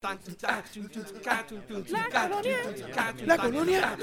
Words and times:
La 0.00 0.16
colonia. 3.36 3.96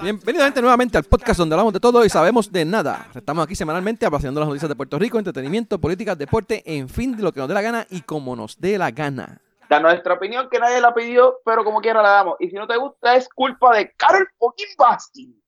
Bienvenidos 0.00 0.44
gente 0.44 0.62
nuevamente 0.62 0.96
al 0.96 1.04
podcast 1.04 1.38
donde 1.38 1.54
hablamos 1.54 1.74
de 1.74 1.80
todo 1.80 2.02
y 2.06 2.08
sabemos 2.08 2.50
de 2.50 2.64
nada. 2.64 3.08
Estamos 3.14 3.44
aquí 3.44 3.54
semanalmente 3.54 4.06
apasionando 4.06 4.40
las 4.40 4.48
noticias 4.48 4.70
de 4.70 4.76
Puerto 4.76 4.98
Rico, 4.98 5.18
entretenimiento, 5.18 5.78
política, 5.78 6.14
deporte, 6.14 6.62
en 6.64 6.88
fin, 6.88 7.14
de 7.14 7.22
lo 7.22 7.32
que 7.32 7.40
nos 7.40 7.48
dé 7.48 7.54
la 7.54 7.60
gana 7.60 7.86
y 7.90 8.00
como 8.00 8.34
nos 8.34 8.58
dé 8.58 8.78
la 8.78 8.92
gana. 8.92 9.42
Da 9.68 9.78
nuestra 9.78 10.14
opinión 10.14 10.48
que 10.50 10.58
nadie 10.58 10.80
la 10.80 10.94
pidió, 10.94 11.40
pero 11.44 11.64
como 11.64 11.82
quiera 11.82 12.00
la 12.00 12.10
damos. 12.10 12.36
Y 12.40 12.48
si 12.48 12.54
no 12.54 12.66
te 12.66 12.78
gusta 12.78 13.16
es 13.16 13.28
culpa 13.28 13.76
de 13.76 13.92
Carol 13.92 14.26
fucking. 14.38 15.42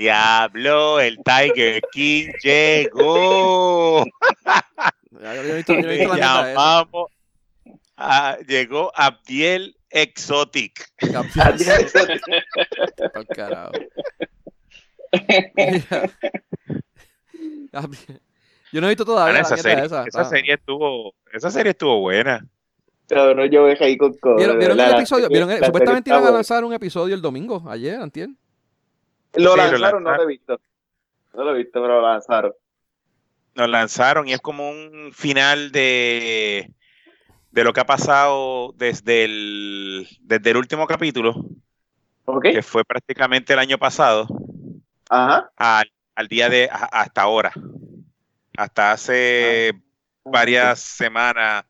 Diablo, 0.00 0.98
el 0.98 1.18
Tiger 1.18 1.82
King 1.92 2.32
llegó. 2.42 4.02
Llamamos 6.16 7.10
a, 7.98 8.38
llegó 8.48 8.90
Abdiel 8.94 9.76
Exotic. 9.90 10.88
Abdiel 11.38 11.82
Exotic. 11.82 12.22
carajo. 13.36 13.72
Yo 18.72 18.80
no 18.80 18.86
he 18.86 18.90
visto 18.90 19.04
todavía 19.04 19.40
esa, 19.40 19.58
serie, 19.58 19.84
esa. 19.84 20.04
esa 20.04 20.24
serie 20.24 20.54
estuvo 20.54 21.12
esa 21.30 21.50
serie 21.50 21.72
estuvo 21.72 22.00
buena. 22.00 22.46
Pero 23.06 23.34
no 23.34 23.44
yo 23.44 23.66
ahí 23.66 23.98
con 23.98 24.16
¿Vieron, 24.36 24.58
¿vieron 24.58 24.80
el 24.80 24.92
episodio? 24.92 25.28
¿Vieron 25.28 25.50
supuestamente 25.62 26.08
iban 26.08 26.24
a 26.24 26.30
lanzar 26.30 26.64
un 26.64 26.72
episodio 26.72 27.14
el 27.14 27.20
domingo, 27.20 27.62
ayer, 27.68 28.00
antier. 28.00 28.30
Lo 29.34 29.56
lanzaron, 29.56 30.02
no 30.02 30.14
lo 30.14 30.22
he 30.22 30.26
visto. 30.26 30.60
No 31.34 31.44
lo 31.44 31.54
he 31.54 31.58
visto, 31.58 31.80
pero 31.80 32.00
lo 32.00 32.02
lanzaron. 32.02 32.52
Lo 33.54 33.66
lanzaron 33.66 34.28
y 34.28 34.32
es 34.32 34.40
como 34.40 34.70
un 34.70 35.12
final 35.12 35.72
de, 35.72 36.72
de 37.50 37.64
lo 37.64 37.72
que 37.72 37.80
ha 37.80 37.86
pasado 37.86 38.72
desde 38.76 39.24
el, 39.24 40.08
desde 40.20 40.50
el 40.50 40.56
último 40.56 40.86
capítulo, 40.86 41.34
que 42.42 42.62
fue 42.62 42.84
prácticamente 42.84 43.52
el 43.52 43.58
año 43.58 43.78
pasado, 43.78 44.26
Ajá. 45.08 45.50
Al, 45.56 46.28
día 46.28 46.48
de 46.48 46.68
hasta 46.70 47.22
ahora, 47.22 47.52
hasta 48.56 48.92
hace 48.92 49.72
ah. 49.74 49.78
varias 50.24 50.80
semanas, 50.80 51.64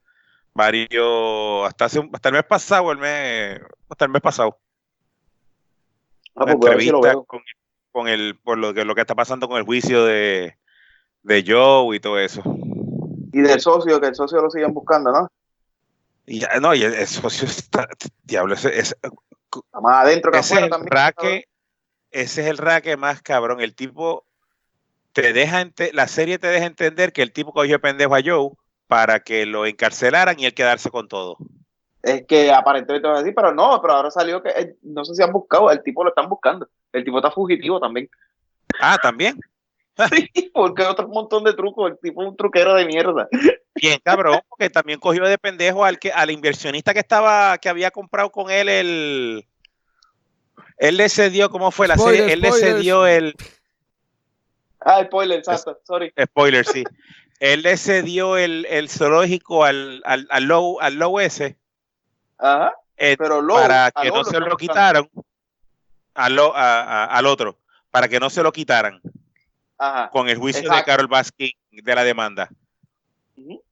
varios, 0.52 1.66
hasta 1.66 1.86
hace 1.86 2.08
hasta 2.12 2.28
el 2.28 2.34
mes 2.34 2.44
pasado, 2.44 2.92
el 2.92 2.98
mes, 2.98 3.60
hasta 3.88 4.04
el 4.04 4.10
mes 4.10 4.20
pasado. 4.20 4.58
Ah, 6.34 6.44
pues 6.44 6.54
entrevista 6.54 7.14
con, 7.92 8.08
el, 8.08 8.38
por 8.38 8.58
lo 8.58 8.72
que, 8.72 8.84
lo 8.84 8.94
que 8.94 9.00
está 9.00 9.14
pasando 9.14 9.48
con 9.48 9.58
el 9.58 9.64
juicio 9.64 10.04
de, 10.04 10.56
de 11.22 11.44
Joe 11.46 11.96
y 11.96 12.00
todo 12.00 12.18
eso. 12.18 12.42
Y 13.32 13.40
del 13.40 13.60
socio, 13.60 14.00
que 14.00 14.08
el 14.08 14.14
socio 14.14 14.40
lo 14.40 14.50
siguen 14.50 14.72
buscando, 14.72 15.12
¿no? 15.12 15.30
Y, 16.26 16.42
no, 16.60 16.74
y 16.74 16.84
el, 16.84 17.06
socio 17.06 17.48
está, 17.48 17.88
diablo, 18.22 18.54
ese, 18.54 18.78
ese 18.78 18.96
más 19.80 20.04
adentro 20.04 20.30
que 20.30 20.38
ese 20.38 20.54
es 20.54 20.62
el 20.62 20.86
raque, 20.86 21.48
ese 22.12 22.42
es 22.42 22.46
el 22.46 22.58
raque 22.58 22.96
más 22.96 23.20
cabrón. 23.22 23.60
El 23.60 23.74
tipo 23.74 24.24
te 25.12 25.32
deja, 25.32 25.68
la 25.92 26.06
serie 26.06 26.38
te 26.38 26.46
deja 26.46 26.66
entender 26.66 27.12
que 27.12 27.22
el 27.22 27.32
tipo 27.32 27.52
cogió 27.52 27.80
pendejo 27.80 28.14
a 28.14 28.22
Joe 28.24 28.50
para 28.86 29.20
que 29.20 29.46
lo 29.46 29.66
encarcelaran 29.66 30.38
y 30.38 30.46
él 30.46 30.54
quedarse 30.54 30.90
con 30.90 31.08
todo 31.08 31.36
es 32.02 32.26
que 32.26 32.50
aparentemente 32.52 33.08
va 33.08 33.16
a 33.16 33.18
decir, 33.18 33.34
pero 33.34 33.52
no, 33.52 33.80
pero 33.80 33.94
ahora 33.94 34.10
salió 34.10 34.42
que 34.42 34.50
eh, 34.50 34.76
no 34.82 35.04
sé 35.04 35.14
si 35.14 35.22
han 35.22 35.32
buscado, 35.32 35.70
el 35.70 35.82
tipo 35.82 36.02
lo 36.02 36.10
están 36.10 36.28
buscando. 36.28 36.68
El 36.92 37.04
tipo 37.04 37.18
está 37.18 37.30
fugitivo 37.30 37.78
también. 37.78 38.08
Ah, 38.80 38.98
también. 39.02 39.38
sí, 40.34 40.50
porque 40.54 40.82
otro 40.82 41.08
montón 41.08 41.44
de 41.44 41.52
trucos, 41.54 41.90
el 41.90 41.98
tipo 41.98 42.22
es 42.22 42.28
un 42.28 42.36
truquero 42.36 42.74
de 42.74 42.86
mierda. 42.86 43.28
Bien, 43.74 44.00
cabrón, 44.02 44.40
porque 44.48 44.70
también 44.70 44.98
cogió 44.98 45.24
de 45.24 45.38
pendejo 45.38 45.84
al 45.84 45.98
que 45.98 46.12
al 46.12 46.30
inversionista 46.30 46.92
que 46.92 47.00
estaba 47.00 47.58
que 47.58 47.68
había 47.68 47.90
comprado 47.90 48.30
con 48.30 48.50
él 48.50 48.68
el 48.68 49.46
él 50.78 50.96
le 50.96 51.08
cedió, 51.08 51.50
¿cómo 51.50 51.70
fue 51.70 51.86
la 51.86 51.98
serie? 51.98 52.32
Él 52.32 52.40
le 52.40 52.52
cedió 52.52 53.06
el 53.06 53.34
Ah, 54.80 55.04
spoiler, 55.04 55.38
exacto, 55.38 55.78
sorry. 55.86 56.12
Spoiler, 56.18 56.64
sí. 56.64 56.84
él 57.38 57.62
le 57.62 57.76
cedió 57.76 58.38
el, 58.38 58.66
el 58.70 58.88
zoológico 58.88 59.64
al, 59.64 60.00
al, 60.06 60.26
al, 60.30 60.44
low, 60.44 60.80
al 60.80 60.94
low 60.94 61.20
ese 61.20 61.59
eh, 62.96 63.16
pero 63.18 63.46
para 63.46 63.90
que 63.90 64.08
no 64.08 64.24
se 64.24 64.40
lo 64.40 64.56
quitaran 64.56 65.08
al, 66.14 66.38
al 66.54 67.26
otro, 67.26 67.58
para 67.90 68.08
que 68.08 68.20
no 68.20 68.30
se 68.30 68.42
lo 68.42 68.52
quitaran 68.52 69.00
con 70.12 70.28
el 70.28 70.36
juicio 70.36 70.70
de 70.70 70.84
Carol 70.84 71.06
Baskin 71.06 71.52
de 71.70 71.94
la 71.94 72.04
demanda. 72.04 72.48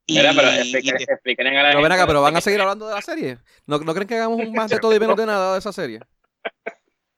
pero 0.06 2.06
pero 2.06 2.22
van 2.22 2.36
a 2.36 2.40
seguir 2.40 2.60
hablando 2.60 2.88
de 2.88 2.94
la 2.94 3.02
serie. 3.02 3.38
¿No, 3.66 3.78
¿no 3.78 3.94
creen 3.94 4.08
que 4.08 4.16
hagamos 4.16 4.40
un 4.40 4.52
más 4.52 4.70
de 4.70 4.78
todo 4.80 4.94
y 4.94 5.00
menos 5.00 5.16
de 5.16 5.26
nada 5.26 5.52
de 5.52 5.58
esa 5.58 5.72
serie? 5.72 6.00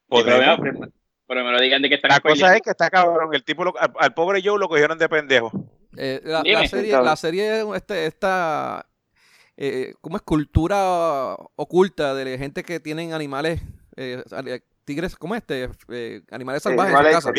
pero, 0.09 1.45
me 1.45 1.53
lo 1.53 1.61
digan 1.61 1.81
de 1.81 1.89
que 1.89 2.01
La 2.03 2.19
cosa 2.19 2.57
es 2.57 2.63
que 2.63 2.71
está 2.71 2.91
cabrón. 2.91 3.33
El 3.33 3.45
tipo 3.45 3.73
al, 3.99 4.15
pobre 4.15 4.43
Joe 4.45 4.59
lo 4.59 4.69
cogieron 4.69 4.99
de 4.99 5.09
pendejo. 5.09 5.53
Eh, 5.97 6.21
la, 6.25 6.43
la, 6.45 6.69
serie, 6.69 7.03
la 7.03 7.17
serie 7.17 7.65
este, 7.75 8.07
esta 8.07 8.87
eh, 9.63 9.95
¿cómo 10.01 10.17
es? 10.17 10.23
Cultura 10.23 11.37
oculta 11.55 12.15
de 12.15 12.39
gente 12.39 12.63
que 12.63 12.81
tienen 12.81 13.13
animales, 13.13 13.61
eh, 13.95 14.23
tigres, 14.87 15.17
¿cómo 15.17 15.35
este? 15.35 15.69
Eh, 15.91 16.23
animales 16.31 16.63
salvajes 16.63 16.95
en 16.95 17.13
casa. 17.13 17.33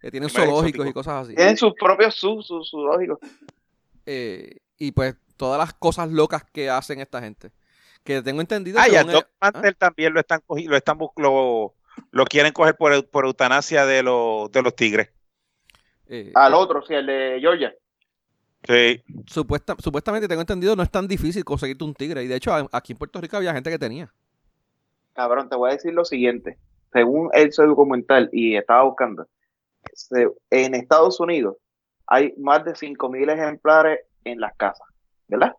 Que 0.00 0.10
tienen 0.12 0.30
zoológicos 0.30 0.86
y 0.86 0.92
cosas 0.92 1.26
así. 1.26 1.34
Tienen 1.34 1.56
sus 1.56 1.74
propios 1.74 2.16
zoológicos. 2.20 3.18
Eh, 4.06 4.58
y 4.78 4.92
pues 4.92 5.16
todas 5.36 5.58
las 5.58 5.74
cosas 5.74 6.10
locas 6.10 6.44
que 6.44 6.70
hacen 6.70 7.00
esta 7.00 7.20
gente. 7.20 7.50
Que 8.04 8.22
tengo 8.22 8.40
entendido. 8.40 8.78
Ah, 8.80 8.86
ya, 8.86 9.02
Doc 9.02 9.26
¿ah? 9.40 9.50
también 9.76 10.14
lo 10.14 10.20
están 10.20 10.42
lo 10.48 10.76
están 10.76 10.98
lo, 11.16 11.74
lo 12.12 12.24
quieren 12.24 12.52
coger 12.52 12.76
por, 12.76 13.08
por 13.08 13.24
eutanasia 13.24 13.84
de 13.84 14.04
los, 14.04 14.50
de 14.52 14.62
los 14.62 14.76
tigres. 14.76 15.10
Al 16.34 16.54
otro, 16.54 16.84
sí, 16.86 16.94
el 16.94 17.06
de 17.06 17.38
Georgia. 17.40 17.74
Sí. 18.64 19.02
Supuesta, 19.26 19.74
supuestamente 19.78 20.28
tengo 20.28 20.40
entendido, 20.40 20.76
no 20.76 20.82
es 20.82 20.90
tan 20.90 21.08
difícil 21.08 21.44
conseguirte 21.44 21.84
un 21.84 21.94
tigre. 21.94 22.22
Y 22.22 22.28
de 22.28 22.36
hecho, 22.36 22.52
aquí 22.70 22.92
en 22.92 22.98
Puerto 22.98 23.20
Rico 23.20 23.36
había 23.36 23.52
gente 23.52 23.70
que 23.70 23.78
tenía. 23.78 24.12
Cabrón, 25.14 25.48
te 25.48 25.56
voy 25.56 25.70
a 25.70 25.74
decir 25.74 25.92
lo 25.92 26.04
siguiente. 26.04 26.58
Según 26.92 27.30
el 27.32 27.50
documental, 27.50 28.28
y 28.32 28.56
estaba 28.56 28.82
buscando, 28.84 29.26
en 30.50 30.74
Estados 30.74 31.18
Unidos 31.20 31.56
hay 32.06 32.34
más 32.36 32.64
de 32.64 32.72
5.000 32.72 33.32
ejemplares 33.32 34.00
en 34.24 34.40
las 34.40 34.54
casas, 34.56 34.86
¿verdad? 35.28 35.54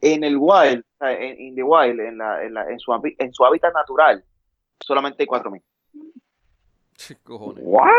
En 0.00 0.24
el 0.24 0.36
wild, 0.36 0.84
en, 1.00 1.54
the 1.54 1.62
wild, 1.62 2.00
en, 2.00 2.18
la, 2.18 2.42
en, 2.44 2.78
su, 2.78 2.92
en 3.18 3.32
su 3.32 3.44
hábitat 3.44 3.72
natural, 3.72 4.24
solamente 4.80 5.22
hay 5.22 5.26
4.000. 5.26 5.62
¿Qué 7.06 7.16
cojones? 7.22 7.62
¿What? 7.64 7.90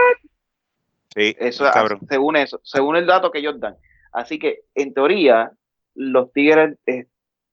Sí, 1.15 1.35
eso, 1.39 1.65
según 2.09 2.35
eso, 2.35 2.59
según 2.63 2.95
el 2.97 3.05
dato 3.05 3.31
que 3.31 3.39
ellos 3.39 3.59
dan. 3.59 3.75
Así 4.17 4.39
que, 4.39 4.61
en 4.73 4.95
teoría, 4.95 5.51
los 5.93 6.33
tigres 6.33 6.75
eh, 6.87 7.05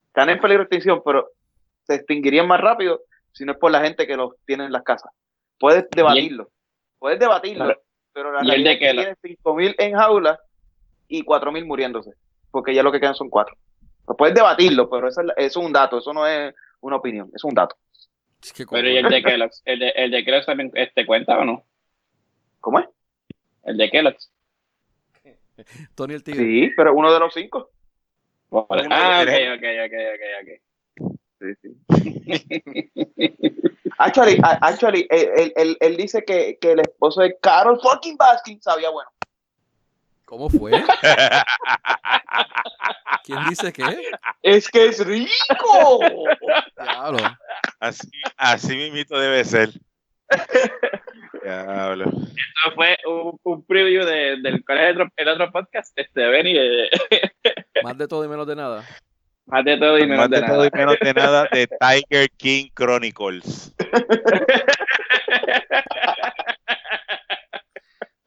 están 0.06 0.30
en 0.30 0.40
peligro 0.40 0.62
de 0.62 0.64
extinción, 0.64 1.02
pero 1.04 1.28
se 1.86 1.96
extinguirían 1.96 2.48
más 2.48 2.58
rápido 2.58 3.02
si 3.32 3.44
no 3.44 3.52
es 3.52 3.58
por 3.58 3.70
la 3.70 3.82
gente 3.82 4.06
que 4.06 4.16
los 4.16 4.32
tiene 4.46 4.64
en 4.64 4.72
las 4.72 4.82
casas. 4.82 5.12
Puedes 5.58 5.84
debatirlo, 5.90 6.48
puedes 6.98 7.18
debatirlo, 7.18 7.82
pero 8.14 8.32
la 8.32 8.40
realidad 8.40 8.72
es 8.72 8.78
que 8.78 8.90
tiene 8.92 9.38
5.000 9.42 9.74
en 9.76 9.94
jaula 9.94 10.40
y 11.06 11.22
4.000 11.22 11.66
muriéndose, 11.66 12.12
porque 12.50 12.74
ya 12.74 12.82
lo 12.82 12.90
que 12.90 13.00
quedan 13.00 13.14
son 13.14 13.28
4. 13.28 13.54
puedes 14.16 14.34
debatirlo, 14.34 14.88
pero 14.88 15.08
eso 15.08 15.20
es, 15.36 15.56
un 15.58 15.70
dato, 15.70 15.98
eso 15.98 16.14
no 16.14 16.26
es 16.26 16.54
una 16.80 16.96
opinión, 16.96 17.30
es 17.34 17.44
un 17.44 17.52
dato. 17.52 17.76
pero 18.70 18.88
¿y 18.88 18.96
el 18.96 19.10
de 19.10 19.22
Kellogg's? 19.22 19.60
¿El 19.66 19.80
de, 19.80 19.88
el 19.90 20.10
de 20.10 20.24
Kellogg's 20.24 20.46
también 20.46 20.70
este, 20.72 21.04
cuenta 21.04 21.38
o 21.38 21.44
no? 21.44 21.62
¿Cómo 22.60 22.78
es? 22.78 22.86
El 23.64 23.76
de 23.76 23.90
Kellogg's. 23.90 24.30
Tony 25.94 26.14
el 26.14 26.22
Tigre. 26.22 26.44
Sí, 26.44 26.70
pero 26.76 26.94
uno 26.94 27.12
de 27.12 27.20
los 27.20 27.34
cinco. 27.34 27.70
Ah, 28.50 29.22
ok, 29.22 29.30
ok, 29.56 29.64
ok, 29.84 29.94
ok, 30.14 30.22
ok. 30.42 30.48
Sí, 31.40 31.48
sí. 31.60 31.70
actually, 33.98 34.38
actually 34.60 35.06
él, 35.10 35.52
él, 35.56 35.76
él, 35.80 35.96
dice 35.96 36.24
que, 36.24 36.56
que, 36.60 36.72
el 36.72 36.80
esposo 36.80 37.22
de 37.22 37.36
Carol 37.40 37.80
fucking 37.80 38.16
Baskin 38.16 38.60
sabía 38.62 38.90
bueno. 38.90 39.10
¿Cómo 40.24 40.48
fue? 40.48 40.70
¿Quién 43.24 43.40
dice 43.48 43.72
qué? 43.72 43.82
Es 44.42 44.68
que 44.68 44.86
es 44.86 45.04
rico. 45.04 45.98
Diablo. 46.80 47.18
Así, 47.80 48.08
así 48.36 48.76
mismito 48.76 49.18
debe 49.18 49.44
ser. 49.44 49.70
Diablo. 51.42 52.04
Esto 52.04 52.74
fue 52.74 52.96
un, 53.06 53.38
un 53.42 53.66
preview 53.66 54.04
de, 54.04 54.40
del 54.42 54.64
cuál 54.64 54.78
es 54.78 54.96
el 55.16 55.28
otro, 55.28 55.50
podcast, 55.52 55.98
este 55.98 56.26
Benny. 56.26 56.54
Más 57.82 57.98
de 57.98 58.08
todo 58.08 58.24
y 58.24 58.28
menos 58.28 58.46
de 58.46 58.56
nada. 58.56 58.84
Más 59.46 59.64
de 59.64 59.76
todo 59.76 59.98
y 59.98 60.06
menos, 60.06 60.30
de, 60.30 60.42
todo 60.42 60.64
y 60.64 60.70
menos 60.72 60.96
de 61.00 61.14
nada 61.14 61.48
de 61.52 61.68
Tiger 61.80 62.30
King 62.36 62.70
Chronicles. 62.74 63.74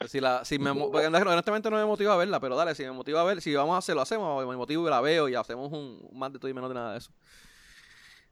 Si 0.06 0.22
la, 0.22 0.46
si 0.46 0.58
me, 0.58 0.74
porque 0.74 1.08
honestamente 1.08 1.70
no 1.70 1.76
me 1.76 1.86
motiva 1.86 2.14
a 2.14 2.18
verla, 2.18 2.40
pero 2.40 2.56
dale, 2.56 2.76
si 2.76 2.84
me 2.84 2.92
motiva 2.92 3.20
a 3.20 3.26
ver, 3.26 3.42
si 3.42 3.54
vamos 3.54 3.76
a 3.76 3.80
hacerlo, 3.80 4.02
hacemos, 4.02 4.46
me 4.48 4.56
motivo 4.56 4.88
y 4.88 4.90
la 4.90 5.02
veo 5.02 5.28
y 5.28 5.36
hacemos 5.36 5.72
un, 5.74 6.08
un 6.10 6.20
más 6.20 6.32
de 6.32 6.40
todo 6.40 6.50
y 6.50 6.54
menos 6.54 6.70
de 6.70 6.76
nada 6.76 6.92
de 6.94 7.00
eso. 7.00 7.12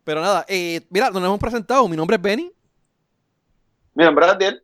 Pero 0.06 0.22
nada, 0.22 0.46
eh, 0.48 0.82
mira, 0.92 1.10
nos 1.10 1.22
hemos 1.22 1.40
presentado. 1.40 1.90
Mi 1.90 1.98
nombre 1.98 2.16
es 2.16 2.22
Benny. 2.22 2.55
Mi 3.96 4.04
nombre 4.04 4.26
es 4.26 4.32
Adiel. 4.34 4.64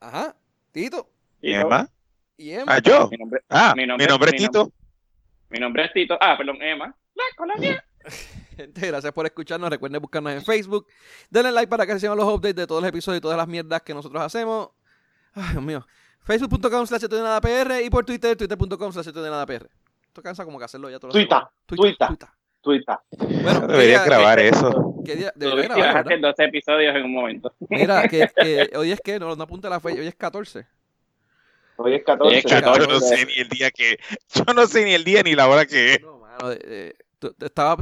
Ajá. 0.00 0.34
Tito. 0.72 1.08
Y 1.40 1.48
¿Quién 1.50 1.62
yo- 1.62 1.68
más? 1.68 1.88
Y 2.38 2.50
Emma. 2.50 2.74
Ah, 2.74 2.78
yo. 2.82 3.08
Mi 3.08 3.16
nombre, 3.16 3.40
Ah, 3.48 3.72
Mi 3.74 3.82
mi 3.82 3.86
nombre- 3.88 4.06
nombre, 4.08 4.30
mi 4.32 4.36
es 4.36 4.42
Tito. 4.42 4.72
mi 5.50 5.58
nombre 5.58 5.84
es 5.84 5.92
Tito. 5.92 6.18
Ah, 6.20 6.36
perdón, 6.36 6.60
Emma. 6.60 6.94
La 7.14 7.24
colonia. 7.36 7.84
Gente, 8.56 8.86
gracias 8.86 9.12
por 9.12 9.24
escucharnos. 9.26 9.70
Recuerden 9.70 10.00
buscarnos 10.02 10.32
en 10.32 10.42
Facebook. 10.42 10.86
Denle 11.30 11.52
like 11.52 11.68
para 11.68 11.86
que 11.86 11.94
reciban 11.94 12.16
los 12.16 12.26
updates 12.26 12.56
de 12.56 12.66
todos 12.66 12.82
los 12.82 12.88
episodios 12.88 13.18
y 13.18 13.22
todas 13.22 13.36
las 13.36 13.48
mierdas 13.48 13.82
que 13.82 13.94
nosotros 13.94 14.22
hacemos. 14.22 14.70
Ay, 15.34 15.52
Dios 15.52 15.62
mío. 15.62 15.86
Facebook.com 16.22 16.86
slash 16.86 17.04
y 17.84 17.90
por 17.90 18.04
Twitter, 18.04 18.36
twitter.com 18.36 18.92
slash. 18.92 19.06
Esto 19.08 20.22
cansa 20.22 20.44
como 20.44 20.58
que 20.58 20.64
hacerlo 20.64 20.90
ya 20.90 20.98
todos 20.98 21.14
los 21.14 21.22
Tuita, 21.22 21.50
tuita. 21.66 22.35
Tuita. 22.66 23.00
Bueno, 23.16 23.60
¿qué 23.60 23.66
Debería 23.68 23.98
día- 23.98 24.04
grabar 24.04 24.40
eso. 24.40 24.94
qué 25.04 25.14
día- 25.14 25.32
debería 25.36 25.68
grabar, 25.68 25.86
a 25.96 26.00
hacer 26.00 26.04
¿verdad? 26.20 26.28
12 26.36 26.44
episodios 26.44 26.96
en 26.96 27.04
un 27.04 27.12
momento. 27.14 27.54
Mira, 27.70 28.08
que, 28.08 28.28
que 28.36 28.70
hoy 28.76 28.90
es 28.90 29.00
que, 29.00 29.18
no, 29.20 29.36
no 29.36 29.44
apunta 29.44 29.68
la 29.70 29.78
fecha, 29.78 30.00
hoy 30.00 30.06
es 30.08 30.16
14. 30.16 30.66
Hoy 31.76 31.94
es 31.94 32.04
14. 32.04 32.28
Hoy 32.34 32.38
es 32.38 32.44
14. 32.44 32.80
Yo 32.80 32.86
no 32.92 33.00
sé 33.00 33.24
ni 33.26 33.34
el 33.34 33.48
día 33.48 33.70
que. 33.70 33.98
Yo 34.34 34.52
no 34.52 34.66
sé 34.66 34.84
ni 34.84 34.94
el 34.94 35.04
día 35.04 35.22
ni 35.22 35.34
la 35.36 35.48
hora 35.48 35.64
que 35.64 35.94
es. 35.94 36.00
No, 36.02 36.18
mano, 36.18 36.50
eh, 36.52 36.58
eh, 36.64 36.92
tú- 37.20 37.34
estaba, 37.40 37.76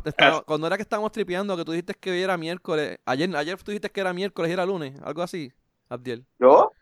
cuando 0.45 0.67
era 0.67 0.77
que 0.77 0.83
estábamos 0.83 1.13
tripeando, 1.13 1.57
que 1.57 1.65
tú 1.65 1.73
dijiste 1.73 1.95
que 1.95 2.11
hoy 2.11 2.21
era 2.23 2.37
miércoles, 2.37 2.99
ayer, 3.07 3.35
ayer 3.35 3.57
tú 3.63 3.71
dijiste 3.71 3.89
que 3.91 4.01
era 4.01 4.13
miércoles 4.13 4.51
y 4.51 4.53
era 4.53 4.67
lunes, 4.67 4.95
algo 5.03 5.23
así, 5.23 5.51
Abdiel. 5.89 6.27
¿Yo? 6.39 6.73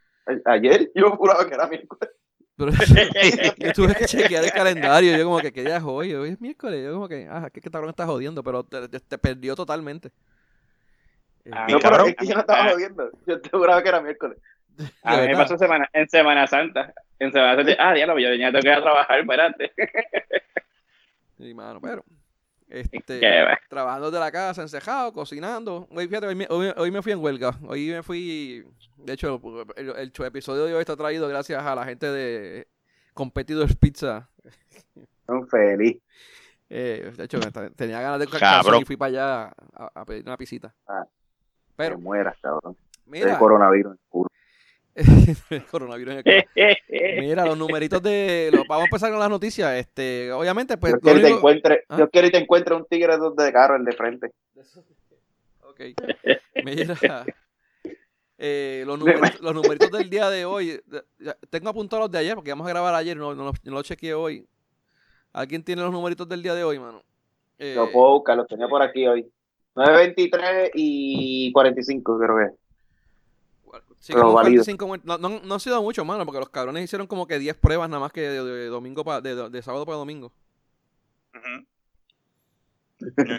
Ayer 0.47 0.91
yo 0.95 1.11
juraba 1.17 1.47
que 1.47 1.55
era 1.55 1.67
miércoles. 1.69 2.11
Pero 2.57 2.71
yo 3.59 3.73
tuve 3.73 3.95
que 3.95 4.05
chequear 4.05 4.45
el 4.45 4.53
calendario, 4.53 5.17
yo 5.17 5.25
como 5.25 5.39
que, 5.41 5.53
¿qué 5.53 5.63
día 5.63 5.79
es 5.79 5.83
hoy? 5.85 6.15
Hoy 6.15 6.31
es 6.31 6.41
miércoles, 6.41 6.85
yo 6.85 6.93
como 6.95 7.09
que, 7.09 7.27
ah, 7.31 7.49
que 7.51 7.61
este 7.61 7.71
cabrón 7.71 7.91
está 7.91 8.07
jodiendo, 8.07 8.43
pero 8.45 8.63
te, 8.65 8.89
te- 8.89 9.01
te 9.01 9.19
perdió 9.19 9.55
totalmente. 9.57 10.11
Ah, 11.51 11.67
No, 11.69 11.79
pero 11.79 11.81
cabrón. 11.81 12.09
es 12.11 12.17
que 12.17 12.27
yo 12.27 12.35
no 12.35 12.41
estaba 12.41 12.71
jodiendo. 12.71 13.11
Yo 13.27 13.41
te 13.41 13.49
juraba 13.51 13.83
que 13.83 13.89
era 13.89 14.01
miércoles. 14.01 14.39
A 15.03 15.17
mí 15.21 15.27
me 15.29 15.35
pasó 15.37 15.59
semana, 15.59 15.89
en 15.93 16.09
Semana 16.09 16.47
Santa. 16.47 16.95
En 17.19 17.33
Semana 17.33 17.57
Santa. 17.57 17.75
Ah, 17.79 17.95
diablo, 17.95 18.19
yo 18.19 18.29
tenía 18.31 18.53
que 18.53 18.59
ir 18.59 18.71
a 18.71 18.83
trabajar, 18.83 19.21
espérate. 19.21 19.73
Sí, 21.39 21.53
mano, 21.55 21.81
pero. 21.81 22.05
Este, 22.75 23.21
trabajando 23.69 24.11
desde 24.11 24.19
la 24.25 24.33
casa, 24.33 24.63
encejado, 24.63 25.13
cocinando. 25.13 25.87
Hoy, 25.91 26.09
fíjate, 26.09 26.27
hoy 26.27 26.35
me, 26.35 26.47
hoy- 26.49 26.73
hoy 26.75 26.91
me 26.91 27.03
fui 27.03 27.13
en 27.13 27.19
huelga. 27.23 27.59
Hoy 27.69 27.91
me 27.91 28.03
fui. 28.03 28.65
De 28.97 29.13
hecho, 29.13 29.39
el, 29.77 29.91
el 29.91 30.13
episodio 30.25 30.65
de 30.65 30.75
hoy 30.75 30.81
está 30.81 30.97
traído 30.97 31.29
gracias 31.29 31.63
a 31.63 31.75
la 31.75 31.85
gente 31.85 32.07
de 32.11 32.67
Competidors 33.13 33.77
Pizza. 33.77 34.27
Un 35.29 35.47
feliz. 35.49 35.99
Eh, 36.71 37.13
de 37.15 37.25
hecho, 37.25 37.39
tenía 37.77 38.01
ganas 38.01 38.19
de 38.21 38.27
Cabrón. 38.27 38.81
y 38.81 38.85
fui 38.87 38.97
para 38.97 39.09
allá 39.11 39.53
a, 39.75 39.91
a 40.01 40.05
pedir 40.07 40.23
una 40.25 40.39
pisita. 40.39 40.75
Ah. 40.89 41.05
Pero, 41.77 41.97
Que 41.97 42.03
mueras, 42.03 42.37
cabrón. 42.41 42.75
mira, 43.05 43.33
El 43.33 43.39
coronavirus. 43.39 43.99
culo. 44.09 44.29
El 44.95 45.65
coronavirus 45.71 46.15
en 46.15 46.19
el 46.19 46.25
culo. 46.25 46.67
Mira, 47.21 47.47
los 47.47 47.57
numeritos 47.59 48.03
de. 48.03 48.51
los- 48.53 48.67
vamos 48.67 48.83
a 48.83 48.87
empezar 48.87 49.11
con 49.11 49.19
las 49.21 49.31
noticias. 49.31 49.73
Este, 49.75 50.31
obviamente, 50.33 50.77
pues. 50.77 50.93
Dios 50.95 51.03
lo 51.03 51.11
quiere 51.13 51.19
y 51.19 51.23
te 51.23 51.27
único- 51.29 51.39
encuentre, 51.39 51.85
¿Ah? 51.89 52.09
Quiere 52.13 52.29
y 52.29 52.31
te 52.31 52.39
encuentre 52.39 52.75
un 52.75 52.87
tigre 52.87 53.15
de 53.19 53.53
carro, 53.53 53.77
el 53.77 53.85
de 53.85 53.93
frente. 53.93 54.31
Ok. 55.65 55.81
Mira. 56.67 57.25
eh, 58.37 58.85
los, 58.87 58.99
numeritos, 58.99 59.41
los 59.41 59.55
numeritos 59.55 59.91
del 59.91 60.11
día 60.11 60.29
de 60.29 60.45
hoy. 60.45 60.79
Tengo 61.49 61.71
apuntados 61.71 62.05
los 62.05 62.11
de 62.11 62.19
ayer 62.19 62.35
porque 62.35 62.51
vamos 62.51 62.67
a 62.67 62.71
grabar 62.71 62.95
ayer, 62.95 63.17
no, 63.17 63.35
no, 63.35 63.45
los- 63.45 63.65
no 63.65 63.73
los 63.73 63.85
chequeé 63.85 64.13
hoy. 64.13 64.47
¿Alguien 65.33 65.65
tiene 65.65 65.81
los 65.81 65.91
numeritos 65.91 66.29
del 66.29 66.43
día 66.43 66.55
de 66.55 66.63
hoy, 66.63 66.79
mano? 66.79 67.03
Eh, 67.59 67.73
Lo 67.75 67.91
puedo 67.91 68.11
buscar, 68.13 68.37
los 68.37 68.47
tenía 68.49 68.69
por 68.69 68.83
aquí 68.83 69.07
hoy. 69.07 69.27
9.23 69.75 70.71
y 70.75 71.51
45, 71.53 72.19
creo 72.19 72.37
que. 72.37 72.62
Sí, 74.03 74.13
pero 74.13 74.25
como 74.25 74.35
válido. 74.35 74.63
45 74.65 74.87
muertos. 74.87 75.07
no, 75.07 75.17
no, 75.29 75.41
no 75.43 75.55
han 75.55 75.61
sido 75.61 75.81
muchos, 75.83 76.05
mano, 76.05 76.25
porque 76.27 76.41
los 76.41 76.51
cabrones 76.51 76.85
hicieron 76.85 77.07
como 77.07 77.27
que 77.27 77.39
10 77.39 77.57
pruebas 77.57 77.89
nada 77.89 78.01
más 78.01 78.13
que 78.13 78.21
de, 78.21 78.45
de 78.45 78.67
domingo 78.67 79.03
pa- 79.05 79.21
de, 79.23 79.49
de 79.49 79.63
sábado 79.63 79.87
para 79.87 79.97
domingo. 79.99 80.33
Ujú. 81.35 81.65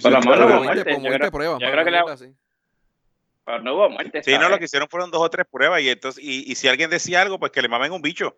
Por 0.01 0.11
lo 0.11 0.19
menos 0.19 0.25
Como 0.25 0.35
no 0.35 0.45
hubo 0.45 0.61
20, 0.61 0.63
muerte, 0.63 0.83
como 0.93 1.03
yo 1.05 1.09
20 1.11 1.17
creo- 1.19 1.31
pruebas. 1.31 1.59
yo 1.61 1.71
creo 1.71 1.85
que 1.85 1.91
la- 1.91 2.01
así. 2.11 2.33
Pero 3.45 3.61
no 3.61 3.73
hubo 3.75 3.89
muerte. 3.89 4.23
Sí, 4.23 4.31
no, 4.39 4.47
lo 4.49 4.57
que 4.57 4.65
hicieron 4.65 4.87
fueron 4.89 5.11
dos 5.11 5.21
o 5.21 5.29
tres 5.29 5.45
pruebas 5.49 5.81
y 5.81 5.89
entonces, 5.89 6.23
y, 6.23 6.49
y 6.51 6.55
si 6.55 6.67
alguien 6.69 6.89
decía 6.89 7.21
algo, 7.21 7.37
pues 7.39 7.51
que 7.51 7.61
le 7.61 7.67
mamen 7.69 7.91
un 7.91 8.01
bicho. 8.01 8.35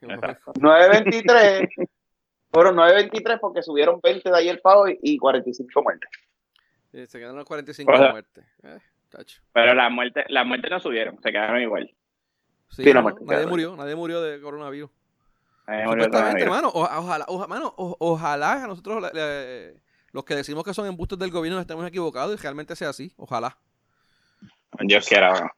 9.23. 0.00 1.68
Fueron 2.52 2.76
9.23 2.76 3.40
porque 3.40 3.62
subieron 3.62 4.00
20 4.00 4.30
de 4.30 4.36
ayer 4.38 4.60
para 4.62 4.78
hoy 4.78 4.98
y 5.02 5.18
45 5.18 5.82
muertes. 5.82 6.08
Sí, 6.92 7.04
se 7.08 7.18
quedaron 7.18 7.36
los 7.36 7.44
45 7.46 7.90
O 7.92 7.96
sea- 7.96 8.06
de 8.06 8.12
muerte. 8.12 8.44
Eh, 8.62 8.78
tacho. 9.14 9.40
Pero 9.52 9.74
las 9.74 9.90
muertes, 9.90 10.24
las 10.28 10.46
muertes 10.46 10.70
no 10.70 10.80
subieron, 10.80 11.20
se 11.22 11.30
quedaron 11.32 11.60
igual. 11.60 11.94
Sí, 12.70 12.82
Sí, 12.82 12.88
la 12.88 12.94
no, 12.94 13.02
muerte 13.02 13.24
nadie 13.24 13.46
murió, 13.46 13.76
nadie 13.76 13.94
murió 13.94 14.20
de 14.20 14.40
coronavirus. 14.40 14.90
Murió 15.66 15.90
Supuestamente, 16.04 16.34
vez. 16.34 16.44
hermano, 16.44 16.68
o- 16.68 16.82
ojalá, 16.82 17.24
oja- 17.28 17.46
mano, 17.46 17.72
o- 17.76 17.96
ojalá 18.00 18.66
nosotros 18.66 19.02
le- 19.02 19.12
le- 19.14 19.80
los 20.12 20.24
que 20.24 20.34
decimos 20.34 20.62
que 20.64 20.74
son 20.74 20.86
embustes 20.86 21.18
del 21.18 21.30
gobierno 21.30 21.58
estemos 21.60 21.86
equivocados 21.86 22.38
y 22.38 22.42
realmente 22.42 22.76
sea 22.76 22.90
así, 22.90 23.12
ojalá. 23.16 23.56
Dios 24.80 25.06
quiera. 25.08 25.30
bueno. 25.30 25.50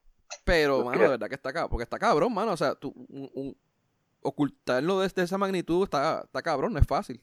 Pero, 0.44 0.78
mano, 0.84 0.90
creo. 0.92 1.02
de 1.04 1.08
verdad 1.10 1.28
que 1.28 1.34
está 1.34 1.52
cabrón, 1.52 1.70
porque 1.70 1.82
está 1.84 1.98
cabrón, 1.98 2.32
mano, 2.34 2.52
o 2.52 2.56
sea, 2.56 2.74
tú, 2.74 2.92
un- 3.08 3.30
un- 3.34 3.56
ocultarlo 4.22 5.00
desde 5.00 5.22
esa 5.22 5.38
magnitud 5.38 5.84
está, 5.84 6.22
está 6.24 6.42
cabrón, 6.42 6.72
no 6.72 6.78
es 6.78 6.86
fácil. 6.86 7.20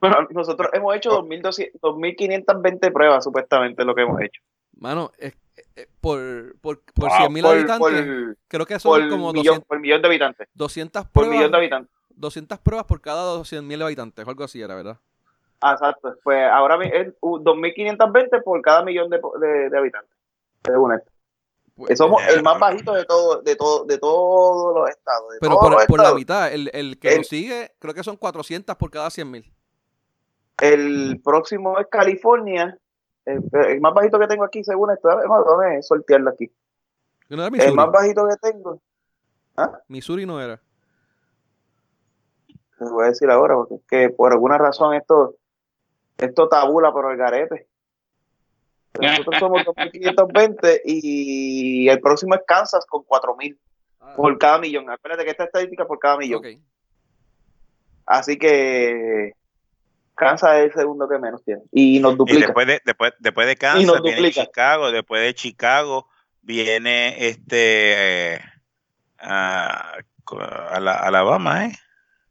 Bueno, 0.00 0.16
nosotros 0.30 0.68
hemos 0.72 0.94
hecho 0.96 1.10
2.200 1.10 1.80
2.520 1.80 2.90
pruebas, 2.92 3.24
supuestamente, 3.24 3.84
lo 3.84 3.94
que 3.94 4.02
hemos 4.02 4.20
hecho. 4.20 4.42
Mano, 4.76 5.10
es- 5.18 5.36
por, 6.00 6.56
por, 6.60 6.80
por 6.94 7.10
Ah, 7.10 7.18
100 7.18 7.32
mil 7.32 7.46
habitantes, 7.46 7.78
por- 7.78 8.36
creo 8.48 8.66
que 8.66 8.78
son 8.80 9.08
como 9.08 9.32
millón, 9.32 9.44
200, 9.56 9.64
por 9.66 9.80
millón 9.80 10.02
de 10.02 10.08
habitantes. 10.08 10.48
200 10.54 11.06
Por 11.08 11.24
millón 11.26 11.32
de 11.44 11.48
pruebas, 11.48 11.58
habitantes. 11.58 11.92
200 12.16 12.58
pruebas 12.58 12.86
por 12.86 13.00
cada 13.00 13.22
200 13.34 13.66
mil 13.66 13.80
habitantes, 13.82 14.26
o 14.26 14.30
algo 14.30 14.44
así 14.44 14.60
era, 14.60 14.74
¿verdad? 14.74 14.98
Ah, 15.60 15.72
exacto. 15.72 16.16
Pues 16.24 16.42
ahora 16.50 16.84
es 16.84 17.14
uh, 17.20 17.38
2.520 17.38 18.42
por 18.42 18.60
cada 18.62 18.82
millón 18.84 19.08
de, 19.10 19.20
de- 19.40 19.70
de 19.70 19.78
habitantes. 19.78 20.10
Según 20.64 20.92
esto. 20.94 21.10
Pues, 21.74 21.96
somos 21.96 22.22
el 22.28 22.42
más 22.42 22.58
bajito 22.58 22.92
de 22.92 23.04
todo, 23.06 23.40
de 23.40 23.56
todo, 23.56 23.84
de 23.84 23.96
todos 23.98 24.74
los 24.74 24.90
estados. 24.90 25.32
de 25.32 25.38
Pero 25.40 25.52
todos 25.52 25.62
por, 25.64 25.72
los 25.72 25.86
por 25.86 25.98
la 25.98 26.02
estados. 26.04 26.18
mitad, 26.18 26.52
el, 26.52 26.70
el 26.74 26.98
que 26.98 27.08
El- 27.12 27.18
nos 27.18 27.28
sigue, 27.28 27.72
creo 27.78 27.94
que 27.94 28.02
son 28.04 28.16
400 28.16 28.76
por 28.76 28.90
cada 28.90 29.08
100 29.10 29.30
mil. 29.30 29.52
El 30.60 31.20
próximo 31.24 31.78
es 31.78 31.86
California. 31.88 32.78
El, 33.24 33.42
el 33.52 33.80
más 33.80 33.94
bajito 33.94 34.18
que 34.18 34.26
tengo 34.26 34.44
aquí, 34.44 34.64
según 34.64 34.90
esto. 34.90 35.08
Déjame, 35.08 35.24
déjame 35.26 35.82
sortearlo 35.82 36.30
aquí. 36.30 36.50
No 37.28 37.46
era 37.46 37.64
El 37.64 37.74
más 37.74 37.90
bajito 37.90 38.26
que 38.28 38.50
tengo. 38.50 38.80
Missouri 39.88 40.26
no 40.26 40.40
era. 40.40 40.60
Te 42.78 42.84
voy 42.84 43.04
a 43.04 43.08
decir 43.08 43.30
ahora, 43.30 43.54
porque 43.54 43.74
es 43.74 43.82
que 43.88 44.10
por 44.10 44.32
alguna 44.32 44.58
razón 44.58 44.94
esto, 44.94 45.36
esto 46.18 46.48
tabula 46.48 46.92
por 46.92 47.10
el 47.10 47.16
garete. 47.16 47.68
Nosotros 49.00 49.38
somos 49.38 49.62
2.520 49.62 50.80
y 50.84 51.88
el 51.88 52.00
próximo 52.00 52.34
es 52.34 52.42
Kansas 52.46 52.84
con 52.86 53.02
4.000 53.04 53.56
por 54.16 54.36
cada 54.38 54.58
millón. 54.58 54.90
Acuérdate 54.90 55.24
que 55.24 55.30
esta 55.30 55.44
estadística 55.44 55.84
es 55.84 55.88
por 55.88 55.98
cada 55.98 56.18
millón. 56.18 56.42
Así 58.04 58.36
que 58.36 59.32
Kansas 60.14 60.56
es 60.58 60.64
el 60.66 60.72
segundo 60.74 61.08
que 61.08 61.18
menos 61.18 61.42
tiene. 61.44 61.62
Y 61.72 61.98
nos 62.00 62.14
Y 62.14 62.16
duplica. 62.16 62.46
después 62.46 62.66
de, 62.66 62.80
después, 62.84 63.12
después 63.18 63.46
de 63.46 63.52
Y 63.52 63.56
Kansas 63.56 63.86
nos 63.86 64.02
viene 64.02 64.16
duplica. 64.18 64.44
Chicago, 64.44 64.90
después 64.92 65.22
de 65.22 65.34
Chicago 65.34 66.08
viene 66.42 67.28
este 67.28 68.34
eh, 68.34 68.40
ah, 69.20 69.94
co- 70.24 70.40
Ala- 70.40 70.98
Alabama, 70.98 71.66
¿eh? 71.66 71.72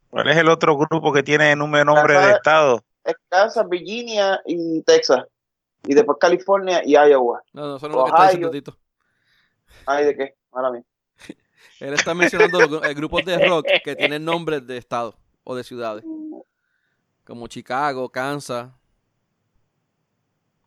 ¿Cuál 0.10 0.28
es 0.30 0.38
el 0.38 0.50
otro 0.50 0.78
grupo 0.78 1.14
que 1.14 1.24
tiene 1.24 1.56
número 1.56 1.86
nombre 1.86 2.20
de 2.20 2.32
estado? 2.32 2.84
Es 3.04 3.16
Kansas, 3.30 3.68
Virginia 3.70 4.42
y 4.46 4.82
Texas. 4.84 5.26
Y 5.84 5.96
después 5.96 6.18
California 6.20 6.82
y 6.86 6.92
Iowa. 6.92 7.42
No, 7.54 7.68
no, 7.68 7.76
eso 7.78 7.88
no 7.88 7.94
es 7.94 7.98
lo 7.98 8.06
que 8.06 8.10
está 8.12 8.32
diciendo. 8.32 8.78
Ay, 9.86 10.06
¿de 10.06 10.16
qué? 10.16 10.36
Ahora 10.52 10.72
mismo. 10.72 10.86
Él 11.80 11.94
está 11.94 12.14
mencionando 12.14 12.60
los 12.68 12.84
eh, 12.86 12.94
grupos 12.94 13.24
de 13.26 13.38
rock 13.48 13.66
que 13.84 13.96
tienen 13.96 14.24
nombres 14.24 14.68
de 14.68 14.78
estados 14.78 15.16
o 15.44 15.56
de 15.56 15.64
ciudades. 15.64 16.04
Como 17.32 17.48
Chicago, 17.48 18.10
Kansas. 18.10 18.70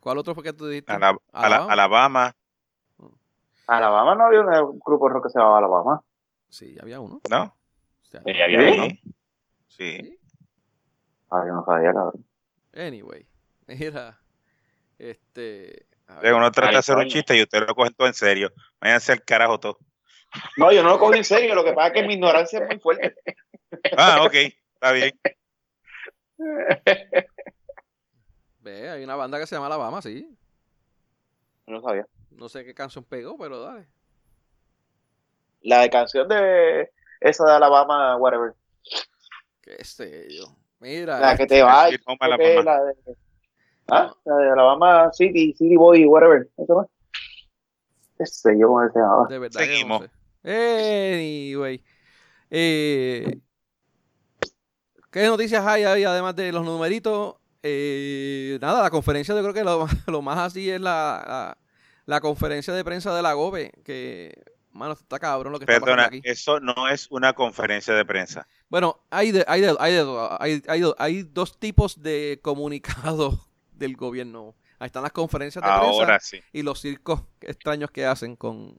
¿Cuál 0.00 0.16
otro 0.16 0.35
fue 0.35 0.42
que 0.42 0.54
tú 0.54 0.66
dijiste? 0.66 0.90
Ala- 0.94 1.18
Ala- 1.30 1.66
Alabama. 1.68 1.73
Alabama, 1.75 2.35
Alabama 3.66 4.14
no 4.14 4.25
había 4.25 4.62
un 4.64 4.78
grupo 4.78 5.11
rock 5.11 5.25
que 5.26 5.28
se 5.30 5.38
llamaba 5.38 5.59
Alabama. 5.59 6.00
Sí, 6.49 6.75
había 6.80 7.00
uno. 7.00 7.21
¿no? 7.28 7.42
O 7.44 8.04
sea, 8.06 8.23
Sí, 8.25 8.40
había 8.40 8.61
¿Sí? 8.61 8.78
uno. 8.78 8.88
Sí. 9.68 10.18
Ah, 11.30 11.42
yo 11.47 11.52
no 11.52 11.66
sabía, 11.66 11.92
cabrón. 11.92 12.25
Anyway, 12.73 13.26
mira, 13.66 14.18
este, 14.99 15.87
uno 16.09 16.50
trata 16.50 16.73
de 16.73 16.78
hacer 16.78 16.97
un 16.97 17.09
chiste 17.09 17.37
y 17.37 17.42
ustedes 17.42 17.66
lo 17.68 17.75
cogen 17.75 17.92
todo 17.92 18.09
en 18.09 18.14
serio. 18.14 18.50
Váyanse 18.80 19.12
al 19.12 19.23
carajo 19.23 19.61
todo. 19.61 19.78
No, 20.56 20.73
yo 20.73 20.83
no 20.83 20.88
lo 20.88 20.99
cogí 20.99 21.18
en 21.18 21.25
serio, 21.25 21.54
lo 21.54 21.62
que 21.62 21.75
pasa 21.75 21.88
es 21.88 21.92
que 21.92 22.06
mi 22.09 22.14
ignorancia 22.14 22.61
es 22.61 22.68
muy 22.68 22.78
fuerte. 22.80 23.14
Ah, 23.99 24.23
ok, 24.23 24.33
está 24.33 24.92
bien. 24.92 25.12
Ve, 28.61 28.88
hay 28.91 29.05
una 29.05 29.17
banda 29.17 29.38
que 29.38 29.47
se 29.47 29.55
llama 29.55 29.67
Alabama, 29.67 30.00
sí. 30.03 30.37
No 31.67 31.81
sabía. 31.81 32.07
No 32.31 32.49
sé 32.49 32.64
qué 32.64 32.75
canción 32.75 33.05
pegó, 33.05 33.37
pero 33.38 33.61
dale. 33.61 33.87
La 35.62 35.81
de 35.81 35.91
canción 35.91 36.29
de 36.29 36.91
esa 37.21 37.45
de 37.45 37.53
Alabama, 37.53 38.17
whatever. 38.17 38.55
Qué 39.62 39.83
sé 39.85 40.29
yo. 40.31 40.45
Mira. 40.81 41.19
La 41.21 41.37
que 41.37 41.47
te 41.47 41.62
va. 41.62 41.88
Sí, 41.88 41.97
toma 41.99 42.29
la 42.29 42.37
creo 42.37 42.59
que. 42.59 42.64
La 42.64 42.85
de, 42.85 42.95
ah, 43.88 44.14
la 44.25 44.37
de 44.37 44.50
Alabama 44.50 45.11
City, 45.12 45.55
City 45.57 45.76
Boy, 45.76 46.05
whatever. 46.05 46.49
¿Eso 46.59 46.75
no? 46.75 46.91
Qué 48.19 48.26
sé 48.26 48.59
yo 48.59 48.69
cómo 48.69 48.87
se 48.91 48.99
llamaba. 48.99 49.26
De 49.29 49.38
verdad 49.38 49.61
que 49.61 49.67
Seguimos. 49.67 50.03
no 50.03 50.07
sé. 50.07 51.14
Anyway. 51.14 51.83
Eh, 52.50 53.41
¿Qué 55.14 55.25
noticias 55.28 55.64
hay 55.64 55.85
ahí 55.85 56.02
además 56.02 56.35
de 56.35 56.50
los 56.50 56.64
numeritos? 56.64 57.37
Eh, 57.62 58.59
nada, 58.61 58.83
la 58.83 58.90
conferencia 58.90 59.33
yo 59.33 59.42
creo 59.42 59.54
que 59.54 59.62
lo, 59.62 59.87
lo 60.09 60.23
más 60.23 60.38
así 60.38 60.68
es 60.68 60.80
la, 60.80 61.23
la, 61.25 61.59
la 62.04 62.21
conferencia 62.21 62.75
de 62.75 62.83
prensa 62.83 63.14
de 63.14 63.23
la 63.23 63.33
GOBE, 63.33 63.71
que, 63.85 64.35
mano, 64.73 64.94
está 64.94 65.21
cabrón 65.21 65.52
lo 65.52 65.61
que 65.61 65.66
está 65.66 65.75
Perdona, 65.78 66.02
pasando 66.02 66.18
aquí. 66.18 66.28
eso 66.28 66.59
no 66.59 66.88
es 66.88 67.06
una 67.12 67.33
conferencia 67.33 67.94
de 67.94 68.04
prensa. 68.04 68.49
Bueno, 68.68 69.04
hay 69.09 69.30
de, 69.30 69.44
hay 69.47 69.61
de, 69.61 69.76
hay 69.78 69.92
de, 69.92 70.28
hay, 70.40 70.62
hay, 70.66 70.83
hay 70.99 71.23
dos 71.23 71.61
tipos 71.61 72.02
de 72.02 72.40
comunicados 72.42 73.38
del 73.71 73.94
gobierno. 73.94 74.56
Ahí 74.80 74.87
están 74.87 75.04
las 75.04 75.12
conferencias 75.12 75.64
de 75.64 75.71
Ahora 75.71 76.18
prensa 76.18 76.26
sí. 76.26 76.42
y 76.52 76.62
los 76.62 76.80
circos 76.80 77.23
extraños 77.40 77.92
que 77.92 78.04
hacen 78.04 78.35
con 78.35 78.76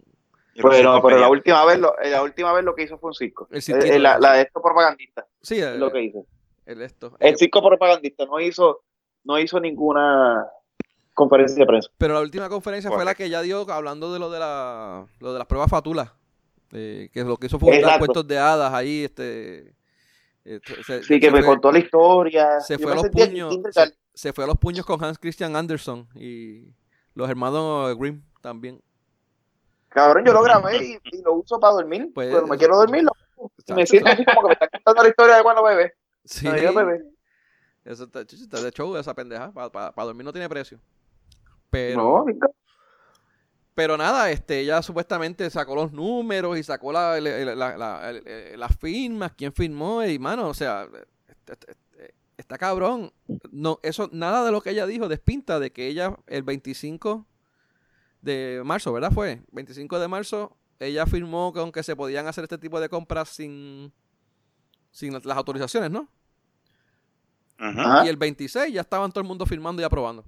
Pero, 0.53 1.01
pero 1.01 1.17
la 1.17 1.29
última 1.29 1.63
vez 1.63 1.79
lo, 1.79 1.97
eh, 1.99 2.09
la 2.09 2.21
última 2.23 2.51
vez 2.51 2.65
lo 2.65 2.75
que 2.75 2.83
hizo 2.83 2.97
fue 2.97 3.07
un 3.11 3.13
circo. 3.13 3.47
el 3.49 3.61
eh, 3.67 3.99
la, 3.99 4.19
la 4.19 4.33
de 4.33 4.41
estos 4.43 4.61
propagandistas, 4.61 5.25
sí, 5.45 5.59
el, 5.59 5.79
lo 5.79 5.91
que 5.91 6.03
hizo. 6.03 6.25
el 6.65 6.81
esto. 6.81 7.15
El 7.19 7.33
Eh, 7.33 7.37
circo 7.37 7.61
propagandista 7.61 8.25
no 8.25 8.39
hizo, 8.39 8.81
no 9.23 9.39
hizo 9.39 9.59
ninguna 9.59 10.45
conferencia 11.13 11.57
de 11.59 11.65
prensa. 11.65 11.89
Pero 11.97 12.15
la 12.15 12.21
última 12.21 12.49
conferencia 12.49 12.91
fue 12.91 13.05
la 13.05 13.15
que 13.15 13.29
ya 13.29 13.41
dio 13.41 13.69
hablando 13.71 14.11
de 14.11 14.19
lo 14.19 14.29
de 14.29 14.39
la 14.39 15.05
lo 15.19 15.31
de 15.33 15.39
las 15.39 15.47
pruebas 15.47 15.69
fatulas. 15.69 16.11
eh, 16.73 17.09
que 17.13 17.23
lo 17.23 17.37
que 17.37 17.45
hizo 17.47 17.57
fue 17.59 17.79
dar 17.79 17.99
cuentos 17.99 18.27
de 18.27 18.37
hadas 18.37 18.73
ahí, 18.73 19.05
este 19.05 19.73
eh, 20.43 20.59
se, 20.85 21.03
Sí, 21.03 21.19
que 21.19 21.31
me 21.31 21.39
fue, 21.39 21.47
contó 21.47 21.71
la 21.71 21.79
historia. 21.79 22.59
se 22.59 22.77
fue 22.77 22.91
a 22.91 22.95
los 22.95 23.07
puños, 23.09 23.55
se, 24.13 24.33
fue 24.33 24.43
a 24.43 24.47
los 24.47 24.57
puños 24.57 24.85
con 24.85 25.01
Hans 25.03 25.17
Christian 25.17 25.55
Andersen 25.55 26.07
y 26.15 26.73
los 27.13 27.29
hermanos 27.29 27.97
Grimm 27.97 28.21
también. 28.41 28.81
Cabrón, 29.89 30.25
yo 30.25 30.33
lo 30.33 30.43
grabé 30.43 30.77
y, 30.85 30.97
y 31.17 31.21
lo 31.23 31.33
uso 31.35 31.59
para 31.59 31.75
dormir. 31.75 32.11
Pues- 32.13 32.29
Cuando 32.31 32.47
me 32.47 32.57
quiero 32.57 32.75
dormir, 32.77 33.03
lo 33.03 33.11
me 33.75 33.85
siento 33.85 34.09
así 34.09 34.25
como 34.25 34.41
que 34.41 34.47
me 34.47 34.53
está 34.53 34.67
contando 34.69 35.03
la 35.03 35.09
historia 35.09 35.35
de 35.37 35.43
cuando 35.43 35.63
bebé. 35.63 35.93
Sí, 36.23 36.45
Cuando 36.45 36.61
yo 36.63 36.73
bebé. 36.73 37.03
eso 37.85 38.03
está, 38.05 38.23
de 38.23 38.71
show 38.71 38.95
esa 38.97 39.13
pendeja, 39.13 39.51
para 39.51 39.91
dormir 40.05 40.25
no 40.25 40.31
tiene 40.33 40.49
precio. 40.49 40.79
Pero 41.69 41.97
No, 42.01 42.25
nunca. 42.25 42.47
Pero 43.73 43.97
nada, 43.97 44.31
este, 44.31 44.61
ella 44.61 44.81
supuestamente 44.81 45.49
sacó 45.49 45.75
los 45.75 45.91
números 45.91 46.57
y 46.57 46.63
sacó 46.63 46.93
la, 46.93 47.19
la- 47.19 47.55
la- 47.75 48.13
las 48.55 48.77
firmas, 48.77 49.33
quién 49.37 49.51
firmó, 49.51 50.01
y 50.05 50.17
mano, 50.17 50.47
o 50.47 50.53
sea, 50.53 50.87
este- 51.27 51.51
este- 51.53 51.71
este- 51.71 52.15
está 52.37 52.57
cabrón. 52.57 53.11
No, 53.51 53.79
eso, 53.83 54.09
nada 54.13 54.45
de 54.45 54.51
lo 54.53 54.61
que 54.61 54.69
ella 54.69 54.85
dijo 54.85 55.09
despinta 55.09 55.59
de 55.59 55.71
que 55.73 55.87
ella, 55.87 56.15
el 56.27 56.43
25 56.43 57.25
de 58.21 58.61
marzo, 58.63 58.93
¿verdad? 58.93 59.11
Fue, 59.11 59.41
25 59.51 59.99
de 59.99 60.07
marzo, 60.07 60.55
ella 60.79 61.05
firmó 61.05 61.53
con 61.53 61.71
que 61.71 61.83
se 61.83 61.95
podían 61.95 62.27
hacer 62.27 62.43
este 62.43 62.57
tipo 62.57 62.79
de 62.79 62.89
compras 62.89 63.29
sin, 63.29 63.91
sin 64.91 65.13
las 65.13 65.37
autorizaciones, 65.37 65.89
¿no? 65.91 66.07
Ajá. 67.57 68.05
Y 68.05 68.09
el 68.09 68.17
26 68.17 68.73
ya 68.73 68.81
estaban 68.81 69.11
todo 69.11 69.21
el 69.21 69.27
mundo 69.27 69.45
firmando 69.45 69.81
y 69.81 69.85
aprobando. 69.85 70.25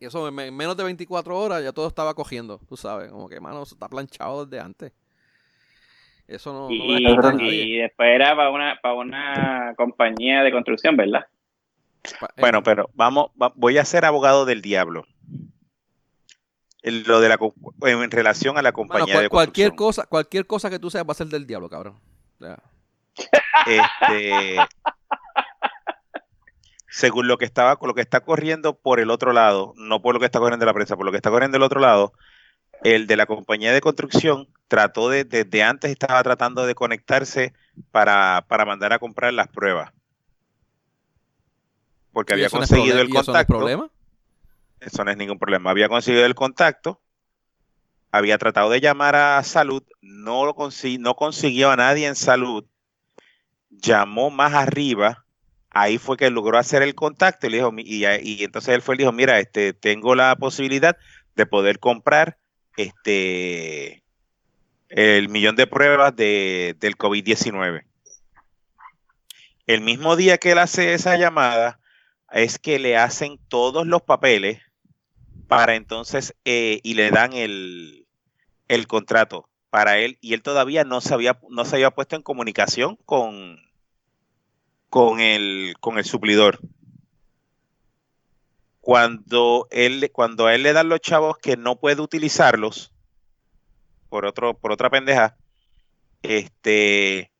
Y 0.00 0.06
eso 0.06 0.26
en 0.28 0.38
en 0.38 0.56
menos 0.56 0.76
de 0.76 0.84
24 0.84 1.36
horas 1.38 1.62
ya 1.62 1.72
todo 1.72 1.88
estaba 1.88 2.14
cogiendo, 2.14 2.58
tú 2.68 2.76
sabes, 2.76 3.10
como 3.10 3.28
que, 3.28 3.40
mano, 3.40 3.62
eso 3.62 3.74
está 3.74 3.88
planchado 3.88 4.46
desde 4.46 4.64
antes. 4.64 4.92
Eso 6.26 6.52
no, 6.52 6.68
no 6.68 6.84
lo 6.84 6.98
Y, 6.98 7.04
descarta 7.04 7.44
y- 7.44 7.76
después 7.78 8.08
era 8.14 8.36
para 8.36 8.50
una, 8.50 8.78
para 8.80 8.94
una 8.94 9.74
compañía 9.76 10.42
de 10.42 10.52
construcción, 10.52 10.96
¿verdad? 10.96 11.26
Eh, 12.04 12.26
Bueno, 12.40 12.62
pero 12.62 12.90
vamos, 12.94 13.30
va- 13.40 13.52
voy 13.56 13.76
a 13.78 13.84
ser 13.84 14.04
abogado 14.04 14.44
del 14.44 14.62
diablo. 14.62 15.04
El- 16.82 17.02
lo 17.02 17.20
de 17.20 17.28
la 17.28 17.38
en 17.82 18.10
relación 18.10 18.56
a 18.58 18.62
la 18.62 18.72
compañía 18.72 19.14
cual- 19.14 19.22
de 19.24 19.28
cualquier 19.28 19.68
construcción. 19.70 19.76
cosa, 19.76 20.06
cualquier 20.08 20.46
cosa 20.46 20.70
que 20.70 20.78
tú 20.78 20.90
seas 20.90 21.04
va 21.06 21.12
a 21.12 21.14
ser 21.14 21.26
del 21.28 21.46
diablo, 21.46 21.68
cabrón. 21.68 21.98
Este, 23.66 24.56
según 26.88 27.28
lo 27.28 27.36
que 27.38 27.44
estaba, 27.44 27.78
lo 27.82 27.94
que 27.94 28.00
está 28.00 28.20
corriendo 28.20 28.74
por 28.78 29.00
el 29.00 29.10
otro 29.10 29.32
lado, 29.32 29.74
no 29.76 30.00
por 30.00 30.14
lo 30.14 30.20
que 30.20 30.26
está 30.26 30.38
corriendo 30.38 30.64
la 30.66 30.72
prensa, 30.74 30.96
por 30.96 31.04
lo 31.04 31.10
que 31.10 31.16
está 31.18 31.30
corriendo 31.30 31.56
del 31.56 31.62
otro 31.64 31.80
lado, 31.80 32.12
el 32.82 33.06
de 33.06 33.16
la 33.16 33.26
compañía 33.26 33.72
de 33.72 33.80
construcción 33.80 34.48
trató 34.68 35.08
de, 35.08 35.24
desde 35.24 35.62
antes 35.62 35.90
estaba 35.90 36.22
tratando 36.22 36.64
de 36.64 36.74
conectarse 36.74 37.52
para, 37.90 38.44
para 38.48 38.64
mandar 38.64 38.92
a 38.92 38.98
comprar 38.98 39.32
las 39.32 39.48
pruebas. 39.48 39.92
Porque 42.12 42.32
¿y 42.32 42.36
había 42.36 42.50
conseguido 42.50 43.00
el 43.00 43.06
eso 43.06 43.14
no 43.14 43.20
es 43.20 43.26
contacto. 43.26 43.58
problema? 43.58 43.90
Eso 44.80 45.04
no 45.04 45.10
es 45.10 45.16
ningún 45.16 45.38
problema. 45.38 45.70
Había 45.70 45.88
conseguido 45.88 46.24
el 46.24 46.34
contacto, 46.34 47.00
había 48.10 48.38
tratado 48.38 48.70
de 48.70 48.80
llamar 48.80 49.16
a 49.16 49.42
salud, 49.42 49.82
no 50.00 50.46
lo 50.46 50.54
consiguió, 50.54 51.00
no 51.00 51.14
consiguió 51.14 51.70
a 51.70 51.76
nadie 51.76 52.06
en 52.06 52.16
salud, 52.16 52.64
llamó 53.70 54.30
más 54.30 54.54
arriba, 54.54 55.24
ahí 55.70 55.98
fue 55.98 56.16
que 56.16 56.30
logró 56.30 56.58
hacer 56.58 56.82
el 56.82 56.94
contacto 56.94 57.46
y 57.46 57.50
le 57.50 57.56
dijo, 57.58 57.72
y, 57.76 58.44
entonces 58.44 58.74
él 58.74 58.82
fue 58.82 58.94
y 58.94 58.98
dijo, 58.98 59.12
mira, 59.12 59.38
este, 59.40 59.72
tengo 59.72 60.14
la 60.14 60.36
posibilidad 60.36 60.96
de 61.34 61.46
poder 61.46 61.78
comprar 61.78 62.38
este 62.76 64.02
el 64.88 65.28
millón 65.28 65.54
de 65.54 65.66
pruebas 65.66 66.16
de, 66.16 66.74
del 66.80 66.96
COVID-19. 66.96 67.84
El 69.66 69.82
mismo 69.82 70.16
día 70.16 70.38
que 70.38 70.52
él 70.52 70.58
hace 70.58 70.94
esa 70.94 71.18
llamada, 71.18 71.78
es 72.30 72.58
que 72.58 72.78
le 72.78 72.96
hacen 72.96 73.38
todos 73.48 73.86
los 73.86 74.02
papeles 74.02 74.60
para 75.48 75.74
entonces 75.74 76.34
eh, 76.44 76.80
y 76.82 76.94
le 76.94 77.10
dan 77.10 77.32
el, 77.32 78.06
el 78.68 78.86
contrato 78.86 79.48
para 79.70 79.98
él 79.98 80.18
y 80.20 80.34
él 80.34 80.42
todavía 80.42 80.84
no 80.84 81.00
se 81.00 81.14
había 81.14 81.40
no 81.50 81.64
se 81.64 81.76
había 81.76 81.90
puesto 81.90 82.16
en 82.16 82.22
comunicación 82.22 82.96
con 83.04 83.58
con 84.90 85.20
el 85.20 85.74
con 85.80 85.98
el 85.98 86.04
suplidor 86.04 86.60
cuando 88.80 89.66
él 89.70 90.10
cuando 90.12 90.46
a 90.46 90.54
él 90.54 90.62
le 90.62 90.72
dan 90.72 90.88
los 90.88 91.00
chavos 91.00 91.38
que 91.38 91.56
no 91.56 91.76
puede 91.80 92.00
utilizarlos 92.00 92.92
por 94.08 94.26
otro 94.26 94.54
por 94.54 94.72
otra 94.72 94.90
pendeja 94.90 95.36
este 96.22 97.30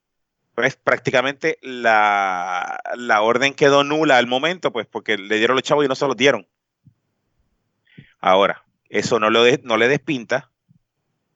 pues 0.58 0.74
prácticamente 0.74 1.56
la, 1.62 2.80
la 2.96 3.22
orden 3.22 3.54
quedó 3.54 3.84
nula 3.84 4.18
al 4.18 4.26
momento, 4.26 4.72
pues 4.72 4.88
porque 4.88 5.16
le 5.16 5.38
dieron 5.38 5.54
los 5.54 5.62
chavos 5.62 5.84
y 5.84 5.88
no 5.88 5.94
se 5.94 6.04
los 6.04 6.16
dieron. 6.16 6.48
Ahora, 8.20 8.64
eso 8.88 9.18
no, 9.20 9.30
lo 9.30 9.42
de- 9.44 9.60
no 9.64 9.76
le 9.76 9.88
despinta 9.88 10.50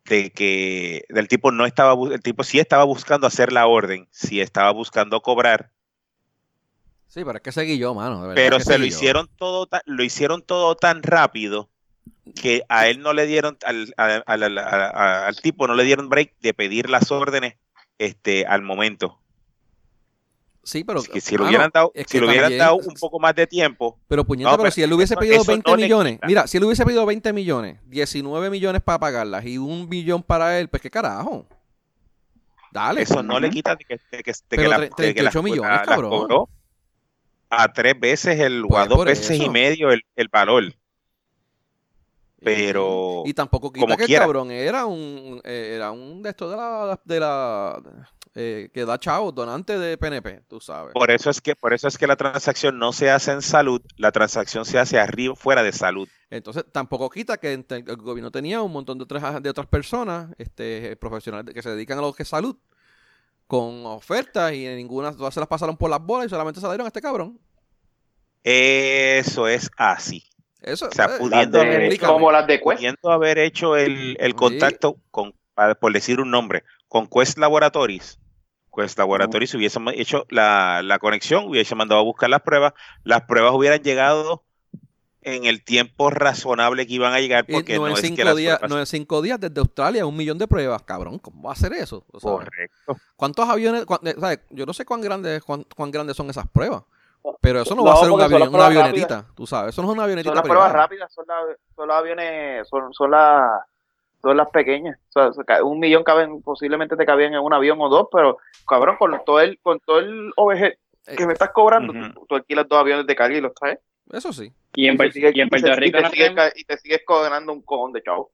de 0.04 0.30
que 0.30 1.04
del 1.08 1.28
tipo 1.28 1.52
no 1.52 1.64
estaba, 1.64 1.94
el 2.12 2.20
tipo 2.22 2.42
sí 2.44 2.58
estaba 2.58 2.84
buscando 2.84 3.26
hacer 3.26 3.52
la 3.52 3.66
orden, 3.66 4.08
sí 4.10 4.40
estaba 4.40 4.70
buscando 4.72 5.20
cobrar, 5.22 5.70
Sí, 7.06 7.24
pero 7.26 7.36
es 7.36 7.42
que 7.42 7.52
seguí 7.52 7.78
yo, 7.78 7.92
mano. 7.94 8.26
de 8.26 8.34
pero 8.34 8.56
que 8.56 8.64
se 8.64 8.78
lo 8.78 8.84
yo. 8.84 8.88
hicieron 8.88 9.28
todo, 9.36 9.68
lo 9.84 10.02
hicieron 10.02 10.40
todo 10.42 10.74
tan 10.76 11.02
rápido 11.02 11.68
que 12.34 12.62
a 12.70 12.88
él 12.88 13.00
no 13.00 13.12
le 13.12 13.26
dieron, 13.26 13.58
al- 13.66 13.92
al- 13.98 14.24
al- 14.26 14.58
al 14.58 15.36
tipo 15.36 15.66
no 15.68 15.74
le 15.74 15.84
dieron 15.84 16.08
break 16.08 16.34
de 16.40 16.54
pedir 16.54 16.88
las 16.88 17.10
órdenes 17.12 17.56
este, 17.98 18.46
al 18.46 18.62
momento. 18.62 19.20
Sí, 20.64 20.84
pero. 20.84 21.00
si 21.02 21.10
lo 21.36 21.38
mano, 21.44 21.48
hubieran 21.48 21.70
dado, 21.74 21.90
es 21.94 22.06
si 22.08 22.20
le 22.20 22.26
hubieran 22.26 22.44
también- 22.44 22.58
dado 22.60 22.76
un 22.76 22.94
poco 22.94 23.18
más 23.18 23.34
de 23.34 23.46
tiempo, 23.48 23.98
Pero 24.06 24.24
puñeta, 24.24 24.50
No, 24.50 24.56
pero, 24.56 24.62
pero 24.64 24.70
si 24.72 24.82
él 24.82 24.92
hubiese 24.92 25.14
eso- 25.14 25.20
pedido 25.20 25.36
eso 25.42 25.44
20 25.50 25.70
no 25.70 25.76
le 25.76 25.82
millones, 25.82 26.18
mira, 26.24 26.46
si 26.46 26.56
él 26.58 26.64
hubiese 26.64 26.84
pedido 26.84 27.04
20 27.04 27.32
millones, 27.32 27.78
19 27.86 28.48
millones 28.48 28.80
para 28.80 29.00
pagarlas 29.00 29.44
y 29.44 29.58
un 29.58 29.88
billón 29.88 30.22
para 30.22 30.58
él, 30.60 30.68
pues 30.68 30.80
qué 30.82 30.90
carajo. 30.90 31.46
Dale. 32.70 33.02
eso 33.02 33.22
no 33.22 33.38
le 33.38 33.50
quita 33.50 33.74
de 33.76 33.84
que, 33.84 33.94
de 34.10 34.22
que- 34.22 34.32
de 34.32 34.32
que 34.32 34.34
Pero 34.56 34.68
la- 34.70 34.76
tre- 34.78 34.82
de 34.82 34.88
que 34.88 34.94
38 34.94 35.38
las- 35.38 35.44
millones, 35.44 35.80
cabrón. 35.84 36.10
cobró 36.10 36.48
a 37.50 37.70
tres 37.72 38.00
veces 38.00 38.40
el 38.40 38.64
o 38.64 38.68
Pues 38.68 38.80
a 38.82 38.86
dos 38.86 38.96
por 38.96 39.06
veces 39.08 39.38
y 39.38 39.48
medio 39.50 39.90
el, 39.90 40.02
el 40.16 40.28
valor. 40.28 40.72
pero 42.42 43.22
Y 43.26 43.34
tampoco 43.34 43.72
quita 43.72 43.84
como 43.86 43.96
que 43.96 44.04
el 44.04 44.18
cabrón 44.18 44.50
era 44.50 44.86
un, 44.86 45.40
eh, 45.44 45.72
era 45.76 45.90
un 45.92 46.22
de 46.22 46.30
estos 46.30 46.50
de 46.50 46.56
la, 46.56 47.00
de 47.04 47.20
la 47.20 47.82
eh, 48.34 48.70
que 48.72 48.84
da 48.86 48.98
chavos, 48.98 49.34
donante 49.34 49.78
de 49.78 49.98
PNP, 49.98 50.42
tú 50.48 50.58
sabes. 50.60 50.94
por 50.94 51.10
eso 51.10 51.28
es 51.30 51.40
que 51.40 51.54
por 51.54 51.72
eso 51.74 51.86
es 51.88 51.98
que 51.98 52.06
la 52.06 52.16
transacción 52.16 52.78
no 52.78 52.92
se 52.92 53.10
hace 53.10 53.32
en 53.32 53.42
salud, 53.42 53.82
la 53.96 54.10
transacción 54.10 54.64
se 54.64 54.78
hace 54.78 54.98
arriba 54.98 55.34
fuera 55.36 55.62
de 55.62 55.72
salud. 55.72 56.08
Entonces, 56.30 56.64
tampoco 56.72 57.10
quita 57.10 57.36
que 57.36 57.52
el 57.52 57.96
gobierno 57.98 58.30
tenía 58.30 58.62
un 58.62 58.72
montón 58.72 58.96
de 58.96 59.04
otras, 59.04 59.42
de 59.42 59.50
otras 59.50 59.66
personas, 59.66 60.30
este, 60.38 60.96
profesionales 60.96 61.52
que 61.54 61.60
se 61.62 61.68
dedican 61.70 61.98
a 61.98 62.00
lo 62.02 62.14
que 62.14 62.22
es 62.22 62.28
salud, 62.30 62.56
con 63.46 63.84
ofertas 63.84 64.54
y 64.54 64.66
ninguna, 64.66 65.14
todas 65.14 65.34
se 65.34 65.40
las 65.40 65.48
pasaron 65.48 65.76
por 65.76 65.90
las 65.90 66.00
bolas 66.00 66.26
y 66.26 66.30
solamente 66.30 66.58
se 66.58 66.66
la 66.66 66.72
dieron 66.72 66.86
a 66.86 66.88
este 66.88 67.02
cabrón. 67.02 67.38
Eso 68.42 69.46
es 69.46 69.70
así. 69.76 70.24
Eso, 70.62 70.86
O 70.88 70.90
sea, 70.92 71.06
eh, 71.06 71.18
pudiendo 71.18 71.58
de- 71.58 71.66
haber 71.66 72.00
como 72.00 72.30
las 72.32 72.46
de 72.46 72.54
Quest. 72.60 72.64
pudiendo 72.76 73.10
haber 73.10 73.38
hecho 73.38 73.76
el, 73.76 74.16
el 74.20 74.30
Sí. 74.30 74.36
contacto 74.36 74.96
con, 75.10 75.34
por 75.80 75.92
decir 75.92 76.20
un 76.20 76.30
nombre, 76.30 76.64
con 76.88 77.08
Quest 77.08 77.36
Laboratories, 77.38 78.18
Quest 78.74 78.98
Laboratories 78.98 79.54
hubiese 79.54 79.78
ma- 79.80 79.92
hecho 79.92 80.24
la, 80.30 80.80
la 80.82 80.98
conexión, 80.98 81.44
hubiese 81.48 81.74
mandado 81.74 82.00
a 82.00 82.04
buscar 82.04 82.30
las 82.30 82.40
pruebas, 82.42 82.72
las 83.04 83.22
pruebas 83.22 83.52
hubieran 83.52 83.80
llegado 83.82 84.42
en 85.24 85.44
el 85.44 85.62
tiempo 85.62 86.10
razonable 86.10 86.84
que 86.86 86.94
iban 86.94 87.12
a 87.12 87.20
llegar, 87.20 87.44
y 87.46 87.52
porque 87.52 87.76
no, 87.76 87.82
no, 87.86 87.94
es 87.94 88.00
que 88.00 88.08
cinco 88.08 88.24
las 88.24 88.36
días, 88.36 88.58
pruebas- 88.58 88.70
no 88.70 88.80
en 88.80 88.86
cinco 88.86 89.22
días 89.22 89.38
desde 89.38 89.60
Australia, 89.60 90.04
un 90.04 90.16
millón 90.16 90.36
de 90.38 90.48
pruebas, 90.48 90.82
cabrón, 90.82 91.18
¿cómo 91.20 91.44
va 91.44 91.50
a 91.50 91.52
hacer 91.52 91.72
eso? 91.74 92.04
O 92.12 92.18
sea, 92.18 92.30
Correcto. 92.32 92.96
¿Cuántos 93.14 93.48
aviones? 93.48 93.84
cuán- 93.86 94.00
eh, 94.04 94.14
sabes, 94.18 94.40
Yo 94.50 94.66
no 94.66 94.72
sé 94.72 94.84
cuán 94.84 95.00
grandes, 95.00 95.42
cuán, 95.44 95.64
cuán 95.76 95.92
grandes 95.92 96.16
son 96.16 96.28
esas 96.28 96.48
pruebas, 96.48 96.82
pero 97.40 97.60
eso 97.62 97.76
no, 97.76 97.84
va 97.84 97.92
a 97.92 97.96
ser 97.98 98.10
un 98.10 98.20
avión- 98.20 98.48
una 98.52 98.66
avionetita, 98.66 99.26
tú 99.36 99.46
sabes, 99.46 99.74
eso 99.74 99.82
no 99.82 99.88
es 99.88 99.94
una 99.94 100.02
avionetita 100.04 100.30
Son 100.30 100.36
las 100.36 100.42
pruebas 100.48 100.72
rápidas, 100.72 101.12
son, 101.12 101.24
la- 101.28 101.56
son 101.76 101.86
los 101.88 101.96
aviones, 101.96 102.68
son, 102.68 102.92
son, 102.92 103.10
las 103.12 103.60
son 104.22 104.36
las 104.36 104.48
pequeñas. 104.50 104.98
O 105.14 105.32
sea, 105.32 105.64
un 105.64 105.78
millón 105.80 106.04
caben, 106.04 106.40
posiblemente 106.42 106.96
te 106.96 107.04
cabían 107.04 107.34
en 107.34 107.40
un 107.40 107.52
avión 107.52 107.78
o 107.80 107.88
dos, 107.88 108.06
pero 108.12 108.38
cabrón, 108.68 108.96
con 108.98 109.20
todo 109.26 109.40
el, 109.40 109.58
con 109.60 109.80
todo 109.80 109.98
el 109.98 110.32
OVG 110.36 110.74
que 111.16 111.26
me 111.26 111.32
estás 111.32 111.50
cobrando, 111.50 111.92
tú, 111.92 112.26
tú 112.28 112.34
alquilas 112.36 112.68
dos 112.68 112.78
aviones 112.78 113.06
de 113.06 113.16
carga 113.16 113.36
y 113.36 113.40
los 113.40 113.52
traes. 113.54 113.78
Eso 114.12 114.32
sí. 114.32 114.52
Y 114.74 114.86
en, 114.86 114.94
Y 114.94 114.98
te 114.98 115.48
Puerto- 115.48 115.76
Rico 115.76 115.98
y 116.56 116.64
te 116.64 116.76
sigues 116.78 117.02
cobrando 117.04 117.52
un 117.52 117.62
cojón 117.62 117.92
de 117.92 118.02
chavo. 118.02 118.30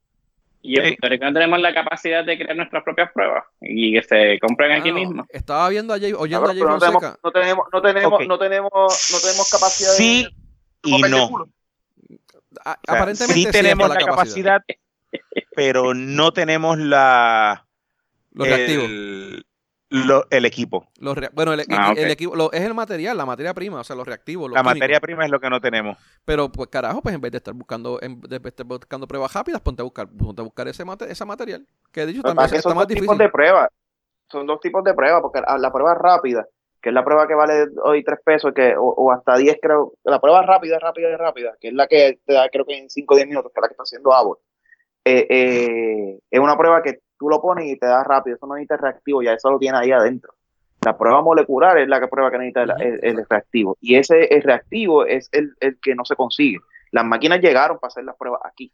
y 0.60 0.76
en. 0.78 0.82
Puerto 0.96 1.08
Rico 1.08 1.24
no 1.24 1.32
tenemos 1.32 1.60
la 1.60 1.72
capacidad 1.72 2.24
de 2.24 2.36
crear 2.36 2.56
nuestras 2.56 2.82
propias 2.84 3.10
pruebas 3.12 3.44
y 3.60 3.92
que 3.94 4.02
se 4.02 4.38
compren 4.40 4.72
aquí 4.72 4.90
no, 4.90 4.94
mismo. 4.96 5.24
Estaba 5.30 5.68
viendo 5.70 5.94
a 5.94 5.98
Jay, 5.98 6.12
oyendo 6.12 6.46
Cabrón, 6.46 6.50
a 6.50 6.54
Jay 6.54 6.62
pero 6.62 6.72
no 6.72 6.78
tenemos, 6.78 7.18
no 7.22 7.30
tenemos, 7.32 7.66
no 7.72 7.82
tenemos, 7.82 8.26
no 8.28 8.38
tenemos, 8.38 9.10
no 9.12 9.18
tenemos 9.20 9.50
capacidad 9.50 9.90
Sí 9.92 10.24
de 10.82 10.90
y 10.90 11.02
no. 11.02 11.28
culo. 11.28 11.48
A- 12.64 12.72
O 12.72 12.74
sea, 12.86 12.96
aparentemente 12.96 13.34
sí 13.34 13.50
tenemos 13.50 13.88
la 13.88 13.96
capacidad, 13.96 14.62
pero 15.58 15.92
no 15.92 16.32
tenemos 16.32 16.78
la 16.78 17.66
Los 18.30 18.46
reactivos. 18.46 18.84
el, 18.84 19.44
lo- 19.90 20.24
el 20.30 20.44
equipo. 20.44 20.86
Los 21.00 21.16
bueno, 21.32 21.52
el, 21.54 21.64
Ah, 21.70 21.94
el 21.96 22.10
equipo 22.12 22.36
lo- 22.36 22.52
es 22.52 22.60
el 22.60 22.74
material, 22.74 23.16
la 23.16 23.26
materia 23.26 23.52
prima, 23.54 23.80
o 23.80 23.84
sea, 23.84 23.96
los 23.96 24.06
reactivos, 24.06 24.48
los 24.48 24.54
La 24.54 24.60
químicos. 24.62 24.78
materia 24.78 25.00
prima 25.00 25.24
es 25.24 25.30
lo 25.32 25.40
que 25.40 25.50
no 25.50 25.60
tenemos. 25.60 25.96
Pero, 26.24 26.52
pues, 26.52 26.68
carajo, 26.68 27.02
pues 27.02 27.12
en 27.14 27.20
vez 27.20 27.32
de 27.32 27.38
estar 27.38 27.54
buscando, 27.54 27.98
en 28.00 28.20
vez 28.20 28.40
de 28.40 28.48
estar 28.50 28.66
buscando 28.66 29.08
pruebas 29.08 29.32
rápidas, 29.34 29.60
ponte 29.60 29.82
a 29.82 29.84
buscar, 29.84 30.06
ponte 30.08 30.42
a 30.42 30.44
buscar 30.44 30.68
ese, 30.68 30.84
mate, 30.84 31.10
ese 31.10 31.24
material. 31.24 31.66
Que 31.90 32.06
de 32.06 32.12
hecho 32.12 32.22
también 32.22 32.44
es 32.46 32.50
que 32.52 32.58
está 32.58 32.68
son 32.70 32.76
más 32.76 32.86
dos 32.86 32.96
tipos 32.96 33.18
de 33.18 33.28
pruebas. 33.28 33.68
Son 34.30 34.46
dos 34.46 34.60
tipos 34.60 34.84
de 34.84 34.94
pruebas, 34.94 35.20
porque 35.22 35.40
la, 35.40 35.58
la 35.58 35.72
prueba 35.72 35.94
rápida, 35.94 36.46
que 36.80 36.90
es 36.90 36.94
la 36.94 37.02
prueba 37.04 37.26
que 37.26 37.34
vale 37.34 37.66
hoy 37.82 38.04
tres 38.04 38.20
pesos, 38.24 38.52
que, 38.54 38.76
o, 38.76 38.84
o 38.84 39.10
hasta 39.10 39.36
10 39.36 39.58
creo, 39.60 39.94
la 40.04 40.20
prueba 40.20 40.42
rápida, 40.42 40.78
rápida, 40.78 41.16
rápida, 41.16 41.56
que 41.60 41.68
es 41.68 41.74
la 41.74 41.88
que 41.88 42.20
te 42.24 42.34
da 42.34 42.48
creo 42.50 42.64
que 42.64 42.76
en 42.78 42.88
5 42.90 43.14
o 43.14 43.16
10 43.16 43.26
minutos, 43.26 43.50
que 43.52 43.58
es 43.58 43.62
la 43.62 43.68
que 43.68 43.72
está 43.72 43.82
haciendo 43.82 44.12
Abbott, 44.12 44.38
eh, 45.08 45.26
eh, 45.30 46.18
es 46.30 46.40
una 46.40 46.56
prueba 46.56 46.82
que 46.82 47.00
tú 47.18 47.28
lo 47.28 47.40
pones 47.40 47.66
y 47.66 47.78
te 47.78 47.86
da 47.86 48.04
rápido, 48.04 48.36
eso 48.36 48.46
no 48.46 48.54
necesita 48.54 48.76
reactivo, 48.76 49.22
ya 49.22 49.32
eso 49.32 49.50
lo 49.50 49.58
tiene 49.58 49.78
ahí 49.78 49.90
adentro. 49.92 50.32
La 50.84 50.96
prueba 50.96 51.22
molecular 51.22 51.78
es 51.78 51.88
la 51.88 52.00
que 52.00 52.08
prueba 52.08 52.30
que 52.30 52.38
necesita 52.38 52.62
el, 52.62 52.82
el- 52.82 53.00
el 53.18 53.26
reactivo, 53.28 53.76
y 53.80 53.96
ese 53.96 54.24
el 54.34 54.42
reactivo 54.42 55.04
es 55.04 55.28
el, 55.32 55.52
el 55.60 55.78
que 55.80 55.94
no 55.94 56.04
se 56.04 56.14
consigue. 56.16 56.58
Las 56.92 57.04
máquinas 57.04 57.40
llegaron 57.40 57.78
para 57.78 57.88
hacer 57.88 58.04
las 58.04 58.16
pruebas 58.16 58.40
aquí 58.44 58.70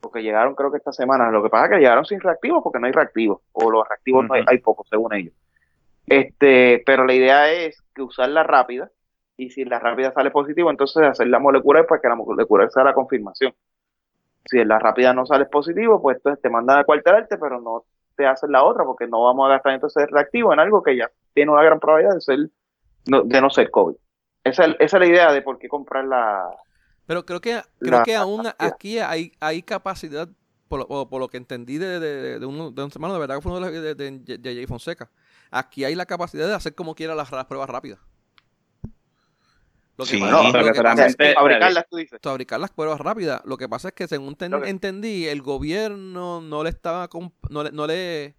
porque 0.00 0.22
llegaron 0.22 0.54
creo 0.54 0.70
que 0.70 0.76
esta 0.78 0.92
semana. 0.92 1.28
Lo 1.30 1.42
que 1.42 1.48
pasa 1.50 1.64
es 1.66 1.70
que 1.72 1.78
llegaron 1.78 2.04
sin 2.04 2.20
reactivos 2.20 2.62
porque 2.62 2.78
no 2.78 2.86
hay 2.86 2.92
reactivos, 2.92 3.40
o 3.52 3.68
los 3.70 3.88
reactivos 3.88 4.26
no 4.28 4.34
hay, 4.34 4.42
hay 4.46 4.58
pocos, 4.58 4.86
según 4.88 5.12
ellos. 5.12 5.34
Este, 6.06 6.82
pero 6.86 7.04
la 7.04 7.14
idea 7.14 7.52
es 7.52 7.82
que 7.94 8.02
usar 8.02 8.28
la 8.28 8.42
rápida, 8.44 8.90
y 9.36 9.50
si 9.50 9.64
la 9.64 9.78
rápida 9.78 10.12
sale 10.12 10.30
positivo, 10.30 10.70
entonces 10.70 11.02
hacer 11.02 11.26
la 11.28 11.38
molecular 11.38 11.86
para 11.86 12.00
que 12.00 12.08
la 12.08 12.14
molecular 12.14 12.70
sea 12.70 12.84
la 12.84 12.94
confirmación. 12.94 13.52
Si 14.46 14.58
en 14.58 14.68
la 14.68 14.78
rápida 14.78 15.12
no 15.12 15.26
sale 15.26 15.46
positivo, 15.46 16.00
pues 16.00 16.16
entonces 16.18 16.40
te 16.42 16.50
mandan 16.50 16.78
a 16.78 16.84
cuartelarte, 16.84 17.36
pero 17.38 17.60
no 17.60 17.84
te 18.16 18.26
hacen 18.26 18.50
la 18.52 18.64
otra, 18.64 18.84
porque 18.84 19.06
no 19.06 19.24
vamos 19.24 19.46
a 19.46 19.52
gastar 19.52 19.74
entonces 19.74 20.06
reactivo 20.10 20.52
en 20.52 20.58
algo 20.60 20.82
que 20.82 20.96
ya 20.96 21.10
tiene 21.34 21.52
una 21.52 21.62
gran 21.62 21.78
probabilidad 21.78 22.14
de 22.14 22.20
ser 22.20 22.38
no, 23.06 23.22
de 23.22 23.40
no 23.40 23.48
ser 23.50 23.70
COVID. 23.70 23.94
Esa, 24.44 24.64
es- 24.64 24.76
esa 24.78 24.96
es 24.96 25.00
la 25.00 25.06
idea 25.06 25.32
de 25.32 25.42
por 25.42 25.58
qué 25.58 25.68
comprar 25.68 26.04
la, 26.04 26.44
Pero 27.06 27.24
creo 27.24 27.40
que, 27.40 27.60
creo 27.78 27.98
La 27.98 28.02
que 28.02 28.14
aún 28.16 28.42
aquí 28.58 28.98
hay, 28.98 29.32
hay 29.40 29.62
capacidad, 29.62 30.28
por 30.68 30.80
lo, 30.80 30.88
por- 30.88 31.08
por 31.08 31.20
lo 31.20 31.28
que 31.28 31.36
entendí 31.38 31.78
de, 31.78 32.00
de, 32.00 32.38
de, 32.38 32.46
uno, 32.46 32.70
de 32.70 32.82
un 32.84 32.90
hermano, 32.92 33.14
de 33.14 33.20
verdad 33.20 33.36
que 33.36 33.42
fue 33.42 33.56
uno 33.56 33.70
de, 33.70 33.80
de, 33.80 33.94
de, 33.94 34.10
de- 34.18 34.38
de 34.38 34.54
Jay 34.54 34.66
Fonseca. 34.66 35.10
Aquí 35.50 35.84
hay 35.84 35.94
la 35.94 36.04
capacidad 36.06 36.46
de 36.46 36.54
hacer 36.54 36.74
como 36.74 36.94
quiera 36.94 37.14
las, 37.14 37.30
las 37.32 37.46
pruebas 37.46 37.70
rápidas. 37.70 37.98
Lo 39.98 40.04
que 40.04 40.10
Sí. 40.12 40.20
pasa- 40.20 40.30
No, 40.32 40.42
lo 40.44 40.52
pero 40.52 40.64
que 40.64 40.70
es 40.70 40.76
solamente- 40.76 41.34
fabricarlas, 41.34 41.84
tú 41.90 41.96
dices. 41.96 42.20
fabricar 42.22 42.60
las 42.60 42.70
pruebas 42.70 43.00
rápidas. 43.00 43.42
Lo 43.44 43.56
que 43.58 43.68
pasa 43.68 43.88
es 43.88 43.94
que 43.94 44.06
según 44.08 44.36
ten- 44.36 44.54
entendí, 44.64 45.26
el 45.26 45.42
gobierno 45.42 46.40
no 46.40 46.62
le 46.62 46.70
estaba 46.70 47.08
no 47.50 47.62
le, 47.64 47.72
no 47.72 47.86
le 47.86 48.36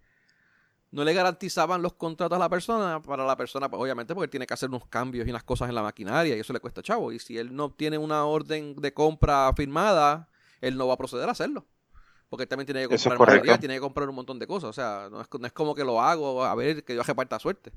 no 0.91 1.03
le 1.03 1.13
garantizaban 1.13 1.83
los 1.83 1.93
contratos 1.93 2.35
a 2.35 2.39
la 2.39 2.49
persona 2.49 2.99
para 2.99 3.23
la 3.23 3.35
persona, 3.37 3.69
pues, 3.69 3.79
obviamente, 3.79 4.15
porque 4.15 4.23
él 4.25 4.29
tiene 4.31 4.47
que 4.47 4.55
hacer 4.55 4.69
unos 4.69 4.87
cambios 4.87 5.27
y 5.27 5.29
unas 5.29 5.43
cosas 5.43 5.69
en 5.69 5.75
la 5.75 5.83
maquinaria 5.83 6.35
y 6.35 6.39
eso 6.39 6.51
le 6.51 6.59
cuesta 6.59 6.81
chavo. 6.81 7.11
Y 7.11 7.19
si 7.19 7.37
él 7.37 7.55
no 7.55 7.69
tiene 7.71 7.99
una 7.99 8.25
orden 8.25 8.73
de 8.75 8.91
compra 8.91 9.53
firmada, 9.55 10.29
él 10.61 10.75
no 10.77 10.87
va 10.87 10.95
a 10.95 10.97
proceder 10.97 11.29
a 11.29 11.33
hacerlo. 11.33 11.67
Porque 12.27 12.43
él 12.43 12.47
también 12.49 12.65
tiene 12.65 12.87
que 12.87 12.95
es 12.95 13.03
comprar 13.03 13.19
material, 13.37 13.59
tiene 13.59 13.75
que 13.75 13.81
comprar 13.81 14.09
un 14.09 14.15
montón 14.15 14.39
de 14.39 14.47
cosas. 14.47 14.69
O 14.71 14.73
sea, 14.73 15.09
no 15.11 15.21
es, 15.21 15.27
no 15.39 15.45
es 15.45 15.53
como 15.53 15.75
que 15.75 15.83
lo 15.83 16.01
hago 16.01 16.43
a 16.43 16.55
ver 16.55 16.83
que 16.83 16.95
yo 16.95 17.03
reparta 17.03 17.37
suerte. 17.37 17.71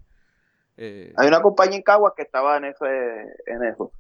Eh, 0.76 1.12
Hay 1.16 1.28
una 1.28 1.40
compañía 1.42 1.76
en 1.76 1.82
Caguas 1.82 2.14
que 2.16 2.22
estaba 2.22 2.56
en 2.56 2.64
ese, 2.66 2.86
en 3.46 3.64
eso. 3.64 3.92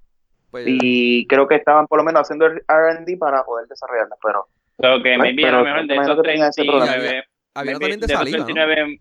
pues, 0.50 0.64
Y 0.66 1.26
creo 1.26 1.46
que 1.46 1.56
estaban 1.56 1.86
por 1.86 1.98
lo 1.98 2.04
menos 2.04 2.22
haciendo 2.22 2.46
el 2.46 2.62
R&D 2.68 3.16
para 3.18 3.44
poder 3.44 3.66
desarrollarlas, 3.68 4.18
pero 4.22 4.46
So 4.80 5.02
que 5.02 5.16
Bueno, 5.16 5.24
maybe 5.24 5.44
a 5.44 5.46
pero 5.48 5.58
lo 5.58 5.64
mejor 5.64 5.80
de 5.82 5.86
me 5.86 5.94
esos 5.94 6.04
imagino 6.06 6.22
que 6.22 6.28
tenía 6.28 6.48
ese 6.48 6.64
programa. 6.64 6.92
39, 6.92 7.24
había 7.54 7.72
también 7.78 8.00
de 8.00 8.06
de 8.06 8.14
¿no? 8.14 8.20
39 8.20 9.00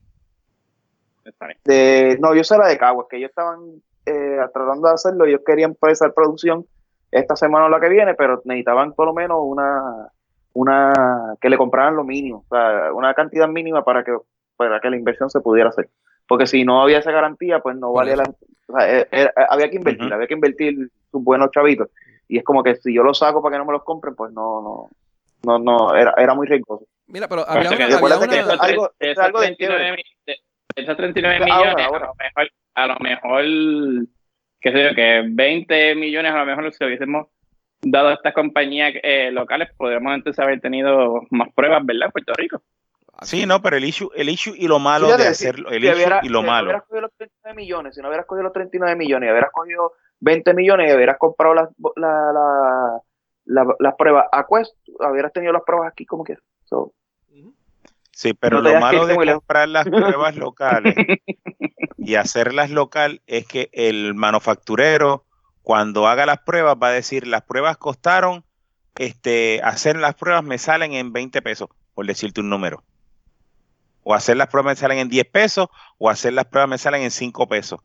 Está 1.25 1.47
bien. 1.47 1.59
de, 1.65 2.17
no, 2.19 2.35
yo 2.35 2.43
sé 2.43 2.57
la 2.57 2.67
de 2.67 2.77
Caguas, 2.77 3.07
que 3.09 3.17
ellos 3.17 3.29
estaban 3.29 3.59
eh, 4.05 4.37
tratando 4.53 4.87
de 4.87 4.93
hacerlo, 4.93 5.25
ellos 5.25 5.41
querían 5.45 5.71
empezar 5.71 6.13
producción 6.13 6.65
esta 7.11 7.35
semana 7.35 7.65
o 7.65 7.69
la 7.69 7.79
que 7.79 7.89
viene, 7.89 8.15
pero 8.15 8.41
necesitaban 8.45 8.93
por 8.93 9.05
lo 9.07 9.13
menos 9.13 9.37
una, 9.41 10.09
una, 10.53 11.35
que 11.39 11.49
le 11.49 11.57
compraran 11.57 11.95
lo 11.95 12.03
mínimo, 12.03 12.43
o 12.49 12.55
sea, 12.55 12.91
una 12.93 13.13
cantidad 13.13 13.47
mínima 13.47 13.83
para 13.83 14.03
que, 14.03 14.15
para 14.55 14.79
que 14.79 14.89
la 14.89 14.97
inversión 14.97 15.29
se 15.29 15.41
pudiera 15.41 15.69
hacer. 15.69 15.89
Porque 16.31 16.47
si 16.47 16.63
no 16.63 16.81
había 16.81 16.99
esa 16.99 17.11
garantía, 17.11 17.59
pues 17.59 17.75
no 17.75 17.91
valía 17.91 18.15
la, 18.15 18.23
o 18.23 18.77
sea, 18.77 18.89
eh, 19.01 19.05
eh, 19.11 19.27
había 19.49 19.69
que 19.69 19.75
invertir, 19.75 20.13
había 20.13 20.27
que 20.27 20.33
invertir 20.33 20.89
sus 21.11 21.21
buenos 21.21 21.51
chavitos. 21.51 21.89
Y 22.29 22.37
es 22.37 22.43
como 22.45 22.63
que 22.63 22.75
si 22.77 22.93
yo 22.93 23.03
los 23.03 23.17
saco 23.17 23.41
para 23.41 23.55
que 23.55 23.59
no 23.59 23.65
me 23.65 23.73
los 23.73 23.83
compren, 23.83 24.15
pues 24.15 24.31
no, 24.31 24.61
no, 24.61 24.89
no, 25.43 25.59
no, 25.59 25.93
era, 25.93 26.13
era 26.17 26.33
muy 26.33 26.47
riesgoso. 26.47 26.85
Mira, 27.07 27.27
pero 27.27 27.41
había 27.45 27.63
eso 27.63 27.71
una, 27.71 27.77
que- 27.79 27.83
había 27.83 27.95
recuérdate 27.97 28.27
que 28.29 28.43
una- 28.43 28.53
eso- 28.53 28.63
algo- 28.63 28.91
de 28.97 29.05
es 29.07 29.11
esos 29.11 29.23
algo 29.25 29.39
de 29.41 29.45
39 29.47 29.83
quiebre. 29.83 29.91
mi- 29.97 30.03
de- 30.25 30.39
de 30.77 30.81
esos 30.83 30.95
39 30.95 31.35
Ahora, 31.35 31.45
millones, 31.73 31.85
ahora. 31.85 32.05
a 32.05 32.07
lo 32.07 32.15
mejor, 32.15 32.49
a 32.75 32.87
lo 32.87 32.95
mejor, 33.01 34.07
qué 34.61 34.71
sé 34.71 34.83
yo, 34.89 34.95
que 34.95 35.23
20 35.31 35.95
millones 35.95 36.31
a 36.31 36.37
lo 36.37 36.45
mejor 36.45 36.71
si 36.73 36.85
hubiésemos 36.85 37.27
dado 37.81 38.07
a 38.07 38.13
estas 38.13 38.33
compañías 38.33 38.93
eh, 39.03 39.31
locales, 39.31 39.67
podríamos 39.75 40.13
entonces 40.15 40.39
haber 40.41 40.61
tenido 40.61 41.23
más 41.31 41.49
pruebas, 41.53 41.85
¿verdad? 41.85 42.05
En 42.05 42.11
Puerto 42.13 42.33
Rico. 42.37 42.61
Sí, 43.21 43.45
no, 43.45 43.61
pero 43.61 43.77
el 43.77 43.85
issue, 43.85 44.09
el 44.15 44.29
issue 44.29 44.53
y 44.57 44.67
lo 44.67 44.79
malo 44.79 45.05
Fíjate, 45.07 45.23
de 45.23 45.29
hacerlo, 45.29 45.69
el 45.69 45.81
si 45.81 45.87
issue 45.87 45.95
hubiera- 45.95 46.19
y 46.23 46.29
lo 46.29 46.41
si 46.41 46.45
malo. 46.47 46.65
hubieras 46.69 46.83
cogido 46.83 47.01
los 47.01 47.11
39 47.17 47.55
millones, 47.55 47.95
si 47.95 48.01
no 48.01 48.07
hubieras 48.07 48.25
cogido 48.25 48.43
los 48.43 48.53
39 48.53 48.95
millones 48.95 49.27
y 49.27 49.31
hubieras 49.31 49.51
cogido 49.51 49.93
20 50.19 50.53
millones 50.53 50.91
y 50.91 50.95
hubieras 50.95 51.17
comprado 51.19 51.53
las, 51.53 51.69
la, 51.95 52.31
la- 52.33 53.01
la- 53.45 53.75
las 53.79 53.95
pruebas 53.95 54.25
a 54.31 54.45
Quest, 54.47 54.73
hubieras 55.11 55.31
tenido 55.33 55.53
las 55.53 55.63
pruebas 55.63 55.91
aquí 55.91 56.05
como 56.05 56.23
quieras. 56.23 56.43
So, 56.65 56.93
Sí, 58.13 58.33
pero 58.33 58.61
No 58.61 58.69
lo 58.69 58.79
malo 58.79 59.07
de 59.07 59.15
comprar 59.15 59.67
las 59.69 59.85
pruebas 60.19 60.35
locales 60.35 60.95
y 61.97 62.15
hacerlas 62.15 62.69
local 62.69 63.21
es 63.25 63.47
que 63.47 63.69
el 63.71 64.13
manufacturero, 64.15 65.25
cuando 65.63 66.07
haga 66.07 66.25
las 66.25 66.39
pruebas, 66.41 66.75
va 66.81 66.87
a 66.87 66.91
decir, 66.91 67.25
las 67.25 67.43
pruebas 67.43 67.77
costaron, 67.77 68.43
este, 68.97 69.61
hacer 69.63 69.95
las 69.97 70.15
pruebas 70.15 70.43
me 70.43 70.57
salen 70.57 70.93
en 70.93 71.13
20 71.13 71.41
pesos, 71.41 71.69
por 71.95 72.05
decirte 72.05 72.41
un 72.41 72.49
número. 72.49 72.83
O 74.03 74.13
hacer 74.13 74.37
las 74.37 74.47
pruebas 74.47 74.71
me 74.71 74.79
salen 74.79 74.97
en 74.97 75.09
10 75.09 75.25
pesos, 75.31 75.67
o 75.97 76.09
hacer 76.09 76.33
las 76.33 76.45
pruebas 76.45 76.69
me 76.69 76.77
salen 76.77 77.03
en 77.03 77.11
5 77.11 77.47
pesos. 77.47 77.79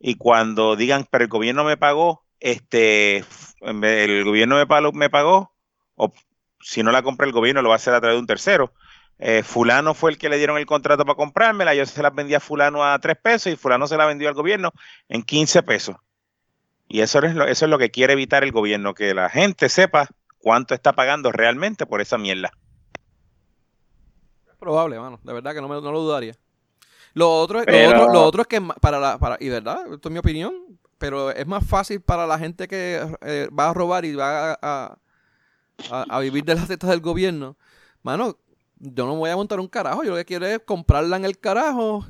Y 0.00 0.16
cuando 0.16 0.76
digan, 0.76 1.06
pero 1.10 1.24
el 1.24 1.30
gobierno 1.30 1.64
me 1.64 1.76
pagó, 1.76 2.24
este, 2.40 3.24
el 3.60 4.24
gobierno 4.24 4.56
me 4.56 4.66
pagó, 4.66 4.92
me 4.92 5.10
pagó, 5.10 5.54
o 5.94 6.12
si 6.60 6.82
no 6.82 6.90
la 6.90 7.02
compra 7.02 7.26
el 7.26 7.32
gobierno, 7.32 7.62
lo 7.62 7.68
va 7.68 7.76
a 7.76 7.76
hacer 7.76 7.94
a 7.94 8.00
través 8.00 8.16
de 8.16 8.20
un 8.20 8.26
tercero. 8.26 8.72
Eh, 9.18 9.44
fulano 9.44 9.94
fue 9.94 10.10
el 10.10 10.18
que 10.18 10.28
le 10.28 10.38
dieron 10.38 10.58
el 10.58 10.66
contrato 10.66 11.04
para 11.04 11.16
comprármela, 11.16 11.74
yo 11.74 11.86
se 11.86 12.02
la 12.02 12.10
vendía 12.10 12.38
a 12.38 12.40
fulano 12.40 12.84
a 12.84 12.98
3 12.98 13.16
pesos 13.22 13.52
y 13.52 13.56
fulano 13.56 13.86
se 13.86 13.96
la 13.96 14.06
vendió 14.06 14.28
al 14.28 14.34
gobierno 14.34 14.72
en 15.08 15.22
15 15.22 15.62
pesos. 15.62 15.96
Y 16.88 17.00
eso 17.00 17.20
es, 17.20 17.34
lo, 17.34 17.46
eso 17.46 17.64
es 17.64 17.70
lo 17.70 17.78
que 17.78 17.90
quiere 17.90 18.14
evitar 18.14 18.42
el 18.42 18.52
gobierno, 18.52 18.94
que 18.94 19.14
la 19.14 19.30
gente 19.30 19.68
sepa 19.68 20.08
cuánto 20.38 20.74
está 20.74 20.92
pagando 20.92 21.30
realmente 21.30 21.86
por 21.86 22.00
esa 22.00 22.18
mierda. 22.18 22.52
Es 24.62 24.64
probable, 24.64 24.96
mano. 24.96 25.18
De 25.24 25.32
verdad 25.32 25.54
que 25.54 25.60
no, 25.60 25.66
me, 25.68 25.80
no 25.80 25.90
lo 25.90 26.00
dudaría. 26.02 26.36
Lo 27.14 27.28
otro, 27.30 27.64
lo 27.64 27.88
otro, 27.88 28.12
lo 28.12 28.24
otro 28.24 28.42
es 28.42 28.48
que 28.48 28.60
para 28.80 29.00
la, 29.00 29.18
para, 29.18 29.36
y 29.40 29.48
verdad, 29.48 29.92
esto 29.92 30.08
es 30.08 30.12
mi 30.12 30.20
opinión, 30.20 30.54
pero 30.98 31.32
es 31.32 31.46
más 31.48 31.66
fácil 31.66 32.00
para 32.00 32.28
la 32.28 32.38
gente 32.38 32.68
que 32.68 33.04
eh, 33.22 33.48
va 33.58 33.70
a 33.70 33.74
robar 33.74 34.04
y 34.04 34.14
va 34.14 34.56
a, 34.62 34.96
a, 35.90 36.20
vivir 36.20 36.44
de 36.44 36.54
las 36.54 36.68
tetas 36.68 36.90
del 36.90 37.00
gobierno. 37.00 37.56
Mano, 38.04 38.38
yo 38.78 39.04
no 39.04 39.16
voy 39.16 39.30
a 39.30 39.36
montar 39.36 39.58
un 39.58 39.66
carajo, 39.66 40.04
yo 40.04 40.10
lo 40.10 40.16
que 40.16 40.24
quiero 40.24 40.46
es 40.46 40.60
comprarla 40.60 41.16
en 41.16 41.24
el 41.24 41.38
carajo, 41.38 42.06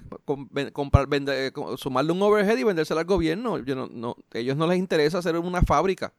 comprar, 0.74 1.06
vender, 1.06 1.54
sumarle 1.78 2.12
un 2.12 2.22
overhead 2.22 2.58
y 2.58 2.64
vendérsela 2.64 3.00
al 3.00 3.06
gobierno. 3.06 3.58
Yo 3.60 3.74
no, 3.74 3.88
no, 3.90 4.16
ellos 4.34 4.58
no 4.58 4.66
les 4.66 4.78
interesa 4.78 5.18
hacer 5.18 5.38
una 5.38 5.62
fábrica. 5.62 6.12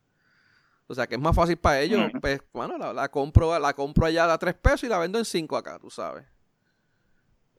O 0.87 0.95
sea 0.95 1.07
que 1.07 1.15
es 1.15 1.21
más 1.21 1.35
fácil 1.35 1.57
para 1.57 1.81
ellos. 1.81 2.11
Pues, 2.21 2.41
bueno, 2.51 2.93
la, 2.93 3.09
compro, 3.09 3.57
la 3.57 3.73
compro 3.73 4.05
allá 4.05 4.31
a 4.31 4.37
3 4.37 4.53
pesos 4.55 4.83
y 4.83 4.87
la 4.87 4.99
vendo 4.99 5.17
en 5.17 5.25
5 5.25 5.57
acá, 5.57 5.79
tú 5.79 5.89
sabes. 5.89 6.25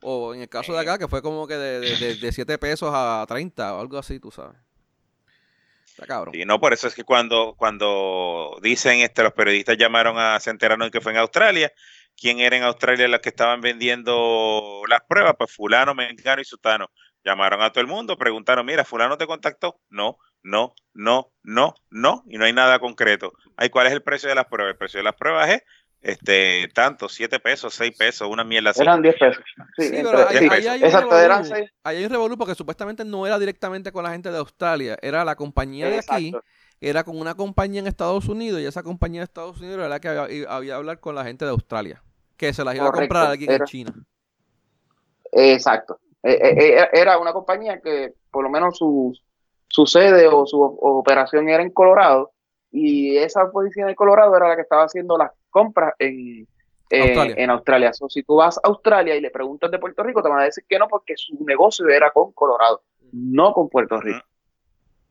O 0.02 0.34
en 0.34 0.42
el 0.42 0.48
caso 0.48 0.72
de 0.72 0.80
acá, 0.80 0.98
que 0.98 1.08
fue 1.08 1.22
como 1.22 1.46
que 1.46 1.54
de, 1.54 1.80
de, 1.96 2.14
de 2.16 2.32
7 2.32 2.58
pesos 2.58 2.90
a 2.92 3.24
30 3.26 3.74
o 3.74 3.80
algo 3.80 3.98
así, 3.98 4.20
tú 4.20 4.30
sabes. 4.30 4.56
Está 5.86 6.06
cabrón. 6.06 6.34
Y 6.34 6.44
no, 6.44 6.60
por 6.60 6.72
eso 6.72 6.88
es 6.88 6.94
que 6.94 7.04
cuando, 7.04 7.54
cuando 7.56 8.58
dicen, 8.60 9.00
este, 9.00 9.22
los 9.22 9.32
periodistas 9.32 9.78
llamaron 9.78 10.18
a, 10.18 10.40
se 10.40 10.50
enteraron 10.50 10.90
que 10.90 11.00
fue 11.00 11.12
en 11.12 11.18
Australia, 11.18 11.72
quién 12.16 12.40
era 12.40 12.56
en 12.56 12.64
Australia 12.64 13.06
los 13.06 13.20
que 13.20 13.28
estaban 13.28 13.60
vendiendo 13.60 14.82
las 14.88 15.02
pruebas, 15.08 15.34
pues 15.38 15.52
fulano, 15.52 15.94
mengano 15.94 16.42
y 16.42 16.44
sutano. 16.44 16.90
Llamaron 17.24 17.62
a 17.62 17.70
todo 17.70 17.80
el 17.80 17.86
mundo, 17.86 18.18
preguntaron, 18.18 18.66
mira, 18.66 18.84
fulano 18.84 19.16
te 19.16 19.26
contactó. 19.26 19.80
No, 19.88 20.18
no, 20.44 20.74
no, 20.94 21.32
no, 21.42 21.74
no, 21.90 22.22
y 22.28 22.38
no 22.38 22.44
hay 22.44 22.52
nada 22.52 22.78
concreto. 22.78 23.32
Ay, 23.56 23.70
¿cuál 23.70 23.88
es 23.88 23.92
el 23.92 24.02
precio 24.02 24.28
de 24.28 24.36
las 24.36 24.46
pruebas? 24.46 24.72
El 24.72 24.78
precio 24.78 24.98
de 24.98 25.04
las 25.04 25.16
pruebas 25.16 25.50
es 25.50 25.62
este, 26.00 26.68
tanto, 26.72 27.08
7 27.08 27.40
pesos, 27.40 27.74
6 27.74 27.96
pesos, 27.96 28.28
una 28.30 28.44
mierda 28.44 28.70
así. 28.70 28.82
Eran 28.82 29.02
10 29.02 29.14
pesos. 29.18 29.44
Sí, 29.76 29.90
pero 29.90 30.28
ahí, 30.28 30.66
hay 30.66 30.84
Exacto, 30.84 31.18
eran 31.18 31.44
6. 31.44 31.72
Ahí 31.82 31.96
hay 31.96 32.04
un 32.04 32.10
revolú 32.10 32.38
porque 32.38 32.54
supuestamente 32.54 33.04
no 33.04 33.26
era 33.26 33.38
directamente 33.38 33.90
con 33.90 34.04
la 34.04 34.12
gente 34.12 34.30
de 34.30 34.38
Australia, 34.38 34.96
era 35.02 35.24
la 35.24 35.34
compañía 35.34 35.88
de 35.88 35.98
aquí 35.98 36.32
era 36.80 37.04
con 37.04 37.18
una 37.18 37.34
compañía 37.34 37.80
en 37.80 37.86
Estados 37.86 38.28
Unidos 38.28 38.60
y 38.60 38.66
esa 38.66 38.82
compañía 38.82 39.20
de 39.20 39.24
Estados 39.24 39.58
Unidos 39.58 39.78
era 39.78 39.88
la 39.88 40.00
que 40.00 40.08
había, 40.08 40.48
había 40.48 40.76
hablar 40.76 41.00
con 41.00 41.14
la 41.14 41.24
gente 41.24 41.44
de 41.44 41.50
Australia, 41.50 42.02
que 42.36 42.52
se 42.52 42.64
las 42.64 42.74
iba 42.74 42.88
a 42.88 42.92
comprar 42.92 43.26
a 43.26 43.30
alguien 43.30 43.52
en 43.52 43.64
China. 43.64 43.94
Exacto. 45.32 45.98
E, 46.22 46.32
e, 46.32 46.78
e, 46.78 46.88
era 46.92 47.18
una 47.18 47.32
compañía 47.32 47.80
que 47.80 48.14
por 48.30 48.44
lo 48.44 48.50
menos 48.50 48.78
su, 48.78 49.16
su 49.68 49.86
sede 49.86 50.28
o 50.28 50.46
su 50.46 50.60
operación 50.62 51.48
era 51.48 51.62
en 51.62 51.70
Colorado 51.70 52.32
y 52.70 53.16
esa 53.16 53.50
posición 53.50 53.88
de 53.88 53.94
Colorado 53.94 54.36
era 54.36 54.48
la 54.48 54.56
que 54.56 54.62
estaba 54.62 54.84
haciendo 54.84 55.16
las 55.16 55.30
compras 55.50 55.94
en, 55.98 56.46
Australia. 56.90 57.34
en 57.38 57.50
Australia. 57.50 57.92
si 57.92 58.22
tú 58.22 58.36
vas 58.36 58.58
a 58.58 58.68
Australia 58.68 59.14
y 59.14 59.20
le 59.20 59.30
preguntas 59.30 59.70
de 59.70 59.78
Puerto 59.78 60.02
Rico, 60.02 60.22
te 60.22 60.28
van 60.28 60.40
a 60.40 60.44
decir 60.44 60.64
que 60.68 60.78
no 60.78 60.88
porque 60.88 61.14
su 61.16 61.36
negocio 61.44 61.88
era 61.88 62.10
con 62.10 62.32
Colorado, 62.32 62.82
no 63.12 63.52
con 63.52 63.68
Puerto 63.68 64.00
Rico. 64.00 64.24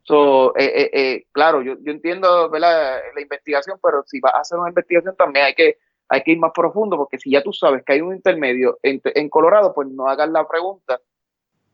So, 0.04 0.54
eh, 0.58 0.66
eh, 0.66 0.89
eh, 0.94 1.26
claro, 1.32 1.62
yo, 1.62 1.76
yo 1.80 1.92
entiendo 1.94 2.50
la 2.50 3.02
investigación, 3.22 3.80
pero 3.82 4.04
si 4.06 4.20
vas 4.20 4.34
a 4.34 4.39
hacer 4.39 4.60
una 4.60 4.70
investigación 4.70 5.16
también 5.16 5.46
hay 5.46 5.56
que, 5.56 5.78
hay 6.10 6.22
que 6.22 6.32
ir 6.34 6.39
más 6.39 6.52
profundo, 6.54 6.98
porque 6.98 7.18
si 7.18 7.32
ya 7.32 7.42
tú 7.42 7.54
sabes 7.54 7.84
que 7.86 7.94
hay 7.94 8.02
un 8.02 8.13
intermedio 8.13 8.78
en, 8.84 9.02
en 9.04 9.30
Colorado, 9.30 9.74
pues 9.74 9.88
no 9.88 10.08
hagas 10.10 10.30
la 10.30 10.46
pregunta 10.46 11.00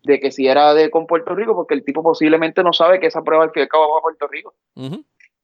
de 0.04 0.20
que 0.20 0.32
si 0.32 0.48
era 0.48 0.74
de 0.74 0.90
con 0.90 1.08
Puerto 1.08 1.36
Rico, 1.36 1.56
porque 1.56 1.74
el 1.74 1.84
tipo 1.84 2.04
posiblemente 2.04 2.64
no 2.64 2.74
sabe 2.74 3.00
que 3.00 3.08
esa 3.08 3.24
prueba 3.24 3.44
al 3.44 3.52
fin 3.52 3.62
y 3.62 3.64
al 3.64 3.70
cabo 3.70 3.94
va 3.94 4.00
a 4.00 4.02
Puerto 4.02 4.28
Rico. 4.28 4.54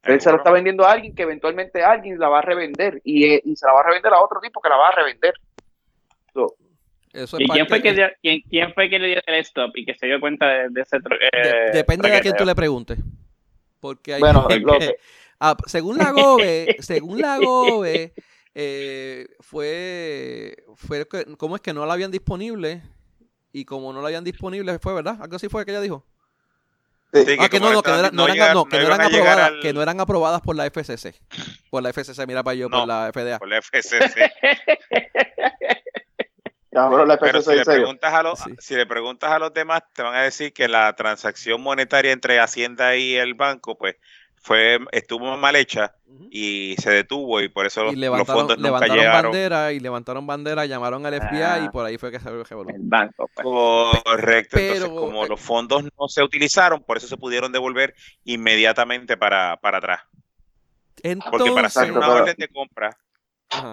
Él 0.03 0.21
se 0.21 0.31
lo 0.31 0.37
está 0.37 0.51
vendiendo 0.51 0.85
a 0.85 0.91
alguien 0.91 1.15
que 1.15 1.23
eventualmente 1.23 1.83
alguien 1.83 2.19
la 2.19 2.29
va 2.29 2.39
a 2.39 2.43
revender 2.43 3.01
y, 3.03 3.25
y, 3.25 3.55
se 3.55 3.65
la 3.65 3.73
va 3.73 3.79
a 3.79 3.87
revender 3.87 4.13
a 4.13 4.21
otro 4.21 4.39
tipo 4.39 4.61
que 4.61 4.69
la 4.69 4.77
va 4.77 4.89
a 4.89 4.95
revender. 4.95 5.33
¿Y 7.39 7.47
quién 7.47 7.67
fue, 7.67 7.81
que 7.81 8.13
quién, 8.49 8.73
fue 8.73 8.89
que 8.89 8.99
le 8.99 9.07
dio 9.07 9.21
el 9.25 9.35
stop 9.35 9.71
y 9.75 9.85
que 9.85 9.95
se 9.95 10.05
dio 10.05 10.19
cuenta 10.19 10.47
de, 10.47 10.81
ese 10.81 10.97
eh, 10.97 11.71
Depende 11.73 12.09
de 12.09 12.17
a 12.17 12.21
quién 12.21 12.35
tú 12.35 12.43
le 12.43 12.53
preguntes. 12.53 12.99
Porque 13.79 14.15
hay 14.15 14.19
bueno, 14.19 14.47
ah, 15.39 15.55
según 15.65 15.97
la 15.97 16.11
GOBE, 16.11 16.75
según 16.79 17.21
la 17.21 17.37
GOBE, 17.37 18.13
eh, 18.53 19.27
fue, 19.39 20.57
fue 20.75 21.07
¿cómo 21.37 21.55
es 21.55 21.61
que 21.61 21.73
no 21.73 21.85
la 21.85 21.93
habían 21.93 22.11
disponible? 22.11 22.81
Y 23.55 23.63
como 23.63 23.93
no 23.93 24.01
la 24.01 24.07
habían 24.07 24.25
disponible, 24.25 24.77
fue 24.79 24.93
verdad, 24.93 25.17
algo 25.21 25.37
así 25.37 25.47
fue 25.47 25.63
que 25.63 25.71
ella 25.71 25.79
dijo. 25.79 26.05
ah, 27.39 27.47
que, 27.47 27.61
no, 27.61 27.71
no, 27.71 27.81
que 27.81 27.89
no, 27.89 27.99
eran, 27.99 28.13
no, 28.13 28.27
eran, 28.27 28.41
aprobadas, 28.99 29.51
que 29.61 29.71
no 29.71 29.81
eran 29.81 30.01
aprobadas 30.01 30.41
por 30.41 30.57
la 30.57 30.65
FCC. 30.65 31.15
Por 31.69 31.81
la 31.81 31.93
FCC, 31.93 32.27
mira 32.27 32.43
para 32.43 32.55
yo, 32.55 32.69
por 32.69 32.85
la 32.85 33.09
FDA. 33.13 33.39
Por 33.39 33.47
la 33.47 33.61
FCC. 33.61 34.33
Pero 37.21 37.41
si 37.41 37.55
le, 37.55 37.63
preguntas 37.63 38.13
a 38.13 38.23
los, 38.23 38.43
si 38.59 38.75
le 38.75 38.85
preguntas 38.85 39.31
a 39.31 39.39
los 39.39 39.53
demás, 39.53 39.83
te 39.93 40.03
van 40.03 40.15
a 40.15 40.23
decir 40.23 40.51
que 40.51 40.67
la 40.67 40.93
transacción 40.93 41.61
monetaria 41.61 42.11
entre 42.11 42.41
Hacienda 42.41 42.97
y 42.97 43.15
el 43.15 43.35
banco, 43.35 43.77
pues, 43.77 43.95
fue 44.45 44.77
estuvo 44.91 45.35
mal 45.37 45.55
hecha 45.55 45.95
y 46.29 46.75
se 46.77 46.91
detuvo 46.91 47.41
y 47.41 47.49
por 47.49 47.65
eso 47.65 47.91
los, 47.91 48.27
fondos 48.27 48.59
nunca 48.59 48.85
levantaron 48.85 48.95
llegaron. 48.95 49.31
bandera 49.31 49.71
y 49.73 49.79
levantaron 49.79 50.27
bandera, 50.27 50.67
llamaron 50.67 51.03
al 51.03 51.15
FBI 51.19 51.39
y 51.39 51.41
ah. 51.41 51.69
por 51.73 51.83
ahí 51.83 51.97
fue 51.97 52.11
que 52.11 52.19
se 52.19 52.29
el 52.29 52.35
El 52.35 52.81
banco. 52.81 53.27
Pues. 53.33 54.03
Correcto. 54.03 54.59
Entonces, 54.59 54.87
como 54.87 55.25
eh, 55.25 55.29
los 55.29 55.41
fondos 55.41 55.83
no 55.83 56.07
se 56.07 56.21
utilizaron, 56.21 56.83
por 56.83 56.97
eso 56.97 57.07
se 57.07 57.17
pudieron 57.17 57.51
devolver 57.51 57.95
inmediatamente 58.23 59.17
para, 59.17 59.57
para 59.57 59.79
atrás. 59.79 60.01
Porque 61.31 61.51
para 61.51 61.65
hacer 61.65 61.91
una 61.91 62.09
orden 62.09 62.35
de 62.37 62.47
compra, 62.47 62.95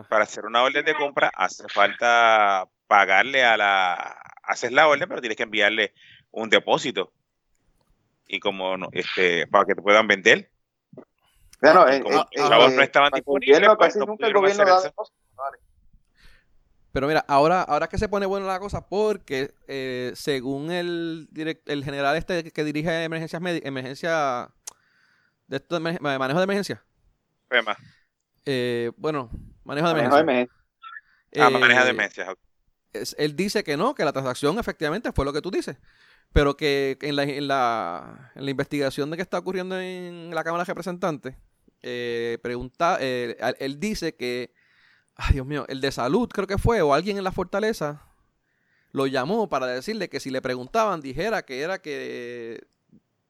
para 0.08 0.24
hacer 0.24 0.46
una 0.46 0.62
orden 0.62 0.86
de 0.86 0.94
compra 0.94 1.30
hace 1.34 1.64
falta 1.68 2.66
pagarle 2.86 3.44
a 3.44 3.58
la, 3.58 3.94
haces 4.42 4.72
la 4.72 4.88
orden, 4.88 5.06
pero 5.06 5.20
tienes 5.20 5.36
que 5.36 5.42
enviarle 5.42 5.92
un 6.30 6.48
depósito. 6.48 7.12
Y 8.26 8.40
como 8.40 8.78
no, 8.78 8.88
este, 8.92 9.46
para 9.48 9.66
que 9.66 9.74
te 9.74 9.82
puedan 9.82 10.06
vender. 10.06 10.48
Bueno, 11.62 11.88
eh, 11.88 12.00
como 12.02 12.20
eh, 12.20 12.26
los 12.32 12.48
chavos 12.48 12.72
no 12.72 12.82
estaban 12.82 13.10
disponibles, 13.14 13.68
pues, 13.78 13.96
no 13.96 14.16
el 14.18 14.32
gobierno 14.32 14.64
da 14.64 14.90
Pero 16.90 17.06
mira, 17.06 17.24
ahora, 17.28 17.62
ahora 17.62 17.88
que 17.88 17.98
se 17.98 18.08
pone 18.08 18.26
buena 18.26 18.46
la 18.46 18.58
cosa, 18.58 18.88
porque 18.88 19.54
eh, 19.68 20.12
según 20.16 20.72
el, 20.72 21.28
el 21.64 21.84
general 21.84 22.16
este 22.16 22.50
que 22.50 22.64
dirige 22.64 23.04
emergencias 23.04 23.40
emergencia 23.64 24.50
de 25.46 25.56
esto 25.56 25.78
de 25.78 25.98
manejo 26.00 26.38
de 26.40 26.44
emergencia. 26.44 26.84
Eh, 28.44 28.90
bueno, 28.96 29.30
manejo 29.62 29.86
de 29.86 29.92
emergencia. 29.92 30.24
Manejo 30.24 30.50
de 31.30 31.40
ah, 31.40 31.50
manejo 31.50 31.84
de 31.84 31.90
emergencia 31.90 32.36
él 32.92 33.36
dice 33.36 33.64
que 33.64 33.76
no, 33.76 33.94
que 33.94 34.04
la 34.04 34.12
transacción 34.12 34.58
efectivamente 34.58 35.12
fue 35.12 35.24
lo 35.24 35.32
que 35.32 35.40
tú 35.40 35.50
dices, 35.50 35.76
pero 36.32 36.56
que 36.56 36.98
en 37.00 37.16
la, 37.16 37.22
en 37.22 37.48
la, 37.48 38.32
en 38.34 38.44
la 38.44 38.50
investigación 38.50 39.10
de 39.10 39.16
que 39.16 39.22
está 39.22 39.38
ocurriendo 39.38 39.80
en 39.80 40.34
la 40.34 40.44
Cámara 40.44 40.64
de 40.64 40.68
Representantes, 40.68 41.34
eh, 41.82 42.38
pregunta, 42.42 42.98
eh, 43.00 43.36
él 43.58 43.80
dice 43.80 44.14
que, 44.14 44.52
ay 45.16 45.34
Dios 45.34 45.46
mío, 45.46 45.64
el 45.68 45.80
de 45.80 45.92
salud 45.92 46.28
creo 46.28 46.46
que 46.46 46.58
fue, 46.58 46.80
o 46.82 46.94
alguien 46.94 47.18
en 47.18 47.24
la 47.24 47.32
fortaleza, 47.32 48.02
lo 48.92 49.06
llamó 49.06 49.48
para 49.48 49.66
decirle 49.66 50.08
que 50.08 50.20
si 50.20 50.30
le 50.30 50.42
preguntaban, 50.42 51.00
dijera 51.00 51.42
que 51.42 51.60
era 51.60 51.80
que 51.80 52.66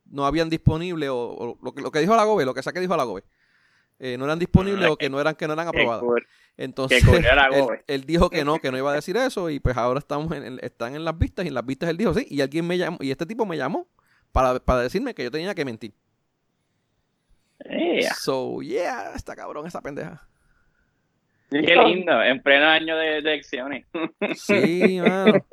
no 0.07 0.27
habían 0.27 0.51
disponible, 0.51 1.09
o, 1.09 1.59
lo, 1.63 1.75
que, 1.75 1.83
lo 1.83 1.91
que 1.91 2.01
dijo 2.01 2.15
la 2.17 2.25
GOBE, 2.25 2.45
lo 2.45 2.55
que 2.55 2.61
que 2.61 2.81
dijo 2.81 2.97
la 2.97 3.05
GOBE, 3.05 3.25
eh, 3.99 4.17
no 4.19 4.25
eran 4.25 4.39
disponibles 4.39 4.91
o 4.91 4.97
que 4.97 5.09
no 5.09 5.21
eran, 5.21 5.37
que 5.37 5.47
no 5.47 5.53
eran 5.53 5.69
aprobadas. 5.69 6.03
Entonces, 6.57 7.03
él, 7.87 8.05
dijo 8.05 8.29
que 8.29 8.45
no, 8.45 8.59
que 8.59 8.71
no 8.73 8.77
iba 8.77 8.91
a 8.91 8.95
decir 8.95 9.17
eso 9.17 9.49
y 9.49 9.61
pues 9.61 9.77
ahora 9.77 10.01
estamos 10.01 10.33
en, 10.33 10.59
están 10.61 10.95
en 10.95 11.05
las 11.05 11.17
vistas 11.17 11.45
y 11.45 11.49
en 11.49 11.55
las 11.55 11.65
vistas 11.65 11.89
él 11.89 11.97
dijo 11.97 12.13
sí 12.13 12.27
y 12.29 12.41
alguien 12.41 12.67
me 12.67 12.77
llamó 12.77 12.99
y 13.01 13.11
este 13.11 13.27
tipo 13.27 13.47
me 13.47 13.57
llamó 13.57 13.87
para, 14.33 14.59
decirme 14.83 15.15
que 15.15 15.23
yo 15.23 15.31
tenía 15.31 15.55
que 15.55 15.65
mentir. 15.65 15.95
So, 18.21 18.63
yeah, 18.63 19.13
está 19.15 19.35
cabrón 19.37 19.67
esa 19.67 19.81
pendeja. 19.81 20.27
Qué 21.51 21.77
lindo, 21.77 22.23
en 22.23 22.43
pleno 22.43 22.67
año 22.67 22.97
de, 22.97 23.19
elecciones. 23.19 23.87
Sí, 24.37 25.01
mano. 25.01 25.45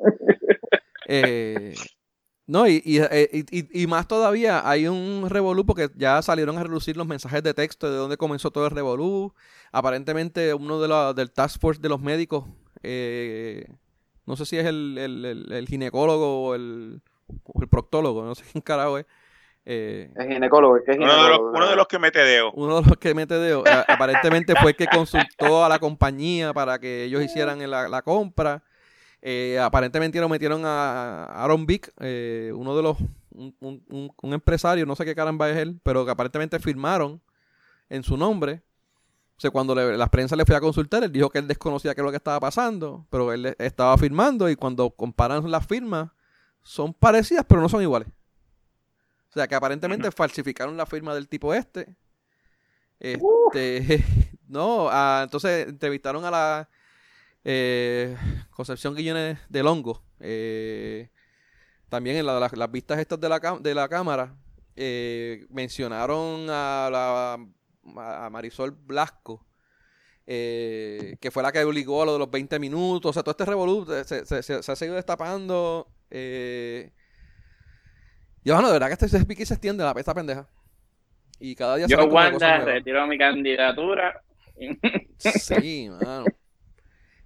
Eh, 1.06 1.74
no, 2.46 2.66
y, 2.66 2.82
y, 2.84 3.82
y, 3.82 3.86
más 3.86 4.08
todavía, 4.08 4.68
hay 4.68 4.86
un 4.86 5.28
revolú 5.28 5.66
porque 5.66 5.88
ya 5.96 6.22
salieron 6.22 6.56
a 6.58 6.62
relucir 6.62 6.96
los 6.96 7.06
mensajes 7.06 7.42
de 7.42 7.54
texto 7.54 7.90
de 7.90 7.96
dónde 7.96 8.16
comenzó 8.16 8.50
todo 8.50 8.66
el 8.66 8.70
revolú. 8.70 9.34
Aparentemente, 9.72 10.54
uno 10.54 10.80
de 10.80 10.88
los 10.88 11.14
del 11.14 11.30
Task 11.32 11.60
Force 11.60 11.80
de 11.80 11.88
los 11.88 12.00
médicos, 12.00 12.44
eh, 12.82 13.66
no 14.26 14.36
sé 14.36 14.46
si 14.46 14.56
es 14.58 14.66
el, 14.66 14.96
el, 14.98 15.52
el, 15.52 15.66
ginecólogo 15.68 16.44
o 16.44 16.54
el, 16.54 17.02
el, 17.60 17.68
proctólogo, 17.68 18.24
no 18.24 18.34
sé 18.34 18.44
quién 18.50 18.62
carajo 18.62 18.98
es, 18.98 19.06
Eh, 19.06 19.19
el 19.70 20.28
ginecólogo, 20.28 20.76
es 20.76 20.82
uno, 20.96 21.22
de 21.22 21.28
los, 21.30 21.40
uno, 21.40 21.68
de 21.68 21.76
los, 21.76 21.86
que 21.86 21.98
mete 21.98 22.18
dedo. 22.18 22.50
Uno 22.52 22.80
de 22.80 22.88
los 22.88 22.98
que 22.98 23.14
mete 23.14 23.34
dedo. 23.34 23.62
aparentemente 23.86 24.54
fue 24.56 24.70
el 24.70 24.76
que 24.76 24.86
consultó 24.86 25.64
a 25.64 25.68
la 25.68 25.78
compañía 25.78 26.52
para 26.52 26.78
que 26.78 27.04
ellos 27.04 27.22
hicieran 27.22 27.58
la, 27.70 28.02
compra. 28.02 28.62
Eh, 29.22 29.58
aparentemente 29.62 30.18
lo 30.18 30.28
metieron 30.28 30.62
a 30.64 31.24
Aaron 31.26 31.66
Vick, 31.66 31.92
eh, 32.00 32.52
uno 32.54 32.74
de 32.74 32.82
los, 32.82 32.96
un, 33.32 33.54
un, 33.60 34.32
empresario, 34.32 34.86
no 34.86 34.96
sé 34.96 35.04
qué 35.04 35.14
caramba 35.14 35.50
es 35.50 35.58
él, 35.58 35.78
pero 35.82 36.04
que 36.04 36.10
aparentemente 36.10 36.58
firmaron 36.58 37.20
en 37.88 38.02
su 38.02 38.16
nombre. 38.16 38.62
O 39.36 39.40
sea, 39.40 39.50
cuando 39.50 39.74
la 39.74 40.06
prensa 40.08 40.36
le 40.36 40.44
fue 40.44 40.56
a 40.56 40.60
consultar, 40.60 41.04
él 41.04 41.12
dijo 41.12 41.30
que 41.30 41.38
él 41.38 41.46
desconocía 41.46 41.94
qué 41.94 42.00
es 42.00 42.04
lo 42.04 42.10
que 42.10 42.16
estaba 42.16 42.40
pasando, 42.40 43.06
pero 43.08 43.32
él 43.32 43.54
estaba 43.58 43.96
firmando 43.96 44.50
y 44.50 44.56
cuando 44.56 44.90
comparan 44.90 45.50
las 45.50 45.66
firmas, 45.66 46.10
son 46.62 46.92
parecidas, 46.92 47.44
pero 47.48 47.60
no 47.60 47.68
son 47.68 47.82
iguales. 47.82 48.08
O 49.30 49.32
sea, 49.32 49.46
que 49.46 49.54
aparentemente 49.54 50.10
falsificaron 50.10 50.76
la 50.76 50.86
firma 50.86 51.14
del 51.14 51.28
tipo 51.28 51.54
este. 51.54 51.94
Este, 52.98 54.04
no, 54.48 54.88
ah, 54.90 55.22
entonces 55.24 55.68
entrevistaron 55.68 56.24
a 56.24 56.30
la 56.30 56.68
eh, 57.44 58.16
Concepción 58.50 58.94
Guillones 58.94 59.38
de 59.48 59.62
Longo. 59.62 60.02
Eh, 60.18 61.10
también 61.88 62.16
en 62.16 62.26
la, 62.26 62.38
las 62.38 62.72
vistas 62.72 62.98
estas 62.98 63.20
de 63.20 63.28
la, 63.28 63.38
de 63.60 63.74
la 63.74 63.88
cámara 63.88 64.36
eh, 64.76 65.46
mencionaron 65.50 66.48
a, 66.48 66.88
la, 66.90 67.38
a 68.24 68.30
Marisol 68.30 68.70
Blasco, 68.72 69.46
eh, 70.26 71.16
que 71.20 71.30
fue 71.30 71.42
la 71.42 71.52
que 71.52 71.64
obligó 71.64 72.02
a 72.02 72.06
lo 72.06 72.12
de 72.14 72.18
los 72.18 72.30
20 72.30 72.58
minutos. 72.58 73.10
O 73.10 73.12
sea, 73.12 73.22
todo 73.22 73.32
este 73.32 73.44
revoluto 73.44 74.04
se, 74.04 74.24
se, 74.26 74.42
se, 74.42 74.54
ha 74.54 74.76
seguido 74.76 74.96
destapando. 74.96 75.88
Eh, 76.10 76.92
y 78.44 78.50
bueno, 78.50 78.68
de 78.68 78.72
verdad 78.72 78.86
que 78.88 78.92
este 78.94 79.08
se, 79.08 79.18
se 79.18 79.54
extiende 79.54 79.84
la 79.84 79.92
esta 79.96 80.14
pendeja. 80.14 80.46
Y 81.38 81.54
cada 81.54 81.76
día 81.76 81.86
Yo, 81.86 82.04
Wanda, 82.06 82.58
retiro 82.58 83.06
mi 83.06 83.16
candidatura. 83.16 84.22
Sí, 85.18 85.88
mano. 86.04 86.24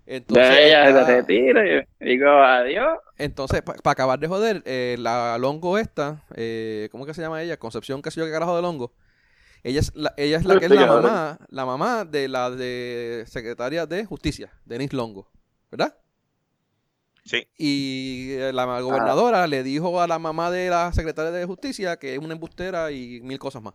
Entonces, 0.06 0.58
ella 0.60 0.92
se 0.92 1.04
retira 1.04 1.86
y 2.00 2.04
digo 2.04 2.28
adiós. 2.28 2.98
Entonces, 3.16 3.62
para 3.62 3.78
acabar 3.84 4.18
de 4.18 4.28
joder, 4.28 4.62
eh, 4.66 4.96
la 4.98 5.38
Longo 5.38 5.78
esta, 5.78 6.22
eh, 6.36 6.88
¿cómo 6.92 7.06
que 7.06 7.14
se 7.14 7.22
llama 7.22 7.42
ella? 7.42 7.56
Concepción, 7.56 8.02
qué 8.02 8.10
sé 8.10 8.20
yo, 8.20 8.26
qué 8.26 8.32
carajo 8.32 8.54
de 8.54 8.62
Longo. 8.62 8.92
Ella 9.62 9.80
es 9.80 9.92
la, 9.94 10.12
ella 10.18 10.36
es 10.36 10.44
la 10.44 10.58
que 10.60 10.66
es 10.66 10.70
la 10.70 10.86
mamá, 10.86 11.38
la 11.48 11.64
mamá 11.64 12.04
de 12.04 12.28
la 12.28 12.50
de 12.50 13.24
secretaria 13.26 13.86
de 13.86 14.04
Justicia, 14.04 14.52
Denise 14.66 14.94
Longo, 14.94 15.30
¿verdad? 15.70 15.96
Sí. 17.24 17.48
Y 17.56 18.32
eh, 18.32 18.52
la 18.52 18.80
gobernadora 18.80 19.46
le 19.46 19.62
dijo 19.62 20.00
a 20.00 20.06
la 20.06 20.18
mamá 20.18 20.50
de 20.50 20.68
la 20.68 20.92
secretaria 20.92 21.30
de 21.30 21.46
Justicia 21.46 21.96
que 21.96 22.14
es 22.14 22.18
una 22.18 22.34
embustera 22.34 22.90
y 22.92 23.20
mil 23.22 23.38
cosas 23.38 23.62
más. 23.62 23.74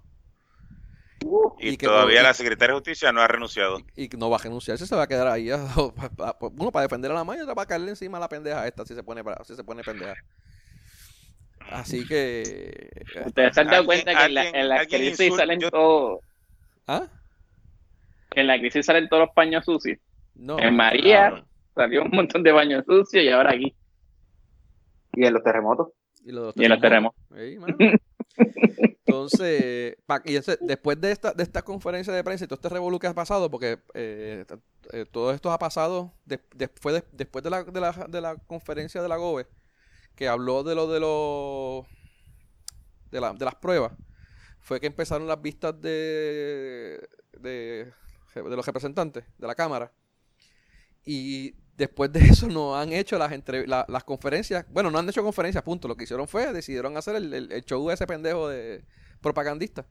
y, 1.60 1.76
todavía 1.78 2.22
la 2.22 2.34
secretaria 2.34 2.74
de 2.74 2.80
Justicia 2.80 3.12
no 3.12 3.22
ha 3.22 3.28
renunciado. 3.28 3.80
Y, 3.96 4.08
no 4.18 4.30
va 4.30 4.38
a 4.38 4.40
renunciar, 4.40 4.78
se 4.78 4.96
va 4.96 5.04
a 5.04 5.08
quedar 5.08 5.28
ahí. 5.28 5.50
Uno 6.40 6.72
para 6.72 6.84
defender 6.84 7.10
a 7.12 7.16
la 7.16 7.24
mamá 7.24 7.38
y 7.38 7.42
otra 7.42 7.56
para 7.56 7.68
caerle 7.68 7.90
encima 7.90 8.18
a 8.18 8.22
la 8.22 8.30
pendeja 8.30 8.68
esta 8.68 8.86
si 8.86 8.94
se 8.94 9.04
pone, 9.04 9.24
si 9.46 9.56
se 9.56 9.64
pone 9.64 9.84
pendeja. 9.84 10.16
Así 11.72 12.06
que. 12.06 12.90
Ustedes 13.26 13.56
se 13.56 13.62
han 13.62 13.68
dado 13.68 13.86
cuenta 13.86 14.16
que 14.16 14.26
en 14.26 14.70
la, 14.70 14.86
crisis 14.86 15.36
salen 15.36 15.60
todos. 15.60 16.20
¿Ah? 16.88 17.08
En 18.32 18.48
la 18.48 18.60
crisis 18.60 18.86
salen 18.86 19.10
todos 19.10 19.26
los 19.26 19.36
paños 19.36 19.66
sucios. 19.66 19.98
No. 20.36 20.60
En 20.60 20.76
María, 20.76 21.44
Salió 21.76 22.04
un 22.04 22.12
montón 22.12 22.44
de 22.44 22.52
baños 22.52 22.84
sucios 22.86 23.24
y 23.24 23.30
ahora 23.30 23.52
aquí. 23.52 23.76
¿Y 25.14 25.26
en 25.26 25.34
los 25.34 25.44
terremotos? 25.44 25.90
Y, 26.24 26.30
en 26.30 26.70
los 26.70 26.82
terremotos. 26.82 27.20
Entonces, 29.06 29.98
después 30.62 31.02
de 31.02 31.12
esta, 31.12 31.34
de 31.34 31.44
esta 31.44 31.62
conferencia 31.64 32.14
de 32.14 32.24
prensa 32.24 32.46
y 32.46 32.48
todo 32.48 32.56
este 32.56 32.70
revolú 32.70 33.00
que 33.00 33.08
ha 33.08 33.14
pasado, 33.14 33.50
porque 33.50 33.80
eh, 33.94 34.46
eh, 34.94 35.06
todo 35.12 35.32
esto 35.34 35.52
ha 35.52 35.58
pasado 35.58 36.14
después, 36.26 36.96
de, 36.96 37.04
después 37.12 37.44
de 37.44 37.50
la, 37.50 37.64
de, 37.64 37.82
la, 37.82 37.92
de 37.92 38.22
la 38.22 38.36
conferencia 38.36 39.02
de 39.02 39.10
la 39.10 39.18
GOBE, 39.18 39.48
que 40.16 40.28
habló 40.28 40.64
de 40.64 40.76
lo 40.76 40.88
de 40.88 41.00
los 41.00 41.86
de, 43.12 43.20
la, 43.20 43.34
de 43.34 43.46
las 43.46 43.56
pruebas, 43.56 43.94
fue 44.60 44.80
que 44.80 44.88
empezaron 44.88 45.28
las 45.28 45.42
vistas 45.42 45.82
de, 45.82 47.08
de, 47.40 47.92
de 48.36 48.56
los 48.56 48.66
representantes 48.66 49.26
de 49.38 49.48
la 49.48 49.56
Cámara. 49.56 49.92
Y 51.12 51.56
Después 51.80 52.12
de 52.12 52.20
eso 52.20 52.50
no 52.50 52.76
han 52.76 52.92
hecho 52.92 53.18
las, 53.18 53.32
entre, 53.32 53.66
las 53.66 54.04
conferencias. 54.04 54.66
Bueno, 54.70 54.92
no 54.92 55.00
han 55.00 55.08
hecho 55.08 55.24
conferencias, 55.24 55.64
punto. 55.64 55.88
Lo 55.88 55.96
que 55.96 56.04
hicieron 56.04 56.28
fue, 56.28 56.52
decidieron 56.52 56.98
hacer 56.98 57.16
el, 57.16 57.34
el, 57.34 57.64
show 57.64 57.88
de 57.88 57.94
ese 57.94 58.06
pendejo 58.06 58.50
de 58.50 58.84
propagandista. 59.22 59.86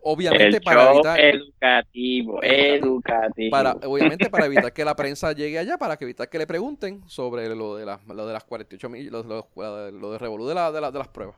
Obviamente 0.00 0.60
para 0.60 0.90
evitar... 0.90 1.20
Educativo, 1.20 2.40
educativo. 2.42 3.50
Para, 3.52 3.72
obviamente 3.84 4.28
para 4.28 4.46
evitar 4.46 4.72
que 4.72 4.84
la 4.84 4.96
prensa 4.96 5.30
llegue 5.30 5.60
allá, 5.60 5.78
para 5.78 5.96
que 5.96 6.04
evitar 6.04 6.28
que 6.28 6.38
le 6.38 6.48
pregunten 6.48 7.08
sobre 7.08 7.48
lo 7.54 7.76
de, 7.76 7.86
las, 7.86 8.04
lo 8.04 8.26
de 8.26 8.32
las 8.32 8.42
48 8.42 8.88
mil, 8.88 9.08
lo, 9.08 9.22
lo, 9.22 10.10
de 10.12 10.18
Revolú 10.18 10.48
de, 10.48 10.54
la, 10.56 10.72
de, 10.72 10.80
de 10.80 10.98
las 10.98 11.08
pruebas. 11.08 11.36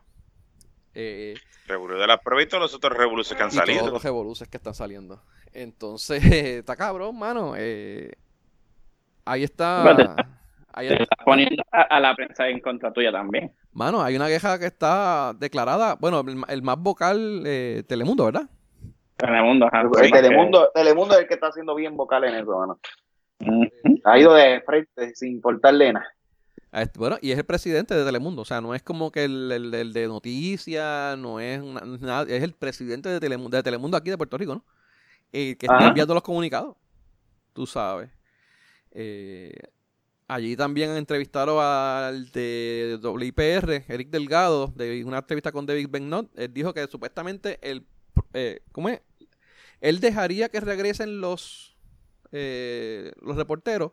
Eh, 0.95 1.35
Revolú 1.67 1.99
de 1.99 2.07
las 2.07 2.21
pruebas 2.21 2.47
y 2.47 2.49
todos 2.49 2.63
los 2.63 2.75
otros 2.75 2.97
revoluciones 2.97 3.37
que 3.37 3.43
han 3.45 3.51
salido. 3.51 3.81
Todos 3.81 3.93
los 3.93 4.03
revoluciones 4.03 4.49
que 4.49 4.57
están 4.57 4.75
saliendo. 4.75 5.21
Entonces, 5.53 6.25
está 6.25 6.77
cabrón, 6.77 7.19
mano. 7.19 7.53
Eh, 7.59 8.13
Ahí 9.31 9.45
está. 9.45 10.17
ahí 10.73 10.89
estás 10.89 11.07
poniendo 11.25 11.63
a, 11.71 12.01
la 12.01 12.17
prensa 12.17 12.49
en 12.49 12.59
contra 12.59 12.93
tuya 12.93 13.13
también. 13.13 13.53
Mano, 13.73 14.03
hay 14.03 14.17
una 14.17 14.27
queja 14.27 14.59
que 14.59 14.67
está 14.67 15.35
declarada. 15.39 15.95
Bueno, 15.95 16.25
el, 16.49 16.63
más 16.63 16.79
vocal, 16.79 17.45
eh, 17.47 17.85
Telemundo, 17.87 18.25
¿verdad? 18.25 18.49
Telemundo, 19.17 19.67
ajá. 19.67 19.89
Telemundo, 20.11 20.71
Telemundo 20.75 21.15
es 21.15 21.21
el 21.21 21.29
que 21.29 21.35
está 21.35 21.47
haciendo 21.47 21.77
bien 21.77 21.97
vocal 21.97 22.25
en 22.25 22.35
eso, 22.35 22.59
mano. 22.59 22.81
Ha 24.05 24.19
ido 24.19 24.35
de 24.35 24.61
frente 24.63 25.15
sin 25.15 25.35
importarle 25.35 25.93
nada. 25.93 26.09
Bueno, 26.97 27.19
y 27.21 27.31
es 27.31 27.39
el 27.39 27.45
presidente 27.45 27.95
de 27.95 28.05
Telemundo, 28.05 28.43
o 28.43 28.45
sea, 28.45 28.61
no 28.61 28.75
es 28.75 28.83
como 28.83 29.13
que 29.13 29.25
el, 29.25 29.53
el, 29.53 29.93
de 29.93 30.07
noticias, 30.09 31.17
no 31.19 31.39
es 31.39 31.63
nada, 31.63 32.23
es 32.29 32.43
el 32.43 32.53
presidente 32.53 33.09
de 33.09 33.21
Telemundo, 33.21 33.57
de 33.57 33.63
Telemundo 33.63 33.97
aquí 33.97 34.11
de 34.11 34.17
Puerto 34.17 34.37
Rico, 34.37 34.55
¿no? 34.55 34.65
El 35.33 35.57
que 35.57 35.67
está 35.67 35.87
enviando 35.87 36.15
los 36.15 36.23
comunicados, 36.23 36.77
tú 37.53 37.67
sabes. 37.67 38.11
Eh, 38.93 39.53
allí 40.29 40.57
también 40.57 40.91
entrevistaron 40.91 41.59
al 41.63 42.31
de 42.31 42.99
WIPR, 43.03 43.85
Eric 43.89 44.09
Delgado, 44.11 44.69
de 44.69 45.05
una 45.05 45.19
entrevista 45.19 45.53
con 45.53 45.67
David 45.67 45.89
Bennott. 45.91 46.31
Él 46.39 46.53
dijo 46.53 46.73
que 46.73 46.87
supuestamente 46.87 47.59
el, 47.63 47.85
eh, 48.35 48.63
¿cómo 48.73 48.89
es? 48.89 49.01
Él 49.81 50.01
dejaría 50.01 50.49
que 50.49 50.61
regresen 50.61 51.21
los, 51.21 51.77
eh, 52.33 53.13
los 53.21 53.37
reporteros 53.37 53.93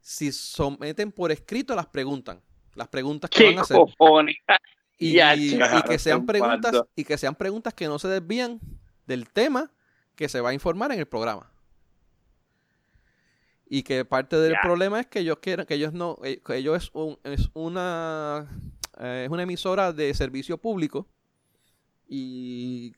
si 0.00 0.30
someten 0.30 1.10
por 1.10 1.32
escrito 1.32 1.74
las 1.74 1.86
preguntas. 1.86 2.38
Las 2.74 2.88
preguntas 2.88 3.30
que 3.30 3.46
van 3.46 3.58
a 3.58 3.62
hacer. 3.62 3.78
Y, 4.98 5.18
y, 5.18 5.82
que 5.88 5.98
sean 5.98 6.24
preguntas 6.24 6.82
y 6.94 7.04
que 7.04 7.18
sean 7.18 7.34
preguntas 7.34 7.74
que 7.74 7.86
no 7.86 7.98
se 7.98 8.08
desvían 8.08 8.60
del 9.06 9.28
tema 9.28 9.70
que 10.14 10.28
se 10.28 10.40
va 10.40 10.50
a 10.50 10.54
informar 10.54 10.92
en 10.92 11.00
el 11.00 11.06
programa. 11.06 11.50
Y 13.68 13.82
que 13.82 14.04
parte 14.04 14.36
del 14.36 14.54
problema 14.62 15.00
es 15.00 15.06
que 15.06 15.20
ellos 15.20 15.38
quieren, 15.40 15.66
que 15.66 15.74
ellos 15.74 15.92
no, 15.92 16.18
eh, 16.22 16.40
que 16.44 16.56
ellos 16.56 16.84
es, 16.84 16.90
un, 16.92 17.18
es 17.24 17.50
una 17.52 18.46
eh, 19.00 19.24
es 19.26 19.30
una 19.30 19.42
emisora 19.42 19.92
de 19.92 20.14
servicio 20.14 20.56
público 20.56 21.06
y 22.08 22.94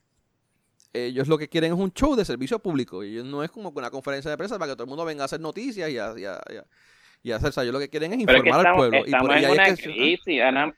ellos 0.92 1.28
lo 1.28 1.38
que 1.38 1.48
quieren 1.48 1.72
es 1.72 1.78
un 1.78 1.92
show 1.92 2.14
de 2.14 2.24
servicio 2.24 2.58
público. 2.58 3.04
Y 3.04 3.22
no 3.22 3.42
es 3.42 3.50
como 3.50 3.70
una 3.70 3.90
conferencia 3.90 4.30
de 4.30 4.36
prensa 4.36 4.58
para 4.58 4.72
que 4.72 4.76
todo 4.76 4.84
el 4.84 4.88
mundo 4.88 5.04
venga 5.04 5.22
a 5.22 5.26
hacer 5.26 5.40
noticias 5.40 5.90
y 5.90 5.98
a, 5.98 6.14
y 7.22 7.32
hacer. 7.32 7.48
O 7.48 7.52
sea, 7.52 7.62
ellos 7.62 7.72
lo 7.72 7.80
que 7.80 7.88
quieren 7.88 8.12
es 8.12 8.20
informar 8.20 8.66
al 8.66 8.76
pueblo. 8.76 9.06
y 9.06 9.10
por 9.12 9.32
en 9.32 9.50
una 9.50 9.74
crisis, 9.74 10.40
Ana, 10.42 10.74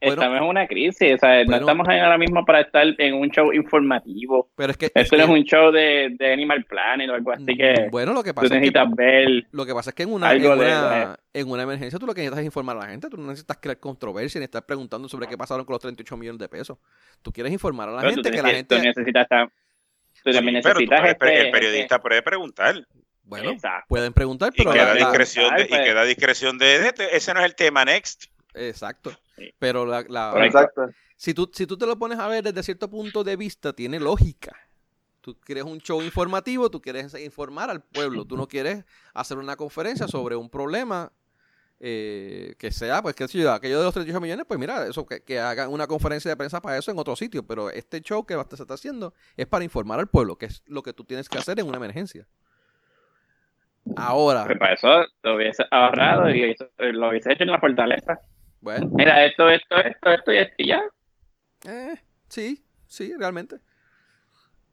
estamos 0.00 0.38
en 0.38 0.44
una 0.44 0.66
crisis, 0.66 1.14
o 1.14 1.18
sea, 1.18 1.44
no 1.44 1.56
estamos 1.56 1.88
ahora 1.88 2.18
mismo 2.18 2.44
para 2.44 2.62
estar 2.62 2.86
en 2.98 3.14
un 3.14 3.30
show 3.30 3.52
informativo. 3.52 4.50
Pero 4.56 4.72
es 4.72 4.76
que 4.76 4.90
eso 4.94 5.16
no 5.16 5.24
es 5.24 5.28
un 5.28 5.44
show 5.44 5.70
de, 5.70 6.14
de, 6.18 6.32
Animal 6.32 6.64
Planet 6.64 7.10
o 7.10 7.14
algo 7.14 7.32
así 7.32 7.56
que 7.56 7.88
bueno, 7.90 8.12
lo 8.12 8.22
que 8.22 8.32
pasa 8.34 8.56
es 8.56 8.70
que, 8.70 8.84
ver 8.96 9.46
lo 9.50 9.66
que 9.66 9.74
pasa 9.74 9.90
es 9.90 9.94
que 9.94 10.02
en 10.04 10.12
una, 10.12 10.32
en 10.32 10.46
una, 10.46 11.18
en, 11.32 11.50
una, 11.50 11.62
emergencia 11.62 11.98
tú 11.98 12.06
lo 12.06 12.14
que 12.14 12.20
necesitas 12.20 12.40
es 12.40 12.46
informar 12.46 12.76
a 12.76 12.80
la 12.80 12.86
gente, 12.86 13.08
tú 13.08 13.16
no 13.16 13.26
necesitas 13.26 13.58
crear 13.60 13.78
controversia 13.78 14.38
ni 14.38 14.44
estar 14.44 14.64
preguntando 14.64 15.08
sobre 15.08 15.26
qué 15.26 15.36
pasaron 15.36 15.64
con 15.64 15.74
los 15.74 15.82
38 15.82 16.16
millones 16.16 16.38
de 16.38 16.48
pesos. 16.48 16.78
Tú 17.22 17.32
quieres 17.32 17.52
informar 17.52 17.88
a 17.88 17.92
la 17.92 18.10
gente 18.10 18.30
que 18.30 18.42
la 18.42 18.50
gente 18.50 18.76
tú 18.76 18.82
necesitas 18.82 19.26
tú 20.22 20.32
también 20.32 20.54
necesitas 20.54 21.00
el 21.00 21.10
este, 21.10 21.50
periodista 21.50 21.96
este 21.96 21.98
puede 21.98 22.22
preguntar. 22.22 22.86
Bueno, 23.22 23.52
pueden 23.88 24.12
preguntar, 24.12 24.52
pero 24.56 24.70
y 24.70 24.72
queda, 24.74 24.94
discreción, 24.94 25.54
de, 25.54 25.62
y 25.62 25.68
queda 25.68 26.04
discreción 26.04 26.58
de, 26.58 26.88
este, 26.88 27.16
ese 27.16 27.32
no 27.32 27.38
es 27.38 27.46
el 27.46 27.54
tema 27.54 27.84
next. 27.84 28.24
Exacto. 28.54 29.12
Pero 29.58 29.86
la, 29.86 30.00
Exacto. 30.44 30.90
Si, 31.16 31.34
tú, 31.34 31.50
si 31.52 31.66
tú 31.66 31.76
te 31.76 31.86
lo 31.86 31.98
pones 31.98 32.18
a 32.18 32.28
ver 32.28 32.42
desde 32.42 32.62
cierto 32.62 32.88
punto 32.88 33.24
de 33.24 33.36
vista, 33.36 33.72
tiene 33.72 34.00
lógica. 34.00 34.56
Tú 35.20 35.38
quieres 35.38 35.64
un 35.64 35.78
show 35.78 36.00
informativo, 36.00 36.70
tú 36.70 36.80
quieres 36.80 37.14
informar 37.14 37.68
al 37.68 37.82
pueblo, 37.82 38.24
tú 38.24 38.36
no 38.36 38.48
quieres 38.48 38.84
hacer 39.12 39.36
una 39.36 39.54
conferencia 39.54 40.08
sobre 40.08 40.34
un 40.34 40.48
problema 40.48 41.12
eh, 41.78 42.54
que 42.58 42.70
sea, 42.70 43.02
pues 43.02 43.14
que 43.14 43.26
ciudad, 43.26 43.54
aquello 43.54 43.78
de 43.78 43.84
los 43.84 43.94
38 43.94 44.20
millones, 44.20 44.44
pues 44.46 44.60
mira, 44.60 44.86
eso 44.86 45.06
que, 45.06 45.22
que, 45.22 45.38
hagan 45.38 45.70
una 45.70 45.86
conferencia 45.86 46.30
de 46.30 46.36
prensa 46.36 46.60
para 46.60 46.76
eso 46.76 46.90
en 46.90 46.98
otro 46.98 47.16
sitio, 47.16 47.42
pero 47.46 47.70
este 47.70 48.02
show 48.02 48.26
que 48.26 48.34
se 48.34 48.62
está 48.62 48.74
haciendo 48.74 49.14
es 49.36 49.46
para 49.46 49.64
informar 49.64 49.98
al 49.98 50.08
pueblo, 50.08 50.36
que 50.36 50.46
es 50.46 50.62
lo 50.66 50.82
que 50.82 50.92
tú 50.92 51.04
tienes 51.04 51.28
que 51.28 51.38
hacer 51.38 51.58
en 51.58 51.66
una 51.66 51.78
emergencia. 51.78 52.26
Ahora. 53.96 54.44
Pues 54.44 54.58
para 54.58 54.74
eso 54.74 54.88
lo 55.22 55.36
hubiese 55.36 55.64
ahorrado 55.70 56.28
y 56.28 56.54
lo 56.78 57.08
hubiese 57.08 57.32
hecho 57.32 57.44
en 57.44 57.50
la 57.50 57.60
fortaleza. 57.60 58.20
Bueno. 58.60 58.90
Mira, 58.92 59.24
esto, 59.24 59.48
esto, 59.48 59.76
esto, 59.76 60.10
esto 60.10 60.32
y 60.32 60.38
esto 60.38 60.54
y 60.58 60.66
ya. 60.68 60.82
Eh, 61.66 61.94
sí, 62.28 62.64
sí, 62.86 63.14
realmente. 63.18 63.56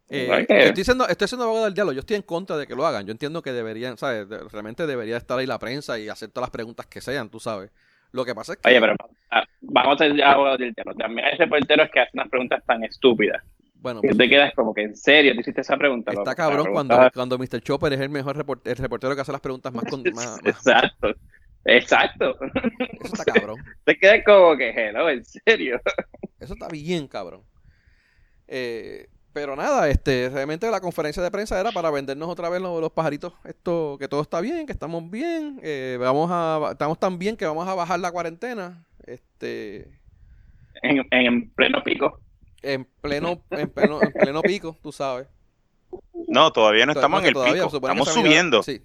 Eh, 0.09 0.45
estoy, 0.47 0.83
siendo, 0.85 1.07
estoy 1.07 1.27
siendo 1.27 1.45
abogado 1.45 1.65
del 1.65 1.73
diálogo. 1.73 1.93
Yo 1.93 1.99
estoy 1.99 2.15
en 2.15 2.21
contra 2.21 2.57
de 2.57 2.65
que 2.65 2.75
lo 2.75 2.85
hagan. 2.85 3.05
Yo 3.05 3.11
entiendo 3.11 3.41
que 3.41 3.51
deberían, 3.51 3.97
¿sabes? 3.97 4.27
realmente 4.51 4.87
debería 4.87 5.17
estar 5.17 5.37
ahí 5.37 5.45
la 5.45 5.59
prensa 5.59 5.99
y 5.99 6.07
hacer 6.07 6.29
todas 6.29 6.47
las 6.47 6.51
preguntas 6.51 6.85
que 6.87 7.01
sean, 7.01 7.29
tú 7.29 7.39
sabes. 7.39 7.71
Lo 8.11 8.23
que 8.23 8.33
pasa 8.33 8.53
es 8.53 8.59
que. 8.59 8.69
Oye, 8.69 8.79
pero 8.79 8.95
ah, 9.31 9.43
vamos 9.61 9.95
a 9.95 10.05
ser 10.05 10.23
abogados 10.23 10.59
del 10.59 10.73
diálogo. 10.73 10.97
También 10.97 11.27
hay 11.27 11.37
reporteros 11.37 11.89
que 11.91 11.99
hacen 11.99 12.19
unas 12.19 12.29
preguntas 12.29 12.63
tan 12.65 12.83
estúpidas. 12.83 13.43
Bueno, 13.75 14.01
que 14.01 14.07
pues, 14.07 14.17
te 14.17 14.29
quedas 14.29 14.53
como 14.55 14.73
que 14.73 14.83
en 14.83 14.95
serio 14.95 15.33
te 15.33 15.41
hiciste 15.41 15.61
esa 15.61 15.77
pregunta. 15.77 16.11
Está 16.11 16.35
cabrón 16.35 16.67
cuando, 16.71 16.97
cuando 17.13 17.37
Mr. 17.37 17.61
Chopper 17.61 17.93
es 17.93 17.99
el 17.99 18.09
mejor 18.09 18.35
reportero, 18.35 18.73
el 18.73 18.81
reportero 18.81 19.13
que 19.13 19.21
hace 19.21 19.31
las 19.31 19.41
preguntas 19.41 19.73
más. 19.73 19.83
más, 20.15 20.39
Exacto. 20.45 21.13
Exacto. 21.65 22.37
Eso 22.41 23.13
está 23.13 23.25
cabrón. 23.25 23.57
te 23.83 23.97
quedas 23.97 24.23
como 24.25 24.55
que, 24.55 24.69
hello, 24.69 25.09
en 25.09 25.23
serio. 25.25 25.81
Eso 26.39 26.53
está 26.53 26.67
bien, 26.67 27.07
cabrón. 27.07 27.41
Eh, 28.47 29.07
pero 29.33 29.55
nada, 29.55 29.87
este, 29.89 30.29
realmente 30.29 30.69
la 30.71 30.81
conferencia 30.81 31.21
de 31.21 31.29
prensa 31.29 31.59
era 31.59 31.71
para 31.71 31.91
vendernos 31.91 32.27
otra 32.27 32.49
vez 32.49 32.59
los, 32.59 32.91
pajaritos, 32.91 33.33
esto, 33.43 33.97
que 33.99 34.07
todo 34.07 34.21
está 34.21 34.41
bien, 34.41 34.65
que 34.65 34.71
estamos 34.71 35.11
bien, 35.11 35.59
eh, 35.61 35.97
vamos 35.99 36.29
a, 36.31 36.69
estamos 36.71 36.99
tan 36.99 37.19
bien 37.19 37.37
que 37.37 37.45
vamos 37.45 37.67
a 37.67 37.75
bajar 37.75 37.99
la 37.99 38.11
cuarentena, 38.11 38.83
este, 39.05 39.91
en, 40.81 41.05
en 41.11 41.49
pleno 41.51 41.83
pico, 41.83 42.19
en 42.63 42.85
pleno, 42.99 43.43
en 43.51 43.69
pleno, 43.69 44.01
en 44.01 44.11
pleno 44.11 44.41
pico, 44.41 44.75
tú 44.81 44.91
sabes. 44.91 45.27
No, 46.27 46.51
todavía 46.51 46.85
no 46.85 46.93
estamos 46.93 47.21
en 47.21 47.27
el 47.27 47.33
pico, 47.33 47.77
estamos 47.77 48.09
subiendo. 48.11 48.63
Sí. 48.63 48.81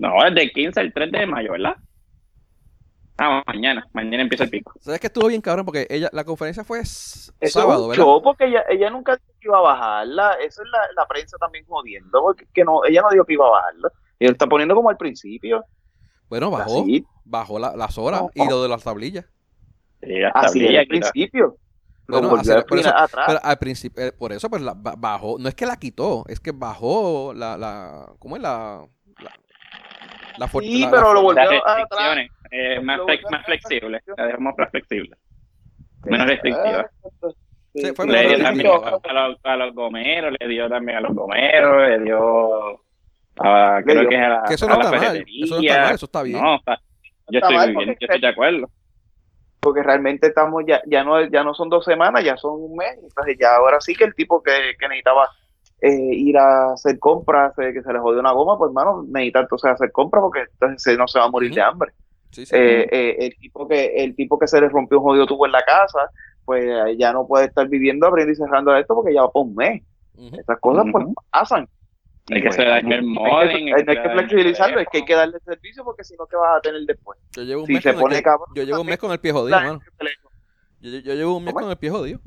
No, 0.00 0.26
es 0.26 0.34
de 0.34 0.50
15 0.50 0.80
al 0.80 0.92
3 0.94 1.12
de 1.12 1.26
mayo, 1.26 1.52
¿verdad? 1.52 1.76
Ah, 3.18 3.42
mañana, 3.46 3.86
mañana 3.92 4.22
empieza 4.22 4.44
el 4.44 4.50
pico. 4.50 4.72
¿Sabes 4.80 4.98
que 4.98 5.08
estuvo 5.08 5.28
bien 5.28 5.42
cabrón? 5.42 5.66
Porque 5.66 5.86
ella, 5.90 6.08
la 6.10 6.24
conferencia 6.24 6.64
fue 6.64 6.82
sábado, 6.86 7.88
¿verdad? 7.88 8.06
porque 8.24 8.46
ella, 8.46 8.64
ella 8.70 8.88
nunca 8.88 9.16
dijo 9.16 9.38
que 9.38 9.48
iba 9.48 9.58
a 9.58 9.60
bajarla. 9.60 10.32
Eso 10.42 10.62
es 10.62 10.68
la, 10.70 10.78
la 10.96 11.06
prensa 11.06 11.36
también 11.36 11.66
jodiendo, 11.66 12.22
porque 12.22 12.46
que 12.54 12.64
no, 12.64 12.82
ella 12.86 13.02
no 13.02 13.10
dijo 13.10 13.26
que 13.26 13.34
iba 13.34 13.46
a 13.46 13.50
bajarla. 13.50 13.92
Ella 14.18 14.32
está 14.32 14.46
poniendo 14.46 14.74
como 14.74 14.88
al 14.88 14.96
principio. 14.96 15.62
Bueno, 16.30 16.50
bajó, 16.50 16.86
bajó 17.24 17.58
las 17.58 17.98
horas 17.98 18.22
y 18.34 18.48
lo 18.48 18.62
de 18.62 18.68
las 18.70 18.82
tablillas. 18.82 19.26
Así 20.32 20.64
es 20.64 20.78
al 20.78 20.86
principio. 20.86 21.58
Bueno, 22.08 22.30
por, 22.30 22.40
eso, 22.40 22.64
pero 22.66 23.38
al 23.42 23.58
principio, 23.58 24.04
eh, 24.04 24.12
por 24.12 24.32
eso, 24.32 24.50
pues 24.50 24.62
la, 24.62 24.74
bajó, 24.74 25.38
no 25.38 25.48
es 25.48 25.54
que 25.54 25.64
la 25.64 25.76
quitó, 25.76 26.24
es 26.26 26.40
que 26.40 26.50
bajó 26.50 27.32
la, 27.34 27.56
la 27.56 28.14
¿cómo 28.18 28.34
es 28.34 28.42
la? 28.42 28.84
La, 30.38 30.48
sí, 30.48 30.86
pero 30.90 31.14
lo 31.14 31.22
volvió 31.22 31.66
a 31.66 31.86
eh, 32.50 32.80
más, 32.80 33.00
más 33.30 33.44
flexible, 33.44 34.00
la 34.16 34.26
dejamos 34.26 34.54
más 34.56 34.70
flexible, 34.70 35.16
menos 36.04 36.26
restrictiva. 36.26 36.90
Sí, 37.72 37.92
fue 37.94 38.06
le 38.06 38.28
dio 38.28 38.42
también 38.42 38.66
a, 38.66 39.12
los, 39.12 39.38
a 39.44 39.56
los 39.56 39.74
gomeros, 39.74 40.34
le 40.40 40.48
dio 40.48 40.68
también 40.68 40.98
a 40.98 41.00
los 41.02 41.14
gomeros, 41.14 41.88
le 41.88 41.98
dio 42.00 42.82
a, 43.38 43.80
creo 43.84 44.08
que, 44.08 44.16
a 44.16 44.28
la, 44.28 44.42
que 44.48 44.54
eso 44.54 44.66
no 44.66 44.74
está 44.80 44.90
mal, 44.90 45.16
eso 45.16 45.54
no 45.54 45.60
está 45.60 45.80
mal, 45.80 45.94
eso 45.94 46.06
está 46.06 46.22
bien. 46.22 46.42
No, 46.42 46.60
yo 47.28 47.38
estoy 47.38 47.74
bien, 47.74 47.86
yo 47.86 47.94
estoy 48.00 48.20
de 48.20 48.26
acuerdo. 48.26 48.70
porque 49.60 49.82
realmente 49.82 50.26
estamos 50.26 50.64
ya 50.66 50.82
ya 50.86 51.04
no 51.04 51.22
ya 51.26 51.44
no 51.44 51.54
son 51.54 51.68
dos 51.68 51.84
semanas 51.84 52.24
ya 52.24 52.36
son 52.36 52.60
un 52.60 52.76
mes. 52.76 52.98
Entonces 53.00 53.36
ya 53.38 53.54
ahora 53.54 53.80
sí 53.80 53.94
que 53.94 54.04
el 54.04 54.14
tipo 54.14 54.42
que, 54.42 54.74
que 54.78 54.88
necesitaba 54.88 55.28
eh, 55.82 56.14
ir 56.14 56.36
a 56.38 56.72
hacer 56.72 56.98
compras 56.98 57.58
eh, 57.58 57.72
que 57.72 57.82
se 57.82 57.92
le 57.92 57.98
jodió 57.98 58.20
una 58.20 58.32
goma 58.32 58.58
pues 58.58 58.68
hermano 58.68 59.04
necesita 59.08 59.40
entonces 59.40 59.70
hacer 59.70 59.92
compras 59.92 60.22
porque 60.22 60.40
entonces 60.52 60.98
no 60.98 61.08
se 61.08 61.18
va 61.18 61.24
a 61.24 61.30
morir 61.30 61.54
de 61.54 61.62
hambre 61.62 61.92
eh, 62.36 62.88
eh, 62.90 63.16
el 63.18 63.36
tipo 63.38 63.66
que 63.66 63.86
el 63.96 64.14
tipo 64.14 64.38
que 64.38 64.46
se 64.46 64.60
le 64.60 64.68
rompió 64.68 64.98
un 64.98 65.04
jodido 65.04 65.26
tubo 65.26 65.46
en 65.46 65.52
la 65.52 65.62
casa 65.62 66.10
pues 66.44 66.96
ya 66.98 67.12
no 67.12 67.26
puede 67.26 67.46
estar 67.46 67.68
viviendo 67.68 68.06
abriendo 68.06 68.32
y 68.32 68.36
cerrando 68.36 68.74
esto 68.76 68.94
porque 68.94 69.14
ya 69.14 69.22
va 69.22 69.30
por 69.30 69.46
un 69.46 69.54
mes 69.54 69.82
estas 70.32 70.60
cosas 70.60 70.84
pues 70.92 71.06
pasan 71.30 71.66
hay 72.30 72.42
que 72.42 72.48
hacer 72.48 72.66
el 72.68 73.02
modem. 73.02 73.74
Hay, 73.74 73.84
que 73.84 74.10
flexibilizarlo, 74.10 74.80
es 74.80 74.88
que 74.92 74.98
hay 74.98 75.04
que 75.04 75.14
darle 75.14 75.40
servicio 75.40 75.84
porque 75.84 76.04
si 76.04 76.14
no, 76.16 76.26
¿qué 76.26 76.36
vas 76.36 76.58
a 76.58 76.60
tener 76.60 76.82
después? 76.82 77.18
Yo 77.32 77.42
llevo 77.42 77.62
un, 77.62 77.68
mes, 77.68 77.82
con 77.82 78.12
el, 78.12 78.22
yo 78.54 78.62
llevo 78.62 78.80
un 78.82 78.86
mes 78.86 78.98
con 78.98 79.10
el 79.10 79.18
pie 79.18 79.32
jodido, 79.32 79.60
mano. 79.60 79.80
Yo, 80.80 80.98
yo, 80.98 81.14
llevo 81.14 81.36
un 81.36 81.44
mes 81.44 81.54
con 81.54 81.68
el 81.68 81.76
pie 81.76 81.90
jodido. 81.90 82.20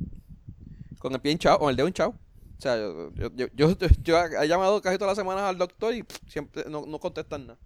Con 0.99 1.13
el 1.13 1.21
pie 1.21 1.31
hinchado, 1.31 1.59
con 1.59 1.69
el 1.69 1.75
dedo 1.75 1.87
hinchado. 1.87 2.15
O 2.63 2.69
sea, 2.69 2.77
yo, 2.77 3.29
yo, 3.35 3.47
yo, 3.53 3.75
yo, 4.01 4.25
he 4.41 4.47
llamado 4.47 4.81
casi 4.81 4.97
todas 4.97 5.11
las 5.11 5.17
semanas 5.17 5.43
al 5.43 5.57
doctor 5.57 5.93
y 5.93 6.05
siempre 6.27 6.63
no, 6.69 6.85
no 6.85 6.97
contestan 6.97 7.47
nada 7.47 7.59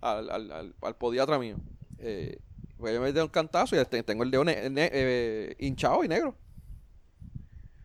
al, 0.00 0.30
al, 0.30 0.74
al, 0.80 0.96
podiatra 0.96 1.38
mío. 1.38 1.56
Eh, 1.98 2.38
pues 2.78 2.94
yo 2.94 3.00
me 3.02 3.12
doy 3.12 3.22
un 3.22 3.28
cantazo 3.28 3.76
y 3.76 3.78
este, 3.78 4.02
tengo 4.02 4.22
el 4.22 4.30
dedo 4.30 4.44
eh, 4.46 5.54
hinchado 5.58 6.02
y 6.02 6.08
negro. 6.08 6.34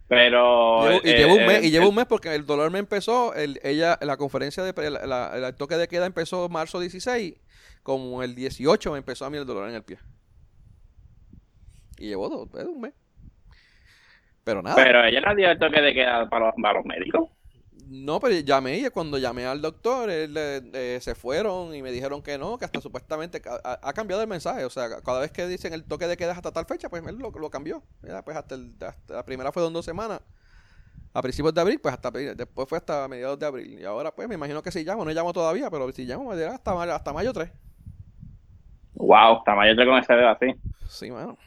Pero. 0.07 1.01
y, 1.03 1.07
llevo 1.07 1.33
un 1.33 1.41
eh, 1.41 1.47
mes, 1.47 1.63
y 1.65 1.71
llevo 1.71 1.89
un 1.89 1.95
mes 1.95 2.05
porque 2.05 2.33
el 2.33 2.45
dolor 2.45 2.71
me 2.71 2.79
empezó. 2.79 3.33
El, 3.33 3.59
ella, 3.61 3.99
la 4.01 4.15
conferencia 4.15 4.63
de. 4.63 4.69
el 4.71 5.55
toque 5.55 5.75
de 5.75 5.89
queda 5.89 6.05
empezó 6.05 6.47
marzo 6.47 6.79
16. 6.79 7.35
Como 7.83 8.23
el 8.23 8.35
18 8.35 8.91
me 8.91 8.99
empezó 8.99 9.25
a 9.25 9.29
mí 9.29 9.37
el 9.37 9.45
dolor 9.45 9.67
en 9.67 9.75
el 9.75 9.83
pie. 9.83 9.99
Y 11.97 12.07
llevo 12.07 12.29
dos, 12.29 12.65
un 12.67 12.79
mes. 12.81 12.93
Pero 14.43 14.62
nada. 14.62 14.75
Pero 14.75 15.04
ella 15.04 15.21
no 15.21 15.36
dio 15.36 15.51
el 15.51 15.60
toque 15.60 15.82
de 15.82 15.93
queda 15.93 16.30
para 16.30 16.47
los, 16.47 16.56
para 16.62 16.73
los 16.75 16.86
médicos. 16.86 17.30
No, 17.91 18.21
pero 18.21 18.39
llamé 18.39 18.77
y 18.77 18.89
cuando 18.89 19.17
llamé 19.17 19.45
al 19.45 19.62
doctor, 19.62 20.10
él, 20.10 20.34
eh, 20.38 20.97
se 21.01 21.13
fueron 21.13 21.75
y 21.75 21.82
me 21.82 21.91
dijeron 21.91 22.21
que 22.21 22.38
no, 22.38 22.58
que 22.58 22.63
hasta 22.63 22.80
supuestamente 22.80 23.41
ha, 23.65 23.93
cambiado 23.93 24.21
el 24.21 24.30
mensaje. 24.30 24.63
O 24.63 24.69
sea, 24.69 25.01
cada 25.01 25.19
vez 25.19 25.32
que 25.32 25.45
dicen 25.45 25.73
el 25.73 25.84
toque 25.84 26.08
de 26.08 26.15
queda 26.15 26.32
hasta 26.32 26.54
tal 26.54 26.65
fecha, 26.65 26.88
pues 26.88 27.06
él 27.06 27.17
lo, 27.17 27.32
lo 27.32 27.49
cambió. 27.49 27.84
pues 28.23 28.38
hasta, 28.38 28.56
la 29.10 29.25
primera 29.25 29.51
fue 29.51 29.62
de 29.62 29.69
dos 29.69 29.84
semanas. 29.84 30.21
A 31.13 31.21
principios 31.21 31.54
de 31.54 31.60
abril, 31.60 31.80
pues 31.82 31.93
hasta 31.93 32.10
después 32.12 32.69
fue 32.69 32.77
hasta 32.77 33.10
mediados 33.10 33.38
de 33.38 33.45
abril. 33.45 33.77
Y 33.77 33.84
ahora, 33.84 34.15
pues 34.15 34.30
me 34.30 34.36
imagino 34.36 34.63
que 34.63 34.71
si 34.71 34.86
llamo, 34.86 35.04
no 35.04 35.12
llamo 35.12 35.34
todavía, 35.34 35.69
pero 35.69 35.91
si 35.91 36.06
llamo, 36.06 36.30
me 36.30 36.38
dirá 36.38 36.56
hasta, 36.56 36.73
mayo, 36.73 36.95
hasta 36.95 37.12
mayo 37.12 37.34
3. 37.34 37.51
Wow, 38.93 39.39
hasta 39.39 39.54
mayo 39.54 39.75
3 39.75 39.86
con 39.86 39.97
ese 39.97 40.13
dedo 40.13 40.30
así. 40.30 40.56
Sí, 40.88 41.10
bueno. 41.10 41.38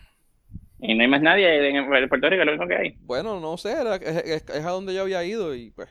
Y 0.87 0.95
no 0.95 1.03
hay 1.03 1.09
más 1.09 1.23
nadie 1.23 1.71
en 1.71 2.09
Puerto 2.09 2.29
Rico, 2.29 2.45
lo 2.45 2.53
único 2.53 2.69
que 2.69 2.77
hay. 2.77 2.97
Bueno, 3.01 3.41
no 3.41 3.57
sé, 3.57 3.75
es 4.03 4.51
a 4.51 4.71
donde 4.71 4.93
yo 4.93 5.01
había 5.01 5.25
ido 5.25 5.55
y 5.55 5.71
pues 5.71 5.89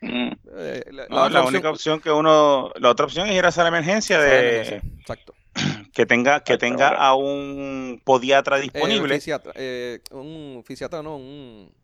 eh, 0.00 0.84
la, 0.90 1.44
única 1.44 1.70
opción 1.70 2.00
que 2.00 2.12
uno, 2.12 2.70
la 2.76 2.90
otra 2.90 3.06
opción 3.06 3.28
es 3.28 3.34
ir 3.34 3.44
a 3.44 3.48
hacer 3.48 3.64
la 3.64 3.68
emergencia 3.68 4.20
de 4.20 4.76
Exacto. 5.00 5.34
que 5.92 6.06
tenga 6.06 6.44
que 6.44 6.56
tenga 6.56 6.90
a 6.90 7.16
un 7.16 8.00
podiatra 8.04 8.58
eh, 8.58 8.62
disponible. 8.62 9.18
Eh, 9.56 10.00
un 10.12 10.62
fisiatra, 10.64 11.02
no, 11.02 11.16
un 11.16 11.74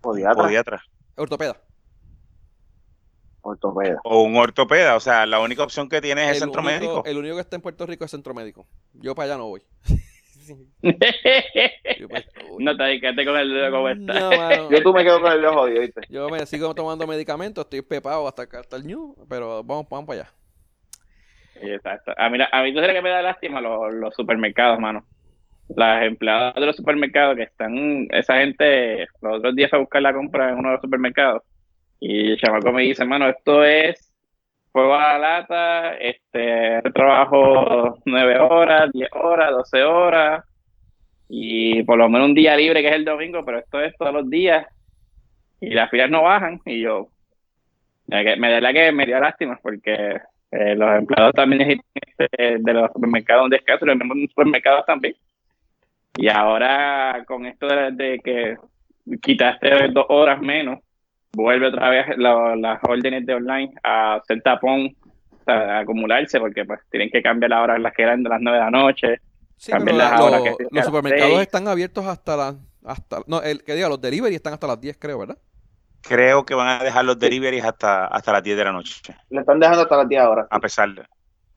podiatra. 0.00 0.82
Ortopeda. 1.16 1.60
Ortopeda. 3.42 4.00
O 4.04 4.22
un 4.22 4.36
ortopeda, 4.36 4.96
o 4.96 5.00
sea, 5.00 5.26
la 5.26 5.40
única 5.40 5.64
opción 5.64 5.86
que 5.90 6.00
tiene 6.00 6.24
es 6.24 6.36
el, 6.36 6.38
centro 6.44 6.62
médico. 6.62 7.02
El 7.04 7.18
único 7.18 7.34
que 7.34 7.42
está 7.42 7.56
en 7.56 7.62
Puerto 7.62 7.84
Rico 7.84 8.06
es 8.06 8.10
centro 8.10 8.32
médico. 8.32 8.66
Yo 8.94 9.14
para 9.14 9.26
allá 9.26 9.36
no 9.36 9.48
voy. 9.48 9.62
Pues, 12.08 12.26
no 12.58 12.76
te 12.76 12.82
dedicaste 12.82 13.24
con 13.24 13.36
el 13.36 13.52
dedo 13.52 13.70
como 13.70 13.88
está. 13.88 14.68
yo 14.68 14.82
tú 14.82 14.92
me 14.92 15.04
quedo 15.04 15.20
con 15.20 15.32
el 15.32 15.40
dedo 15.40 15.52
jodido, 15.52 15.82
Yo 16.08 16.28
me 16.28 16.46
sigo 16.46 16.74
tomando 16.74 17.06
medicamentos, 17.06 17.64
estoy 17.64 17.82
pepado 17.82 18.26
hasta, 18.26 18.42
hasta 18.42 18.76
el 18.76 18.86
new, 18.86 19.14
pero 19.28 19.62
vamos, 19.62 19.86
vamos 19.88 20.06
para 20.06 20.22
allá. 20.22 20.32
Exacto. 21.62 22.12
A 22.16 22.30
mí, 22.30 22.38
a 22.50 22.62
mí 22.62 22.72
tú 22.72 22.80
sabes 22.80 22.94
que 22.94 23.02
me 23.02 23.10
da 23.10 23.22
lástima 23.22 23.60
los, 23.60 23.92
los 23.94 24.14
supermercados, 24.14 24.78
mano. 24.78 25.04
Las 25.76 26.04
empleadas 26.04 26.54
de 26.54 26.66
los 26.66 26.76
supermercados 26.76 27.36
que 27.36 27.44
están, 27.44 28.08
esa 28.10 28.38
gente, 28.38 29.06
los 29.20 29.38
otros 29.38 29.54
días 29.54 29.72
a 29.72 29.78
buscar 29.78 30.02
la 30.02 30.12
compra 30.12 30.48
en 30.50 30.58
uno 30.58 30.68
de 30.68 30.74
los 30.74 30.82
supermercados 30.82 31.42
y 32.00 32.32
el 32.32 32.38
chamaco 32.38 32.72
me 32.72 32.82
dice, 32.82 33.04
mano, 33.04 33.28
esto 33.28 33.62
es 33.62 34.09
fuego 34.72 34.94
a 34.94 35.12
la 35.14 35.18
lata, 35.18 35.96
este, 35.96 36.82
trabajo 36.92 37.98
nueve 38.04 38.38
horas, 38.38 38.90
diez 38.92 39.08
horas, 39.12 39.50
doce 39.50 39.82
horas, 39.82 40.44
y 41.28 41.82
por 41.84 41.98
lo 41.98 42.08
menos 42.08 42.28
un 42.28 42.34
día 42.34 42.56
libre 42.56 42.82
que 42.82 42.88
es 42.88 42.94
el 42.94 43.04
domingo, 43.04 43.44
pero 43.44 43.58
esto 43.58 43.80
es 43.80 43.96
todos 43.96 44.12
los 44.12 44.30
días, 44.30 44.66
y 45.60 45.70
las 45.70 45.90
filas 45.90 46.10
no 46.10 46.22
bajan, 46.22 46.60
y 46.64 46.80
yo, 46.80 47.08
me 48.06 48.50
da 48.50 48.60
la 48.60 48.72
que 48.72 48.92
me 48.92 49.06
dio 49.06 49.20
lástima, 49.20 49.58
porque 49.62 50.20
eh, 50.52 50.74
los 50.74 50.98
empleados 50.98 51.32
también 51.34 51.80
este, 51.94 52.58
de 52.58 52.72
los 52.72 52.90
supermercados 52.92 53.44
un 53.44 53.50
descanso, 53.50 53.86
los 53.86 53.98
supermercados 54.30 54.84
también. 54.86 55.14
Y 56.16 56.28
ahora 56.28 57.24
con 57.26 57.46
esto 57.46 57.68
de 57.68 58.20
que 58.22 58.56
quitaste 59.22 59.88
dos 59.88 60.06
horas 60.08 60.40
menos, 60.40 60.80
vuelve 61.32 61.68
otra 61.68 61.90
vez 61.90 62.06
las 62.16 62.78
órdenes 62.82 63.26
de 63.26 63.34
online 63.34 63.72
a 63.82 64.16
hacer 64.16 64.42
tapón 64.42 64.94
acumularse 65.46 66.38
porque 66.38 66.64
pues 66.64 66.80
tienen 66.90 67.10
que 67.10 67.22
cambiar 67.22 67.50
las 67.50 67.62
horas 67.62 67.80
las 67.80 67.92
que 67.92 68.02
eran 68.02 68.22
de 68.22 68.28
las 68.28 68.40
9 68.40 68.58
de 68.58 68.64
la 68.64 68.70
noche. 68.70 69.20
Sí, 69.56 69.72
pero 69.72 69.96
la, 69.96 70.16
los 70.70 70.84
supermercados 70.84 71.40
están 71.42 71.68
abiertos 71.68 72.06
hasta 72.06 72.36
las 72.36 72.54
hasta 72.84 73.18
no, 73.26 73.42
el 73.42 73.62
que 73.62 73.74
diga 73.74 73.88
los 73.88 74.00
delivery 74.00 74.34
están 74.34 74.54
hasta 74.54 74.66
las 74.66 74.80
10, 74.80 74.96
creo, 74.98 75.18
¿verdad? 75.18 75.38
Creo 76.02 76.46
que 76.46 76.54
van 76.54 76.80
a 76.80 76.84
dejar 76.84 77.04
los 77.04 77.18
deliveries 77.18 77.64
hasta, 77.64 78.06
hasta 78.06 78.32
las 78.32 78.42
10 78.42 78.56
de 78.56 78.64
la 78.64 78.72
noche. 78.72 79.14
Le 79.28 79.40
están 79.40 79.60
dejando 79.60 79.82
hasta 79.82 79.96
las 79.98 80.08
10 80.08 80.22
ahora. 80.22 80.46
A 80.50 80.58
pesar 80.58 80.94
de, 80.94 81.02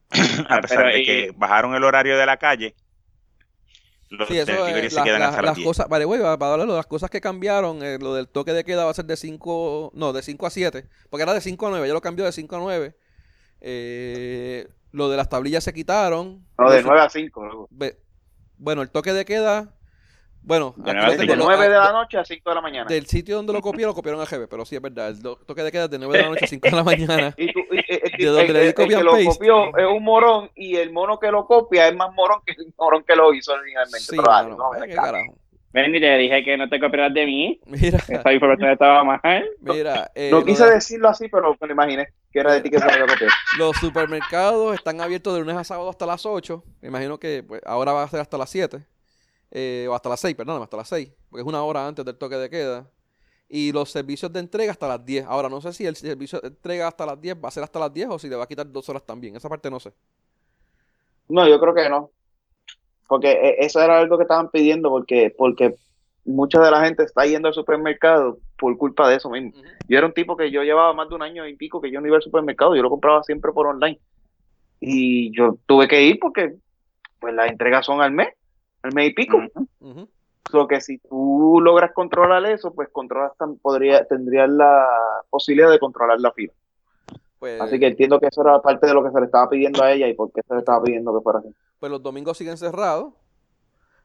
a 0.50 0.60
pesar 0.60 0.92
de 0.92 1.04
que 1.04 1.32
bajaron 1.36 1.76
el 1.76 1.84
horario 1.84 2.18
de 2.18 2.26
la 2.26 2.36
calle, 2.36 2.76
los 4.14 4.28
sí, 4.28 4.38
eso, 4.38 4.52
deliveries 4.52 4.94
se 4.94 5.04
quedan 5.04 5.24
hasta 5.24 5.42
las, 5.42 5.56
10. 5.56 5.68
Cosas, 5.68 5.90
vale, 5.90 6.06
para 6.08 6.58
darle 6.58 6.68
las 6.68 6.86
cosas 6.86 7.10
que 7.10 7.20
cambiaron, 7.20 7.84
eh, 7.84 7.98
lo 8.00 8.14
del 8.14 8.28
toque 8.28 8.54
de 8.54 8.64
queda 8.64 8.86
va 8.86 8.92
a 8.92 8.94
ser 8.94 9.06
de 9.06 9.18
5, 9.18 9.92
no, 9.96 10.14
de 10.14 10.22
5 10.22 10.46
a 10.46 10.50
7, 10.50 10.88
porque 11.10 11.24
era 11.24 11.34
de 11.34 11.42
5 11.42 11.68
a 11.68 11.70
9, 11.72 11.88
ya 11.88 11.94
lo 11.94 12.02
cambió 12.02 12.24
de 12.24 12.32
5 12.32 12.56
a 12.56 12.60
9. 12.60 12.96
Eh, 13.62 14.68
lo 14.92 15.10
de 15.10 15.18
las 15.18 15.30
tablillas 15.30 15.64
se 15.64 15.74
quitaron. 15.74 16.46
No, 16.60 16.70
de 16.70 16.84
9 16.84 17.02
a 17.02 17.10
5. 17.10 17.70
Bueno, 18.58 18.82
el 18.84 18.92
toque 18.92 19.14
de 19.14 19.26
queda 19.26 19.74
bueno, 20.44 20.74
de 20.78 21.36
9 21.36 21.70
de 21.70 21.76
la 21.76 21.92
noche 21.92 22.18
a 22.18 22.26
5 22.26 22.50
de 22.50 22.56
la 22.56 22.62
mañana. 22.62 22.90
Del 22.90 23.06
sitio 23.06 23.38
donde 23.38 23.54
lo 23.54 23.62
copié, 23.62 23.86
lo 23.86 23.94
copiaron 23.94 24.22
a 24.22 24.26
GB, 24.26 24.48
pero 24.50 24.66
sí 24.66 24.76
es 24.76 24.82
verdad. 24.82 25.10
El 25.10 25.22
toque 25.22 25.64
de 25.64 25.72
queda 25.72 25.88
de 25.88 25.98
9 25.98 26.18
de 26.18 26.24
la 26.24 26.30
noche 26.30 26.46
a 26.46 26.48
5 26.48 26.70
de 26.70 26.76
la 26.76 26.84
mañana. 26.84 27.34
y 27.38 27.54
tú, 27.54 27.62
de 27.72 28.26
donde 28.26 28.46
el, 28.46 28.54
le 28.54 28.68
el, 28.68 28.74
que 28.74 28.88
lo 28.88 29.12
copió 29.26 29.78
es 29.78 29.88
un 29.88 30.04
morón 30.04 30.52
y 30.56 30.76
el 30.76 30.92
mono 30.92 31.18
que 31.20 31.32
lo 31.32 31.46
copia 31.46 31.88
es 31.88 31.96
más 31.96 32.14
morón 32.14 32.42
que 32.46 32.54
el 32.58 32.74
morón 32.78 33.04
que 33.08 33.16
lo 33.16 33.34
hizo 33.34 33.54
originalmente. 33.54 34.00
Sí, 34.00 34.18
pero, 34.18 34.50
no, 34.50 34.58
no, 34.58 34.86
qué 34.86 34.94
carajo. 34.94 35.36
Ven 35.74 35.96
y 35.96 36.00
te 36.00 36.18
dije 36.18 36.44
que 36.44 36.56
no 36.56 36.70
te 36.70 36.80
copiaras 36.80 37.14
de 37.16 37.26
mí. 37.26 37.60
Mira. 37.66 37.98
Esa 38.08 38.32
información 38.32 38.70
estaba 38.70 39.04
mal. 39.04 39.50
Mira. 39.60 40.12
Eh, 40.14 40.30
no 40.32 40.46
quise 40.46 40.66
decirlo 40.66 41.10
así, 41.10 41.28
pero 41.30 41.58
me 41.60 41.68
lo 41.68 41.74
imaginé 41.74 42.10
que 42.32 42.40
era 42.40 42.54
de 42.54 42.62
ti 42.62 42.70
que 42.70 42.78
se 42.78 43.00
lo 43.00 43.08
copiar. 43.08 43.32
Los 43.58 43.78
supermercados 43.78 44.76
están 44.76 45.02
abiertos 45.02 45.34
de 45.34 45.40
lunes 45.40 45.56
a 45.56 45.64
sábado 45.64 45.90
hasta 45.90 46.06
las 46.06 46.26
8. 46.26 46.64
Me 46.82 46.90
imagino 46.90 47.20
que 47.20 47.44
pues, 47.48 47.62
ahora 47.66 47.92
va 47.92 48.04
a 48.04 48.08
ser 48.08 48.20
hasta 48.20 48.38
las 48.38 48.52
7. 48.52 48.84
Eh, 49.56 49.86
o 49.88 49.94
hasta 49.94 50.10
las 50.10 50.20
6, 50.20 50.36
perdón, 50.36 50.64
hasta 50.64 50.78
las 50.78 50.90
6, 50.90 51.12
porque 51.30 51.42
es 51.42 51.48
una 51.48 51.62
hora 51.62 51.88
antes 51.88 52.04
del 52.04 52.18
toque 52.18 52.36
de 52.38 52.50
queda. 52.50 52.90
Y 53.48 53.72
los 53.72 53.92
servicios 53.92 54.34
de 54.34 54.40
entrega 54.40 54.72
hasta 54.72 54.88
las 54.88 55.06
10. 55.06 55.26
Ahora, 55.28 55.48
no 55.48 55.62
sé 55.62 55.72
si 55.74 55.86
el 55.86 55.96
servicio 55.96 56.40
de 56.42 56.48
entrega 56.48 56.88
hasta 56.88 57.06
las 57.06 57.22
10 57.22 57.36
va 57.36 57.50
a 57.50 57.52
ser 57.52 57.64
hasta 57.64 57.80
las 57.80 57.94
10 57.94 58.10
o 58.10 58.18
si 58.18 58.28
le 58.28 58.36
va 58.36 58.46
a 58.46 58.48
quitar 58.48 58.70
dos 58.72 58.90
horas 58.90 59.06
también. 59.06 59.36
Esa 59.36 59.50
parte 59.50 59.70
no 59.70 59.80
sé. 59.80 59.94
No, 61.30 61.48
yo 61.48 61.60
creo 61.60 61.76
que 61.76 61.88
no. 61.88 62.10
Porque 63.08 63.32
eh, 63.32 63.58
eso 63.60 63.80
era 63.80 64.00
algo 64.00 64.18
que 64.18 64.24
estaban 64.24 64.50
pidiendo 64.50 64.90
porque, 64.90 65.32
porque 65.38 65.76
mucha 66.26 66.60
de 66.60 66.72
la 66.72 66.84
gente 66.84 67.04
está 67.04 67.28
yendo 67.28 67.48
al 67.48 67.54
supermercado 67.54 68.40
por 68.58 68.76
culpa 68.76 69.08
de 69.08 69.18
eso 69.18 69.30
mismo. 69.30 69.52
Yo 69.88 70.00
era 70.00 70.08
un 70.08 70.14
tipo 70.14 70.36
que 70.36 70.50
yo 70.50 70.64
llevaba 70.64 70.94
más 70.94 71.10
de 71.10 71.16
un 71.16 71.22
año 71.22 71.46
y 71.48 71.56
pico 71.56 71.80
que 71.80 71.92
yo 71.92 72.02
no 72.02 72.08
iba 72.08 72.16
al 72.16 72.24
supermercado, 72.24 72.76
yo 72.76 72.82
lo 72.82 72.90
compraba 72.90 73.22
siempre 73.22 73.52
por 73.52 73.68
online. 73.68 74.00
Y 74.80 75.32
yo 75.38 75.58
tuve 75.68 75.88
que 75.88 76.02
ir 76.02 76.18
porque 76.20 76.56
pues 77.20 77.36
las 77.36 77.52
entregas 77.52 77.86
son 77.86 78.02
al 78.02 78.12
mes 78.12 78.30
el 78.84 78.94
mes 78.94 79.10
y 79.10 79.14
pico. 79.14 79.42
Uh 79.80 80.08
que 80.68 80.82
si 80.82 81.00
tú 81.00 81.60
logras 81.62 81.92
controlar 81.94 82.46
eso, 82.46 82.74
pues 82.74 82.90
controlas 82.92 83.32
podría, 83.62 84.06
tendrías 84.06 84.50
la 84.50 84.88
posibilidad 85.30 85.72
de 85.72 85.80
controlar 85.80 86.20
la 86.20 86.32
fila. 86.32 86.54
Pues, 87.40 87.60
así 87.60 87.80
que 87.80 87.88
entiendo 87.88 88.20
que 88.20 88.28
eso 88.28 88.42
era 88.42 88.62
parte 88.62 88.88
de 88.88 88.94
lo 88.94 89.04
que 89.04 89.12
se 89.12 89.20
le 89.20 89.26
estaba 89.26 89.50
pidiendo 89.50 89.84
a 89.84 89.92
ella 89.92 90.08
y 90.08 90.14
por 90.14 90.32
qué 90.32 90.42
se 90.48 90.54
le 90.54 90.60
estaba 90.60 90.84
pidiendo 90.84 91.14
que 91.14 91.22
fuera 91.22 91.40
así. 91.40 91.50
Pues 91.80 91.92
los 91.92 92.02
domingos 92.02 92.38
siguen 92.38 92.58
cerrados. 92.58 93.14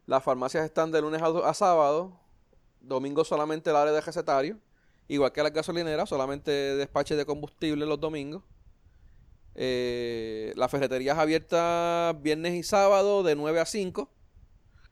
Las 0.07 0.24
farmacias 0.24 0.64
están 0.64 0.91
de 0.91 1.03
lunes 1.03 1.22
a, 1.22 1.55
sábado. 1.55 2.12
Domingo 2.81 3.24
solamente 3.24 3.70
el 3.70 3.76
área 3.76 3.93
de 3.93 4.01
recetario. 4.01 4.57
Igual 5.07 5.33
que 5.33 5.43
las 5.43 5.53
gasolineras, 5.53 6.09
solamente 6.09 6.51
despache 6.51 7.14
de 7.14 7.26
combustible 7.26 7.87
los 7.87 8.01
domingos. 8.01 8.43
Eh, 9.55 10.53
la 10.57 10.68
ferretería 10.68 11.12
es 11.12 11.18
abierta 11.18 12.16
viernes 12.20 12.55
y 12.55 12.62
sábado 12.62 13.22
de 13.22 13.37
9 13.37 13.61
a 13.61 13.66
5 13.66 14.09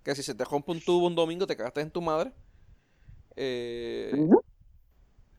que 0.07 0.15
si 0.15 0.23
se 0.23 0.37
te 0.37 0.45
rompe 0.45 0.71
un 0.71 0.81
tubo 0.81 1.05
un 1.05 1.17
domingo 1.17 1.49
te 1.49 1.57
cagaste 1.57 1.81
en 1.81 1.91
tu 1.91 2.01
madre. 2.01 2.31
Eh, 3.35 4.13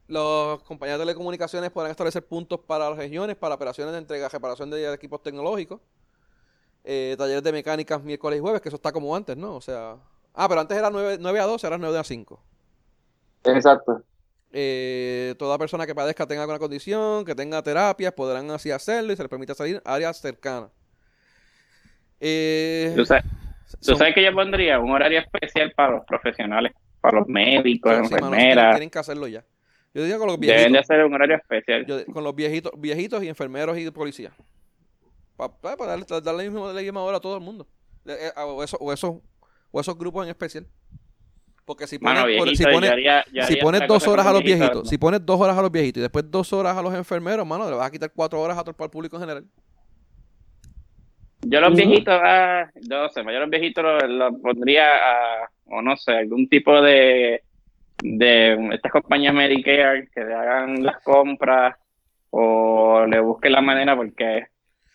Los 0.08 0.62
compañías 0.64 1.00
de 1.00 1.06
telecomunicaciones 1.06 1.72
podrán 1.72 1.92
establecer 1.92 2.28
puntos 2.28 2.60
para 2.60 2.90
las 2.90 2.98
regiones, 2.98 3.38
para 3.38 3.56
operaciones 3.56 3.94
de 3.94 4.00
entrega, 4.00 4.28
reparación 4.28 4.70
de 4.70 4.94
equipos 4.94 5.24
tecnológicos. 5.24 5.80
Eh, 6.84 7.16
talleres 7.18 7.44
de 7.44 7.54
mecánicas 7.54 8.04
miércoles 8.04 8.40
y 8.40 8.42
jueves, 8.42 8.60
que 8.60 8.68
eso 8.68 8.76
está 8.76 8.92
como 8.92 9.16
antes, 9.16 9.38
¿no? 9.38 9.56
O 9.56 9.62
sea... 9.62 9.96
Ah, 10.34 10.50
pero 10.50 10.60
antes 10.60 10.78
era 10.78 10.90
9, 10.90 11.18
9 11.22 11.40
a 11.40 11.46
12, 11.46 11.66
ahora 11.66 11.78
es 11.78 11.82
9 11.82 11.98
a 12.00 12.04
5. 12.04 12.44
Exacto. 13.46 14.04
Eh, 14.52 15.34
toda 15.40 15.58
persona 15.58 15.88
que 15.88 15.96
padezca 15.96 16.28
tenga 16.28 16.42
alguna 16.42 16.60
condición, 16.60 17.24
que 17.24 17.36
tenga 17.36 17.64
terapias, 17.64 18.12
podrán 18.12 18.52
así 18.52 18.70
hacerlo 18.70 19.14
y 19.14 19.16
se 19.16 19.24
les 19.24 19.30
permite 19.30 19.56
salir 19.56 19.82
a 19.86 19.94
áreas 19.94 20.20
cercanas. 20.20 20.72
Eh, 22.20 22.94
Tú 23.86 23.96
sabes 23.96 24.16
que 24.16 24.24
yo 24.24 24.34
pondría 24.34 24.80
un 24.80 24.92
horario 24.92 25.20
especial 25.20 25.74
para 25.76 25.96
los 25.96 26.06
profesionales, 26.06 26.74
para 27.02 27.20
los 27.20 27.28
médicos, 27.28 27.94
enfermeras. 27.94 28.76
tienen 28.76 28.90
que 28.90 29.00
hacerlo 29.00 29.28
ya. 29.28 29.44
Yo 29.94 30.04
diría 30.04 30.18
con 30.18 30.28
los 30.28 30.40
viejitos. 30.40 30.60
Deben 30.60 30.74
de 30.74 30.80
hacer 30.80 31.04
un 31.04 31.14
horario 31.14 31.38
especial. 31.38 32.06
con 32.14 32.24
los 32.24 32.36
viejitos, 32.36 32.72
viejitos 32.78 33.24
y 33.24 33.30
enfermeros 33.30 33.78
y 33.78 33.90
policías. 33.92 34.34
Para, 35.36 35.76
darle, 35.76 36.06
darle 36.08 36.44
la 36.46 36.50
misma, 36.50 36.74
misma 36.74 37.02
hora 37.02 37.18
a 37.18 37.20
todo 37.20 37.36
el 37.36 37.44
mundo. 37.44 37.68
Eh, 38.06 38.32
o, 38.38 38.64
eso, 38.64 38.78
o, 38.80 38.92
esos, 38.92 39.18
o 39.72 39.80
esos 39.80 39.98
grupos 39.98 40.24
en 40.24 40.30
especial. 40.30 40.66
Porque 41.66 41.86
si 41.86 42.00
pones, 42.00 42.24
si 42.58 42.64
pones, 42.64 42.92
si 43.46 43.58
pones 43.58 43.88
dos 43.88 44.08
horas 44.08 44.26
a 44.26 44.32
los 44.32 44.42
viejitos, 44.42 44.88
si 44.88 44.98
pones 44.98 45.26
dos 45.26 45.40
horas 45.42 45.58
a 45.58 45.62
los 45.62 45.70
viejitos 45.70 46.00
y 46.00 46.02
después 46.02 46.24
dos 46.32 46.54
horas 46.54 46.78
a 46.78 46.82
los 46.82 46.94
enfermeros, 46.94 47.46
mano, 47.46 47.70
le 47.70 47.76
vas 47.76 47.88
a 47.88 47.92
quitar 47.92 48.10
cuatro 48.16 48.40
horas 48.40 48.58
a 48.58 48.64
todo 48.64 48.74
el 48.80 48.90
público 48.90 49.18
en 49.18 49.22
general. 49.22 49.46
Yo 51.42 51.62
los 51.62 51.76
viejitos, 51.76 52.20
ah, 52.22 52.70
yo 52.76 53.04
no 53.04 53.10
sé, 53.10 53.24
yo 53.24 53.40
los 53.40 53.50
viejitos 53.50 53.84
los, 54.10 54.34
pondría 54.42 54.96
a, 54.96 55.50
o 55.66 55.82
no 55.82 55.96
sé, 55.96 56.12
algún 56.14 56.50
tipo 56.50 56.82
de, 56.82 57.44
de 58.02 58.70
estas 58.74 58.92
compañías 58.92 59.34
Medicare 59.34 60.10
que 60.14 60.26
le 60.26 60.34
hagan 60.34 60.84
las 60.84 61.02
compras 61.04 61.78
o 62.32 63.06
le 63.06 63.20
busquen 63.20 63.52
la 63.52 63.62
manera 63.62 63.96
porque 63.96 64.48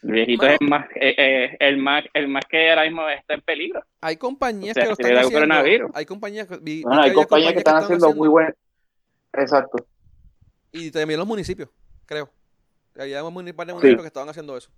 el 0.02 0.10
viejito 0.10 0.46
es 0.46 0.60
más, 0.60 0.86
eh, 0.96 1.14
eh, 1.16 1.56
el 1.60 1.78
más, 1.78 2.04
el 2.12 2.26
más 2.26 2.44
que 2.46 2.70
ahora 2.70 2.84
mismo 2.84 3.08
está 3.08 3.34
en 3.34 3.40
peligro. 3.42 3.84
Hay 4.00 4.16
compañías 4.16 4.74
que 4.74 4.84
lo 4.84 4.92
están 4.92 5.16
haciendo. 5.52 5.90
Hay 5.94 6.04
compañías, 6.04 6.48
hay 6.50 7.12
compañías 7.12 7.52
que, 7.52 7.58
están, 7.58 7.76
haciendo, 7.76 8.12
muy 8.12 8.28
buen, 8.28 8.52
exacto. 9.32 9.86
Y 10.72 10.90
también 10.90 11.18
los 11.18 11.26
municipios, 11.26 11.68
creo. 12.04 12.28
Había 12.98 13.22
un 13.24 13.52
par 13.54 13.66
de 13.66 13.72
municipios 13.74 14.02
que 14.02 14.08
estaban 14.08 14.28
haciendo 14.28 14.56
eso 14.56 14.70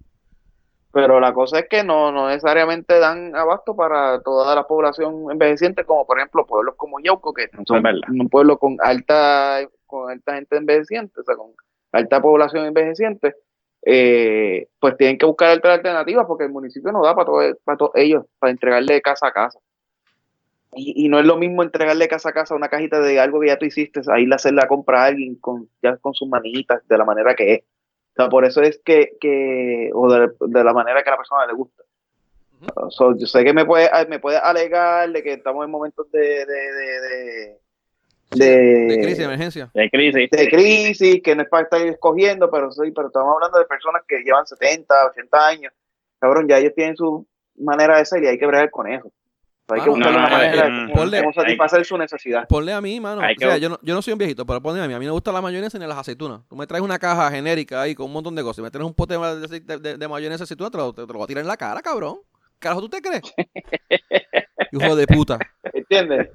pero 0.95 1.18
la 1.18 1.34
cosa 1.34 1.59
es 1.59 1.68
que 1.68 1.82
no, 1.82 2.12
no 2.12 2.28
necesariamente 2.28 3.01
dan 3.01 3.34
abasto 3.34 3.74
para 3.74 4.22
toda 4.22 4.55
la 4.55 4.64
población 4.64 5.26
envejeciente, 5.28 5.84
como 5.84 6.07
por 6.07 6.18
ejemplo 6.18 6.47
pueblos 6.47 6.76
como 6.76 7.01
Yauco, 7.01 7.34
que 7.34 7.51
son 7.66 7.84
un 8.09 8.28
pueblo 8.28 8.59
con 8.59 8.76
alta, 8.80 9.59
con 9.86 10.09
alta 10.09 10.36
gente 10.36 10.57
envejeciente, 10.57 11.20
o 11.20 11.24
sea, 11.24 11.34
con 11.34 11.51
alta 11.90 12.22
población 12.22 12.66
envejeciente, 12.66 13.34
eh, 13.82 14.68
pues 14.78 14.97
tienen 14.97 15.18
que 15.18 15.26
buscar 15.26 15.51
alternativas 15.51 16.26
porque 16.28 16.45
el 16.45 16.53
municipio 16.53 16.92
no 16.92 17.03
da 17.03 17.16
para, 17.16 17.55
para 17.64 17.76
todos 17.76 17.90
ellos, 17.97 18.24
para 18.38 18.53
entregarle 18.53 19.03
casa 19.03 19.26
a 19.26 19.32
casa. 19.32 19.59
Y, 20.76 21.07
y, 21.07 21.09
no 21.09 21.18
es 21.18 21.26
lo 21.26 21.36
mismo 21.36 21.64
entregarle 21.64 22.07
casa 22.07 22.28
a 22.28 22.32
casa 22.32 22.55
una 22.55 22.68
cajita 22.68 23.01
de 23.01 23.18
algo 23.18 23.40
que 23.40 23.49
ya 23.49 23.59
tú 23.59 23.64
hiciste, 23.64 24.01
ahí 24.12 24.28
hacer 24.32 24.55
la 24.55 24.68
compra 24.68 25.03
a 25.03 25.07
alguien 25.07 25.34
con, 25.36 25.68
ya 25.82 25.97
con 25.97 26.14
sus 26.14 26.28
manitas, 26.28 26.86
de 26.86 26.99
la 26.99 27.05
manera 27.05 27.34
que 27.34 27.55
es. 27.55 27.64
O 28.14 28.22
sea, 28.22 28.28
por 28.28 28.44
eso 28.44 28.62
es 28.62 28.80
que, 28.84 29.16
que 29.20 29.90
o 29.92 30.08
de, 30.08 30.64
la 30.64 30.72
manera 30.72 31.02
que 31.02 31.08
a 31.08 31.12
la 31.12 31.18
persona 31.18 31.46
le 31.46 31.54
gusta. 31.54 31.82
yo 33.18 33.26
sé 33.26 33.44
que 33.44 33.52
me 33.52 33.64
puede, 33.64 33.90
me 34.08 34.20
puede 34.20 34.38
alegar 34.38 35.10
de 35.10 35.20
que 35.20 35.32
estamos 35.32 35.64
en 35.64 35.70
momentos 35.72 36.08
de, 36.12 36.20
de, 36.20 37.58
de, 38.30 38.98
crisis, 39.00 39.18
de 39.18 39.24
emergencia. 39.24 39.70
De 39.74 39.90
crisis. 39.90 40.30
De 40.30 40.48
crisis, 40.48 41.22
que 41.22 41.34
no 41.34 41.42
es 41.42 41.48
para 41.48 41.64
estar 41.64 41.80
escogiendo, 41.80 42.48
pero 42.50 42.70
sí, 42.70 42.92
pero 42.94 43.08
estamos 43.08 43.34
hablando 43.34 43.58
de 43.58 43.64
personas 43.64 44.02
que 44.06 44.22
llevan 44.22 44.46
70, 44.46 44.94
80 45.08 45.46
años. 45.48 45.72
Cabrón, 46.20 46.46
ya 46.46 46.58
ellos 46.58 46.74
tienen 46.74 46.96
su 46.96 47.26
manera 47.56 47.98
de 47.98 48.04
ser 48.04 48.22
y 48.22 48.28
hay 48.28 48.38
que 48.38 48.46
bregar 48.46 48.70
con 48.70 48.86
eso. 48.86 49.10
Hay 49.68 49.80
que 49.80 49.88
buscar 49.88 50.12
una 50.12 50.28
manera 50.28 50.68
de 50.68 51.22
cómo 51.22 51.32
satisfacer 51.32 51.84
su 51.86 51.96
necesidad. 51.96 52.46
Ponle 52.48 52.72
a 52.72 52.82
mí, 52.82 53.00
mano. 53.00 53.22
O 53.22 53.38
sea, 53.38 53.56
yo, 53.56 53.70
no, 53.70 53.78
yo 53.80 53.94
no 53.94 54.02
soy 54.02 54.12
un 54.12 54.18
viejito, 54.18 54.44
pero 54.44 54.60
ponle 54.60 54.82
a 54.82 54.86
mí. 54.86 54.92
A 54.92 54.98
mí 54.98 55.06
me 55.06 55.10
gusta 55.10 55.32
la 55.32 55.40
mayonesa 55.40 55.78
ni 55.78 55.86
las 55.86 55.96
aceitunas. 55.96 56.42
Tú 56.48 56.56
me 56.56 56.66
traes 56.66 56.84
una 56.84 56.98
caja 56.98 57.30
genérica 57.30 57.80
ahí 57.80 57.94
con 57.94 58.06
un 58.06 58.12
montón 58.12 58.34
de 58.34 58.42
cosas 58.42 58.58
y 58.58 58.62
me 58.62 58.70
traes 58.70 58.86
un 58.86 58.94
pote 58.94 59.16
de, 59.16 59.78
de, 59.78 59.96
de 59.96 60.08
mayonesa 60.08 60.42
y 60.42 60.44
aceituna, 60.44 60.70
te 60.70 60.76
lo, 60.76 60.92
te, 60.92 61.00
lo 61.00 61.14
voy 61.14 61.22
a 61.22 61.26
tirar 61.26 61.42
en 61.42 61.48
la 61.48 61.56
cara, 61.56 61.80
cabrón. 61.80 62.18
¿Carajo 62.58 62.82
tú 62.82 62.88
te 62.90 63.00
crees? 63.00 63.22
Hijo 64.72 64.96
de 64.96 65.06
puta. 65.06 65.38
¿Entiendes? 65.72 66.28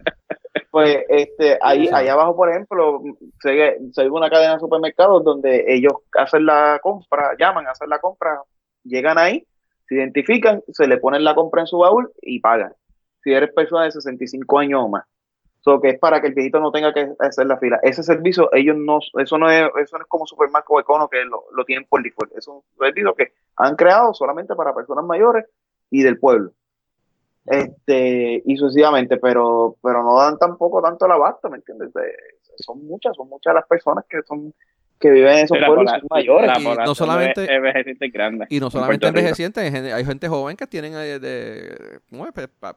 Pues 0.72 0.98
este, 1.10 1.58
ahí, 1.62 1.88
ahí 1.92 2.08
abajo, 2.08 2.36
por 2.36 2.50
ejemplo, 2.50 3.02
se, 3.42 3.78
se 3.92 4.04
ve 4.04 4.10
una 4.10 4.30
cadena 4.30 4.54
de 4.54 4.60
supermercados 4.60 5.24
donde 5.24 5.66
ellos 5.68 5.94
hacen 6.18 6.46
la 6.46 6.80
compra, 6.82 7.32
llaman 7.40 7.68
a 7.68 7.72
hacer 7.72 7.88
la 7.88 8.00
compra, 8.00 8.42
llegan 8.84 9.18
ahí, 9.18 9.46
se 9.88 9.96
identifican, 9.96 10.62
se 10.72 10.88
le 10.88 10.98
ponen 10.98 11.24
la 11.24 11.36
compra 11.36 11.62
en 11.62 11.68
su 11.68 11.78
baúl 11.78 12.12
y 12.22 12.40
pagan 12.40 12.74
si 13.30 13.36
eres 13.36 13.54
persona 13.54 13.84
de 13.84 13.92
65 13.92 14.60
años 14.60 14.82
o 14.84 14.90
más. 14.90 15.06
So 15.62 15.80
que 15.80 15.90
es 15.90 16.00
para 16.00 16.20
que 16.20 16.28
el 16.28 16.34
viejito 16.34 16.60
no 16.60 16.72
tenga 16.72 16.94
que 16.94 17.12
hacer 17.20 17.46
la 17.46 17.58
fila. 17.58 17.80
Ese 17.84 18.02
servicio, 18.02 18.50
ellos 18.54 18.76
no, 18.78 19.00
eso 19.22 19.38
no 19.38 19.50
es, 19.52 19.70
eso 19.82 19.98
no 19.98 20.04
es 20.04 20.08
como 20.08 20.26
Supermarket 20.26 20.70
o 20.70 20.80
Econo 20.80 21.10
que 21.10 21.24
lo, 21.26 21.66
tienen 21.66 21.86
por 21.88 22.02
default. 22.02 22.36
Es 22.36 22.48
un 22.48 22.62
servicio 22.78 23.14
que 23.14 23.34
han 23.58 23.76
creado 23.76 24.14
solamente 24.14 24.56
para 24.56 24.74
personas 24.74 25.06
mayores 25.06 25.46
y 25.92 26.02
del 26.02 26.18
pueblo. 26.18 26.52
Este, 27.46 28.42
y 28.46 28.58
sucesivamente, 28.58 29.18
pero, 29.18 29.76
pero 29.84 30.02
no 30.02 30.18
dan 30.18 30.38
tampoco 30.38 30.82
tanto 30.82 31.08
la 31.08 31.16
abasto, 31.16 31.50
¿me 31.50 31.58
entiendes? 31.58 31.92
son 32.58 32.86
muchas, 32.86 33.16
son 33.16 33.30
muchas 33.30 33.54
las 33.54 33.66
personas 33.68 34.06
que 34.10 34.22
son 34.24 34.54
que 35.00 35.10
viven 35.10 35.32
en 35.32 35.46
esos 35.46 35.58
pueblos 35.58 35.92
mayores. 36.10 36.52
Y 36.60 36.64
no 36.64 36.94
solamente 36.94 37.48
Y 38.50 38.60
no 38.60 38.70
solamente 38.70 39.08
envejecientes, 39.08 39.74
hay 39.74 40.06
gente 40.06 40.28
joven 40.28 40.58
que 40.58 40.68
tienen 40.68 40.94
eh, 40.96 41.20
de, 41.20 42.00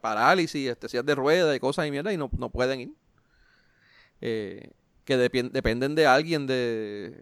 parálisis, 0.01 0.69
este, 0.69 1.03
de 1.03 1.15
ruedas 1.15 1.55
y 1.55 1.59
cosas 1.59 1.85
y 1.85 1.91
mierda 1.91 2.13
y 2.13 2.17
no, 2.17 2.29
no 2.37 2.49
pueden 2.49 2.79
ir. 2.79 2.89
Eh, 4.21 4.69
que 5.03 5.17
dependen 5.17 5.95
de 5.95 6.07
alguien 6.07 6.47
de, 6.47 7.13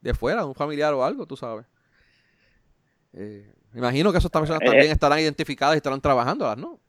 de 0.00 0.14
fuera, 0.14 0.44
un 0.44 0.56
familiar 0.56 0.92
o 0.92 1.04
algo, 1.04 1.24
tú 1.24 1.36
sabes. 1.36 1.64
Eh, 3.12 3.46
me 3.72 3.78
imagino 3.78 4.10
que 4.10 4.18
esas 4.18 4.30
personas 4.30 4.60
también 4.60 4.90
estarán 4.90 5.20
identificadas 5.20 5.76
y 5.76 5.78
estarán 5.78 6.00
trabajando, 6.00 6.56
¿no? 6.56 6.80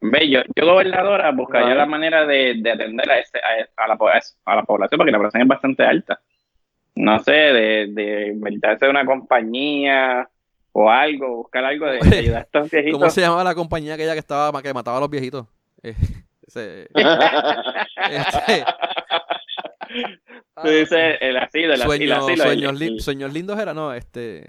Ve, 0.00 0.30
yo, 0.30 0.40
yo 0.54 0.64
gobernadora 0.64 1.32
buscaría 1.32 1.74
la 1.74 1.86
manera 1.86 2.24
de, 2.24 2.54
de 2.58 2.70
atender 2.70 3.10
a, 3.10 3.18
ese, 3.18 3.38
a, 3.76 3.88
la, 3.88 3.98
a 4.44 4.56
la 4.56 4.62
población 4.62 4.98
porque 4.98 5.10
la 5.10 5.18
población 5.18 5.42
es 5.42 5.48
bastante 5.48 5.82
alta 5.82 6.20
no 6.96 7.18
sé, 7.20 7.32
de, 7.32 7.86
de 7.90 8.28
inventarse 8.28 8.88
una 8.88 9.04
compañía 9.04 10.28
o 10.72 10.90
algo, 10.90 11.36
buscar 11.36 11.64
algo 11.64 11.86
de, 11.86 11.98
ayudar 12.18 12.38
a 12.38 12.44
estos 12.44 12.70
viejitos. 12.72 12.98
¿Cómo 12.98 13.10
se 13.10 13.20
llamaba 13.20 13.44
la 13.44 13.54
compañía 13.54 13.94
aquella 13.94 14.14
que 14.14 14.18
estaba 14.18 14.62
que 14.62 14.74
mataba 14.74 14.96
a 14.96 15.00
los 15.00 15.10
viejitos? 15.10 15.46
Eh, 15.82 15.94
ese, 16.46 16.88
este, 18.10 18.64
Tú 20.62 20.68
dices 20.68 21.16
el 21.20 21.36
asilo, 21.36 21.74
el 21.74 21.80
sueño, 21.80 22.16
asilo, 22.16 22.44
sueños, 22.44 23.04
sueños, 23.04 23.32
lindos 23.32 23.58
era, 23.58 23.74
no, 23.74 23.92
este. 23.92 24.46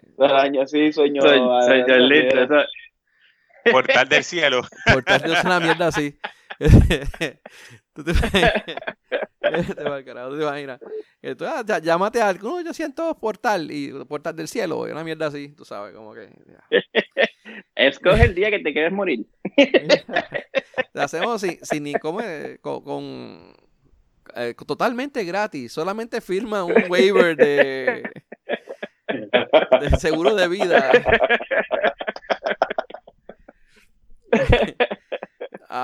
sí, 0.67 0.93
sueños, 0.93 1.25
sueños 1.25 1.99
lindos. 2.09 2.65
Portal 3.71 4.07
del 4.07 4.23
cielo. 4.23 4.61
Portal 4.85 5.21
del 5.21 5.31
cielo 5.31 5.39
es 5.39 5.45
una 5.45 5.59
mierda 5.59 5.87
así. 5.87 6.17
¿Tú 7.97 8.03
te, 8.03 8.13
carajo, 10.05 10.29
¿tú 10.29 10.37
te 10.37 10.43
imaginas? 10.43 10.79
Tú, 11.35 11.45
ah, 11.45 11.63
llámate 11.81 12.21
a 12.21 12.29
algo, 12.29 12.61
yo 12.61 12.71
siento 12.71 13.17
portal 13.17 13.71
y 13.71 13.91
portal 14.05 14.35
del 14.35 14.47
cielo, 14.47 14.81
una 14.81 15.03
mierda 15.03 15.25
así, 15.25 15.49
tú 15.49 15.65
sabes, 15.65 15.95
como 15.95 16.13
que. 16.13 16.29
Escoge 17.75 18.25
el 18.25 18.35
día 18.35 18.51
que 18.51 18.59
te 18.59 18.71
quieres 18.71 18.91
morir. 18.91 19.25
Lo 20.93 21.01
hacemos 21.01 21.41
sin, 21.41 21.57
sin 21.65 21.83
ni 21.85 21.93
como, 21.95 22.19
con, 22.61 23.55
eh, 24.35 24.53
totalmente 24.67 25.23
gratis, 25.23 25.71
solamente 25.71 26.21
firma 26.21 26.63
un 26.63 26.75
waiver 26.89 27.35
de, 27.35 28.03
de 29.07 29.89
seguro 29.97 30.35
de 30.35 30.47
vida. 30.47 30.91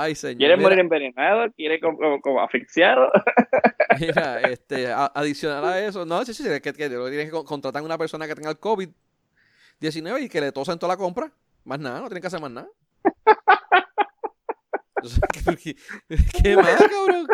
Ay, 0.01 0.15
señor. 0.15 0.37
¿Quiere 0.37 0.57
morir 0.57 0.79
envenenado? 0.79 1.51
¿Quiere 1.53 1.79
como, 1.79 2.19
como, 2.21 2.41
asfixiado? 2.41 3.11
Mira, 3.99 4.41
este, 4.41 4.91
adicional 4.91 5.65
a 5.65 5.85
eso, 5.85 6.05
no, 6.05 6.23
sí, 6.25 6.33
sí, 6.33 6.47
es 6.47 6.61
que, 6.61 6.73
que 6.73 6.89
tienes 6.89 7.31
que 7.31 7.43
contratar 7.45 7.81
a 7.81 7.85
una 7.85 7.97
persona 7.97 8.27
que 8.27 8.35
tenga 8.35 8.49
el 8.49 8.59
COVID-19 8.59 10.23
y 10.23 10.29
que 10.29 10.41
le 10.41 10.51
tosen 10.51 10.79
toda 10.79 10.93
la 10.93 10.97
compra. 10.97 11.31
Más 11.63 11.79
nada, 11.79 12.01
no 12.01 12.07
tienen 12.07 12.21
que 12.21 12.27
hacer 12.27 12.41
más 12.41 12.51
nada. 12.51 12.67
¿qué, 15.63 15.75
¿Qué 16.43 16.55
más, 16.55 16.75
cabrón? 16.75 17.27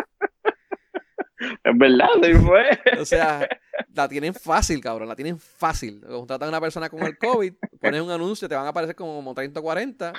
Es 1.64 1.78
verdad, 1.78 2.08
sí 2.22 2.34
fue. 2.34 3.00
O 3.00 3.04
sea, 3.04 3.48
la 3.94 4.08
tienen 4.08 4.34
fácil, 4.34 4.80
cabrón, 4.80 5.08
la 5.08 5.16
tienen 5.16 5.38
fácil. 5.38 6.00
Contratan 6.00 6.48
a 6.48 6.50
una 6.50 6.60
persona 6.60 6.90
con 6.90 7.02
el 7.02 7.16
COVID, 7.16 7.54
pones 7.80 8.02
un 8.02 8.10
anuncio, 8.10 8.48
te 8.48 8.54
van 8.54 8.66
a 8.66 8.68
aparecer 8.68 8.94
como 8.94 9.32
30 9.32 9.58
o 9.58 9.62
40 9.62 10.12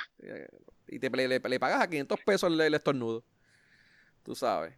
y 0.92 0.98
te, 0.98 1.08
le, 1.08 1.40
le, 1.40 1.58
pagas 1.58 1.80
a 1.80 1.88
500 1.88 2.20
pesos 2.20 2.52
el, 2.52 2.74
estornudo. 2.74 3.24
Tú 4.22 4.34
sabes. 4.34 4.74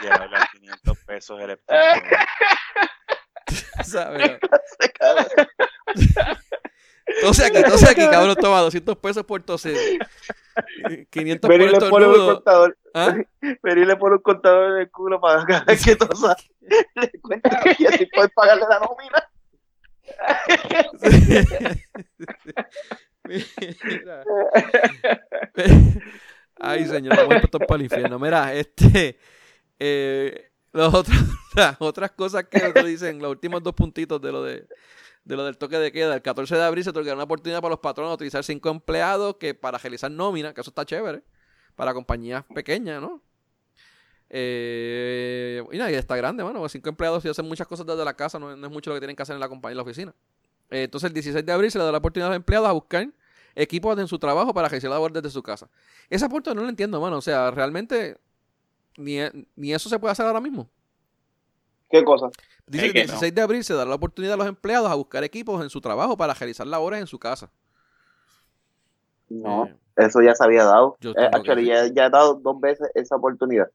Lleva 0.00 0.48
500 0.52 0.98
pesos 1.06 1.40
el 1.40 1.50
estornudo. 1.50 2.16
¿Sabes? 3.84 4.38
Entonces 7.20 7.46
aquí, 7.46 7.58
entonces 7.58 7.88
aquí, 7.88 8.08
cabrón, 8.08 8.36
toma 8.36 8.60
200 8.60 8.96
pesos 8.96 9.24
por 9.24 9.42
toser. 9.42 9.98
500 11.10 11.50
por 11.50 11.60
estornudo. 11.60 12.42
¿Ah? 12.94 13.16
Pero 13.62 13.84
le 13.84 13.96
pone 13.96 14.14
un 14.16 14.22
contador 14.22 14.72
en 14.72 14.78
el 14.82 14.90
culo 14.90 15.20
para 15.20 15.44
cada 15.44 15.64
vez 15.64 15.84
que 15.84 15.96
tosa 15.96 16.36
le 16.60 17.10
cuenta 17.20 17.60
y 17.78 17.86
así 17.86 18.06
puedes 18.06 18.32
pagarle 18.32 18.64
la 18.68 18.80
nómina. 18.80 19.28
Ay, 26.60 26.86
señor, 26.86 27.16
vamos 27.16 27.44
a 27.44 27.58
para 27.58 27.76
el 27.76 27.82
infierno. 27.82 28.18
Mira, 28.18 28.54
este. 28.54 29.18
Eh, 29.78 30.50
los 30.72 30.94
otros, 30.94 31.16
las 31.56 31.76
otras 31.80 32.12
cosas 32.12 32.44
que 32.44 32.72
dicen, 32.84 33.20
los 33.20 33.30
últimos 33.30 33.62
dos 33.62 33.74
puntitos 33.74 34.20
de 34.20 34.32
lo 34.32 34.42
de 34.42 34.66
de 35.30 35.36
lo 35.36 35.44
del 35.44 35.56
toque 35.56 35.78
de 35.78 35.92
queda. 35.92 36.14
El 36.14 36.22
14 36.22 36.56
de 36.56 36.62
abril 36.62 36.82
se 36.82 36.90
otorgará 36.90 37.14
una 37.14 37.24
oportunidad 37.24 37.60
para 37.60 37.70
los 37.70 37.78
patronos 37.78 38.10
de 38.10 38.14
utilizar 38.16 38.42
cinco 38.42 38.68
empleados 38.68 39.36
que 39.36 39.54
para 39.54 39.78
realizar 39.78 40.10
nómina, 40.10 40.52
que 40.52 40.60
eso 40.60 40.70
está 40.70 40.84
chévere, 40.84 41.22
para 41.76 41.94
compañías 41.94 42.44
pequeñas, 42.52 43.00
¿no? 43.00 43.22
Eh, 44.28 45.62
y 45.72 45.78
nada, 45.78 45.90
y 45.90 45.94
está 45.94 46.16
grande, 46.16 46.42
mano. 46.42 46.68
Cinco 46.68 46.88
empleados 46.88 47.24
y 47.24 47.28
hacen 47.28 47.46
muchas 47.46 47.66
cosas 47.68 47.86
desde 47.86 48.04
la 48.04 48.14
casa, 48.14 48.38
no, 48.38 48.52
es 48.52 48.70
mucho 48.70 48.90
lo 48.90 48.96
que 48.96 49.00
tienen 49.00 49.16
que 49.16 49.22
hacer 49.22 49.34
en 49.34 49.40
la 49.40 49.48
compañía, 49.48 49.72
en 49.72 49.76
la 49.76 49.82
oficina. 49.82 50.14
Eh, 50.70 50.84
entonces, 50.84 51.08
el 51.08 51.14
16 51.14 51.46
de 51.46 51.52
abril 51.52 51.70
se 51.70 51.78
le 51.78 51.84
da 51.84 51.92
la 51.92 51.98
oportunidad 51.98 52.26
a 52.26 52.30
los 52.30 52.36
empleados 52.36 52.68
a 52.68 52.72
buscar 52.72 53.08
equipos 53.54 53.98
en 53.98 54.08
su 54.08 54.18
trabajo 54.18 54.52
para 54.52 54.68
realizar 54.68 54.90
labor 54.90 55.12
desde 55.12 55.30
su 55.30 55.42
casa. 55.42 55.68
Esa 56.08 56.28
puerta 56.28 56.54
no 56.54 56.62
lo 56.62 56.68
entiendo, 56.68 57.00
mano. 57.00 57.18
O 57.18 57.22
sea, 57.22 57.52
realmente 57.52 58.18
ni, 58.96 59.18
ni 59.54 59.72
eso 59.72 59.88
se 59.88 59.98
puede 59.98 60.12
hacer 60.12 60.26
ahora 60.26 60.40
mismo. 60.40 60.68
¿Qué 61.88 62.04
cosa? 62.04 62.30
Dice 62.70 62.92
que 62.92 63.00
el 63.00 63.06
16 63.08 63.34
de 63.34 63.42
abril 63.42 63.64
se 63.64 63.74
dará 63.74 63.90
la 63.90 63.96
oportunidad 63.96 64.34
a 64.34 64.36
los 64.36 64.46
empleados 64.46 64.88
a 64.88 64.94
buscar 64.94 65.24
equipos 65.24 65.60
en 65.60 65.68
su 65.70 65.80
trabajo 65.80 66.16
para 66.16 66.34
realizar 66.34 66.64
labores 66.64 67.00
en 67.00 67.08
su 67.08 67.18
casa. 67.18 67.50
No, 69.28 69.66
eh, 69.66 69.74
eso 69.96 70.22
ya 70.22 70.36
se 70.36 70.44
había 70.44 70.62
dado. 70.62 70.96
Yo 71.00 71.10
eh, 71.10 71.92
ya, 71.92 72.06
he 72.06 72.10
dado 72.10 72.34
dos 72.34 72.60
veces 72.60 72.88
esa 72.94 73.16
oportunidad. 73.16 73.68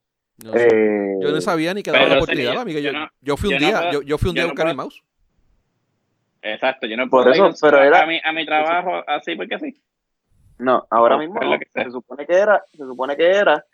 Eh, 0.54 1.16
yo 1.22 1.30
no 1.30 1.42
sabía 1.42 1.74
ni 1.74 1.84
que 1.84 1.92
daba 1.92 2.08
la 2.08 2.16
oportunidad, 2.16 2.58
amiga. 2.58 3.10
Yo, 3.20 3.36
fui 3.36 3.54
un 3.54 3.60
día, 3.60 3.92
yo, 3.92 4.18
fui 4.18 4.30
un 4.30 4.36
día 4.36 4.44
a 4.44 4.48
buscar 4.48 4.68
mi 4.68 4.74
mouse. 4.76 5.04
Exacto, 6.42 6.88
yo 6.88 6.96
no 6.96 7.10
puedo 7.10 7.26
Por 7.26 7.34
eso, 7.34 7.54
pero 7.60 7.84
era, 7.84 8.04
a 8.04 8.06
mi, 8.06 8.22
a 8.24 8.32
mi 8.32 8.46
trabajo 8.46 9.04
así 9.08 9.36
porque 9.36 9.60
sí. 9.60 9.82
No, 10.58 10.88
ahora 10.90 11.18
mismo 11.18 11.38
se 11.74 11.92
supone 11.92 12.26
que 12.26 12.34
era, 12.34 12.64
se 12.72 12.78
supone 12.78 13.18
que 13.18 13.28
era 13.28 13.66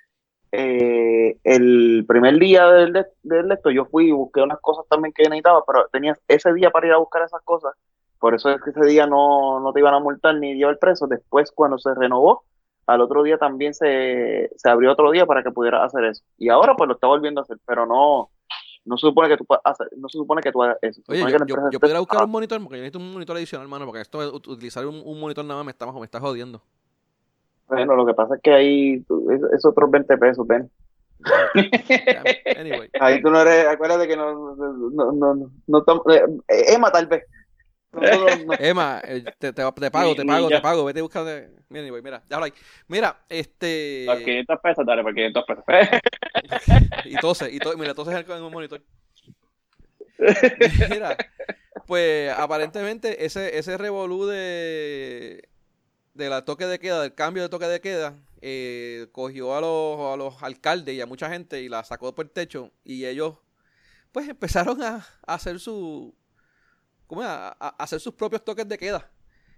eh, 0.52 1.38
el 1.43 2.06
primer 2.08 2.38
día 2.38 2.68
del, 2.68 3.06
del 3.24 3.52
esto 3.52 3.72
yo 3.72 3.86
fui 3.86 4.10
y 4.10 4.12
busqué 4.12 4.41
unas 4.41 4.60
cosas 4.60 4.86
también 4.89 5.14
que 5.14 5.24
necesitaba, 5.24 5.64
pero 5.66 5.88
tenías 5.91 6.20
ese 6.28 6.54
día 6.54 6.72
para 6.72 6.88
ir 6.88 6.93
a 6.93 6.97
buscar 6.97 7.24
esas 7.24 7.41
cosas. 7.43 7.74
Por 8.20 8.36
eso 8.36 8.49
es 8.49 8.62
que 8.62 8.70
ese 8.70 8.86
día 8.86 9.08
no, 9.08 9.60
no 9.60 9.74
te 9.74 9.80
iban 9.80 9.93
a 9.93 9.99
multar 9.99 10.36
ni 10.36 10.56
llevar 10.56 10.78
preso. 10.78 11.08
Después, 11.08 11.52
cuando 11.52 11.80
se 11.80 11.93
renovó, 11.95 12.43
al 12.86 13.02
otro 13.02 13.24
día 13.24 13.38
también 13.38 13.74
se, 13.74 14.52
se 14.56 14.70
abrió 14.70 14.91
otro 14.91 15.10
día 15.12 15.26
para 15.26 15.43
que 15.43 15.52
pudieras 15.52 15.86
hacer 15.86 16.06
eso. 16.06 16.24
Y 16.38 16.49
ahora 16.49 16.76
pues 16.76 16.88
lo 16.88 16.95
está 16.95 17.08
volviendo 17.08 17.41
a 17.41 17.43
hacer, 17.43 17.58
pero 17.66 17.86
no, 17.86 18.30
no 18.86 18.97
se 18.97 19.08
supone 19.08 19.30
que 19.30 19.38
tú 19.38 19.45
hacer, 19.64 19.88
no 19.97 20.10
se 20.10 20.18
supone 20.18 20.41
que 20.41 20.52
tú 20.52 20.62
hagas 20.62 20.78
eso. 20.82 21.02
Oye, 21.08 21.22
yo, 21.22 21.70
yo, 21.72 21.80
podría 21.80 21.99
buscar 21.99 22.24
un 22.24 22.32
monitor, 22.32 22.62
porque 22.62 22.78
yo 22.78 22.82
necesito 22.82 22.99
un 22.99 23.14
monitor 23.14 23.38
adicional, 23.38 23.66
hermano, 23.66 23.86
porque 23.86 24.02
esto 24.02 24.20
utilizar 24.34 24.86
un, 24.86 25.02
un, 25.04 25.20
monitor 25.20 25.45
nada 25.45 25.60
más 25.60 25.66
me 25.66 25.72
está, 25.72 25.91
me 25.91 26.04
está 26.04 26.20
jodiendo. 26.20 26.62
Bueno, 27.72 27.95
lo 27.95 28.05
que 28.05 28.13
pasa 28.13 28.36
es 28.36 28.41
que 28.41 28.51
ahí 28.51 29.05
es, 29.53 29.65
otros 29.65 29.89
20 29.89 30.17
pesos, 30.17 30.45
ven. 30.45 30.69
Ahí 32.99 33.22
tú 33.22 33.30
no 33.30 33.41
eres, 33.41 33.67
acuérdate 33.67 34.07
que 34.07 34.17
no, 34.17 34.55
no, 34.55 35.11
no, 35.13 35.51
no, 35.67 36.03
eh, 36.11 36.26
Emma 36.67 36.91
tal 36.91 37.07
vez. 37.07 37.24
Emma, 38.59 39.01
eh, 39.05 39.24
te, 39.39 39.53
te, 39.53 39.63
te, 39.63 39.91
pago, 39.91 40.15
te 40.15 40.26
pago, 40.26 40.49
te 40.49 40.59
pago, 40.59 40.84
vete 40.84 40.99
a 40.99 41.03
buscar 41.03 41.24
de... 41.24 41.49
Mira, 41.69 41.84
anyway, 41.84 42.01
mira, 42.01 42.22
déjalo 42.28 42.45
ahí. 42.45 42.53
Mira, 42.89 43.17
este... 43.30 44.03
Por 44.05 44.22
500 44.22 44.59
pesos, 44.59 44.86
dale, 44.86 45.03
por 45.03 45.13
500 45.13 45.45
pesos. 45.45 45.63
y 47.05 47.15
tose, 47.17 47.51
y 47.51 47.59
tose, 47.59 47.78
mira, 47.78 47.93
tose 47.93 48.11
en 48.11 48.43
un 48.43 48.51
monitor. 48.51 48.82
Mira, 50.89 51.15
pues 51.88 52.34
aparentemente 52.38 53.26
ese, 53.26 53.57
ese 53.57 53.78
revolú 53.78 54.26
de 54.26 55.47
de 56.14 56.30
la 56.30 56.45
toque 56.45 56.66
de 56.66 56.80
queda, 56.80 57.01
del 57.01 57.16
cambio 57.16 57.43
de 57.43 57.49
toque 57.49 57.66
de 57.66 57.82
queda, 57.82 58.16
eh, 58.41 59.07
cogió 59.12 59.55
a 59.55 59.62
los, 59.62 60.14
a 60.14 60.18
los 60.18 60.41
alcaldes 60.43 60.95
y 60.95 61.01
a 61.01 61.05
mucha 61.05 61.30
gente 61.30 61.62
y 61.62 61.70
la 61.70 61.84
sacó 61.84 62.14
por 62.14 62.26
el 62.26 62.32
techo 62.32 62.72
y 62.84 63.05
ellos 63.05 63.38
pues 64.12 64.28
empezaron 64.28 64.82
a, 64.82 65.05
hacer 65.26 65.59
su 65.59 66.16
¿cómo 67.07 67.22
A, 67.24 67.49
hacer 67.78 67.99
sus 67.99 68.14
propios 68.14 68.43
toques 68.43 68.68
de 68.68 68.78
queda. 68.78 69.09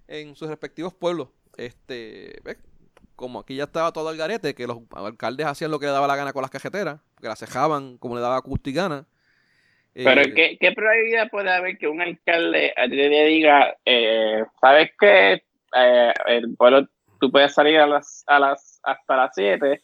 en 0.07 0.35
sus 0.35 0.49
respectivos 0.49 0.93
pueblos. 0.93 1.29
Este, 1.57 2.41
como 3.15 3.39
aquí 3.39 3.55
ya 3.55 3.65
estaba 3.65 3.93
todo 3.93 4.11
el 4.11 4.17
garete, 4.17 4.53
que 4.53 4.67
los 4.67 4.79
alcaldes 4.91 5.45
hacían 5.45 5.71
lo 5.71 5.79
que 5.79 5.85
le 5.85 5.91
daba 5.91 6.07
la 6.07 6.15
gana 6.15 6.33
con 6.33 6.41
las 6.41 6.51
cajeteras, 6.51 6.99
que 7.21 7.27
las 7.27 7.39
cejaban 7.39 7.97
como 7.97 8.15
le 8.15 8.21
daba 8.21 8.41
Custigana. 8.41 9.05
Pero 9.93 10.21
eh, 10.21 10.57
¿qué, 10.59 10.71
probabilidad 10.71 11.29
puede 11.29 11.51
haber 11.51 11.77
que 11.77 11.87
un 11.87 12.01
alcalde 12.01 12.73
le 12.89 13.25
diga, 13.25 13.77
eh, 13.85 14.43
sabes 14.59 14.91
que 14.99 15.43
eh, 15.75 16.13
el 16.27 16.55
pueblo, 16.55 16.87
tú 17.19 17.31
puedes 17.31 17.53
salir 17.53 17.79
a 17.79 17.87
las, 17.87 18.23
a 18.27 18.39
las, 18.39 18.79
hasta 18.83 19.15
las 19.15 19.31
7 19.33 19.81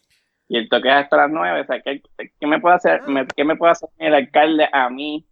y 0.48 0.58
el 0.58 0.70
toque 0.70 0.90
es 0.90 0.96
hasta 0.96 1.18
las 1.18 1.32
9? 1.32 1.62
O 1.62 1.66
sea, 1.66 1.82
¿qué, 1.82 2.02
me 2.48 2.60
puede 2.60 2.76
hacer, 2.76 3.02
qué 3.36 3.44
me 3.44 3.56
puede 3.56 3.72
hacer 3.72 3.90
el 3.98 4.14
alcalde 4.14 4.68
a 4.72 4.90
mí 4.90 5.26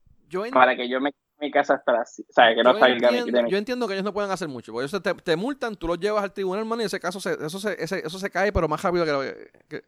para 0.51 0.75
que 0.75 0.89
yo 0.89 0.99
me 0.99 1.11
mi 1.39 1.51
casa 1.51 1.75
hasta 1.75 1.91
las, 1.91 2.19
o 2.19 2.33
sea, 2.33 2.55
que 2.55 2.63
no 2.63 2.75
yo 2.79 2.85
entiendo, 2.87 3.47
Yo 3.47 3.57
entiendo 3.59 3.87
que 3.87 3.93
ellos 3.93 4.03
no 4.03 4.11
pueden 4.11 4.31
hacer 4.31 4.47
mucho, 4.47 4.71
porque 4.71 4.87
ellos 4.87 5.03
te, 5.03 5.13
te, 5.13 5.35
multan, 5.35 5.75
tú 5.75 5.87
los 5.87 5.99
llevas 5.99 6.23
al 6.23 6.33
tribunal, 6.33 6.61
hermano, 6.61 6.81
y 6.81 6.85
ese 6.85 6.99
caso, 6.99 7.19
se, 7.19 7.33
eso, 7.33 7.59
se, 7.59 7.75
ese, 7.79 7.99
eso 7.99 8.17
se 8.17 8.29
cae, 8.31 8.51
pero 8.51 8.67
más 8.67 8.81
rápido 8.81 9.05
que, 9.05 9.11
lo, 9.11 9.21
que, 9.67 9.83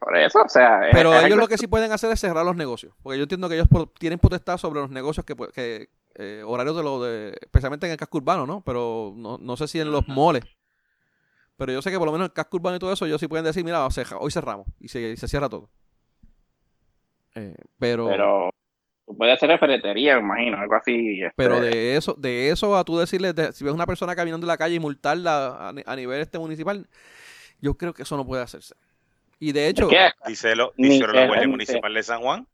por 0.00 0.16
eso, 0.16 0.40
o 0.42 0.48
sea. 0.48 0.80
Pero 0.92 1.14
ellos 1.14 1.38
lo 1.38 1.46
que 1.46 1.58
sí 1.58 1.66
pueden 1.66 1.92
hacer 1.92 2.10
es 2.10 2.20
cerrar 2.20 2.44
los 2.44 2.56
negocios. 2.56 2.94
Porque 3.02 3.18
yo 3.18 3.24
entiendo 3.24 3.48
que 3.48 3.56
ellos 3.56 3.68
tienen 3.98 4.18
potestad 4.18 4.56
sobre 4.56 4.80
los 4.80 4.90
negocios 4.90 5.26
que, 5.26 5.36
que 5.52 5.90
eh, 6.20 6.42
horarios 6.44 6.76
de 6.76 6.82
lo 6.82 7.02
de. 7.02 7.30
Especialmente 7.40 7.86
en 7.86 7.92
el 7.92 7.98
casco 7.98 8.18
urbano, 8.18 8.46
¿no? 8.46 8.62
Pero 8.62 9.14
no, 9.16 9.38
no 9.38 9.56
sé 9.56 9.66
si 9.66 9.80
en 9.80 9.90
los 9.90 10.06
moles. 10.06 10.44
Pero 11.56 11.72
yo 11.72 11.82
sé 11.82 11.90
que 11.90 11.98
por 11.98 12.06
lo 12.06 12.12
menos 12.12 12.26
en 12.26 12.30
el 12.30 12.34
casco 12.34 12.58
urbano 12.58 12.76
y 12.76 12.78
todo 12.78 12.92
eso, 12.92 13.06
ellos 13.06 13.20
sí 13.20 13.26
pueden 13.26 13.44
decir, 13.44 13.64
mira, 13.64 13.86
hoy 14.18 14.30
cerramos. 14.30 14.66
Y 14.78 14.88
se, 14.88 15.16
se 15.16 15.28
cierra 15.28 15.48
todo. 15.48 15.70
Eh, 17.34 17.54
pero. 17.78 18.06
Pero 18.08 18.50
puede 19.16 19.32
hacer 19.32 19.58
ferretería, 19.58 20.16
me 20.16 20.20
imagino, 20.20 20.58
algo 20.58 20.74
así. 20.74 21.22
Este. 21.22 21.32
Pero 21.36 21.60
de 21.60 21.96
eso, 21.96 22.14
de 22.18 22.50
eso 22.50 22.76
a 22.76 22.84
tú 22.84 22.98
decirle, 22.98 23.32
si 23.52 23.64
ves 23.64 23.72
una 23.72 23.86
persona 23.86 24.14
caminando 24.14 24.44
en 24.44 24.48
la 24.48 24.56
calle 24.56 24.74
y 24.74 24.80
multarla 24.80 25.68
a, 25.68 25.96
nivel 25.96 26.20
este 26.20 26.38
municipal, 26.38 26.86
yo 27.60 27.74
creo 27.74 27.94
que 27.94 28.02
eso 28.02 28.16
no 28.16 28.26
puede 28.26 28.42
hacerse. 28.42 28.74
Y 29.38 29.52
de 29.52 29.68
hecho... 29.68 29.88
Díselo, 30.26 30.72
díselo 30.76 31.12
la 31.12 31.26
Guardia 31.26 31.48
Municipal 31.48 31.94
de 31.94 32.02
San 32.02 32.20
Juan. 32.20 32.46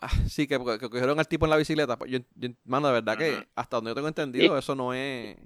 Sí, 0.28 0.46
que, 0.46 0.58
cogieron 0.58 1.18
al 1.18 1.28
tipo 1.28 1.46
en 1.46 1.50
la 1.50 1.56
bicicleta. 1.56 1.96
Pues 1.96 2.10
yo, 2.10 2.18
mano, 2.64 2.88
de 2.88 2.94
verdad 2.94 3.16
que 3.18 3.48
hasta 3.54 3.76
donde 3.76 3.90
yo 3.90 3.94
tengo 3.94 4.08
entendido, 4.08 4.58
eso 4.58 4.74
no 4.74 4.92
es... 4.94 5.36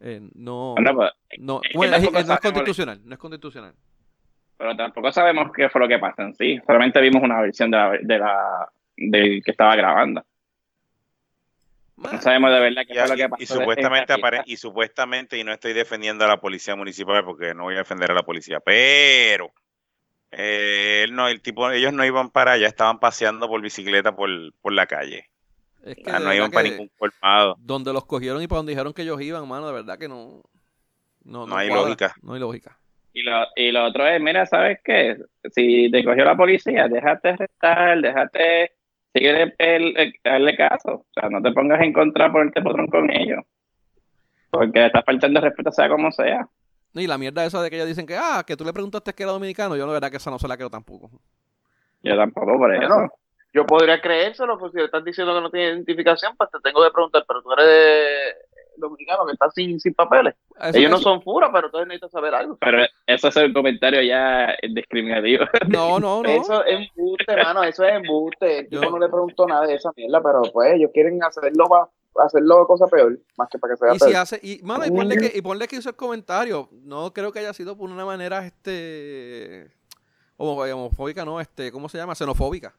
Eh, 0.00 0.20
no, 0.34 0.76
pues, 0.76 1.10
no, 1.38 1.60
es, 1.64 2.40
constitucional, 2.40 3.00
no 3.04 3.14
es 3.14 3.18
constitucional. 3.18 3.74
Pero 4.56 4.76
tampoco 4.76 5.10
sabemos 5.10 5.50
qué 5.52 5.68
fue 5.68 5.80
lo 5.80 5.88
que 5.88 5.98
pasó 5.98 6.22
en 6.22 6.34
sí. 6.34 6.60
Solamente 6.66 7.00
vimos 7.00 7.22
una 7.22 7.40
versión 7.40 7.70
de 7.70 7.76
la, 7.76 7.90
de 8.00 8.18
la 8.18 8.68
del 8.96 9.42
que 9.42 9.50
estaba 9.50 9.74
grabando. 9.74 10.24
No 11.96 12.20
sabemos 12.20 12.52
de 12.52 12.60
verdad 12.60 12.82
qué 12.86 12.94
fue 12.94 13.08
lo 13.08 13.16
que 13.16 13.28
pasó. 13.28 13.42
Y 13.42 13.46
supuestamente, 13.46 14.14
y 14.46 14.56
supuestamente, 14.56 15.38
y 15.38 15.44
no 15.44 15.52
estoy 15.52 15.72
defendiendo 15.72 16.24
a 16.24 16.28
la 16.28 16.40
policía 16.40 16.76
municipal 16.76 17.24
porque 17.24 17.54
no 17.54 17.64
voy 17.64 17.74
a 17.74 17.78
defender 17.78 18.12
a 18.12 18.14
la 18.14 18.22
policía, 18.22 18.60
pero 18.60 19.52
eh, 20.30 21.06
no, 21.10 21.28
el 21.28 21.40
tipo, 21.40 21.70
ellos 21.70 21.92
no 21.92 22.04
iban 22.04 22.30
para 22.30 22.52
allá, 22.52 22.66
estaban 22.66 22.98
paseando 22.98 23.48
por 23.48 23.60
bicicleta 23.60 24.14
por, 24.14 24.30
por 24.60 24.72
la 24.72 24.86
calle. 24.86 25.26
Es 25.84 25.96
que 25.96 26.10
no 26.10 26.34
iban 26.34 26.50
para 26.50 26.68
ningún 26.68 26.90
colmado. 26.98 27.56
Donde 27.58 27.92
los 27.92 28.04
cogieron 28.04 28.42
y 28.42 28.46
para 28.46 28.58
donde 28.58 28.72
dijeron 28.72 28.92
que 28.92 29.02
ellos 29.02 29.20
iban, 29.20 29.48
mano, 29.48 29.68
de 29.68 29.72
verdad 29.72 29.98
que 29.98 30.08
no. 30.08 30.42
No, 31.24 31.46
no, 31.46 31.56
hay 31.56 31.68
lógica. 31.68 32.14
No 32.22 32.34
hay 32.34 32.40
lógica. 32.40 32.78
Y 33.12 33.22
lo, 33.22 33.46
y 33.56 33.72
lo 33.72 33.84
otro 33.84 34.06
es, 34.06 34.20
mira, 34.20 34.46
¿sabes 34.46 34.80
qué? 34.84 35.16
Si 35.52 35.90
te 35.90 36.04
cogió 36.04 36.24
la 36.24 36.36
policía, 36.36 36.88
déjate 36.88 37.30
arrestar, 37.30 38.00
déjate 38.00 38.72
sigue 39.14 39.54
el, 39.58 40.14
darle 40.24 40.56
caso. 40.56 40.90
O 40.92 41.06
sea, 41.14 41.28
no 41.28 41.42
te 41.42 41.52
pongas 41.52 41.80
en 41.82 41.92
contra 41.92 42.30
por 42.30 42.46
el 42.46 42.52
potrón 42.52 42.86
con 42.88 43.10
ellos. 43.10 43.44
Porque 44.50 44.86
estás 44.86 45.04
faltando 45.04 45.40
respeto 45.40 45.72
sea 45.72 45.88
como 45.88 46.10
sea. 46.10 46.48
Y 47.00 47.06
la 47.06 47.18
mierda 47.18 47.44
esa 47.44 47.62
de 47.62 47.70
que 47.70 47.76
ellos 47.76 47.88
dicen 47.88 48.06
que, 48.06 48.16
ah, 48.16 48.44
que 48.46 48.56
tú 48.56 48.64
le 48.64 48.72
preguntaste 48.72 49.12
que 49.12 49.22
era 49.22 49.32
dominicano, 49.32 49.76
yo 49.76 49.86
la 49.86 49.92
verdad 49.92 50.10
que 50.10 50.16
esa 50.16 50.30
no 50.30 50.38
se 50.38 50.48
la 50.48 50.56
creo 50.56 50.70
tampoco. 50.70 51.10
Yo 52.02 52.16
tampoco, 52.16 52.58
por 52.58 52.74
eso. 52.74 53.08
yo 53.52 53.66
podría 53.66 54.00
creérselo, 54.00 54.58
pues 54.58 54.72
si 54.72 54.78
le 54.78 54.84
estás 54.84 55.04
diciendo 55.04 55.34
que 55.34 55.40
no 55.40 55.50
tiene 55.50 55.68
identificación, 55.68 56.36
pues 56.36 56.50
te 56.50 56.58
tengo 56.60 56.82
que 56.84 56.92
preguntar, 56.92 57.24
pero 57.26 57.42
tú 57.42 57.52
eres 57.52 58.36
dominicano 58.78 59.26
que 59.26 59.32
está 59.32 59.50
sin, 59.50 59.78
sin 59.80 59.94
papeles. 59.94 60.34
Ellos 60.72 60.90
no 60.90 60.98
son 60.98 61.22
furas, 61.22 61.50
pero 61.52 61.66
entonces 61.66 61.88
necesitas 61.88 62.10
saber 62.10 62.34
algo. 62.34 62.56
Pero 62.60 62.84
eso 63.06 63.28
es 63.28 63.36
el 63.36 63.52
comentario 63.52 64.02
ya 64.02 64.56
discriminativo. 64.62 65.44
No, 65.68 66.00
no, 66.00 66.22
no. 66.22 66.28
Eso 66.28 66.64
es 66.64 66.88
embuste, 66.96 67.32
hermano, 67.32 67.62
eso 67.64 67.84
es 67.84 67.94
embuste. 67.94 68.68
Yo 68.70 68.80
no 68.80 68.98
le 68.98 69.08
pregunto 69.08 69.46
nada 69.46 69.66
de 69.66 69.74
esa 69.74 69.90
mierda, 69.96 70.22
pero 70.22 70.42
pues 70.52 70.74
ellos 70.74 70.90
quieren 70.92 71.22
hacerlo 71.22 71.66
para 71.66 71.88
hacerlo 72.26 72.66
cosa 72.66 72.86
peor, 72.86 73.18
más 73.36 73.48
que 73.48 73.58
para 73.58 73.74
que 73.74 73.78
sea 73.78 73.94
y 73.94 73.98
Si 73.98 74.14
hace, 74.14 74.40
y, 74.42 74.60
mano, 74.62 74.86
y 74.86 74.90
ponle, 74.90 75.16
que, 75.16 75.32
y 75.34 75.42
ponle 75.42 75.68
que 75.68 75.76
hizo 75.76 75.88
el 75.88 75.96
comentario. 75.96 76.68
No 76.72 77.12
creo 77.12 77.32
que 77.32 77.38
haya 77.40 77.52
sido 77.52 77.76
por 77.76 77.90
una 77.90 78.04
manera, 78.04 78.46
este, 78.46 79.70
homofóbica, 80.36 81.24
no, 81.24 81.40
este, 81.40 81.72
¿cómo 81.72 81.88
se 81.88 81.98
llama? 81.98 82.14
Xenofóbica 82.14 82.74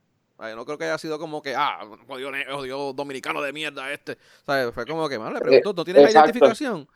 no 0.56 0.66
creo 0.66 0.78
que 0.78 0.86
haya 0.86 0.98
sido 0.98 1.20
como 1.20 1.42
que, 1.42 1.54
ah, 1.56 1.80
jodido, 2.08 2.94
dominicano 2.94 3.42
de 3.42 3.52
mierda 3.52 3.92
este. 3.92 4.18
¿Sabes? 4.46 4.74
Fue 4.74 4.86
como 4.86 5.08
que, 5.10 5.18
le 5.18 5.40
preguntó, 5.40 5.74
¿no 5.74 5.84
tienes 5.84 6.04
la 6.04 6.12
identificación? 6.12 6.88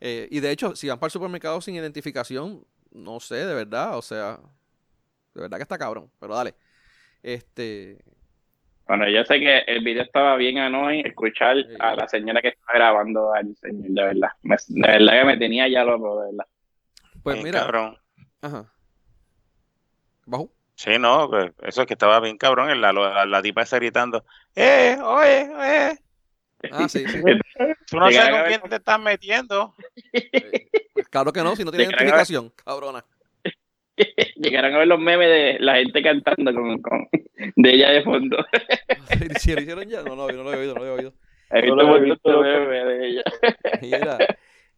Eh, 0.00 0.28
y 0.30 0.40
de 0.40 0.50
hecho, 0.50 0.74
si 0.74 0.88
van 0.88 0.98
para 0.98 1.08
el 1.08 1.12
supermercado 1.12 1.60
sin 1.60 1.76
identificación, 1.76 2.64
no 2.90 3.20
sé, 3.20 3.36
de 3.46 3.54
verdad, 3.54 3.96
o 3.96 4.02
sea, 4.02 4.40
de 5.34 5.40
verdad 5.42 5.58
que 5.58 5.62
está 5.62 5.78
cabrón. 5.78 6.10
Pero 6.18 6.34
dale. 6.34 6.54
Este. 7.22 8.02
Bueno, 8.90 9.08
yo 9.08 9.24
sé 9.24 9.38
que 9.38 9.58
el 9.68 9.84
video 9.84 10.02
estaba 10.02 10.34
bien 10.34 10.58
anoy 10.58 11.02
escuchar 11.02 11.58
a 11.78 11.94
la 11.94 12.08
señora 12.08 12.42
que 12.42 12.48
estaba 12.48 12.76
grabando 12.76 13.32
al 13.32 13.54
señor, 13.54 13.88
de 13.88 14.02
verdad. 14.02 14.30
de 14.42 14.80
verdad 14.80 15.12
que 15.12 15.24
me 15.26 15.36
tenía 15.36 15.68
ya 15.68 15.84
loco, 15.84 16.20
de 16.20 16.32
verdad. 16.32 16.46
Pues 17.22 17.40
mira. 17.40 17.60
Cabrón. 17.60 17.96
Ajá. 18.42 18.64
¿Bajo? 20.26 20.50
Sí, 20.74 20.98
no, 20.98 21.30
pues, 21.30 21.52
eso 21.62 21.82
es 21.82 21.86
que 21.86 21.94
estaba 21.94 22.18
bien 22.18 22.36
cabrón, 22.36 22.80
la, 22.80 22.92
la, 22.92 23.42
tipa 23.42 23.62
está 23.62 23.76
gritando, 23.76 24.24
¡eh, 24.56 24.98
oye, 25.00 25.50
oye! 25.54 25.98
Ah, 26.72 26.88
sí, 26.88 27.06
sí. 27.06 27.22
Tú 27.86 27.96
no 27.96 28.10
sabes 28.10 28.30
con 28.30 28.44
quién 28.48 28.60
te 28.62 28.74
estás 28.74 28.98
metiendo. 28.98 29.76
Pues 30.94 31.06
claro 31.08 31.32
que 31.32 31.44
no, 31.44 31.54
si 31.54 31.62
no 31.62 31.70
tiene 31.70 31.84
identificación, 31.84 32.52
cabrona. 32.64 33.04
Llegaron 34.36 34.74
a 34.74 34.78
ver 34.78 34.88
los 34.88 35.00
memes 35.00 35.28
de 35.28 35.56
la 35.60 35.76
gente 35.76 36.02
cantando 36.02 36.52
con, 36.54 36.80
con 36.82 37.08
de 37.56 37.74
ella 37.74 37.90
de 37.90 38.02
fondo. 38.02 38.36
¿Sí, 39.38 39.52
lo 39.54 39.60
hicieron 39.60 39.88
ya? 39.88 40.02
No, 40.02 40.16
no, 40.16 40.28
no 40.28 40.42
lo 40.42 40.52
he 40.52 40.56
oído, 40.56 40.74
no 40.74 40.80
lo 40.80 40.86
he 40.86 40.90
oído. 40.90 41.12
No 41.50 41.96
he 41.96 42.00
visto 42.00 42.40
meme 42.42 42.84
de 42.84 43.08
ella. 43.08 43.22
Mira, 43.82 44.18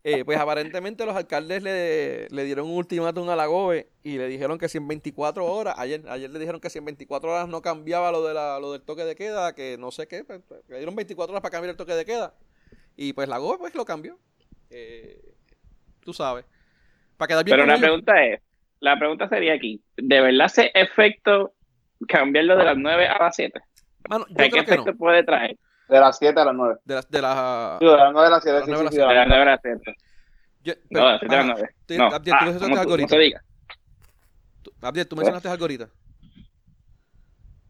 eh, 0.04 0.24
pues 0.24 0.38
aparentemente 0.38 1.04
los 1.04 1.14
alcaldes 1.14 1.62
le, 1.62 2.28
le 2.28 2.44
dieron 2.44 2.66
un 2.66 2.76
ultimátum 2.76 3.28
a 3.28 3.36
la 3.36 3.46
GOBE 3.46 3.88
y 4.02 4.16
le 4.16 4.26
dijeron 4.26 4.58
que 4.58 4.68
si 4.68 4.78
en 4.78 4.88
24 4.88 5.44
horas, 5.44 5.74
ayer, 5.78 6.02
ayer 6.08 6.30
le 6.30 6.38
dijeron 6.38 6.60
que 6.60 6.70
si 6.70 6.78
en 6.78 6.86
24 6.86 7.30
horas 7.30 7.48
no 7.48 7.60
cambiaba 7.62 8.10
lo, 8.10 8.26
de 8.26 8.34
la, 8.34 8.58
lo 8.58 8.72
del 8.72 8.82
toque 8.82 9.04
de 9.04 9.14
queda, 9.14 9.54
que 9.54 9.76
no 9.78 9.90
sé 9.90 10.08
qué, 10.08 10.24
pues, 10.24 10.40
pues, 10.48 10.62
le 10.68 10.78
dieron 10.78 10.96
24 10.96 11.32
horas 11.32 11.42
para 11.42 11.52
cambiar 11.52 11.70
el 11.70 11.76
toque 11.76 11.94
de 11.94 12.04
queda. 12.04 12.34
Y 12.96 13.12
pues 13.12 13.28
la 13.28 13.38
GOBE 13.38 13.58
pues 13.58 13.74
lo 13.74 13.84
cambió. 13.84 14.18
Eh, 14.70 15.34
tú 16.00 16.12
sabes. 16.12 16.44
Para 17.16 17.28
quedar 17.28 17.44
bien 17.44 17.56
Pero 17.56 17.66
la 17.66 17.78
pregunta 17.78 18.24
es, 18.24 18.40
la 18.82 18.98
pregunta 18.98 19.28
sería 19.28 19.54
aquí, 19.54 19.80
¿de 19.96 20.20
verdad 20.20 20.46
hace 20.46 20.72
efecto 20.74 21.54
cambiarlo 22.08 22.56
de 22.56 22.64
las 22.64 22.76
9 22.76 23.06
a 23.06 23.18
las 23.22 23.36
7? 23.36 23.60
¿Qué 24.36 24.58
efecto 24.58 24.96
puede 24.96 25.22
traer? 25.22 25.56
De 25.88 26.00
las 26.00 26.18
7 26.18 26.40
a 26.40 26.44
las 26.46 26.54
9. 26.54 26.74
De 26.84 26.94
las, 26.96 27.08
de 27.08 27.22
las, 27.22 27.78
sí, 27.78 27.84
de 27.84 27.96
las 27.96 28.12
9 28.12 28.26
a 28.26 28.30
las 28.30 28.42
7. 28.42 28.56
De 28.56 29.14
las 29.14 29.28
9 29.28 29.40
a 29.40 29.44
las 29.44 29.60
7. 29.62 29.96
No, 30.90 31.00
de 31.00 31.12
las 31.12 31.20
7 31.20 31.34
a 31.34 31.44
las 31.44 31.46
9. 31.46 31.74
No, 31.96 32.06
Abdiel, 32.06 32.36
tú 32.36 32.44
mencionaste 32.44 32.80
algo 32.80 32.90
ahorita. 32.90 33.16
Abdiel, 34.80 35.06
tú 35.06 35.16
mencionaste 35.16 35.48
algo 35.48 35.64
ahorita. 35.64 35.88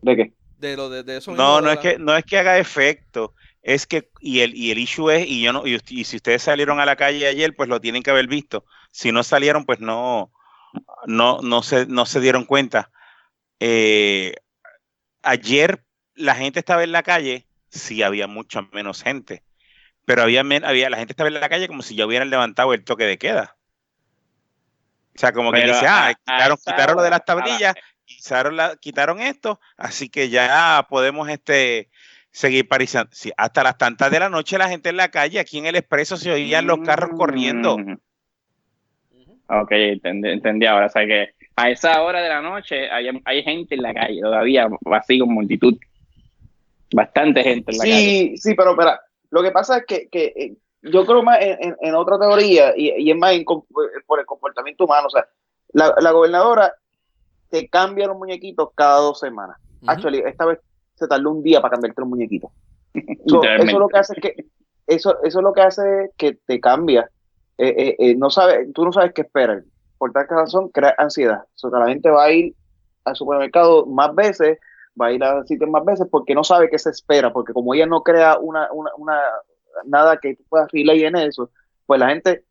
¿De 0.01 0.17
qué? 0.17 0.33
De 0.57 0.77
lo 0.79 0.89
de, 0.89 1.03
de 1.03 1.19
eso. 1.19 1.33
No, 1.33 1.61
no 1.61 1.71
es, 1.71 1.79
que, 1.79 1.99
no 1.99 2.17
es 2.17 2.25
que 2.25 2.39
haga 2.39 2.57
efecto. 2.57 3.35
Es 3.61 3.87
que, 3.87 4.09
y 4.21 4.41
el, 4.41 4.57
y 4.57 4.71
el 4.71 4.79
issue 4.79 5.11
es, 5.11 5.27
y 5.27 5.43
yo 5.43 5.53
no, 5.53 5.67
y, 5.67 5.79
y 5.91 6.05
si 6.05 6.17
ustedes 6.17 6.43
salieron 6.43 6.81
a 6.81 6.87
la 6.87 6.97
calle 6.97 7.27
ayer, 7.27 7.55
pues 7.55 7.69
lo 7.69 7.83
tienen 7.83 8.03
que 8.03 8.11
haber 8.11 8.29
visto. 8.29 8.65
Si 8.91 9.13
no 9.13 9.23
salieron, 9.23 9.67
pues 9.67 9.79
no, 9.79 10.33
no, 11.07 11.39
no 11.43 11.63
se, 11.63 11.87
no 11.87 12.07
se 12.07 12.21
dieron 12.21 12.45
cuenta. 12.45 12.91
Eh, 13.61 14.35
ayer 15.23 15.85
la 16.15 16.35
gente 16.35 16.59
estaba 16.59 16.85
en 16.85 16.93
la 16.93 17.03
calle 17.03 17.47
sí 17.73 18.03
había 18.03 18.27
mucha 18.27 18.63
menos 18.73 19.03
gente. 19.03 19.43
Pero 20.05 20.23
había, 20.23 20.41
había 20.41 20.91
la 20.91 20.99
gente 20.99 21.13
estaba 21.13 21.29
en 21.29 21.35
la 21.35 21.49
calle 21.49 21.69
como 21.69 21.83
si 21.83 21.95
ya 21.95 22.07
hubieran 22.07 22.31
levantado 22.31 22.75
el 22.75 22.85
toque 22.85 23.05
de 23.05 23.19
queda. 23.19 23.57
O 25.15 25.19
sea, 25.19 25.33
como 25.33 25.53
que 25.53 25.63
dice, 25.63 25.87
ah, 25.87 26.15
quitaron, 26.25 26.57
quitaron 26.57 26.97
lo 26.97 27.03
de 27.03 27.11
las 27.11 27.25
tablillas, 27.25 27.75
quitaron, 28.05 28.57
la, 28.57 28.77
quitaron 28.77 29.21
esto, 29.21 29.61
así 29.77 30.09
que 30.09 30.31
ya 30.31 30.87
podemos 30.89 31.29
este 31.29 31.91
seguir 32.31 32.67
parizando. 32.67 33.11
Sí, 33.13 33.31
hasta 33.37 33.63
las 33.63 33.77
tantas 33.77 34.11
de 34.11 34.21
la 34.21 34.31
noche 34.31 34.57
la 34.57 34.71
gente 34.71 34.89
en 34.89 34.97
la 34.97 35.11
calle, 35.11 35.39
aquí 35.39 35.59
en 35.59 35.67
el 35.67 35.77
expreso 35.77 36.17
se 36.17 36.33
oían 36.33 36.67
los 36.67 36.79
carros 36.81 37.11
corriendo. 37.17 37.77
Ok, 39.61 39.71
entendí, 39.73 40.29
entendí 40.29 40.67
ahora. 40.67 40.87
O 40.87 40.91
sea 40.91 41.07
que 41.07 41.31
a 41.57 41.71
esa 41.71 42.03
hora 42.03 42.23
de 42.23 42.29
la 42.29 42.41
noche 42.41 42.91
hay, 42.91 43.09
hay 43.25 43.43
gente 43.43 43.75
en 43.75 43.83
la 43.83 43.93
calle 43.93 44.21
todavía, 44.21 44.69
así 44.93 45.19
con 45.19 45.35
multitud. 45.35 45.77
Bastante 46.95 47.43
gente 47.43 47.73
en 47.73 47.79
la 47.79 47.85
sí, 47.85 48.37
Sí, 48.37 48.55
pero, 48.55 48.77
Lo 49.31 49.43
que 49.43 49.51
pasa 49.51 49.79
es 49.79 49.87
que, 49.87 50.09
que 50.09 50.25
eh, 50.37 50.57
yo 50.83 51.07
creo 51.07 51.23
más 51.23 51.39
en, 51.41 51.95
otra 51.95 52.19
teoría 52.19 52.73
y, 52.77 53.11
es 53.11 53.17
más 53.17 53.35
por 54.07 54.21
el 54.21 54.27
comportamiento 54.27 54.85
humano. 54.85 55.07
O 55.07 55.11
sea, 55.11 55.27
la, 55.73 56.11
gobernadora 56.11 56.75
te 57.51 57.69
cambia 57.69 58.07
los 58.07 58.17
muñequitos 58.17 58.71
cada 58.75 58.99
dos 58.99 59.21
semanas. 59.21 59.57
Actually, 59.87 60.23
esta 60.25 60.47
vez 60.47 60.59
se 60.95 61.07
tardó 61.07 61.31
un 61.31 61.43
día 61.43 61.61
para 61.61 61.73
cambiarte 61.73 62.01
los 62.01 62.09
muñequitos. 62.09 62.51
eso 62.95 63.79
lo 63.79 63.89
que 63.89 63.99
hace 63.99 64.15
que 64.21 64.47
eso, 64.87 65.23
eso 65.23 65.41
lo 65.41 65.53
que 65.53 65.63
hace 65.63 66.11
que 66.17 66.35
te 66.47 66.61
cambia. 66.61 67.11
Eh, 67.59 67.75
eh, 67.77 67.97
eh, 67.99 68.15
no 68.17 68.31
sabe, 68.31 68.69
tú 68.75 68.85
no 68.85 68.93
sabes 68.93 69.13
qué 69.13 69.23
esperar. 69.23 69.63
Por 69.99 70.13
tal 70.13 70.27
razón, 70.29 70.69
crea 70.71 70.95
ansiedad. 70.99 71.45
O 71.63 71.71
sea, 71.71 71.79
la 71.79 71.89
gente 71.89 72.11
va 72.11 72.25
a 72.25 72.33
ir 72.33 72.55
al 73.05 73.17
supermercado 73.17 73.87
más 73.87 74.15
veces, 74.15 74.59
va 75.01 75.07
a 75.07 75.13
ir 75.13 75.23
a 75.23 75.45
sitios 75.45 75.71
más 75.71 75.85
veces 75.85 76.07
porque 76.11 76.35
no 76.35 76.45
sabe 76.45 76.69
qué 76.69 76.79
se 76.79 76.91
espera, 76.91 77.33
porque 77.33 77.53
como 77.53 77.75
ella 77.75 77.87
no 77.87 78.03
crea 78.03 78.39
una, 78.39 78.71
una, 78.73 78.91
una 78.97 79.21
nada 79.87 80.19
que 80.19 80.37
tú 80.37 80.45
puedas 80.49 80.71
relay 80.73 81.05
en 81.05 81.17
eso, 81.17 81.51
pues 81.87 82.01
la 82.01 82.09
gente 82.09 82.45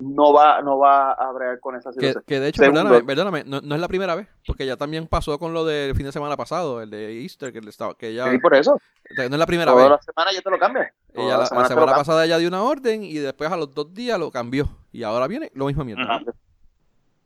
no 0.00 0.32
va, 0.32 0.62
no 0.62 0.78
va 0.78 1.12
a 1.12 1.30
bregar 1.32 1.60
con 1.60 1.76
esa 1.76 1.92
situación. 1.92 2.24
Que, 2.26 2.40
de 2.40 2.48
hecho, 2.48 2.62
perdóname, 2.62 3.44
no, 3.44 3.58
es 3.58 3.80
la 3.80 3.88
primera 3.88 4.14
vez, 4.14 4.28
porque 4.46 4.66
ya 4.66 4.76
también 4.76 5.06
pasó 5.06 5.38
con 5.38 5.52
lo 5.52 5.64
del 5.64 5.94
fin 5.94 6.06
de 6.06 6.12
semana 6.12 6.36
pasado, 6.36 6.82
el 6.82 6.90
de 6.90 7.20
Easter, 7.22 7.52
que, 7.52 7.58
estaba, 7.58 7.94
que 7.94 8.14
ya... 8.14 8.30
Sí, 8.30 8.38
por 8.38 8.54
eso. 8.54 8.80
No 9.16 9.24
es 9.24 9.30
la 9.30 9.46
primera 9.46 9.74
vez. 9.74 9.88
la 9.90 10.00
semana 10.00 10.32
ya 10.32 10.40
te 10.40 10.50
lo 10.50 10.58
cambia. 10.58 10.92
la, 11.14 11.46
semana, 11.46 11.94
pasada 11.94 12.26
ya 12.26 12.38
dio 12.38 12.48
una 12.48 12.62
orden 12.62 13.04
y 13.04 13.14
después 13.14 13.50
a 13.50 13.56
los 13.56 13.74
dos 13.74 13.92
días 13.92 14.18
lo 14.18 14.30
cambió. 14.30 14.68
Y 14.92 15.02
ahora 15.02 15.26
viene 15.26 15.50
lo 15.54 15.66
mismo 15.66 15.84
mierda. 15.84 16.22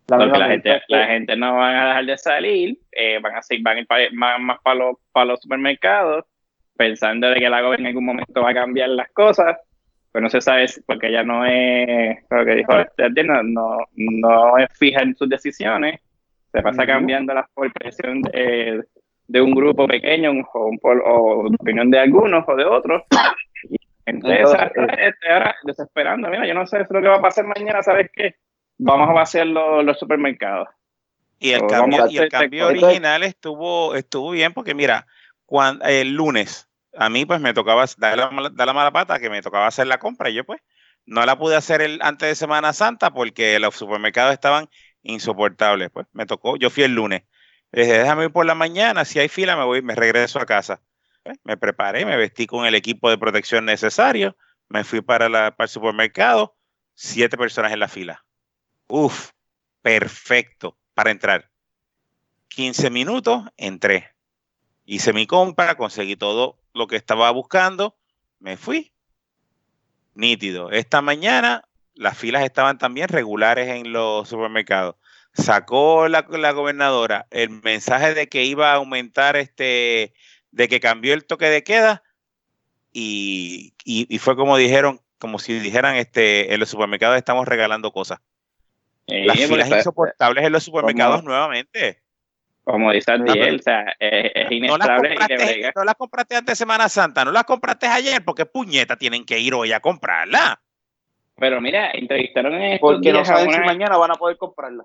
Porque 0.07 0.39
la 0.39 0.49
gente, 0.49 0.83
la 0.89 1.07
gente 1.07 1.37
no 1.37 1.57
va 1.57 1.69
a 1.69 1.89
dejar 1.89 2.07
de 2.07 2.19
salir, 2.19 2.79
eh, 2.93 3.19
van 3.21 3.37
a 3.37 3.43
seguir, 3.43 3.65
van 3.65 3.79
a 3.89 4.01
ir 4.03 4.13
más, 4.13 4.41
más 4.41 4.61
para 4.63 4.77
los, 4.77 4.97
para 5.11 5.27
los 5.27 5.41
supermercados, 5.41 6.25
pensando 6.77 7.29
de 7.29 7.41
que 7.41 7.49
la 7.51 7.61
gobierno 7.61 7.87
en 7.87 7.91
algún 7.91 8.05
momento 8.05 8.41
va 8.41 8.51
a 8.51 8.55
cambiar 8.55 8.91
las 8.91 9.11
cosas 9.11 9.57
pues 10.17 10.23
no 10.23 10.31
se 10.31 10.41
sabe 10.41 10.65
porque 10.87 11.09
ella 11.09 11.23
no 11.25 11.45
es, 11.45 12.17
lo 12.31 12.43
que 12.47 12.55
dijo 12.55 12.73
no, 12.73 13.43
no, 13.43 13.79
no 13.97 14.57
es 14.57 14.71
fija 14.79 15.03
en 15.03 15.15
sus 15.15 15.29
decisiones, 15.29 16.01
se 16.51 16.63
pasa 16.63 16.87
cambiando 16.87 17.35
por 17.53 17.71
presión 17.75 18.23
de, 18.23 18.83
de, 19.29 19.41
un 19.43 19.51
grupo 19.55 19.87
pequeño 19.87 20.31
o, 20.55 20.69
un, 20.69 20.81
o 20.83 21.49
opinión 21.61 21.91
de 21.91 21.99
algunos 21.99 22.49
o 22.49 22.57
de 22.57 22.65
otros. 22.65 23.03
Entonces, 24.07 24.59
este, 24.97 25.31
ahora 25.31 25.55
desesperando, 25.65 26.31
mira, 26.31 26.47
yo 26.47 26.55
no 26.55 26.67
sé 26.67 26.79
lo 26.89 27.03
que 27.03 27.09
va 27.09 27.17
a 27.17 27.21
pasar 27.21 27.45
mañana, 27.45 27.83
¿sabes 27.83 28.11
qué? 28.11 28.37
Vamos 28.79 29.11
a 29.11 29.13
vaciar 29.13 29.47
los, 29.49 29.85
los 29.85 29.99
supermercados. 29.99 30.69
Y 31.39 31.51
el 31.51 31.67
cambio, 31.67 32.07
y 32.09 32.17
el 32.17 32.31
cambio 32.31 32.69
original 32.69 33.23
estuvo, 33.23 33.95
estuvo 33.95 34.31
bien 34.31 34.55
porque 34.55 34.75
mira, 34.75 35.07
cuando, 35.45 35.85
el 35.85 36.15
lunes 36.15 36.71
a 36.97 37.09
mí 37.09 37.25
pues 37.25 37.41
me 37.41 37.55
tocaba 37.55 37.85
dar 37.99 38.19
la, 38.19 38.31
la, 38.55 38.73
mala 38.73 38.93
pata 38.93 39.19
que 39.19 39.31
me 39.31 39.43
tocaba 39.43 39.67
hacer 39.67 39.87
la 39.87 39.99
compra 39.99 40.31
y 40.31 40.35
yo 40.35 40.45
pues 40.45 40.61
no 41.05 41.25
la 41.25 41.39
pude 41.39 41.57
hacer 41.57 41.83
el, 41.83 42.01
antes 42.03 42.29
de 42.29 42.35
Semana 42.35 42.73
Santa 42.73 43.13
porque 43.13 43.59
los 43.61 43.75
supermercados 43.77 44.33
estaban 44.33 44.69
insoportables. 45.03 45.91
Pues 45.91 46.07
me 46.13 46.27
tocó, 46.27 46.57
yo 46.57 46.71
fui 46.71 46.83
el 46.83 46.95
lunes. 46.95 47.23
dije, 47.73 47.99
déjame 47.99 48.25
ir 48.25 48.33
por 48.33 48.47
la 48.47 48.55
mañana, 48.55 49.05
si 49.05 49.19
hay 49.19 49.29
fila 49.29 49.57
me 49.57 49.65
voy, 49.65 49.83
me 49.83 49.95
regreso 49.95 50.41
a 50.41 50.47
casa. 50.47 50.83
Pues, 51.23 51.39
me 51.45 51.57
preparé, 51.57 52.05
me 52.05 52.17
vestí 52.17 52.47
con 52.47 52.67
el 52.67 52.75
equipo 52.75 53.11
de 53.11 53.19
protección 53.19 53.65
necesario, 53.65 54.37
me 54.69 54.85
fui 54.85 55.01
para, 55.01 55.29
la, 55.29 55.57
para 55.57 55.67
el 55.67 55.71
supermercado, 55.71 56.57
siete 56.95 57.37
personas 57.37 57.73
en 57.73 57.81
la 57.81 57.89
fila. 57.89 58.25
Uf, 58.89 59.31
perfecto 59.83 60.77
para 60.95 61.11
entrar. 61.11 61.51
15 62.49 62.91
minutos, 62.91 63.45
entré. 63.57 64.15
Hice 64.85 65.13
mi 65.13 65.27
compra, 65.27 65.77
conseguí 65.77 66.17
todo 66.17 66.59
lo 66.77 66.87
que 66.87 66.97
estaba 66.97 67.31
buscando, 67.31 67.97
me 68.39 68.57
fui. 68.57 68.93
Nítido. 70.15 70.71
Esta 70.71 71.03
mañana 71.03 71.65
las 71.95 72.17
filas 72.17 72.45
estaban 72.45 72.79
también 72.79 73.09
regulares 73.09 73.69
en 73.69 73.93
los 73.93 74.29
supermercados. 74.29 74.97
Sacó 75.33 76.09
la, 76.09 76.23
gobernadora 76.23 77.27
el 77.31 77.51
mensaje 77.51 78.15
de 78.15 78.29
que 78.29 78.45
iba 78.45 78.73
a 78.73 78.77
aumentar 78.77 79.37
este, 79.37 80.15
de 80.51 80.69
que 80.69 80.81
cambió 80.81 81.13
el 81.13 81.27
toque 81.27 81.47
de 81.47 81.63
queda 81.63 82.03
y, 82.93 83.75
fue 84.21 84.37
como 84.37 84.57
dijeron, 84.57 85.01
como 85.19 85.39
si 85.39 85.59
dijeran, 85.59 85.97
este, 85.97 86.55
en 86.55 86.61
los 86.61 86.71
supermercados 86.71 87.19
estamos 87.19 87.47
regalando 87.47 87.93
cosas. 87.93 88.21
las 89.07 89.39
filas 89.39 89.71
insoportables 89.71 90.45
en 90.45 90.53
los 90.53 90.63
supermercados 90.63 91.23
nuevamente. 91.25 92.03
Como 92.67 92.91
dice 92.91 93.13
Adiel, 93.13 93.61
o 93.61 93.63
sea, 93.63 93.95
es, 94.01 94.51
inestable. 94.51 95.15
No 95.15 95.27
las, 95.29 95.77
no 95.77 95.85
las 95.85 95.95
compraste 95.95 96.35
antes 96.35 96.53
de 96.53 96.57
Semana 96.57 96.89
Santa, 96.89 97.25
no 97.25 97.31
las 97.31 97.45
compraste 97.45 97.87
ayer, 97.87 98.25
porque 98.25 98.45
puñeta 98.45 98.97
tienen 98.97 99.25
que 99.25 99.39
ir 99.39 99.55
hoy 99.55 99.71
a 99.71 99.79
comprarla. 99.79 100.61
Pero 101.37 101.61
mira, 101.61 101.93
entrevistaron 101.93 102.55
en 102.55 102.81
Porque 102.81 103.13
no 103.13 103.25
saben 103.25 103.53
si 103.53 103.61
mañana 103.61 103.97
van 103.97 104.11
a 104.11 104.15
poder 104.15 104.37
comprarla. 104.37 104.85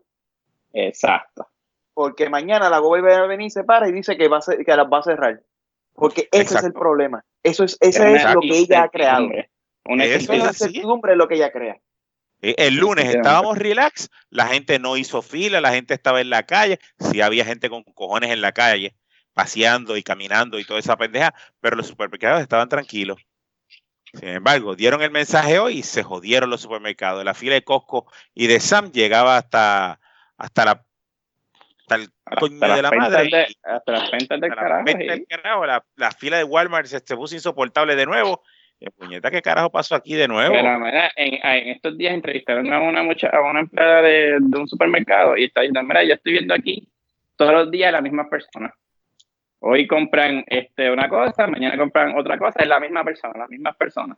Exacto. 0.74 1.48
Porque 1.96 2.30
mañana 2.30 2.70
la 2.70 2.80
va 2.80 2.98
a 2.98 3.26
venir, 3.26 3.50
se 3.50 3.64
para 3.64 3.90
y 3.90 3.92
dice 3.92 4.16
que, 4.16 4.28
va 4.28 4.38
a 4.38 4.64
que 4.64 4.76
las 4.76 4.86
va 4.86 5.00
a 5.00 5.04
cerrar. 5.04 5.42
Porque 5.96 6.30
ese 6.32 6.60
es 6.60 6.64
el 6.64 6.74
problema. 6.74 7.26
Eso 7.42 7.64
es, 7.64 7.80
ese 7.82 8.14
es 8.14 8.32
lo 8.32 8.42
que 8.42 8.60
ella 8.60 8.84
ha 8.84 8.90
creado. 8.90 9.28
Una 9.86 10.06
Eso 10.06 10.34
es 10.34 10.40
incertidumbre 10.40 11.16
lo 11.16 11.28
que 11.28 11.34
ella 11.34 11.52
crea. 11.52 11.80
Eh, 12.42 12.56
el 12.58 12.76
lunes 12.76 13.06
estábamos 13.06 13.58
relax, 13.58 14.10
la 14.30 14.48
gente 14.48 14.80
no 14.80 14.98
hizo 14.98 15.22
fila, 15.22 15.62
la 15.62 15.72
gente 15.72 15.94
estaba 15.94 16.22
en 16.22 16.30
la 16.30 16.44
calle, 16.44 16.80
sí 17.00 17.22
había 17.22 17.46
gente 17.46 17.70
con 17.70 17.84
cojones 17.84 18.32
en 18.32 18.42
la 18.42 18.52
calle, 18.52 18.96
paseando 19.34 19.96
y 19.96 20.04
caminando 20.04 20.58
y 20.60 20.66
toda 20.66 20.80
esa 20.80 20.98
pendeja, 20.98 21.34
pero 21.60 21.76
los 21.76 21.88
supermercados 21.88 22.42
estaban 22.42 22.70
tranquilos. 22.70 23.20
Sin 24.14 24.28
embargo, 24.28 24.76
dieron 24.76 25.02
el 25.02 25.12
mensaje 25.12 25.60
hoy 25.60 25.80
y 25.80 25.84
se 25.84 26.04
jodieron 26.04 26.50
los 26.50 26.62
supermercados. 26.62 27.24
La 27.24 27.34
fila 27.34 27.54
de 27.54 27.64
Costco 27.64 28.12
y 28.34 28.48
de 28.48 28.60
Sam 28.60 28.92
llegaba 28.92 29.38
hasta, 29.38 30.02
hasta 30.38 30.66
la 30.66 30.86
hasta 31.82 31.96
el 31.96 32.12
coño 32.40 32.60
de 32.60 32.82
la 32.82 32.92
madre. 32.92 33.48
hasta 33.64 33.92
las 33.92 34.12
ventas 34.12 34.40
del 34.40 34.54
carajo. 35.28 35.66
La, 35.66 35.84
la, 35.96 36.12
fila 36.12 36.38
de 36.38 36.44
Walmart 36.44 36.88
se, 36.88 37.00
se 37.00 37.16
puso 37.16 37.36
insoportable 37.36 37.96
de 37.96 38.06
nuevo 38.06 38.42
¿Qué 38.42 38.51
puñeta, 38.90 39.30
qué 39.30 39.42
carajo 39.42 39.70
pasó 39.70 39.94
aquí 39.94 40.16
de 40.16 40.28
nuevo? 40.28 40.54
Pero, 40.54 40.80
mira, 40.80 41.12
en, 41.16 41.70
estos 41.70 41.98
días 41.98 42.14
entrevistaron 42.14 42.72
a 42.74 42.80
una 42.80 43.04
mucha, 43.04 43.30
a 43.30 43.42
una 43.42 43.60
empleada 43.60 44.02
de, 44.02 44.38
un 44.38 44.68
supermercado 44.68 45.38
y 45.38 45.46
está 45.46 45.62
diciendo, 45.62 45.84
mira, 45.84 46.04
yo 46.04 46.16
estoy 46.16 46.34
viendo 46.34 46.54
aquí 46.54 46.88
todos 47.36 47.54
los 47.54 47.72
días 47.72 47.92
la 47.92 48.02
misma 48.02 48.30
persona. 48.30 48.74
Hoy 49.60 49.86
compran 49.86 50.44
este, 50.48 50.90
una 50.90 51.08
cosa, 51.08 51.46
mañana 51.46 51.78
compran 51.78 52.18
otra 52.18 52.40
cosa, 52.40 52.60
es 52.60 52.68
la 52.68 52.80
misma 52.80 53.04
persona, 53.04 53.38
las 53.38 53.50
mismas 53.50 53.76
personas. 53.76 54.18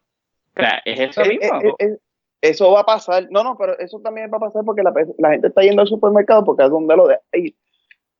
O 0.55 0.61
sea, 0.61 0.81
es 0.85 0.99
eso 0.99 1.21
eh, 1.23 1.29
mismo. 1.29 1.59
Eh, 1.61 1.73
eh, 1.79 1.97
eso 2.41 2.71
va 2.71 2.81
a 2.81 2.85
pasar. 2.85 3.27
No, 3.29 3.43
no, 3.43 3.57
pero 3.57 3.77
eso 3.79 3.99
también 3.99 4.29
va 4.31 4.37
a 4.37 4.41
pasar 4.41 4.63
porque 4.63 4.83
la, 4.83 4.93
la 5.17 5.31
gente 5.31 5.47
está 5.47 5.61
yendo 5.61 5.81
al 5.81 5.87
supermercado 5.87 6.45
porque 6.45 6.63
es 6.63 6.69
donde 6.69 6.95
lo 6.95 7.07
de 7.07 7.17
ir. 7.33 7.55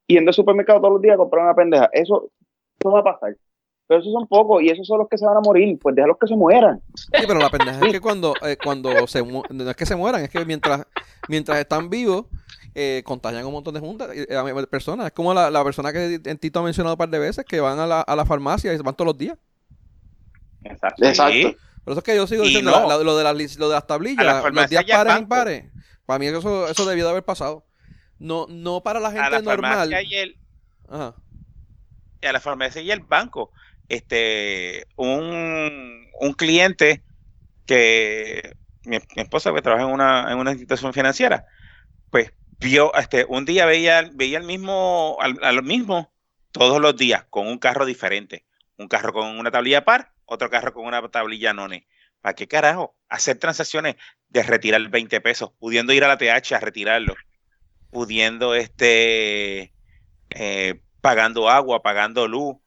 Yendo 0.08 0.30
al 0.30 0.34
supermercado 0.34 0.80
todos 0.82 0.94
los 0.94 1.02
días 1.02 1.14
a 1.14 1.18
comprar 1.18 1.46
una 1.46 1.56
pendeja. 1.56 1.90
Eso, 1.94 2.32
eso 2.80 2.92
va 2.92 3.00
a 3.00 3.04
pasar. 3.04 3.36
Pero 3.88 4.00
esos 4.00 4.14
son 4.14 4.28
pocos 4.28 4.62
y 4.62 4.70
esos 4.70 4.88
son 4.88 5.00
los 5.00 5.10
que 5.10 5.18
se 5.18 5.26
van 5.26 5.38
a 5.38 5.42
morir. 5.42 5.78
Pues 5.80 5.96
déjalos 5.96 6.18
que 6.20 6.28
se 6.28 6.36
mueran. 6.36 6.82
Sí, 6.96 7.24
pero 7.28 7.40
la 7.40 7.50
pendeja 7.50 7.80
es 7.86 7.92
que 7.92 8.00
cuando, 8.00 8.34
eh, 8.42 8.58
cuando 8.64 9.08
se 9.08 9.24
no 9.24 9.70
es 9.70 9.76
que 9.76 9.86
se 9.86 9.96
mueran, 9.96 10.24
es 10.24 10.30
que 10.30 10.44
mientras, 10.46 10.86
mientras 11.28 11.58
están 11.60 11.90
vivos, 11.90 12.26
eh, 12.76 13.04
contagian 13.06 13.46
un 13.46 13.54
montón 13.54 13.74
de 13.74 13.80
juntas, 13.82 14.10
eh, 14.14 14.66
personas. 14.70 15.08
Es 15.08 15.12
como 15.12 15.34
la, 15.34 15.52
la, 15.52 15.64
persona 15.64 15.92
que 15.92 16.20
en 16.24 16.38
Tito 16.38 16.60
ha 16.60 16.64
mencionado 16.64 16.96
un 16.96 16.98
par 16.98 17.10
de 17.10 17.20
veces, 17.20 17.46
que 17.46 17.60
van 17.60 17.80
a 17.80 17.86
la, 17.86 18.02
a 18.02 18.16
la 18.16 18.26
farmacia 18.26 18.74
y 18.74 18.78
van 18.78 18.96
todos 18.96 19.08
los 19.08 19.18
días. 19.18 19.38
Exacto. 20.64 21.06
Exacto. 21.06 21.58
Por 21.84 21.92
eso 21.92 22.00
es 22.00 22.06
que 22.06 22.16
yo 22.16 22.26
sigo 22.26 22.44
diciendo 22.44 22.72
lo, 22.72 22.78
de 22.78 23.24
las, 23.24 23.58
lo 23.58 23.68
de 23.68 23.74
las 23.74 23.86
tablillas, 23.86 24.44
los 24.54 24.70
días 24.70 24.86
pares 24.86 25.20
impares. 25.20 25.66
Para 26.06 26.20
mí 26.20 26.28
eso, 26.28 26.68
eso 26.68 26.86
debió 26.86 27.04
de 27.04 27.12
haber 27.12 27.24
pasado. 27.24 27.66
No, 28.20 28.48
no 28.48 28.82
para 28.82 29.02
la 29.02 29.12
gente 29.12 29.26
a 29.26 29.30
la 29.30 29.42
normal. 29.42 29.92
Y 29.92 30.16
el, 30.16 30.38
Ajá. 30.88 31.14
a 32.22 32.32
la 32.32 32.40
farmacia 32.40 32.82
y 32.82 32.90
el 32.90 33.02
banco 33.02 33.52
este, 33.90 34.86
un, 34.96 36.08
un 36.20 36.34
cliente 36.34 37.04
que 37.66 38.56
mi, 38.86 38.98
esposa 39.16 39.54
que 39.54 39.62
trabaja 39.62 39.86
en 39.86 39.92
una, 39.92 40.32
en 40.32 40.38
una 40.38 40.52
institución 40.52 40.94
financiera, 40.94 41.46
pues 42.10 42.34
vio, 42.60 42.94
este, 42.96 43.26
un 43.28 43.46
día 43.46 43.66
veía, 43.66 44.10
veía 44.14 44.38
el 44.38 44.46
mismo, 44.46 45.18
al, 45.22 45.64
mismo 45.64 46.14
todos 46.52 46.82
los 46.82 46.96
días 46.96 47.26
con 47.30 47.48
un 47.48 47.58
carro 47.58 47.86
diferente. 47.86 48.46
Un 48.78 48.88
carro 48.88 49.14
con 49.14 49.38
una 49.38 49.52
tablilla 49.52 49.86
par, 49.86 50.14
otro 50.26 50.50
carro 50.50 50.74
con 50.74 50.86
una 50.86 51.08
tablilla 51.10 51.54
none. 51.54 51.88
¿Para 52.22 52.36
qué 52.36 52.48
carajo? 52.48 52.96
Hacer 53.10 53.38
transacciones 53.38 53.96
de 54.30 54.44
retirar 54.44 54.88
20 54.90 55.22
pesos, 55.22 55.52
pudiendo 55.60 55.94
ir 55.94 56.04
a 56.04 56.08
la 56.08 56.18
TH 56.18 56.54
a 56.54 56.60
retirarlo, 56.60 57.16
pudiendo 57.92 58.56
este 58.56 59.74
eh, 60.30 60.82
pagando 61.02 61.50
agua, 61.50 61.84
pagando 61.84 62.28
luz, 62.28 62.58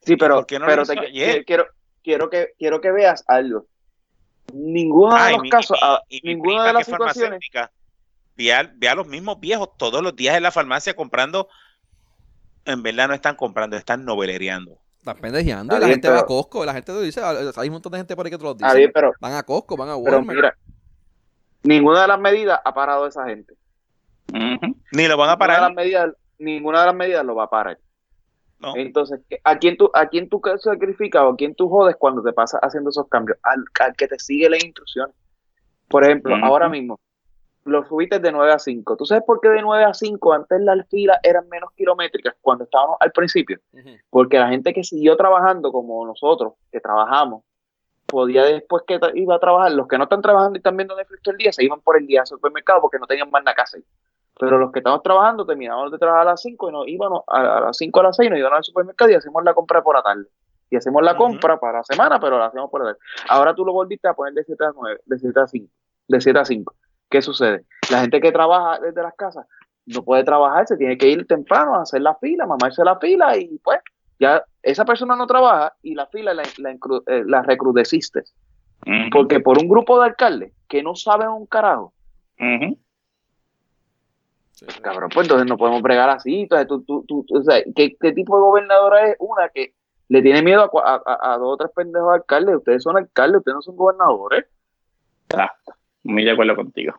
Sí, 0.00 0.16
pero, 0.16 0.46
pero 0.46 0.84
quiero, 0.84 1.66
quiero, 2.02 2.30
que, 2.30 2.54
quiero 2.58 2.80
que 2.80 2.90
veas 2.90 3.24
algo. 3.28 3.66
Ninguno 4.52 5.22
de 5.22 5.32
los 5.32 5.42
casos, 5.50 5.78
ah, 5.82 6.00
ninguna 6.22 6.66
de 6.66 6.72
las 6.72 6.86
situaciones. 6.86 7.40
Ve 8.36 8.52
a, 8.88 8.94
los 8.94 9.06
mismos 9.06 9.38
viejos 9.38 9.76
todos 9.76 10.02
los 10.02 10.16
días 10.16 10.36
en 10.36 10.42
la 10.42 10.50
farmacia 10.50 10.94
comprando. 10.94 11.48
En 12.64 12.82
verdad 12.82 13.08
no 13.08 13.14
están 13.14 13.36
comprando, 13.36 13.76
están 13.76 14.04
novelereando. 14.04 14.78
Están 14.98 15.18
pendejeando. 15.18 15.76
Y 15.76 15.80
la 15.80 15.88
gente 15.88 16.08
va 16.08 16.20
a 16.20 16.26
Costco. 16.26 16.64
La 16.64 16.72
gente 16.72 16.98
dice, 17.02 17.20
hay 17.22 17.68
un 17.68 17.72
montón 17.74 17.92
de 17.92 17.98
gente 17.98 18.16
por 18.16 18.24
ahí 18.24 18.30
que 18.30 18.38
te 18.38 18.44
lo 18.44 18.54
dice. 18.54 18.76
Bien, 18.76 18.90
pero, 18.92 19.12
van 19.20 19.34
a 19.34 19.42
Costco, 19.42 19.76
van 19.76 19.90
a 19.90 19.96
Walmart. 19.96 20.26
Pero 20.26 20.36
mira, 20.36 20.56
ninguna 21.62 22.02
de 22.02 22.08
las 22.08 22.20
medidas 22.20 22.60
ha 22.64 22.72
parado 22.72 23.04
a 23.04 23.08
esa 23.08 23.26
gente. 23.26 23.54
Ni 24.92 25.06
lo 25.06 25.16
van 25.16 25.30
a 25.30 25.38
parar. 25.38 25.60
Ninguna 25.60 25.68
de 25.68 25.74
las 25.74 25.84
medidas, 25.84 26.16
ninguna 26.38 26.80
de 26.80 26.86
las 26.86 26.94
medidas 26.94 27.24
lo 27.24 27.34
va 27.34 27.44
a 27.44 27.50
parar. 27.50 27.78
Entonces, 28.74 29.20
¿a 29.44 29.58
quién, 29.58 29.76
tú, 29.76 29.90
¿a 29.94 30.06
quién 30.06 30.28
tú 30.28 30.40
sacrificas 30.58 31.22
o 31.22 31.28
a 31.30 31.36
quién 31.36 31.54
tú 31.54 31.68
jodes 31.68 31.96
cuando 31.96 32.22
te 32.22 32.32
pasas 32.32 32.60
haciendo 32.62 32.90
esos 32.90 33.08
cambios? 33.08 33.38
Al, 33.42 33.94
que 33.96 34.06
te 34.06 34.18
sigue 34.18 34.50
las 34.50 34.62
instrucciones. 34.62 35.14
Por 35.88 36.04
ejemplo, 36.04 36.36
ahora 36.42 36.68
mismo, 36.68 37.00
los 37.64 37.88
subiste 37.88 38.18
de 38.18 38.32
9 38.32 38.52
a 38.52 38.58
5. 38.58 38.96
¿Tú 38.96 39.06
sabes 39.06 39.24
por 39.24 39.40
qué 39.40 39.48
de 39.48 39.62
9 39.62 39.84
a 39.84 39.94
5 39.94 40.32
antes 40.32 40.60
las 40.60 40.86
filas 40.88 41.18
eran 41.22 41.48
menos 41.48 41.70
kilométricas 41.72 42.34
cuando 42.40 42.64
estábamos 42.64 42.96
al 43.00 43.12
principio? 43.12 43.58
Porque 44.08 44.38
la 44.38 44.48
gente 44.48 44.72
que 44.72 44.84
siguió 44.84 45.16
trabajando 45.16 45.72
como 45.72 46.06
nosotros, 46.06 46.54
que 46.70 46.80
trabajamos, 46.80 47.44
podía 48.06 48.44
después 48.44 48.82
que 48.86 48.98
iba 49.14 49.36
a 49.36 49.38
trabajar, 49.38 49.72
los 49.72 49.86
que 49.86 49.96
no 49.96 50.04
están 50.04 50.20
trabajando 50.20 50.56
y 50.56 50.58
están 50.58 50.76
viendo 50.76 50.96
Netflix 50.96 51.28
el 51.28 51.36
día, 51.36 51.52
se 51.52 51.64
iban 51.64 51.80
por 51.80 51.96
el 51.96 52.06
día 52.06 52.20
al 52.20 52.26
supermercado 52.26 52.80
porque 52.82 52.98
no 52.98 53.06
tenían 53.06 53.30
más 53.30 53.42
nada 53.44 53.54
que 53.54 53.62
hacer. 53.62 53.82
Pero 54.40 54.58
los 54.58 54.72
que 54.72 54.78
estamos 54.78 55.02
trabajando, 55.02 55.44
terminábamos 55.44 55.92
de 55.92 55.98
trabajar 55.98 56.26
a 56.26 56.30
las 56.30 56.40
5 56.40 56.70
y 56.70 56.72
nos 56.72 56.88
íbamos 56.88 57.22
a, 57.26 57.60
las 57.60 57.76
5 57.76 58.00
a 58.00 58.02
las 58.04 58.16
6, 58.16 58.30
nos 58.30 58.38
íbamos 58.38 58.56
al 58.56 58.64
supermercado 58.64 59.10
y 59.10 59.14
hacemos 59.14 59.44
la 59.44 59.52
compra 59.52 59.82
por 59.82 59.94
la 59.94 60.02
tarde. 60.02 60.24
Y 60.70 60.76
hacemos 60.76 61.02
la 61.02 61.14
compra 61.14 61.60
para 61.60 61.78
la 61.78 61.84
semana, 61.84 62.18
pero 62.18 62.38
la 62.38 62.46
hacemos 62.46 62.70
por 62.70 62.80
la 62.80 62.92
tarde. 62.92 63.00
Ahora 63.28 63.54
tú 63.54 63.66
lo 63.66 63.74
volviste 63.74 64.08
a 64.08 64.14
poner 64.14 64.32
de 64.32 64.44
7 64.44 64.64
a 64.64 64.72
9, 64.74 65.00
de 65.04 65.18
7 65.18 65.40
a 65.40 65.46
5, 65.46 65.72
de 66.08 66.20
7 66.20 66.38
a 66.38 66.44
5. 66.46 66.74
¿Qué 67.10 67.20
sucede? 67.20 67.66
La 67.90 68.00
gente 68.00 68.20
que 68.20 68.32
trabaja 68.32 68.80
desde 68.80 69.02
las 69.02 69.14
casas 69.14 69.46
no 69.84 70.02
puede 70.02 70.24
trabajar, 70.24 70.66
se 70.66 70.78
tiene 70.78 70.96
que 70.96 71.08
ir 71.08 71.26
temprano 71.26 71.74
a 71.74 71.82
hacer 71.82 72.00
la 72.00 72.14
fila, 72.14 72.46
mamarse 72.46 72.82
la 72.82 72.98
fila 72.98 73.36
y 73.36 73.58
pues 73.58 73.80
ya 74.18 74.42
esa 74.62 74.86
persona 74.86 75.16
no 75.16 75.26
trabaja 75.26 75.74
y 75.82 75.94
la 75.94 76.06
fila 76.06 76.32
la, 76.32 76.44
la, 76.58 76.70
eh, 76.70 77.24
la 77.26 77.42
recrudeciste. 77.42 78.22
Porque 79.12 79.40
por 79.40 79.58
un 79.58 79.68
grupo 79.68 80.00
de 80.00 80.06
alcaldes 80.06 80.54
que 80.66 80.82
no 80.82 80.94
saben 80.94 81.28
un 81.28 81.46
carajo, 81.46 81.92
Cabrón, 84.82 85.10
pues 85.12 85.26
entonces 85.26 85.48
no 85.48 85.56
podemos 85.56 85.82
bregar 85.82 86.10
así. 86.10 86.42
Entonces, 86.42 86.68
tú, 86.68 86.82
tú, 86.82 87.04
tú, 87.06 87.24
o 87.32 87.42
sea, 87.42 87.62
¿qué, 87.74 87.96
tipo 88.12 88.36
de 88.36 88.42
gobernadora 88.42 89.08
es 89.08 89.16
una 89.18 89.48
que 89.48 89.74
le 90.08 90.22
tiene 90.22 90.42
miedo 90.42 90.70
a, 90.84 91.36
dos 91.38 91.54
o 91.54 91.56
tres 91.56 91.70
pendejos 91.74 92.12
alcaldes? 92.12 92.56
Ustedes 92.56 92.82
son 92.82 92.96
alcaldes, 92.96 93.38
ustedes 93.38 93.54
no 93.54 93.62
son 93.62 93.76
gobernadores. 93.76 94.46
Ah, 95.34 95.52
muy 96.02 96.24
de 96.24 96.32
acuerdo 96.32 96.56
contigo. 96.56 96.94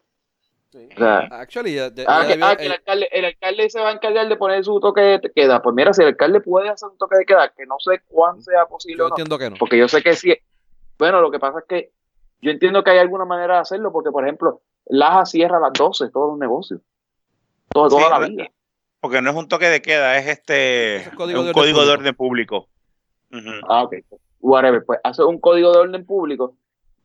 O 0.74 0.98
sea, 0.98 1.20
Actually, 1.32 1.78
ah, 1.80 1.94
que, 1.94 2.06
ah, 2.08 2.26
el, 2.58 2.72
alcalde, 2.72 3.10
el 3.12 3.26
alcalde 3.26 3.70
se 3.70 3.82
va 3.82 3.90
a 3.90 3.94
encargar 3.94 4.30
de 4.30 4.38
poner 4.38 4.64
su 4.64 4.80
toque 4.80 5.02
de 5.02 5.32
queda. 5.36 5.62
Pues 5.62 5.76
mira, 5.76 5.94
si 5.94 6.02
el 6.02 6.10
alcalde 6.10 6.40
puede 6.40 6.70
hacer 6.70 6.90
un 6.90 6.98
toque 6.98 7.18
de 7.18 7.26
queda, 7.26 7.50
que 7.50 7.66
no 7.66 7.76
sé 7.80 8.02
cuán 8.08 8.42
sea 8.42 8.66
posible. 8.66 9.00
Yo 9.00 9.08
entiendo 9.10 9.38
que 9.38 9.50
no. 9.50 9.58
Porque 9.60 9.78
yo 9.78 9.88
sé 9.90 10.02
que 10.02 10.16
sí. 10.16 10.34
Bueno, 10.98 11.20
lo 11.20 11.30
que 11.30 11.40
pasa 11.40 11.60
es 11.60 11.66
que 11.66 11.92
yo 12.42 12.52
entiendo 12.52 12.84
que 12.84 12.92
hay 12.92 13.00
alguna 13.00 13.26
manera 13.26 13.56
de 13.56 13.60
hacerlo, 13.62 13.92
porque 13.92 14.12
por 14.12 14.24
ejemplo, 14.24 14.62
Laja 14.86 15.26
cierra 15.26 15.58
a 15.58 15.60
las 15.62 15.74
12 15.74 16.10
todos 16.10 16.30
los 16.30 16.40
negocios 16.40 16.80
toda 17.74 18.10
la 18.10 18.28
vida. 18.28 18.48
Porque 19.00 19.22
no 19.22 19.32
es 19.32 19.36
un 19.36 19.48
toque 19.48 19.68
de 19.68 19.82
queda, 19.82 20.18
es 20.18 20.28
este 20.28 21.10
un 21.12 21.16
código, 21.54 21.84
de, 21.86 21.92
orden 21.92 22.16
público. 22.16 22.68
Ah, 23.68 23.84
ok. 23.84 23.96
Whatever. 24.40 24.86
Pues 24.86 25.00
hace 25.04 25.24
un 25.24 25.40
código 25.40 25.72
de 25.72 25.80
orden 25.80 26.06
público 26.06 26.56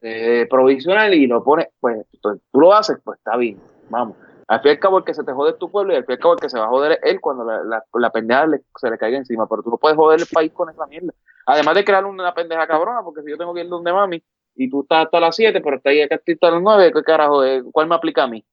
eh, 0.02 0.46
provisional 0.50 1.14
y 1.14 1.26
lo 1.26 1.42
pone, 1.42 1.70
pues 1.80 2.04
tú 2.20 2.40
lo 2.52 2.74
haces, 2.74 2.98
pues 3.02 3.18
está 3.18 3.36
bien, 3.36 3.58
vamos. 3.88 4.16
Al 4.46 4.60
fin 4.60 4.68
y 4.68 4.74
al 4.74 4.78
cabo, 4.78 4.98
el 4.98 5.04
que 5.04 5.14
se 5.14 5.24
te 5.24 5.32
jode 5.32 5.52
es 5.52 5.58
tu 5.58 5.70
pueblo 5.70 5.92
y 5.92 5.96
al 5.96 6.04
fin 6.04 6.12
y 6.12 6.14
al 6.14 6.18
cabo, 6.20 6.34
el 6.34 6.40
que 6.40 6.50
se 6.50 6.58
va 6.58 6.66
a 6.66 6.68
joder 6.68 6.92
es 6.92 6.98
él 7.02 7.20
cuando 7.20 7.44
la, 7.44 7.64
la, 7.64 7.84
la 7.94 8.10
pendeja 8.10 8.46
se 8.76 8.90
le 8.90 8.98
caiga 8.98 9.16
encima. 9.16 9.48
Pero 9.48 9.62
tú 9.62 9.70
no 9.70 9.78
puedes 9.78 9.96
joder 9.96 10.20
el 10.20 10.26
país 10.30 10.52
con 10.52 10.70
esa 10.70 10.86
mierda. 10.86 11.12
Además 11.46 11.74
de 11.74 11.84
crear 11.84 12.04
una 12.04 12.32
pendeja 12.34 12.66
cabrona, 12.66 13.02
porque 13.02 13.22
si 13.22 13.30
yo 13.30 13.38
tengo 13.38 13.54
que 13.54 13.62
ir 13.62 13.68
donde 13.68 13.92
mami 13.92 14.22
y 14.54 14.70
tú 14.70 14.82
estás 14.82 15.06
hasta 15.06 15.18
las 15.18 15.34
7, 15.34 15.60
pero 15.60 15.76
está 15.76 15.90
ahí 15.90 16.02
acá 16.02 16.16
hasta 16.16 16.50
las 16.50 16.62
9, 16.62 16.92
¿qué 16.92 17.02
carajo? 17.02 17.42
¿Cuál 17.72 17.88
me 17.88 17.94
aplica 17.94 18.24
a 18.24 18.28
mí? 18.28 18.44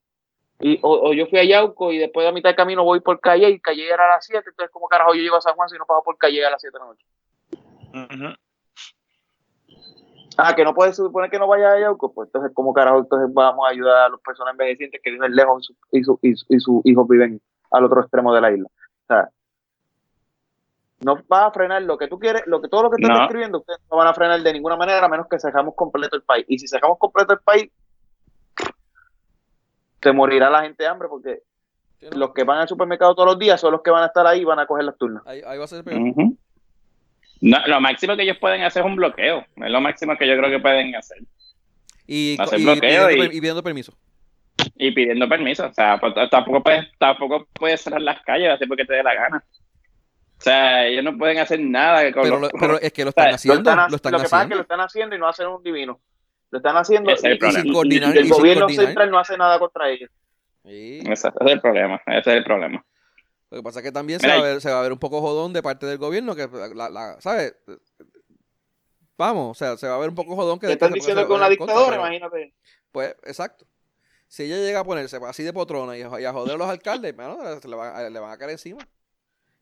Y, 0.66 0.78
o, 0.80 1.12
yo 1.12 1.26
fui 1.26 1.38
a 1.38 1.44
Yauco 1.44 1.92
y 1.92 1.98
después 1.98 2.24
de 2.24 2.32
mitad 2.32 2.48
del 2.48 2.56
camino 2.56 2.84
voy 2.84 3.00
por 3.00 3.20
Calle 3.20 3.50
y 3.50 3.60
Calle 3.60 3.86
era 3.86 4.06
a 4.06 4.14
las 4.16 4.24
7, 4.24 4.48
entonces 4.48 4.72
como 4.72 4.88
carajo 4.88 5.12
yo 5.12 5.20
llego 5.20 5.36
a 5.36 5.42
San 5.42 5.54
Juan 5.54 5.68
si 5.68 5.76
no 5.76 5.84
pago 5.84 6.02
por 6.02 6.16
Calle 6.16 6.42
a 6.42 6.48
las 6.48 6.62
7 6.62 6.72
de 6.72 6.80
la 6.80 6.86
noche. 6.86 8.38
Ah, 10.38 10.54
que 10.54 10.64
no 10.64 10.72
puede 10.72 10.94
suponer 10.94 11.30
que 11.30 11.38
no 11.38 11.48
vaya 11.48 11.72
a 11.72 11.80
Yauco, 11.80 12.14
pues 12.14 12.28
entonces 12.28 12.50
como 12.54 12.72
carajo 12.72 13.00
entonces 13.00 13.28
vamos 13.34 13.66
a 13.66 13.72
ayudar 13.72 14.06
a 14.06 14.08
las 14.08 14.20
personas 14.20 14.52
envejecientes 14.52 15.02
que 15.04 15.10
viven 15.10 15.36
lejos 15.36 15.70
y, 15.92 16.02
su, 16.02 16.18
y, 16.22 16.30
y 16.30 16.58
sus 16.58 16.80
hijos 16.86 17.06
viven 17.08 17.42
al 17.70 17.84
otro 17.84 18.00
extremo 18.00 18.34
de 18.34 18.40
la 18.40 18.50
isla. 18.50 18.66
O 18.66 19.06
sea, 19.06 19.28
no 21.00 21.18
va 21.30 21.44
a 21.44 21.52
frenar 21.52 21.82
lo 21.82 21.98
que 21.98 22.08
tú 22.08 22.18
quieres, 22.18 22.42
lo 22.46 22.62
que 22.62 22.68
todo 22.68 22.84
lo 22.84 22.90
que 22.90 23.02
estás 23.02 23.20
escribiendo, 23.20 23.58
ustedes 23.58 23.80
no 23.90 23.98
van 23.98 24.08
a 24.08 24.14
frenar 24.14 24.40
de 24.40 24.52
ninguna 24.54 24.76
manera 24.76 25.04
a 25.04 25.10
menos 25.10 25.26
que 25.28 25.38
sacamos 25.38 25.74
completo 25.74 26.16
el 26.16 26.22
país. 26.22 26.46
Y 26.48 26.58
si 26.58 26.68
sacamos 26.68 26.96
completo 26.98 27.34
el 27.34 27.40
país, 27.40 27.70
se 30.04 30.12
morirá 30.12 30.50
la 30.50 30.62
gente 30.62 30.84
de 30.84 30.88
hambre 30.88 31.08
porque 31.08 31.40
los 32.12 32.32
que 32.34 32.44
van 32.44 32.58
al 32.58 32.68
supermercado 32.68 33.14
todos 33.14 33.30
los 33.30 33.38
días 33.38 33.60
son 33.60 33.72
los 33.72 33.82
que 33.82 33.90
van 33.90 34.02
a 34.02 34.06
estar 34.06 34.26
ahí 34.26 34.42
y 34.42 34.44
van 34.44 34.58
a 34.58 34.66
coger 34.66 34.84
las 34.84 34.98
turnas. 34.98 35.22
Ahí, 35.26 35.40
va 35.40 35.64
a 35.64 35.66
ser 35.66 35.82
no, 37.40 37.58
lo 37.66 37.80
máximo 37.80 38.16
que 38.16 38.22
ellos 38.22 38.38
pueden 38.38 38.62
hacer 38.62 38.82
es 38.82 38.86
un 38.86 38.96
bloqueo. 38.96 39.44
Es 39.56 39.70
lo 39.70 39.80
máximo 39.80 40.16
que 40.16 40.26
yo 40.26 40.36
creo 40.36 40.50
que 40.50 40.60
pueden 40.60 40.94
hacer. 40.94 41.18
Y, 42.06 42.38
pidiendo, 43.30 43.62
permiso. 43.62 43.96
Y 44.76 44.92
pidiendo 44.92 45.28
permiso. 45.28 45.66
O 45.66 45.72
sea, 45.72 45.98
pues, 45.98 46.14
tampoco 46.30 46.62
puedes, 46.62 46.86
tampoco 46.98 47.46
puedes 47.52 47.82
cerrar 47.82 48.00
las 48.00 48.22
calles 48.22 48.50
así 48.50 48.66
porque 48.66 48.84
te 48.84 48.94
dé 48.94 49.02
la 49.02 49.14
gana. 49.14 49.44
O 50.38 50.42
sea, 50.42 50.86
ellos 50.86 51.04
no 51.04 51.18
pueden 51.18 51.38
hacer 51.38 51.60
nada. 51.60 52.02
pero, 52.14 52.48
pero 52.58 52.78
es 52.80 52.92
que 52.92 53.04
lo 53.04 53.10
están 53.10 53.34
haciendo. 53.34 53.74
Lo, 53.74 53.98
que 53.98 54.10
pasa 54.10 54.42
es 54.42 54.48
que 54.48 54.54
lo 54.54 54.62
están 54.62 54.80
haciendo 54.80 55.16
y 55.16 55.18
no 55.18 55.28
hacen 55.28 55.46
un 55.48 55.62
divino. 55.62 56.00
Lo 56.54 56.58
están 56.58 56.76
haciendo 56.76 57.10
y, 57.10 57.14
el, 57.26 58.28
gobierno 58.28 58.68
central 58.68 59.10
no 59.10 59.18
hace 59.18 59.36
nada 59.36 59.58
contra 59.58 59.90
ellos. 59.90 60.08
Ese 60.62 61.10
es 61.10 61.34
el 61.46 61.60
problema. 61.60 62.00
Ese 62.06 62.30
es 62.30 62.36
el 62.36 62.44
problema. 62.44 62.84
Lo 63.50 63.56
que 63.56 63.62
pasa 63.64 63.80
es 63.80 63.84
que 63.84 63.90
también 63.90 64.20
se 64.20 64.28
va, 64.28 64.34
a 64.34 64.40
ver, 64.40 64.60
se 64.60 64.70
va 64.70 64.78
a 64.78 64.82
ver 64.82 64.92
un 64.92 65.00
poco 65.00 65.20
jodón 65.20 65.52
de 65.52 65.64
parte 65.64 65.84
del 65.86 65.98
gobierno, 65.98 66.36
que 66.36 66.46
la, 66.76 66.88
la 66.90 67.20
¿sabes? 67.20 67.56
Vamos, 69.18 69.50
o 69.50 69.54
sea, 69.54 69.76
se 69.76 69.88
va 69.88 69.96
a 69.96 69.98
ver 69.98 70.10
un 70.10 70.14
poco 70.14 70.36
jodón 70.36 70.60
que... 70.60 70.70
están 70.70 70.92
diciendo 70.92 71.26
que 71.26 71.32
una 71.32 71.48
dictadora, 71.48 71.96
imagínate. 71.96 72.54
Pues, 72.92 73.16
exacto. 73.24 73.66
Si 74.28 74.44
ella 74.44 74.58
llega 74.58 74.78
a 74.78 74.84
ponerse 74.84 75.18
así 75.26 75.42
de 75.42 75.52
potrona 75.52 75.98
y 75.98 76.02
a, 76.02 76.32
joder 76.32 76.54
a 76.54 76.56
los 76.56 76.68
alcaldes, 76.68 77.16
bueno, 77.16 77.36
le, 77.42 77.74
van, 77.74 78.12
le 78.12 78.20
van 78.20 78.30
a 78.30 78.38
caer 78.38 78.52
encima. 78.52 78.86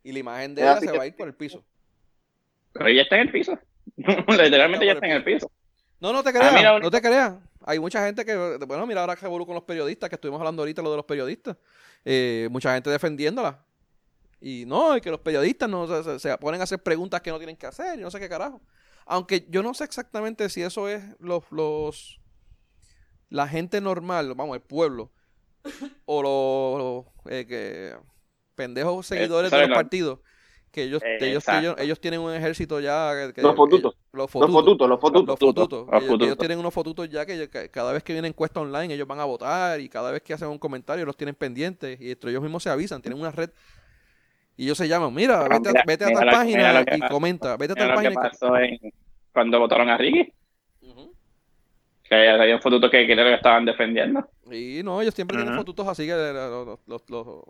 Y 0.02 0.12
la 0.12 0.18
imagen 0.18 0.54
de 0.54 0.60
ella 0.60 0.78
se 0.78 0.92
va 0.92 1.04
a 1.04 1.06
ir 1.06 1.16
por 1.16 1.26
el 1.26 1.34
piso. 1.34 1.64
Pero 2.74 2.86
ella 2.86 3.00
está 3.00 3.16
en 3.16 3.28
el 3.28 3.32
piso. 3.32 3.58
Literalmente 3.96 4.84
ella 4.84 4.92
está 4.92 5.06
en 5.06 5.12
el 5.12 5.24
piso. 5.24 5.50
No, 6.02 6.12
no 6.12 6.24
te 6.24 6.32
creas, 6.32 6.52
ah, 6.52 6.80
no 6.80 6.90
te 6.90 7.00
creas. 7.00 7.34
Hay 7.64 7.78
mucha 7.78 8.04
gente 8.04 8.24
que, 8.24 8.34
bueno, 8.66 8.84
mira 8.88 9.02
ahora 9.02 9.14
que 9.14 9.24
con 9.24 9.54
los 9.54 9.62
periodistas, 9.62 10.10
que 10.10 10.16
estuvimos 10.16 10.40
hablando 10.40 10.62
ahorita 10.62 10.82
lo 10.82 10.90
de 10.90 10.96
los 10.96 11.06
periodistas, 11.06 11.56
eh, 12.04 12.48
mucha 12.50 12.74
gente 12.74 12.90
defendiéndola. 12.90 13.64
Y 14.40 14.64
no, 14.66 14.96
y 14.96 15.00
que 15.00 15.12
los 15.12 15.20
periodistas 15.20 15.68
no 15.68 15.86
se, 16.18 16.36
ponen 16.38 16.60
a 16.60 16.64
hacer 16.64 16.82
preguntas 16.82 17.20
que 17.20 17.30
no 17.30 17.38
tienen 17.38 17.56
que 17.56 17.68
hacer, 17.68 18.00
y 18.00 18.02
no 18.02 18.10
sé 18.10 18.18
qué 18.18 18.28
carajo. 18.28 18.60
Aunque 19.06 19.46
yo 19.48 19.62
no 19.62 19.74
sé 19.74 19.84
exactamente 19.84 20.48
si 20.48 20.62
eso 20.62 20.88
es 20.88 21.04
los, 21.20 21.44
los 21.52 22.20
la 23.28 23.46
gente 23.46 23.80
normal, 23.80 24.34
vamos, 24.34 24.56
el 24.56 24.62
pueblo, 24.62 25.12
o 26.04 27.06
los, 27.22 27.32
eh, 27.32 27.46
que, 27.46 27.96
pendejos 28.56 29.08
eh, 29.12 29.14
seguidores 29.14 29.52
de 29.52 29.68
los 29.68 29.76
partidos 29.76 30.18
que 30.72 30.84
ellos, 30.84 31.02
ellos, 31.20 31.44
ellos, 31.78 32.00
tienen 32.00 32.20
un 32.20 32.32
ejército 32.32 32.80
ya. 32.80 33.12
los 33.36 33.54
fotutos. 33.54 33.94
los 34.12 34.30
fotutos. 34.30 34.88
Los 34.88 34.98
fotutos. 34.98 35.28
Los 35.28 35.38
fotutos. 35.38 36.26
Ellos, 36.26 36.38
tienen 36.38 36.58
unos 36.58 36.72
fotutos 36.72 37.08
ya 37.10 37.26
que, 37.26 37.48
cada 37.70 37.92
vez 37.92 38.02
que 38.02 38.14
viene 38.14 38.26
encuesta 38.26 38.60
online 38.60 38.94
ellos 38.94 39.06
van 39.06 39.20
a 39.20 39.24
votar 39.24 39.78
y 39.80 39.88
cada 39.90 40.10
vez 40.10 40.22
que 40.22 40.32
hacen 40.32 40.48
un 40.48 40.58
comentario 40.58 41.04
los 41.04 41.16
tienen 41.16 41.34
pendientes 41.34 42.00
y 42.00 42.10
entre 42.10 42.30
ellos 42.30 42.42
mismos 42.42 42.62
se 42.62 42.70
avisan. 42.70 43.02
Tienen 43.02 43.20
una 43.20 43.30
red 43.30 43.50
y 44.56 44.64
ellos 44.64 44.78
se 44.78 44.88
llaman, 44.88 45.12
mira, 45.14 45.46
vete, 45.46 45.68
a, 45.68 45.84
vete 45.86 46.04
a 46.06 46.12
tal 46.12 46.30
página 46.30 46.84
y 46.90 47.00
comenta. 47.08 47.56
Vete 47.58 47.74
a 47.74 47.76
tal 47.76 47.94
página. 47.94 48.14
pasó 48.14 48.54
cuando 49.32 49.58
votaron 49.58 49.90
a 49.90 49.98
Ricky. 49.98 50.32
Que 52.04 52.28
había 52.28 52.58
fotutos 52.60 52.90
que, 52.90 53.06
que, 53.06 53.14
que 53.14 53.34
estaban 53.34 53.64
defendiendo. 53.64 54.26
Y 54.50 54.82
no, 54.82 55.00
ellos 55.02 55.14
siempre 55.14 55.36
tienen 55.36 55.54
fotutos 55.54 55.86
así 55.86 56.06
que 56.06 56.12
los, 56.14 56.78
los, 56.86 57.10
los, 57.10 57.44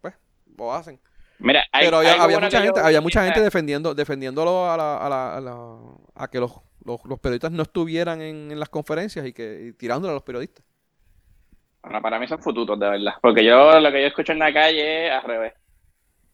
pues, 0.00 0.14
lo 0.56 0.72
hacen. 0.72 1.00
Mira, 1.40 1.64
pero 1.72 1.98
había, 1.98 2.38
mucha 2.38 2.60
gente, 2.60 2.80
había 2.80 3.00
mucha 3.00 3.24
gente 3.24 3.40
defendiendo, 3.40 3.94
defendiéndolo 3.94 4.70
a, 4.70 4.76
la, 4.76 4.96
a, 4.98 5.40
la, 5.40 5.76
a, 6.14 6.28
que 6.28 6.38
los, 6.38 6.52
los, 6.84 7.18
periodistas 7.18 7.50
no 7.50 7.62
estuvieran 7.62 8.20
en, 8.20 8.58
las 8.58 8.68
conferencias 8.68 9.26
y 9.26 9.32
que 9.32 9.72
tirándole 9.78 10.10
a 10.12 10.14
los 10.14 10.22
periodistas. 10.22 10.64
Bueno, 11.82 12.02
para 12.02 12.18
mí 12.18 12.28
son 12.28 12.42
fututos, 12.42 12.78
de 12.78 12.90
verdad. 12.90 13.14
Porque 13.22 13.42
yo 13.42 13.80
lo 13.80 13.90
que 13.90 14.02
yo 14.02 14.08
escucho 14.08 14.32
en 14.32 14.38
la 14.38 14.52
calle 14.52 15.06
es 15.06 15.12
al 15.12 15.22
revés. 15.22 15.54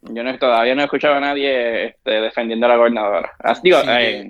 Yo 0.02 0.22
no, 0.22 0.38
todavía 0.38 0.74
no 0.74 0.82
he 0.82 0.84
escuchado 0.84 1.14
a 1.14 1.20
nadie 1.20 1.86
este, 1.86 2.10
defendiendo 2.20 2.66
a 2.66 2.70
la 2.70 2.76
gobernadora. 2.76 3.32
digo, 3.62 3.78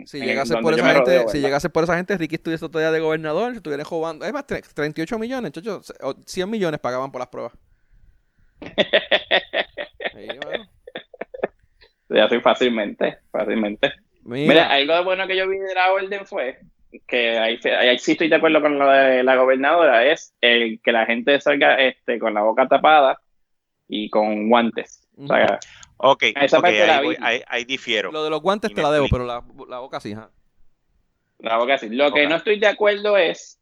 si, 0.05 0.20
llegase 0.20 0.57
por 0.59 0.74
esa 0.74 0.95
gente, 0.95 1.29
si 1.29 1.41
llegase 1.41 1.70
por 1.70 1.85
esa 1.85 1.97
gente, 1.97 2.16
Ricky 2.16 2.37
estuviese 2.37 2.68
todavía 2.68 2.93
de 2.93 3.01
gobernador, 3.01 3.55
estuviera 3.55 3.85
jugando. 3.85 4.24
Es 4.24 4.33
más, 4.33 4.47
38 4.47 5.18
millones, 5.18 5.53
100 6.24 6.51
millones 6.51 6.81
pagaban 6.81 7.11
por 7.11 7.20
las 7.20 7.29
pruebas. 7.29 7.53
así 12.11 12.40
fácilmente, 12.42 13.18
fácilmente. 13.30 13.92
Mira. 14.22 14.70
algo 14.70 15.04
bueno 15.04 15.26
que 15.26 15.36
yo 15.36 15.48
vi 15.48 15.59
de 15.59 15.74
la 15.74 15.92
orden 15.92 16.26
fue 16.26 16.59
que 17.07 17.38
ahí, 17.38 17.59
ahí 17.64 17.98
sí 17.98 18.12
estoy 18.12 18.28
de 18.28 18.36
acuerdo 18.36 18.61
con 18.61 18.78
lo 18.78 18.90
de 18.90 19.22
la 19.22 19.36
gobernadora, 19.36 20.04
es 20.04 20.34
el 20.40 20.80
que 20.82 20.92
la 20.92 21.07
gente 21.07 21.40
salga 21.40 21.76
este, 21.76 22.18
con 22.18 22.34
la 22.34 22.42
boca 22.42 22.66
tapada 22.68 23.20
y 23.88 24.09
con 24.11 24.48
guantes. 24.48 25.07
O 25.16 25.26
sea, 25.26 25.59
ok, 25.98 26.24
ahí, 27.48 27.64
difiero. 27.64 28.12
Lo 28.12 28.24
de 28.24 28.30
los 28.30 28.40
guantes 28.40 28.72
te 28.72 28.82
la 28.82 28.90
debo, 28.90 29.07
pero 29.11 29.24
la, 29.24 29.40
boca 29.78 30.00
sí. 30.00 30.14
La 31.38 31.59
boca 31.59 31.78
sí. 31.78 31.88
Lo 31.90 32.12
que 32.12 32.26
no 32.26 32.36
estoy 32.36 32.59
de 32.59 32.66
acuerdo 32.66 33.16
es 33.16 33.59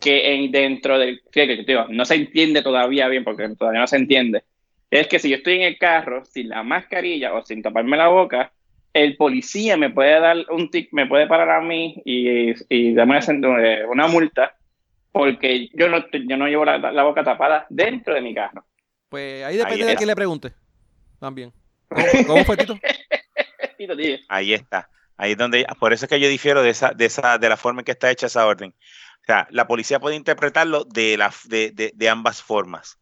que 0.00 0.34
en, 0.34 0.50
dentro 0.50 0.98
del... 0.98 1.22
No 1.90 2.04
se 2.04 2.14
entiende 2.14 2.62
todavía 2.62 3.08
bien 3.08 3.24
porque 3.24 3.48
todavía 3.50 3.80
no 3.80 3.86
se 3.86 3.96
entiende. 3.96 4.44
Es 4.92 5.08
que 5.08 5.18
si 5.18 5.30
yo 5.30 5.36
estoy 5.36 5.54
en 5.54 5.62
el 5.62 5.78
carro 5.78 6.22
sin 6.26 6.50
la 6.50 6.62
mascarilla 6.62 7.32
o 7.32 7.42
sin 7.46 7.62
taparme 7.62 7.96
la 7.96 8.08
boca, 8.08 8.52
el 8.92 9.16
policía 9.16 9.78
me 9.78 9.88
puede 9.88 10.20
dar 10.20 10.36
un 10.50 10.70
tic, 10.70 10.90
me 10.92 11.06
puede 11.06 11.26
parar 11.26 11.48
a 11.48 11.60
mí 11.62 12.02
y, 12.04 12.52
y 12.68 12.92
darme 12.92 13.18
una, 13.88 14.06
multa 14.06 14.54
porque 15.10 15.70
yo 15.72 15.88
no, 15.88 16.04
yo 16.10 16.36
no 16.36 16.46
llevo 16.46 16.66
la, 16.66 17.02
boca 17.04 17.24
tapada 17.24 17.66
dentro 17.70 18.12
de 18.12 18.20
mi 18.20 18.34
carro. 18.34 18.66
Pues 19.08 19.42
ahí 19.44 19.56
depende 19.56 19.86
de 19.86 19.96
quién 19.96 20.08
le 20.08 20.14
pregunte. 20.14 20.52
También. 21.18 21.54
¿Cómo, 22.26 22.44
fue 22.44 22.58
Tito? 22.58 22.78
ahí 24.28 24.52
está. 24.52 24.90
Ahí 25.16 25.32
es 25.32 25.38
donde, 25.38 25.64
por 25.80 25.94
eso 25.94 26.04
es 26.04 26.10
que 26.10 26.20
yo 26.20 26.28
difiero 26.28 26.62
de 26.62 26.68
esa, 26.68 26.92
de 26.92 27.06
esa, 27.06 27.38
de 27.38 27.48
la 27.48 27.56
forma 27.56 27.80
en 27.80 27.86
que 27.86 27.92
está 27.92 28.10
hecha 28.10 28.26
esa 28.26 28.46
orden. 28.46 28.74
O 29.22 29.24
sea, 29.24 29.48
la 29.52 29.66
policía 29.66 30.00
puede 30.00 30.16
interpretarlo 30.16 30.84
de, 30.84 31.16
la, 31.16 31.32
de, 31.46 31.70
de, 31.70 31.92
de 31.94 32.08
ambas 32.10 32.42
formas. 32.42 32.98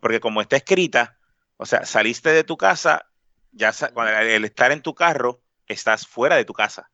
Porque 0.00 0.20
como 0.20 0.40
está 0.40 0.56
escrita, 0.56 1.18
o 1.64 1.66
sea, 1.66 1.86
saliste 1.86 2.28
de 2.28 2.44
tu 2.44 2.58
casa 2.58 3.06
ya 3.50 3.72
el 4.20 4.44
estar 4.44 4.70
en 4.70 4.82
tu 4.82 4.94
carro, 4.94 5.40
estás 5.66 6.06
fuera 6.06 6.36
de 6.36 6.44
tu 6.44 6.52
casa. 6.52 6.90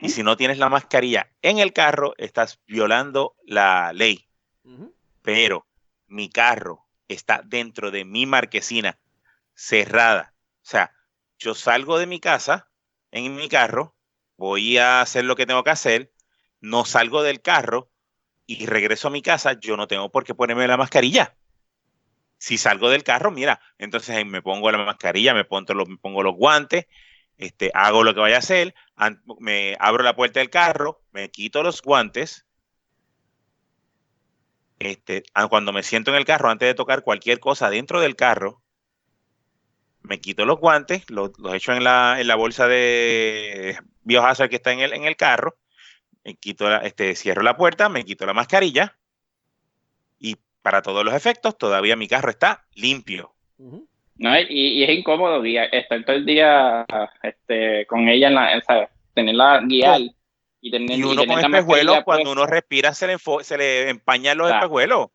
Y 0.00 0.10
si 0.10 0.22
no 0.22 0.36
tienes 0.36 0.58
la 0.58 0.68
mascarilla 0.68 1.32
en 1.42 1.58
el 1.58 1.72
carro, 1.72 2.14
estás 2.18 2.60
violando 2.68 3.34
la 3.44 3.92
ley. 3.92 4.28
Pero 5.22 5.66
mi 6.06 6.30
carro 6.30 6.86
está 7.08 7.42
dentro 7.44 7.90
de 7.90 8.04
mi 8.04 8.26
marquesina, 8.26 8.96
cerrada. 9.56 10.34
O 10.62 10.66
sea, 10.66 10.92
yo 11.36 11.56
salgo 11.56 11.98
de 11.98 12.06
mi 12.06 12.20
casa 12.20 12.68
en 13.10 13.34
mi 13.34 13.48
carro, 13.48 13.96
voy 14.36 14.78
a 14.78 15.00
hacer 15.00 15.24
lo 15.24 15.34
que 15.34 15.46
tengo 15.46 15.64
que 15.64 15.70
hacer, 15.70 16.12
no 16.60 16.84
salgo 16.84 17.24
del 17.24 17.42
carro 17.42 17.90
y 18.46 18.66
regreso 18.66 19.08
a 19.08 19.10
mi 19.10 19.20
casa, 19.20 19.54
yo 19.54 19.76
no 19.76 19.88
tengo 19.88 20.12
por 20.12 20.22
qué 20.22 20.32
ponerme 20.32 20.68
la 20.68 20.76
mascarilla 20.76 21.34
si 22.38 22.56
salgo 22.56 22.88
del 22.88 23.02
carro, 23.02 23.30
mira, 23.30 23.60
entonces 23.78 24.24
me 24.24 24.42
pongo 24.42 24.70
la 24.70 24.78
mascarilla, 24.78 25.34
me 25.34 25.44
pongo 25.44 26.22
los, 26.22 26.34
guantes, 26.34 26.86
este, 27.36 27.70
hago 27.74 28.04
lo 28.04 28.14
que 28.14 28.20
vaya 28.20 28.36
a 28.36 28.40
hacer, 28.40 28.74
me 29.40 29.76
abro 29.80 30.04
la 30.04 30.16
puerta 30.16 30.40
del 30.40 30.50
carro, 30.50 31.02
me 31.12 31.30
quito 31.30 31.62
los 31.62 31.82
guantes. 31.82 32.46
Este, 34.78 35.24
cuando 35.50 35.72
me 35.72 35.82
siento 35.82 36.12
en 36.12 36.16
el 36.16 36.24
carro, 36.24 36.50
antes 36.50 36.68
de 36.68 36.74
tocar 36.74 37.02
cualquier 37.02 37.40
cosa 37.40 37.68
dentro 37.68 38.00
del 38.00 38.14
carro, 38.14 38.62
me 40.02 40.20
quito 40.20 40.46
los 40.46 40.58
guantes, 40.58 41.10
los, 41.10 41.32
echo 41.52 41.72
en 41.72 41.82
la, 41.82 42.20
en 42.20 42.28
la, 42.28 42.36
bolsa 42.36 42.68
de 42.68 43.78
biohazard 44.04 44.48
que 44.48 44.56
está 44.56 44.72
en 44.72 44.80
el, 44.80 44.92
en 44.92 45.04
el 45.04 45.16
carro, 45.16 45.58
me 46.24 46.36
quito 46.36 46.72
este, 46.82 47.16
cierro 47.16 47.42
la 47.42 47.56
puerta, 47.56 47.88
me 47.88 48.04
quito 48.04 48.24
la 48.26 48.34
mascarilla 48.34 48.97
para 50.62 50.82
todos 50.82 51.04
los 51.04 51.14
efectos, 51.14 51.56
todavía 51.56 51.96
mi 51.96 52.08
carro 52.08 52.30
está 52.30 52.64
limpio. 52.74 53.32
No, 53.58 54.38
y, 54.48 54.82
es 54.82 54.90
incómodo 54.90 55.42
estar 55.44 56.04
todo 56.04 56.16
el 56.16 56.26
día 56.26 56.84
este, 57.22 57.86
con 57.86 58.08
ella 58.08 58.28
en 58.28 58.34
la, 58.34 58.60
¿sabes? 58.62 58.88
tenerla 59.14 59.60
guiar. 59.64 60.00
Y, 60.60 60.70
tener, 60.72 60.98
y 60.98 61.02
uno 61.02 61.24
con 61.24 61.38
espejuelos, 61.38 62.02
cuando 62.02 62.24
pues. 62.24 62.36
uno 62.36 62.46
respira, 62.46 62.92
se 62.92 63.06
le, 63.06 63.16
se 63.18 63.56
le 63.56 63.90
empañan 63.90 64.38
los 64.38 64.50
espejuelos. 64.50 65.08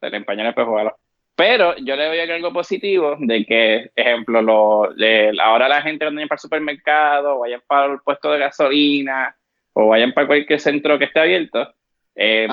Se 0.00 0.10
le 0.10 0.16
empañan 0.16 0.46
los 0.46 0.52
espejuelos. 0.52 0.94
Pero 1.36 1.74
yo 1.78 1.96
le 1.96 2.10
veo 2.10 2.34
algo 2.34 2.52
positivo 2.52 3.16
de 3.18 3.46
que, 3.46 3.90
ejemplo, 3.96 4.42
lo, 4.42 4.90
ahora 5.42 5.68
la 5.68 5.80
gente 5.80 6.04
cuando 6.04 6.18
vayan 6.18 6.28
para 6.28 6.36
el 6.36 6.40
supermercado, 6.40 7.38
vayan 7.38 7.62
para 7.66 7.92
el 7.92 8.00
puesto 8.00 8.30
de 8.32 8.40
gasolina 8.40 9.34
o 9.72 9.88
vayan 9.88 10.12
para 10.12 10.26
cualquier 10.26 10.60
centro 10.60 10.98
que 10.98 11.06
esté 11.06 11.20
abierto, 11.20 11.72
eh, 12.14 12.46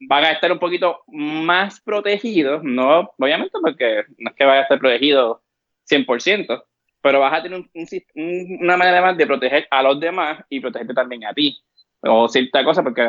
van 0.00 0.24
a 0.24 0.32
estar 0.32 0.52
un 0.52 0.58
poquito 0.58 1.02
más 1.08 1.80
protegidos, 1.80 2.62
no, 2.62 3.10
obviamente 3.18 3.58
porque 3.60 4.04
no 4.18 4.30
es 4.30 4.36
que 4.36 4.44
vaya 4.44 4.60
a 4.60 4.62
estar 4.62 4.78
protegido 4.78 5.42
100%, 5.90 6.64
pero 7.00 7.20
vas 7.20 7.38
a 7.38 7.42
tener 7.42 7.64
una 8.14 8.76
manera 8.76 9.00
más 9.00 9.16
de 9.16 9.26
proteger 9.26 9.66
a 9.70 9.82
los 9.82 9.98
demás 10.00 10.44
y 10.50 10.60
protegerte 10.60 10.94
también 10.94 11.24
a 11.24 11.32
ti, 11.32 11.58
o 12.00 12.28
cierta 12.28 12.64
cosa, 12.64 12.82
porque 12.82 13.02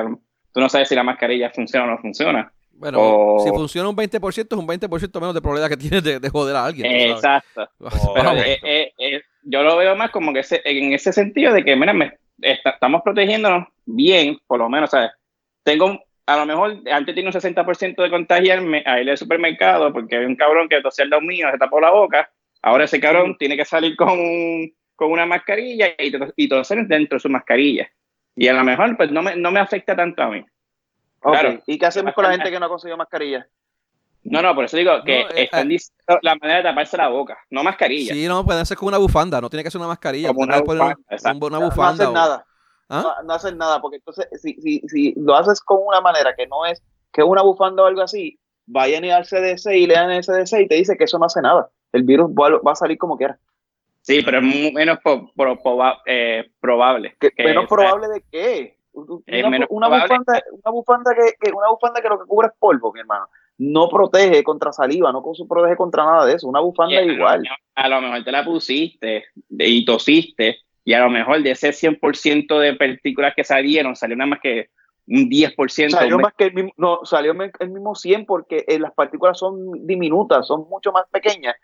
tú 0.53 0.59
no 0.59 0.69
sabes 0.69 0.87
si 0.87 0.95
la 0.95 1.03
mascarilla 1.03 1.49
funciona 1.49 1.85
o 1.85 1.89
no 1.89 1.97
funciona. 1.97 2.51
Bueno, 2.77 3.37
si 3.43 3.49
funciona 3.49 3.89
un 3.89 3.95
20% 3.95 4.47
es 4.51 4.51
un 4.51 4.67
20% 4.67 5.19
menos 5.19 5.33
de 5.33 5.41
probabilidad 5.41 5.69
que 5.69 5.77
tienes 5.77 6.03
de, 6.03 6.29
joder 6.29 6.55
a 6.55 6.65
alguien. 6.65 6.85
Exacto. 6.85 7.67
Pero 8.13 8.33
eh, 8.33 8.59
eh, 8.63 8.93
eh, 8.99 9.21
yo 9.41 9.63
lo 9.63 9.77
veo 9.77 9.95
más 9.95 10.11
como 10.11 10.31
que 10.31 10.43
en 10.63 10.93
ese 10.93 11.11
sentido 11.11 11.53
de 11.53 11.63
que, 11.63 11.75
mira, 11.75 12.15
estamos 12.39 13.01
protegiéndonos 13.01 13.67
bien, 13.85 14.37
por 14.45 14.59
lo 14.59 14.69
menos, 14.69 14.91
¿sabes? 14.91 15.09
Tengo 15.63 15.99
a 16.27 16.37
lo 16.37 16.45
mejor 16.45 16.77
antes 16.91 17.15
tiene 17.15 17.29
un 17.29 17.33
60% 17.33 18.03
de 18.03 18.09
contagiarme 18.09 18.83
a 18.85 18.99
ir 19.01 19.09
al 19.09 19.17
supermercado 19.17 19.91
porque 19.93 20.17
hay 20.17 20.25
un 20.25 20.35
cabrón 20.35 20.67
que 20.67 20.81
tosía 20.81 21.05
al 21.05 21.09
lado 21.09 21.21
mío, 21.21 21.47
se 21.51 21.57
tapó 21.57 21.79
la 21.79 21.89
boca. 21.89 22.29
Ahora 22.61 22.83
ese 22.83 22.99
cabrón 22.99 23.37
tiene 23.37 23.55
que 23.55 23.63
salir 23.63 23.95
con, 23.95 24.19
con 24.95 25.11
una 25.11 25.25
mascarilla 25.25 25.87
y, 25.97 26.11
y 26.35 26.49
toser 26.49 26.85
dentro 26.85 27.15
de 27.15 27.21
su 27.21 27.29
mascarilla. 27.29 27.89
Y 28.35 28.49
a 28.49 28.53
lo 28.53 28.63
mejor 28.65 28.97
pues 28.97 29.09
no 29.09 29.21
me, 29.23 29.37
no 29.37 29.51
me 29.51 29.61
afecta 29.61 29.95
tanto 29.95 30.21
a 30.21 30.29
mí. 30.29 30.45
Claro, 31.21 31.61
¿Y 31.65 31.79
qué 31.79 31.85
hacemos 31.85 32.13
con 32.13 32.25
la 32.25 32.31
gente 32.31 32.51
que 32.51 32.59
no 32.59 32.65
ha 32.65 32.69
conseguido 32.69 32.97
mascarilla? 32.97 33.47
No, 34.23 34.41
no, 34.41 34.53
por 34.53 34.65
eso 34.65 34.75
digo 34.75 34.91
que 35.05 35.21
eh, 35.21 35.27
están 35.35 35.67
eh, 35.67 35.75
diciendo 35.75 36.19
la 36.21 36.35
manera 36.35 36.57
de 36.57 36.63
taparse 36.63 36.97
la 36.97 37.07
boca, 37.07 37.37
no 37.49 37.63
mascarilla. 37.63 38.13
Sí, 38.13 38.27
no, 38.27 38.45
puede 38.45 38.65
ser 38.65 38.75
con 38.75 38.89
una 38.89 38.97
bufanda, 38.97 39.39
no 39.39 39.49
tiene 39.49 39.63
que 39.63 39.71
ser 39.71 39.79
una 39.79 39.87
mascarilla. 39.87 40.27
Como 40.27 40.41
una, 40.41 40.59
bufanda, 40.59 40.95
una, 41.47 41.59
bufanda. 41.59 42.05
No, 42.05 42.11
nada. 42.11 42.45
¿Ah? 42.89 43.17
no, 43.25 43.33
hacer 43.33 43.55
nada, 43.55 43.81
porque 43.81 43.97
entonces 43.97 44.27
si, 44.41 44.53
si, 44.61 44.79
si 44.87 45.13
lo 45.17 45.35
haces 45.35 45.59
con 45.61 45.79
una 45.85 46.01
manera 46.01 46.33
que 46.35 46.47
no 46.47 46.65
es, 46.65 46.81
que 47.11 47.21
es 47.21 47.27
una 47.27 47.41
bufanda 47.41 47.83
o 47.83 47.85
algo 47.85 48.01
así, 48.01 48.39
vayan 48.67 49.05
al 49.05 49.25
CDC 49.25 49.73
y 49.73 49.87
lean 49.87 50.11
el 50.11 50.23
CDC 50.23 50.61
y 50.61 50.67
te 50.67 50.75
dice 50.75 50.97
que 50.97 51.05
eso 51.05 51.17
no 51.17 51.25
hace 51.25 51.41
nada. 51.41 51.69
El 51.91 52.03
virus 52.03 52.29
va, 52.31 52.71
a 52.71 52.75
salir 52.75 52.97
como 52.97 53.17
quiera. 53.17 53.39
Sí, 54.01 54.21
pero 54.23 54.39
es 54.39 54.73
menos 54.73 54.99
eh, 56.05 56.49
probable. 56.59 57.17
¿Menos 57.37 57.67
probable 57.67 58.07
de 58.07 58.23
qué? 58.31 58.77
Una, 58.93 59.89
bufanda, 59.89 60.41
una, 60.51 60.71
bufanda 60.71 61.11
que, 61.13 61.51
una 61.51 61.69
bufanda 61.69 62.01
que 62.01 62.09
lo 62.09 62.19
que 62.19 62.25
cubre 62.25 62.47
es 62.47 62.53
polvo, 62.57 62.91
mi 62.93 63.01
hermano. 63.01 63.27
No 63.59 63.89
protege 63.89 64.43
contra 64.43 64.71
saliva, 64.71 65.11
no 65.11 65.23
protege 65.47 65.75
contra 65.75 66.05
nada 66.05 66.25
de 66.25 66.33
eso. 66.33 66.47
Una 66.47 66.59
bufanda 66.59 67.01
igual. 67.01 67.43
A 67.75 67.89
lo 67.89 68.01
mejor 68.01 68.23
te 68.23 68.31
la 68.31 68.43
pusiste 68.43 69.25
y 69.49 69.85
tosiste 69.85 70.59
y 70.87 70.93
a 70.93 71.01
lo 71.01 71.09
mejor 71.09 71.43
de 71.43 71.51
ese 71.51 71.71
100% 71.71 72.59
de 72.59 72.73
partículas 72.75 73.33
que 73.35 73.43
salieron, 73.43 73.97
salió 73.97 74.15
nada 74.15 74.29
más 74.29 74.39
que 74.39 74.69
un 75.05 75.29
10%. 75.29 75.89
Salió 75.89 76.17
más 76.17 76.33
que 76.33 76.45
el 76.45 76.53
mismo, 76.53 76.71
no, 76.77 77.01
salió 77.03 77.33
el 77.33 77.69
mismo 77.69 77.93
100 77.93 78.25
porque 78.25 78.63
eh, 78.65 78.79
las 78.79 78.93
partículas 78.93 79.37
son 79.37 79.85
diminutas, 79.85 80.47
son 80.47 80.69
mucho 80.69 80.93
más 80.93 81.03
pequeñas 81.11 81.57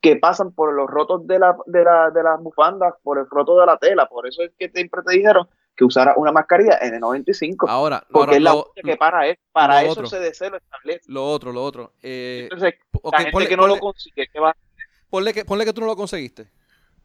que 0.00 0.14
pasan 0.14 0.52
por 0.52 0.72
los 0.72 0.88
rotos 0.88 1.26
de, 1.26 1.40
la, 1.40 1.56
de, 1.66 1.82
la, 1.82 2.12
de 2.12 2.22
las 2.22 2.40
bufandas, 2.40 2.94
por 3.02 3.18
el 3.18 3.26
roto 3.28 3.58
de 3.58 3.66
la 3.66 3.76
tela. 3.76 4.06
Por 4.06 4.28
eso 4.28 4.44
es 4.44 4.52
que 4.56 4.68
siempre 4.68 5.00
te 5.04 5.16
dijeron 5.16 5.48
que 5.76 5.84
usara 5.84 6.14
una 6.16 6.30
mascarilla 6.30 6.78
N95. 6.78 7.68
Ahora, 7.68 8.04
porque 8.08 8.36
es 8.36 8.42
la 8.42 8.54
que 8.84 8.96
para, 8.96 9.26
es, 9.26 9.38
para 9.50 9.82
eso 9.82 10.06
se 10.06 10.20
desea 10.20 10.50
lo 10.50 10.58
establece. 10.58 11.10
Lo 11.10 11.28
otro, 11.28 11.52
lo 11.52 11.64
otro. 11.64 11.94
Eh, 12.04 12.42
Entonces, 12.44 12.74
la 13.02 13.18
gente 13.18 13.48
que 13.48 13.56
no 13.56 13.66
lo 13.66 13.78
consigue, 13.78 14.28
¿qué 14.32 14.38
va 14.38 14.50
a 14.50 14.50
hacer? 14.52 14.86
Ponle 15.10 15.34
que, 15.34 15.44
ponle 15.44 15.64
que 15.64 15.72
tú 15.72 15.80
no 15.80 15.88
lo 15.88 15.96
conseguiste. 15.96 16.59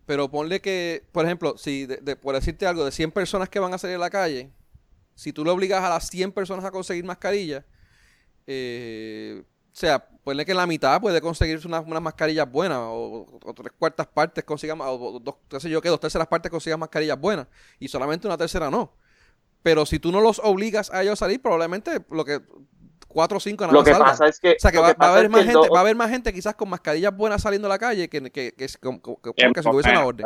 Pero 0.06 0.30
ponle 0.30 0.62
que, 0.62 1.04
por 1.12 1.26
ejemplo, 1.26 1.58
si 1.58 1.86
de, 1.86 2.16
por 2.16 2.36
decirte 2.36 2.68
algo, 2.68 2.86
de 2.86 2.92
100 2.92 3.12
personas 3.12 3.50
que 3.50 3.60
van 3.60 3.74
a 3.74 3.78
salir 3.78 3.96
a 3.96 4.00
la 4.00 4.10
calle, 4.10 4.52
si 5.16 5.34
tú 5.34 5.44
le 5.44 5.52
obligas 5.52 5.84
a 5.84 5.90
las 5.90 6.08
100 6.10 6.32
personas 6.32 6.64
a 6.66 6.72
conseguir 6.72 7.06
mascarillas, 7.06 7.64
eh, 8.46 9.44
o 9.44 9.78
sea, 9.78 10.08
ponle 10.24 10.46
que 10.46 10.54
la 10.54 10.68
mitad 10.68 11.02
puede 11.02 11.20
conseguirse 11.22 11.68
unas, 11.68 11.86
mascarillas 11.86 12.50
buenas, 12.50 12.80
o, 12.82 13.26
tres 13.56 13.74
cuartas 13.78 14.08
partes 14.08 14.44
consigan, 14.44 14.80
o 14.82 15.20
dos, 15.20 15.36
qué 15.50 15.60
sé 15.60 15.70
yo 15.70 15.82
que 15.82 15.90
dos 15.90 16.00
terceras 16.00 16.28
partes 16.28 16.52
consigan 16.52 16.80
mascarillas 16.80 17.20
buenas, 17.20 17.48
y 17.80 17.88
solamente 17.88 18.28
una 18.28 18.38
tercera 18.38 18.70
no. 18.70 18.94
Pero 19.64 19.86
si 19.88 19.98
tú 19.98 20.12
no 20.12 20.22
los 20.22 20.40
obligas 20.44 20.92
a 20.92 21.02
ellos 21.02 21.14
a 21.14 21.26
salir, 21.26 21.42
probablemente 21.42 22.06
lo 22.12 22.24
que 22.24 22.42
4 23.16 23.38
o 23.38 23.40
5 23.40 23.64
nada 23.64 23.74
Lo 23.74 23.82
que 23.82 23.92
pasa 23.92 24.28
es 24.28 24.42
que. 24.42 24.52
O 24.52 24.60
sea, 24.60 24.72
que, 24.74 24.78
va, 24.78 24.94
a 24.98 25.14
haber 25.14 25.30
más 25.30 25.46
gente, 25.46 25.70
va 25.74 25.78
a 25.78 25.82
haber 25.82 25.96
más 25.96 26.10
gente 26.10 26.34
quizás 26.34 26.54
con 26.54 26.70
mascarillas 26.70 27.16
buenas 27.16 27.42
saliendo 27.42 27.68
a 27.68 27.70
la 27.70 27.80
calle 27.80 28.10
que, 28.10 28.22
que, 28.24 28.30
que, 28.30 28.52
que, 28.52 28.68
si 28.68 28.78
hubiese 28.84 29.90
una 29.92 30.06
orden. 30.06 30.26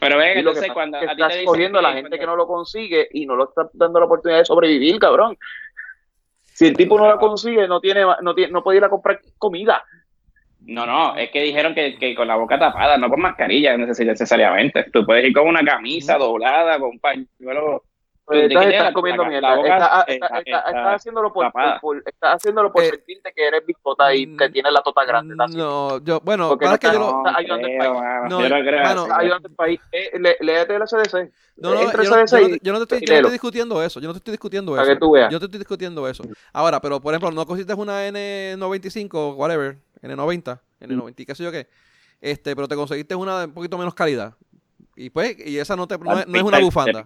Pero 0.00 0.18
ven, 0.18 0.38
entonces 0.38 0.72
cuando. 0.72 0.98
Que 0.98 1.06
estás 1.06 1.36
cogiendo 1.44 1.78
a 1.78 1.82
la 1.82 1.92
gente 1.92 2.18
que 2.18 2.26
no 2.26 2.34
lo 2.34 2.48
consigue 2.48 3.06
y 3.12 3.26
no 3.26 3.36
lo 3.36 3.48
está 3.48 3.70
dando 3.74 4.00
la 4.00 4.06
oportunidad 4.06 4.40
de 4.40 4.44
sobrevivir, 4.44 4.98
cabrón. 4.98 5.38
Si 6.42 6.66
el 6.66 6.76
tipo 6.76 6.98
no 6.98 7.06
la 7.06 7.16
consigue, 7.16 7.68
no 7.68 7.80
tiene, 7.80 8.04
no 8.22 8.34
tiene, 8.34 8.52
no 8.52 8.64
puede 8.64 8.78
ir 8.78 8.84
a 8.84 8.90
comprar 8.90 9.20
comida. 9.38 9.84
No, 10.62 10.86
no, 10.86 11.16
es 11.16 11.30
que 11.30 11.42
dijeron 11.42 11.76
que, 11.76 11.96
que 11.96 12.16
con 12.16 12.26
la 12.26 12.34
boca 12.34 12.58
tapada, 12.58 12.96
no 12.96 13.08
con 13.08 13.20
mascarilla 13.20 13.76
necesariamente. 13.76 14.86
Tú 14.92 15.06
puedes 15.06 15.24
ir 15.24 15.32
con 15.32 15.46
una 15.46 15.64
camisa 15.64 16.18
doblada, 16.18 16.80
con 16.80 16.90
un 16.90 16.98
pañuelo 16.98 17.84
pues 18.26 18.44
entonces 18.44 18.72
estás 18.72 18.92
comiendo 18.94 19.24
mierda. 19.26 19.54
Estás 19.54 20.04
está, 20.08 20.38
está, 20.38 20.94
haciéndolo 20.94 21.32
por, 21.32 21.52
por, 21.80 22.02
estás 22.06 22.36
haciéndolo 22.36 22.72
por 22.72 22.82
eh, 22.82 22.90
sentirte 22.90 23.32
que 23.34 23.48
eres 23.48 23.66
bispota 23.66 24.14
y 24.14 24.34
que 24.36 24.48
tienes 24.48 24.72
la 24.72 24.80
tota 24.80 25.04
grande. 25.04 25.34
No, 25.36 26.02
yo, 26.02 26.20
bueno, 26.20 26.48
Porque 26.48 26.64
para 26.64 26.78
que 26.78 26.86
yo 26.86 26.98
lo... 26.98 27.18
Estás 27.18 27.36
ayudando 27.36 27.66
al 27.66 27.76
país. 27.76 28.30
No, 28.30 28.42
yo 28.42 28.48
no 28.48 28.82
bueno, 28.82 29.14
ayudando 29.14 29.48
al 29.48 29.54
país. 29.54 29.80
Eh, 29.92 30.36
léete 30.40 30.78
la 30.78 30.86
CDC. 30.86 31.32
No, 31.56 31.74
no, 31.74 31.82
yo, 31.82 31.92
no, 31.92 32.02
yo, 32.02 32.10
no 32.10 32.16
te 32.16 32.22
estoy, 32.24 32.60
yo 32.62 32.72
no 32.72 32.82
estoy 33.18 33.32
discutiendo 33.32 33.82
eso. 33.82 34.00
Yo 34.00 34.08
no 34.08 34.14
te 34.14 34.18
estoy 34.18 34.32
discutiendo 34.32 34.74
eso. 34.74 34.86
que 34.86 34.96
tú 34.96 35.12
veas. 35.12 35.30
Yo 35.30 35.38
te 35.38 35.44
estoy 35.44 35.58
discutiendo 35.58 36.08
eso. 36.08 36.24
Ahora, 36.52 36.80
pero 36.80 37.00
por 37.00 37.12
ejemplo, 37.12 37.30
no 37.30 37.46
cogiste 37.46 37.74
una 37.74 38.08
N95, 38.08 39.36
whatever, 39.36 39.76
N90, 40.02 40.60
N90, 40.80 41.26
qué 41.26 41.34
sé 41.34 41.44
yo 41.44 41.52
qué. 41.52 41.68
Este, 42.22 42.56
pero 42.56 42.66
te 42.66 42.74
conseguiste 42.74 43.14
una 43.14 43.40
de 43.40 43.44
un 43.46 43.52
poquito 43.52 43.76
menos 43.76 43.94
calidad. 43.94 44.34
Y 44.96 45.10
pues, 45.10 45.36
y 45.46 45.58
esa 45.58 45.76
no, 45.76 45.86
te, 45.86 45.98
no, 45.98 46.18
es, 46.18 46.26
no 46.26 46.38
es 46.38 46.42
una 46.42 46.58
bufanda. 46.58 47.04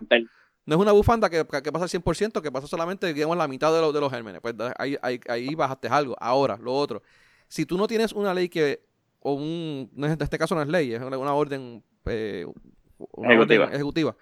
No 0.68 0.74
es 0.74 0.82
una 0.82 0.92
bufanda 0.92 1.30
que, 1.30 1.46
que 1.46 1.72
pasa 1.72 1.84
al 1.84 1.88
100%, 1.88 2.42
que 2.42 2.52
pasa 2.52 2.66
solamente, 2.66 3.14
digamos, 3.14 3.38
la 3.38 3.48
mitad 3.48 3.72
de, 3.72 3.80
los 3.80 3.94
de 3.94 4.00
los 4.00 4.12
gérmenes. 4.12 4.42
Pues 4.42 4.54
ahí, 4.76 4.98
ahí, 5.00 5.18
ahí 5.26 5.54
bajaste 5.54 5.88
algo. 5.88 6.14
Ahora, 6.20 6.58
lo 6.60 6.74
otro. 6.74 7.02
Si 7.48 7.64
tú 7.64 7.78
no 7.78 7.86
tienes 7.86 8.12
una 8.12 8.34
ley 8.34 8.50
que, 8.50 8.84
o 9.20 9.32
un, 9.32 9.90
en 9.96 10.04
este 10.20 10.36
caso 10.36 10.54
no 10.54 10.60
es 10.60 10.68
ley, 10.68 10.92
es 10.92 11.00
una, 11.00 11.32
orden, 11.32 11.82
eh, 12.04 12.46
ejecutiva. 13.22 13.64
ejecutiva, 13.72 14.16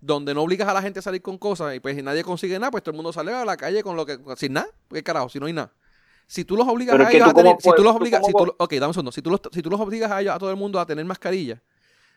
donde 0.00 0.34
no 0.34 0.42
obligas 0.42 0.68
a 0.68 0.74
la 0.74 0.82
gente 0.82 0.98
a 0.98 1.02
salir 1.02 1.22
con 1.22 1.38
cosas 1.38 1.74
y 1.74 1.80
pues 1.80 1.96
si 1.96 2.02
nadie 2.02 2.24
consigue 2.24 2.58
nada, 2.58 2.70
pues 2.70 2.82
todo 2.82 2.90
el 2.90 2.96
mundo 2.96 3.14
sale 3.14 3.32
a 3.32 3.46
la 3.46 3.56
calle 3.56 3.82
con 3.82 3.96
lo 3.96 4.04
que, 4.04 4.18
sin 4.36 4.52
nada, 4.52 4.68
¿qué 4.90 5.02
carajo? 5.02 5.30
Si 5.30 5.40
no 5.40 5.46
hay 5.46 5.54
nada. 5.54 5.72
Si 6.26 6.44
tú 6.44 6.58
los 6.58 6.68
obligas 6.68 7.00
a 7.00 7.10
ellos 7.10 7.26
a 7.26 7.32
tener, 7.32 7.56
si 7.58 7.70
tú 7.74 7.82
los 7.82 7.96
obligas, 7.96 8.20
si 8.26 8.32
tú, 8.32 8.54
dame 8.58 8.86
un 8.88 8.92
segundo, 8.92 9.12
si 9.12 9.22
tú 9.22 9.30
los, 9.30 9.40
si 9.50 9.62
tú 9.62 9.70
los 9.70 9.80
obligas 9.80 10.10
a 10.10 10.20
ellos, 10.20 10.34
a 10.34 10.38
todo 10.38 10.50
el 10.50 10.56
mundo 10.56 10.78
a 10.78 10.84
tener 10.84 11.06
mascarilla, 11.06 11.62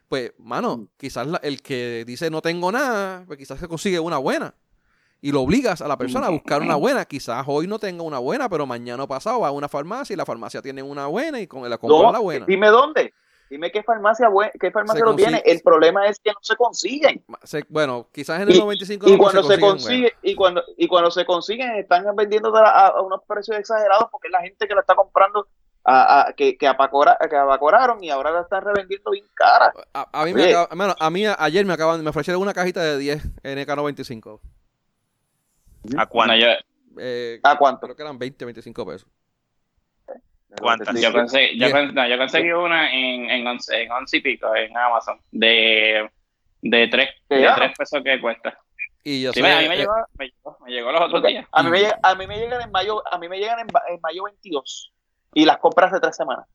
pues, 0.08 0.34
mano, 0.38 0.78
mm. 0.78 0.88
quizás 0.98 1.28
el 1.42 1.62
que 1.62 2.04
dice 2.06 2.30
no 2.30 2.42
tengo 2.42 2.72
nada, 2.72 3.24
pues 3.28 3.38
quizás 3.38 3.60
se 3.60 3.68
consigue 3.68 4.00
una 4.00 4.18
buena. 4.18 4.54
Y 5.20 5.32
lo 5.32 5.42
obligas 5.42 5.82
a 5.82 5.88
la 5.88 5.98
persona 5.98 6.28
a 6.28 6.30
buscar 6.30 6.62
una 6.62 6.76
buena. 6.76 7.04
Quizás 7.06 7.44
hoy 7.48 7.66
no 7.66 7.80
tenga 7.80 8.04
una 8.04 8.20
buena, 8.20 8.48
pero 8.50 8.68
mañana 8.68 9.08
pasado 9.08 9.40
va 9.40 9.48
a 9.48 9.52
una 9.52 9.68
farmacia 9.68 10.14
y 10.14 10.18
la 10.18 10.26
farmacia 10.26 10.62
tiene 10.62 10.84
una 10.84 11.08
buena 11.08 11.42
y 11.42 11.48
con 11.48 11.68
la 11.68 11.78
compra 11.78 12.12
la 12.12 12.20
buena. 12.20 12.46
Dime 12.46 12.68
dónde. 12.68 13.14
Dime 13.50 13.72
qué 13.72 13.82
farmacia, 13.82 14.30
qué 14.60 14.72
farmacia 14.72 15.06
lo 15.06 15.16
tiene. 15.16 15.42
El 15.46 15.62
problema 15.62 16.06
es 16.08 16.20
que 16.20 16.32
no 16.32 16.38
se 16.42 16.56
consiguen. 16.56 17.24
bueno, 17.70 18.08
quizás 18.12 18.42
en 18.42 18.52
el 18.52 18.60
95 18.60 19.10
y, 19.10 19.18
cuando 19.18 19.44
se, 19.44 19.60
consigue 19.60 20.14
y 20.22 20.36
cuando 20.36 20.64
y 20.76 20.88
cuando 20.88 21.10
se 21.12 21.26
consiguen 21.26 21.76
están 21.76 22.04
vendiendo 22.16 22.54
a, 22.56 23.02
unos 23.02 23.22
precios 23.26 23.58
exagerados 23.58 24.10
porque 24.12 24.28
es 24.28 24.34
la 24.34 24.42
gente 24.42 24.68
que 24.68 24.76
la 24.76 24.82
está 24.82 24.96
comprando 24.96 25.48
a, 25.90 26.34
que, 26.36 26.58
que, 26.58 26.68
apacoraron 26.68 28.04
y 28.04 28.10
ahora 28.10 28.32
la 28.32 28.42
están 28.42 28.62
revendiendo 28.62 29.12
bien 29.12 29.26
cara. 29.34 29.72
A, 29.94 30.26
mí, 30.26 30.34
me 30.34 30.54
a 30.54 31.10
mí 31.10 31.24
ayer 31.26 31.66
me 31.66 31.74
acaban 31.74 32.04
me 32.04 32.10
ofrecieron 32.10 32.42
una 32.42 32.54
cajita 32.54 32.84
de 32.84 32.98
10 32.98 33.44
NK95. 33.44 34.40
¿A 35.98 36.06
cuánto? 36.08 36.46
Eh, 37.00 37.40
¿A 37.42 37.58
cuánto? 37.58 37.82
Creo 37.82 37.96
que 37.96 38.02
eran 38.02 38.20
20, 38.20 38.44
25 38.44 38.86
pesos. 38.86 39.10
¿Cuántas? 40.60 41.00
Yo 41.00 41.14
conseguí, 41.14 41.58
yo, 41.58 41.68
yo 41.70 42.18
conseguí 42.18 42.52
una 42.52 42.92
en, 42.92 43.30
en, 43.30 43.48
11, 43.48 43.84
en 43.84 43.92
11 43.92 44.18
y 44.18 44.22
pico 44.22 44.56
en 44.56 44.76
Amazon 44.76 45.22
de, 45.32 46.10
de 46.62 46.88
3, 46.88 47.10
de 47.30 47.50
3 47.56 47.78
pesos 47.78 48.04
que 48.04 48.20
cuesta. 48.20 48.60
Y 49.04 49.22
yo 49.22 49.32
sí, 49.32 49.40
a 49.40 49.62
mí 49.62 49.70
me, 49.70 49.78
llegó, 49.78 49.94
me, 50.18 50.26
llegó, 50.26 50.58
me 50.66 50.72
llegó 50.72 50.92
los 50.92 51.02
otros 51.02 51.24
días. 51.24 51.48
A 51.54 51.64
mí 51.64 51.70
me, 51.70 51.94
a 52.02 52.16
mí 52.16 52.28
me 52.28 52.38
llegan 52.38 52.62
en 52.62 52.72
mayo, 52.72 53.02
a 53.10 53.18
mí 53.18 53.30
me 53.30 53.38
llegan 53.38 53.60
en, 53.60 53.68
en 53.90 54.02
mayo 54.02 54.24
22 54.24 54.92
y 55.38 55.46
las 55.46 55.60
compras 55.60 55.92
de 55.92 56.00
tres 56.00 56.16
semanas 56.16 56.48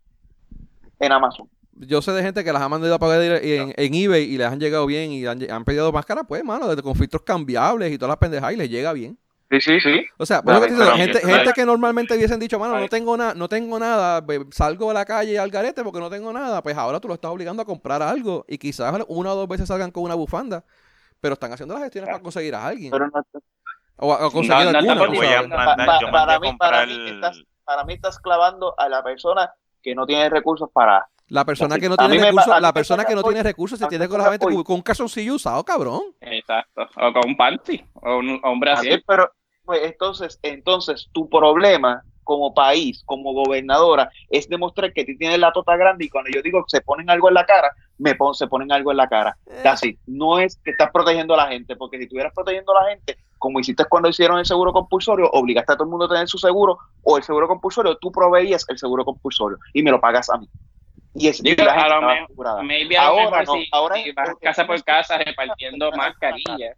en 0.98 1.12
Amazon. 1.12 1.48
Yo 1.74 2.02
sé 2.02 2.10
de 2.10 2.22
gente 2.22 2.42
que 2.42 2.52
las 2.52 2.62
ha 2.62 2.68
mandado 2.68 2.92
a 2.92 2.98
pagar 2.98 3.22
en, 3.22 3.72
en 3.76 3.94
eBay 3.94 4.24
y 4.24 4.36
les 4.36 4.48
han 4.48 4.58
llegado 4.58 4.86
bien 4.86 5.12
y 5.12 5.24
han, 5.24 5.48
han 5.48 5.64
pedido 5.64 5.92
máscaras, 5.92 6.24
pues, 6.26 6.42
mano, 6.42 6.66
desde 6.66 6.82
con 6.82 6.96
filtros 6.96 7.22
cambiables 7.22 7.92
y 7.92 7.96
todas 7.96 8.10
las 8.10 8.16
pendejadas 8.16 8.54
y 8.54 8.56
les 8.56 8.68
llega 8.68 8.92
bien. 8.92 9.16
Sí, 9.52 9.60
sí, 9.60 9.80
sí. 9.80 10.04
O 10.18 10.26
sea, 10.26 10.40
bueno, 10.40 10.62
gente, 10.96 11.20
gente 11.20 11.52
que 11.54 11.64
normalmente 11.64 12.16
hubiesen 12.16 12.40
dicho, 12.40 12.58
mano, 12.58 12.80
no 12.80 12.88
tengo 12.88 13.16
nada, 13.16 13.34
no 13.34 13.48
tengo 13.48 13.78
nada, 13.78 14.24
salgo 14.50 14.90
a 14.90 14.94
la 14.94 15.04
calle 15.04 15.38
al 15.38 15.50
garete 15.50 15.84
porque 15.84 16.00
no 16.00 16.10
tengo 16.10 16.32
nada, 16.32 16.60
pues 16.60 16.76
ahora 16.76 16.98
tú 16.98 17.06
lo 17.06 17.14
estás 17.14 17.30
obligando 17.30 17.62
a 17.62 17.64
comprar 17.64 18.02
algo 18.02 18.44
y 18.48 18.58
quizás 18.58 18.92
una 19.06 19.32
o 19.32 19.36
dos 19.36 19.48
veces 19.48 19.68
salgan 19.68 19.92
con 19.92 20.02
una 20.02 20.16
bufanda, 20.16 20.64
pero 21.20 21.34
están 21.34 21.52
haciendo 21.52 21.74
las 21.74 21.84
gestiones 21.84 22.08
para 22.10 22.22
conseguir 22.22 22.54
a 22.56 22.66
alguien. 22.66 22.92
o 23.96 24.12
a, 24.12 24.30
conseguir 24.32 24.74
alguna. 24.74 24.96
para, 26.10 26.40
mí, 26.40 26.56
para, 26.58 26.86
mí 26.86 27.46
para 27.72 27.84
mí 27.84 27.94
estás 27.94 28.18
clavando 28.18 28.74
a 28.76 28.86
la 28.86 29.02
persona 29.02 29.50
que 29.82 29.94
no 29.94 30.04
tiene 30.04 30.28
recursos 30.28 30.68
para 30.72 31.08
la 31.28 31.46
persona 31.46 31.78
que 31.78 31.88
no 31.88 31.96
tiene 31.96 32.18
recursos, 32.18 32.60
la 32.60 32.72
persona 32.74 33.04
que 33.06 33.14
no 33.14 33.22
tiene 33.22 33.42
recursos 33.42 33.78
se 33.78 33.86
tiene 33.86 34.06
solamente 34.06 34.44
con 34.44 34.76
un 34.76 34.82
calzoncillo 34.82 35.36
usado, 35.36 35.64
cabrón. 35.64 36.02
Exacto. 36.20 36.82
O 36.96 37.12
con 37.14 37.30
un 37.30 37.36
panty. 37.38 37.82
O 37.94 38.18
un 38.18 38.38
hombre 38.42 38.72
así. 38.72 39.02
Pero, 39.06 39.32
pues 39.64 39.80
entonces, 39.84 40.38
entonces, 40.42 41.08
tu 41.12 41.30
problema 41.30 42.04
como 42.24 42.54
país, 42.54 43.02
como 43.04 43.32
gobernadora, 43.32 44.10
es 44.30 44.48
demostrar 44.48 44.92
que 44.92 45.04
tú 45.04 45.12
tienes 45.18 45.38
la 45.38 45.52
tota 45.52 45.76
grande 45.76 46.04
y 46.04 46.08
cuando 46.08 46.30
yo 46.30 46.42
digo 46.42 46.64
se 46.68 46.80
ponen 46.80 47.10
algo 47.10 47.28
en 47.28 47.34
la 47.34 47.46
cara, 47.46 47.72
me 47.98 48.16
se 48.34 48.46
ponen 48.46 48.72
algo 48.72 48.90
en 48.90 48.96
la 48.96 49.08
cara. 49.08 49.36
Eh. 49.46 49.68
Así, 49.68 49.98
no 50.06 50.38
es 50.38 50.56
que 50.64 50.72
estás 50.72 50.90
protegiendo 50.90 51.34
a 51.34 51.38
la 51.38 51.48
gente, 51.48 51.76
porque 51.76 51.98
si 51.98 52.04
estuvieras 52.04 52.32
protegiendo 52.34 52.76
a 52.76 52.82
la 52.82 52.90
gente, 52.90 53.18
como 53.38 53.60
hiciste 53.60 53.84
cuando 53.86 54.08
hicieron 54.08 54.38
el 54.38 54.46
seguro 54.46 54.72
compulsorio, 54.72 55.28
obligaste 55.32 55.72
a 55.72 55.76
todo 55.76 55.84
el 55.84 55.90
mundo 55.90 56.06
a 56.06 56.08
tener 56.08 56.28
su 56.28 56.38
seguro, 56.38 56.78
o 57.02 57.16
el 57.16 57.22
seguro 57.22 57.48
compulsorio, 57.48 57.96
tú 57.96 58.12
proveías 58.12 58.64
el 58.68 58.78
seguro 58.78 59.04
compulsorio 59.04 59.58
y 59.72 59.82
me 59.82 59.90
lo 59.90 60.00
pagas 60.00 60.30
a 60.30 60.38
mí. 60.38 60.48
Y 61.14 61.28
es 61.28 61.42
Digo, 61.42 61.62
a 61.62 61.88
lo 61.88 61.94
ahora 62.98 63.42
no, 63.42 63.54
ahora 63.70 63.96
vas 64.16 64.30
casa 64.40 64.66
por 64.66 64.82
casa 64.82 65.18
repartiendo 65.18 65.90
mascarillas. 65.96 66.76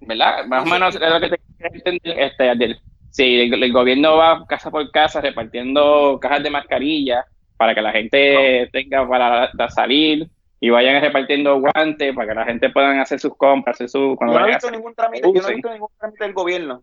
¿Verdad? 0.00 0.46
Más 0.46 0.62
o 0.62 0.66
menos 0.66 0.94
es 0.94 1.00
lo 1.00 1.20
que 1.20 1.28
te 1.28 1.40
entender, 1.58 2.18
este, 2.20 2.78
Si 3.10 3.40
el, 3.40 3.72
gobierno 3.72 4.16
va 4.16 4.44
casa 4.46 4.70
por 4.70 4.90
casa 4.90 5.20
repartiendo 5.20 6.18
cajas 6.20 6.42
de 6.42 6.50
mascarillas 6.50 7.24
para 7.56 7.74
que 7.74 7.82
la 7.82 7.92
gente 7.92 8.68
tenga 8.72 9.08
para, 9.08 9.70
salir 9.70 10.28
y 10.60 10.70
vayan 10.70 11.00
repartiendo 11.00 11.60
guantes 11.60 12.14
para 12.14 12.28
que 12.28 12.34
la 12.34 12.44
gente 12.44 12.70
pueda 12.70 13.00
hacer 13.00 13.18
sus 13.18 13.36
compras, 13.36 13.76
hacer 13.76 13.88
su, 13.88 14.14
cuando 14.16 14.34
yo 14.34 14.40
no 14.40 14.46
he 14.46 14.50
visto 14.50 14.70
ningún 14.70 14.94
trámite, 14.94 15.26
yo 15.34 15.42
no 15.42 15.48
he 15.48 15.54
visto 15.54 15.72
ningún 15.72 15.88
trámite 15.98 16.24
del 16.24 16.32
gobierno 16.32 16.82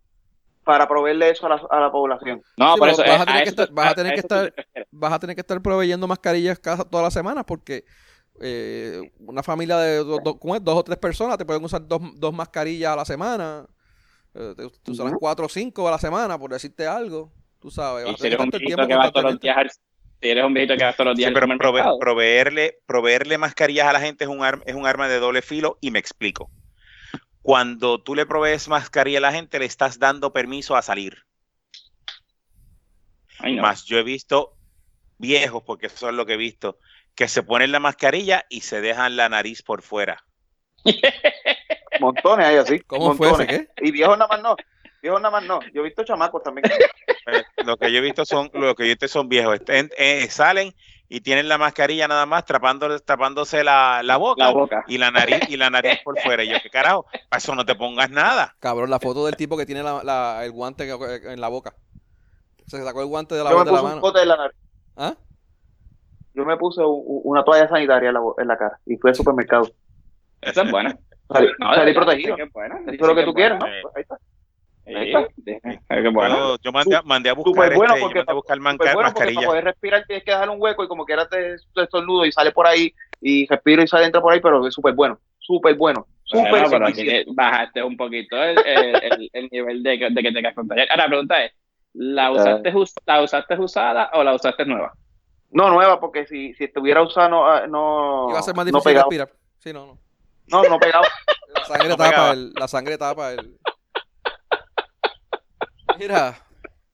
para 0.63 0.87
proveerle 0.87 1.29
eso 1.29 1.45
a 1.45 1.49
la, 1.49 1.61
a 1.69 1.79
la 1.79 1.91
población. 1.91 2.41
No, 2.57 2.75
por 2.75 2.89
eso 2.89 3.03
vas 3.03 3.21
a 3.21 3.25
tener 3.25 3.43
que 3.43 3.49
estar, 3.49 3.69
vas 3.71 3.91
a 3.91 3.95
tener 3.95 4.13
que 4.13 4.19
estar, 4.19 4.53
vas 4.91 5.13
a 5.13 5.19
tener 5.19 5.35
que 5.35 5.41
estar 5.41 5.61
proveyendo 5.61 6.07
mascarillas 6.07 6.59
cada, 6.59 6.83
todas 6.83 7.03
las 7.03 7.13
semanas 7.13 7.45
porque 7.45 7.85
eh, 8.41 9.11
una 9.19 9.43
familia 9.43 9.77
de 9.77 10.03
dos 10.03 10.37
o 10.41 10.83
tres 10.83 10.97
personas 10.97 11.37
te 11.37 11.45
pueden 11.45 11.63
usar 11.63 11.87
dos, 11.87 12.01
dos 12.15 12.33
mascarillas 12.33 12.91
a 12.91 12.95
la 12.97 13.05
semana. 13.05 13.65
Eh, 14.35 14.53
te, 14.83 14.91
usarás 14.91 15.13
cuatro 15.19 15.45
o 15.45 15.49
cinco 15.49 15.87
a 15.87 15.91
la 15.91 15.97
semana, 15.97 16.37
por 16.37 16.51
decirte 16.51 16.85
algo. 16.85 17.31
Tú 17.59 17.71
sabes. 17.71 18.07
Y 18.07 18.15
si 18.17 18.27
eres 18.27 18.39
un 18.39 18.49
viejito 18.49 18.87
que 18.87 18.95
va 18.95 19.11
todos 19.11 19.31
los 19.31 19.39
días 19.39 19.81
si 20.21 20.29
eres 20.29 20.45
un 20.45 20.53
viejito 20.53 20.77
que 20.77 20.83
va 20.85 20.93
todos 20.93 21.07
los 21.09 21.17
días 21.17 21.31
pero 21.33 21.99
proveerle, 21.99 22.79
proveerle 22.85 23.37
mascarillas 23.37 23.87
a 23.87 23.93
la 23.93 23.99
gente 23.99 24.23
es 24.23 24.29
un, 24.29 24.43
es 24.65 24.73
un 24.73 24.87
arma 24.87 25.07
de 25.07 25.19
doble 25.19 25.41
filo 25.41 25.77
y 25.81 25.91
me 25.91 25.99
explico 25.99 26.49
cuando 27.45 28.01
tú 28.01 28.15
le 28.15 28.25
provees 28.25 28.67
mascarilla 28.67 29.19
a 29.19 29.21
la 29.21 29.31
gente, 29.31 29.59
le 29.59 29.65
estás 29.65 29.99
dando 29.99 30.33
permiso 30.33 30.75
a 30.75 30.81
salir. 30.81 31.27
Más 33.61 33.85
yo 33.85 33.99
he 33.99 34.03
visto 34.03 34.57
viejos, 35.19 35.61
porque 35.63 35.85
eso 35.85 36.09
es 36.09 36.15
lo 36.15 36.25
que 36.25 36.33
he 36.33 36.37
visto, 36.37 36.79
que 37.13 37.27
se 37.27 37.43
ponen 37.43 37.71
la 37.71 37.79
mascarilla 37.79 38.47
y 38.49 38.61
se 38.61 38.81
dejan 38.81 39.15
la 39.15 39.29
nariz 39.29 39.61
por 39.61 39.83
fuera. 39.83 40.25
Montones 41.99 42.45
hay 42.45 42.57
así. 42.57 42.79
¿Cómo 42.81 43.13
fue 43.13 43.47
qué? 43.47 43.67
Y 43.81 43.91
viejos 43.91 44.17
nada 44.17 44.27
más 44.27 44.41
no. 44.41 44.55
Viejos 45.01 45.21
nada 45.21 45.31
más 45.31 45.43
no. 45.43 45.59
Yo 45.73 45.81
he 45.81 45.85
visto 45.85 46.03
chamacos 46.03 46.43
también. 46.43 46.65
Eh, 47.27 47.43
lo 47.65 47.77
que 47.77 47.91
yo 47.91 47.97
he 47.97 48.01
visto 48.01 48.23
son, 48.25 48.49
lo 48.53 48.75
que 48.75 48.83
yo 48.83 48.87
he 48.87 48.95
visto 48.95 49.07
son 49.07 49.27
viejos. 49.27 49.59
Eh, 49.67 50.27
salen 50.29 50.73
y 51.07 51.21
tienen 51.21 51.47
la 51.47 51.57
mascarilla 51.57 52.07
nada 52.07 52.25
más 52.25 52.45
tapando, 52.45 52.99
tapándose 52.99 53.63
la, 53.63 54.01
la, 54.03 54.17
boca, 54.17 54.51
y 54.87 54.97
la 54.97 55.11
nariz 55.11 55.49
y 55.49 55.57
la 55.57 55.69
nariz 55.69 55.99
por 56.03 56.19
fuera. 56.19 56.43
Y 56.43 56.49
yo, 56.49 56.57
¿qué 56.61 56.69
carajo? 56.69 57.05
Para 57.29 57.37
eso 57.37 57.55
no 57.55 57.65
te 57.65 57.75
pongas 57.75 58.09
nada. 58.09 58.55
Cabrón, 58.59 58.89
la 58.89 58.99
foto 58.99 59.25
del 59.25 59.35
tipo 59.35 59.57
que 59.57 59.65
tiene 59.65 59.83
la, 59.83 60.41
el 60.43 60.51
guante 60.51 60.89
en 60.89 61.41
la 61.41 61.47
boca. 61.47 61.75
Se 62.67 62.83
sacó 62.83 63.01
el 63.01 63.07
guante 63.07 63.35
de 63.35 63.43
la, 63.43 63.53
boca 63.53 63.65
de 64.19 64.25
la 64.25 64.37
mano. 64.37 64.51
¿Ah? 64.97 65.15
Yo 66.33 66.45
me 66.45 66.57
puse 66.57 66.81
una 66.83 67.43
toalla 67.43 67.69
sanitaria 67.69 68.09
en 68.09 68.15
la, 68.15 68.21
en 68.39 68.47
la 68.47 68.57
cara 68.57 68.79
y 68.85 68.97
fui 68.97 69.09
al 69.09 69.15
supermercado. 69.15 69.69
Esa 70.41 70.63
es 70.63 70.71
buena. 70.71 70.97
Salí, 71.31 71.49
salí 71.59 71.93
protegido. 71.93 72.35
Eso 72.35 72.51
es 72.87 72.99
lo 72.99 73.15
que 73.15 73.23
tú 73.23 73.33
quieres, 73.33 73.59
¿no? 73.59 73.65
Pues 73.65 73.95
ahí 73.95 74.01
está. 74.03 74.17
Bueno, 76.11 76.57
yo 76.61 76.71
mandé, 76.71 76.99
mandé, 77.03 77.29
a 77.29 77.33
buscar 77.33 77.73
bueno 77.73 77.95
este, 77.95 78.01
porque, 78.01 78.23
a 78.27 78.33
buscar 78.33 78.59
bueno 78.59 78.93
mascarilla. 78.95 79.35
para 79.35 79.47
poder 79.47 79.63
respirar 79.63 80.05
tienes 80.05 80.23
que 80.23 80.29
dejar 80.31 80.47
un 80.49 80.61
hueco 80.61 80.83
y 80.83 80.87
como 80.87 81.05
quiera 81.05 81.27
te, 81.27 81.55
te 81.73 81.81
estornudo 81.81 82.23
y 82.23 82.31
sale 82.31 82.51
por 82.51 82.67
ahí 82.67 82.93
y 83.19 83.47
respiro 83.47 83.81
y 83.81 83.87
sale 83.87 84.05
entra 84.05 84.21
por 84.21 84.31
ahí, 84.31 84.39
pero 84.41 84.67
es 84.67 84.73
súper 84.75 84.93
bueno, 84.93 85.17
súper 85.39 85.73
bueno. 85.75 86.05
Super 86.23 86.67
bueno, 86.69 86.87
bajaste 87.33 87.83
un 87.83 87.97
poquito 87.97 88.35
el, 88.35 88.57
el, 88.65 89.29
el 89.31 89.49
nivel 89.51 89.83
de, 89.83 89.91
de, 89.91 90.23
que 90.23 90.31
te 90.31 90.41
quedas 90.41 90.55
contagiar. 90.55 90.87
Ahora 90.89 91.03
la 91.03 91.09
pregunta 91.09 91.43
es, 91.43 91.51
¿la 91.93 92.31
usaste, 92.31 92.73
¿la 93.05 93.21
usaste 93.21 93.55
usada 93.59 94.09
o 94.13 94.23
la 94.23 94.33
usaste 94.33 94.65
nueva? 94.65 94.93
No, 95.51 95.69
nueva, 95.69 95.99
porque 95.99 96.25
si, 96.25 96.53
si 96.55 96.65
estuviera 96.65 97.01
usada 97.01 97.29
no, 97.29 97.47
ah, 97.47 97.67
no. 97.67 98.27
Iba 98.29 98.39
a 98.39 98.43
ser 98.43 98.55
más 98.55 98.65
no 98.65 98.71
difícil 98.71 98.91
pegaba. 98.91 99.03
respirar. 99.05 99.31
Sí, 99.59 99.71
no, 99.71 99.85
no. 99.85 100.04
No, 100.47 100.63
no 100.63 100.79
pegaba. 100.79 101.07
La 101.55 101.65
sangre 101.65 101.89
No 101.89 101.97
tapa 101.97 102.09
pegaba. 102.09 102.31
el, 102.33 102.53
la 102.53 102.67
sangre 102.67 102.97
tapa 102.97 103.31
el. 103.33 103.59
Mira, 105.99 106.37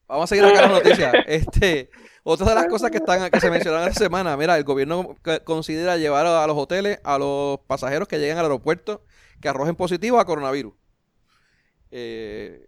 vamos 0.08 0.24
a 0.26 0.28
seguir 0.28 0.46
acá 0.46 0.62
las 0.62 0.72
noticias. 0.72 1.14
Este, 1.28 1.90
otra 2.24 2.50
de 2.50 2.56
las 2.56 2.68
cosas 2.68 2.92
que 2.92 2.98
están 2.98 3.30
que 3.32 3.40
se 3.40 3.50
mencionaron 3.50 3.88
esta 3.88 4.00
semana, 4.04 4.38
mira, 4.38 4.58
el 4.58 4.64
gobierno 4.64 5.16
considera 5.44 5.98
llevar 5.98 6.26
a 6.26 6.46
los 6.48 6.58
hoteles 6.58 7.00
a 7.04 7.18
los 7.18 7.60
pasajeros 7.68 8.08
que 8.08 8.20
lleguen 8.20 8.38
al 8.38 8.46
aeropuerto 8.46 9.04
que 9.42 9.50
arrojen 9.50 9.76
positivo 9.76 10.20
a 10.20 10.26
coronavirus. 10.26 10.74
Eh, 11.90 12.68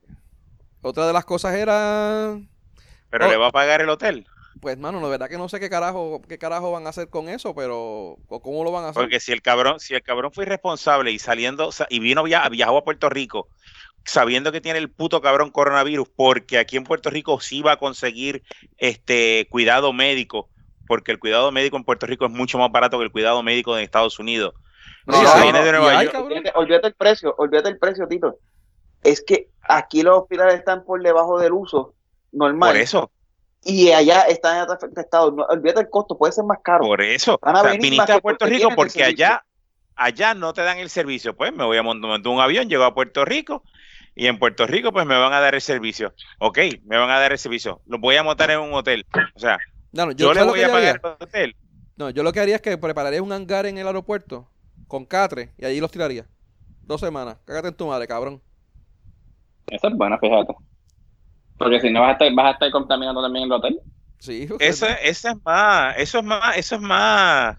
otra 0.81 1.05
de 1.07 1.13
las 1.13 1.23
cosas 1.25 1.53
era, 1.55 2.35
Pero 3.09 3.27
Oh. 3.27 3.29
le 3.29 3.37
va 3.37 3.47
a 3.47 3.51
pagar 3.51 3.79
el 3.81 3.89
hotel. 3.89 4.25
Pues, 4.61 4.77
mano, 4.77 5.01
la 5.01 5.07
verdad 5.07 5.29
que 5.29 5.37
no 5.37 5.49
sé 5.49 5.59
qué 5.59 5.69
carajo, 5.69 6.21
qué 6.27 6.37
carajo 6.37 6.71
van 6.71 6.85
a 6.85 6.89
hacer 6.89 7.09
con 7.09 7.29
eso, 7.29 7.53
pero 7.55 8.17
o 8.27 8.41
cómo 8.41 8.63
lo 8.63 8.71
van 8.71 8.85
a 8.85 8.89
hacer. 8.89 9.01
Porque 9.03 9.19
si 9.19 9.31
el 9.31 9.41
cabrón, 9.41 9.79
si 9.79 9.93
el 9.93 10.03
cabrón 10.03 10.31
fue 10.31 10.45
irresponsable 10.45 11.11
y 11.11 11.19
saliendo, 11.19 11.71
sa- 11.71 11.87
y 11.89 11.99
vino 11.99 12.23
via- 12.23 12.47
viajó 12.49 12.77
a 12.77 12.83
Puerto 12.83 13.09
Rico, 13.09 13.47
sabiendo 14.05 14.51
que 14.51 14.61
tiene 14.61 14.79
el 14.79 14.91
puto 14.91 15.21
cabrón 15.21 15.51
coronavirus, 15.51 16.07
porque 16.15 16.57
aquí 16.57 16.77
en 16.77 16.83
Puerto 16.83 17.09
Rico 17.09 17.39
sí 17.39 17.61
va 17.61 17.73
a 17.73 17.77
conseguir 17.77 18.43
este 18.77 19.47
cuidado 19.49 19.93
médico, 19.93 20.49
porque 20.87 21.11
el 21.11 21.19
cuidado 21.19 21.51
médico 21.51 21.77
en 21.77 21.83
Puerto 21.83 22.05
Rico 22.05 22.25
es 22.25 22.31
mucho 22.31 22.57
más 22.57 22.71
barato 22.71 22.97
que 22.97 23.05
el 23.05 23.11
cuadado 23.11 23.41
médico 23.43 23.77
en 23.77 23.83
Estados 23.83 24.19
Unidos. 24.19 24.53
No, 25.05 25.15
Si 25.15 25.23
no, 25.23 25.31
se 25.31 25.37
no, 25.37 25.43
viene 25.43 25.59
no, 25.59 25.65
de 25.65 25.69
y 25.69 25.71
Nueva 25.71 25.99
hay, 25.99 26.05
York, 26.05 26.11
cabrón. 26.11 26.31
Olvídate, 26.33 26.51
olvídate 26.57 26.87
el 26.87 26.93
precio, 26.95 27.35
olvídate 27.37 27.69
el 27.69 27.77
precio, 27.79 28.07
Tito. 28.07 28.39
Es 29.03 29.21
que 29.23 29.49
aquí 29.61 30.01
los 30.03 30.19
hospitales 30.21 30.55
están 30.55 30.85
por 30.85 31.01
debajo 31.01 31.39
del 31.39 31.53
uso 31.53 31.95
normal. 32.31 32.71
por 32.71 32.77
eso, 32.77 33.11
Y 33.65 33.91
allá 33.91 34.21
están 34.23 34.57
en 34.63 34.71
afectados. 34.71 35.33
No, 35.33 35.45
olvídate 35.45 35.81
el 35.81 35.89
costo, 35.89 36.17
puede 36.17 36.33
ser 36.33 36.43
más 36.43 36.59
caro. 36.63 36.83
por 36.83 37.01
eso. 37.01 37.39
Van 37.41 37.55
a 37.55 37.59
O 37.59 37.61
sea, 37.63 37.71
venir 37.71 37.91
viniste 37.91 38.11
a 38.11 38.19
Puerto 38.19 38.45
Rico 38.45 38.69
porque 38.75 39.03
allá, 39.03 39.45
allá 39.95 40.33
no 40.33 40.53
te 40.53 40.61
dan 40.61 40.77
el 40.79 40.89
servicio. 40.89 41.35
Pues 41.35 41.53
me 41.53 41.63
voy 41.63 41.77
a 41.77 41.83
montar 41.83 42.27
un 42.31 42.39
avión, 42.39 42.69
llego 42.69 42.83
a 42.83 42.93
Puerto 42.93 43.23
Rico 43.25 43.63
y 44.15 44.27
en 44.27 44.37
Puerto 44.37 44.67
Rico 44.67 44.91
pues 44.91 45.05
me 45.05 45.17
van 45.17 45.33
a 45.33 45.39
dar 45.39 45.55
el 45.55 45.61
servicio. 45.61 46.13
Ok, 46.39 46.59
me 46.85 46.97
van 46.97 47.09
a 47.09 47.19
dar 47.19 47.31
el 47.31 47.37
servicio. 47.37 47.81
Lo 47.85 47.99
voy 47.99 48.15
a 48.17 48.23
montar 48.23 48.51
en 48.51 48.59
un 48.59 48.73
hotel. 48.73 49.05
O 49.35 49.39
sea, 49.39 49.57
No, 49.91 50.05
no, 50.07 50.11
yo, 50.11 50.27
yo, 50.27 50.33
le 50.33 50.39
¿sabes 50.41 50.45
lo 50.47 50.51
voy 50.51 50.59
que 50.59 50.65
a 50.65 50.69
pagar 50.69 51.01
el 51.03 51.23
hotel. 51.23 51.55
No, 51.95 52.09
yo 52.09 52.23
lo 52.23 52.33
que 52.33 52.39
haría 52.39 52.55
es 52.55 52.61
que 52.61 52.77
prepararía 52.77 53.21
un 53.21 53.31
hangar 53.31 53.65
en 53.65 53.77
el 53.77 53.87
aeropuerto 53.87 54.49
con 54.87 55.05
catre 55.05 55.53
y 55.57 55.65
allí 55.65 55.79
los 55.79 55.91
tiraría. 55.91 56.25
Dos 56.81 56.99
semanas. 56.99 57.37
Cágate 57.45 57.69
en 57.69 57.75
tu 57.75 57.87
madre, 57.87 58.07
cabrón. 58.07 58.41
Eso 59.67 59.87
es 59.87 59.95
bueno, 59.95 60.17
fíjate. 60.19 60.53
Porque 61.63 61.79
si 61.79 61.89
no 61.89 62.01
vas 62.01 62.09
a 62.09 62.11
estar, 62.13 62.33
vas 62.33 62.45
a 62.45 62.51
estar 62.51 62.71
contaminando 62.71 63.21
también 63.21 63.45
el 63.45 63.51
hotel. 63.51 63.79
Sí, 64.19 64.47
Eso, 64.59 64.87
eso 64.87 65.29
es 65.29 65.35
más, 65.43 65.95
eso 65.97 66.19
es 66.19 66.23
más, 66.23 66.57
eso 66.57 66.75
es 66.75 66.81
más. 66.81 67.57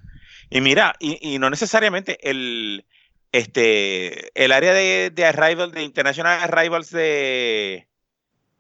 Y 0.51 0.61
mira, 0.61 0.95
y, 0.99 1.35
y 1.35 1.39
no 1.39 1.51
necesariamente 1.51 2.19
el 2.31 2.85
este 3.33 4.31
el 4.43 4.53
área 4.53 4.73
de, 4.73 5.11
de 5.11 5.25
arrival, 5.25 5.73
de 5.73 5.83
international 5.83 6.39
arrivals 6.43 6.91
de 6.91 7.89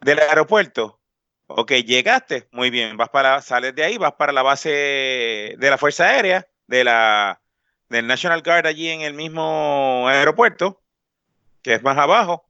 del 0.00 0.18
aeropuerto. 0.18 0.98
Ok, 1.46 1.72
llegaste, 1.72 2.48
muy 2.52 2.70
bien, 2.70 2.96
vas 2.96 3.10
para, 3.10 3.40
sales 3.42 3.74
de 3.74 3.84
ahí, 3.84 3.98
vas 3.98 4.14
para 4.14 4.32
la 4.32 4.42
base 4.42 4.70
de 5.58 5.70
la 5.70 5.76
Fuerza 5.76 6.06
Aérea, 6.06 6.48
de 6.66 6.84
la 6.84 7.40
del 7.90 8.06
National 8.06 8.42
Guard 8.42 8.66
allí 8.66 8.88
en 8.88 9.02
el 9.02 9.12
mismo 9.12 10.08
aeropuerto, 10.08 10.82
que 11.62 11.74
es 11.74 11.82
más 11.82 11.98
abajo. 11.98 12.48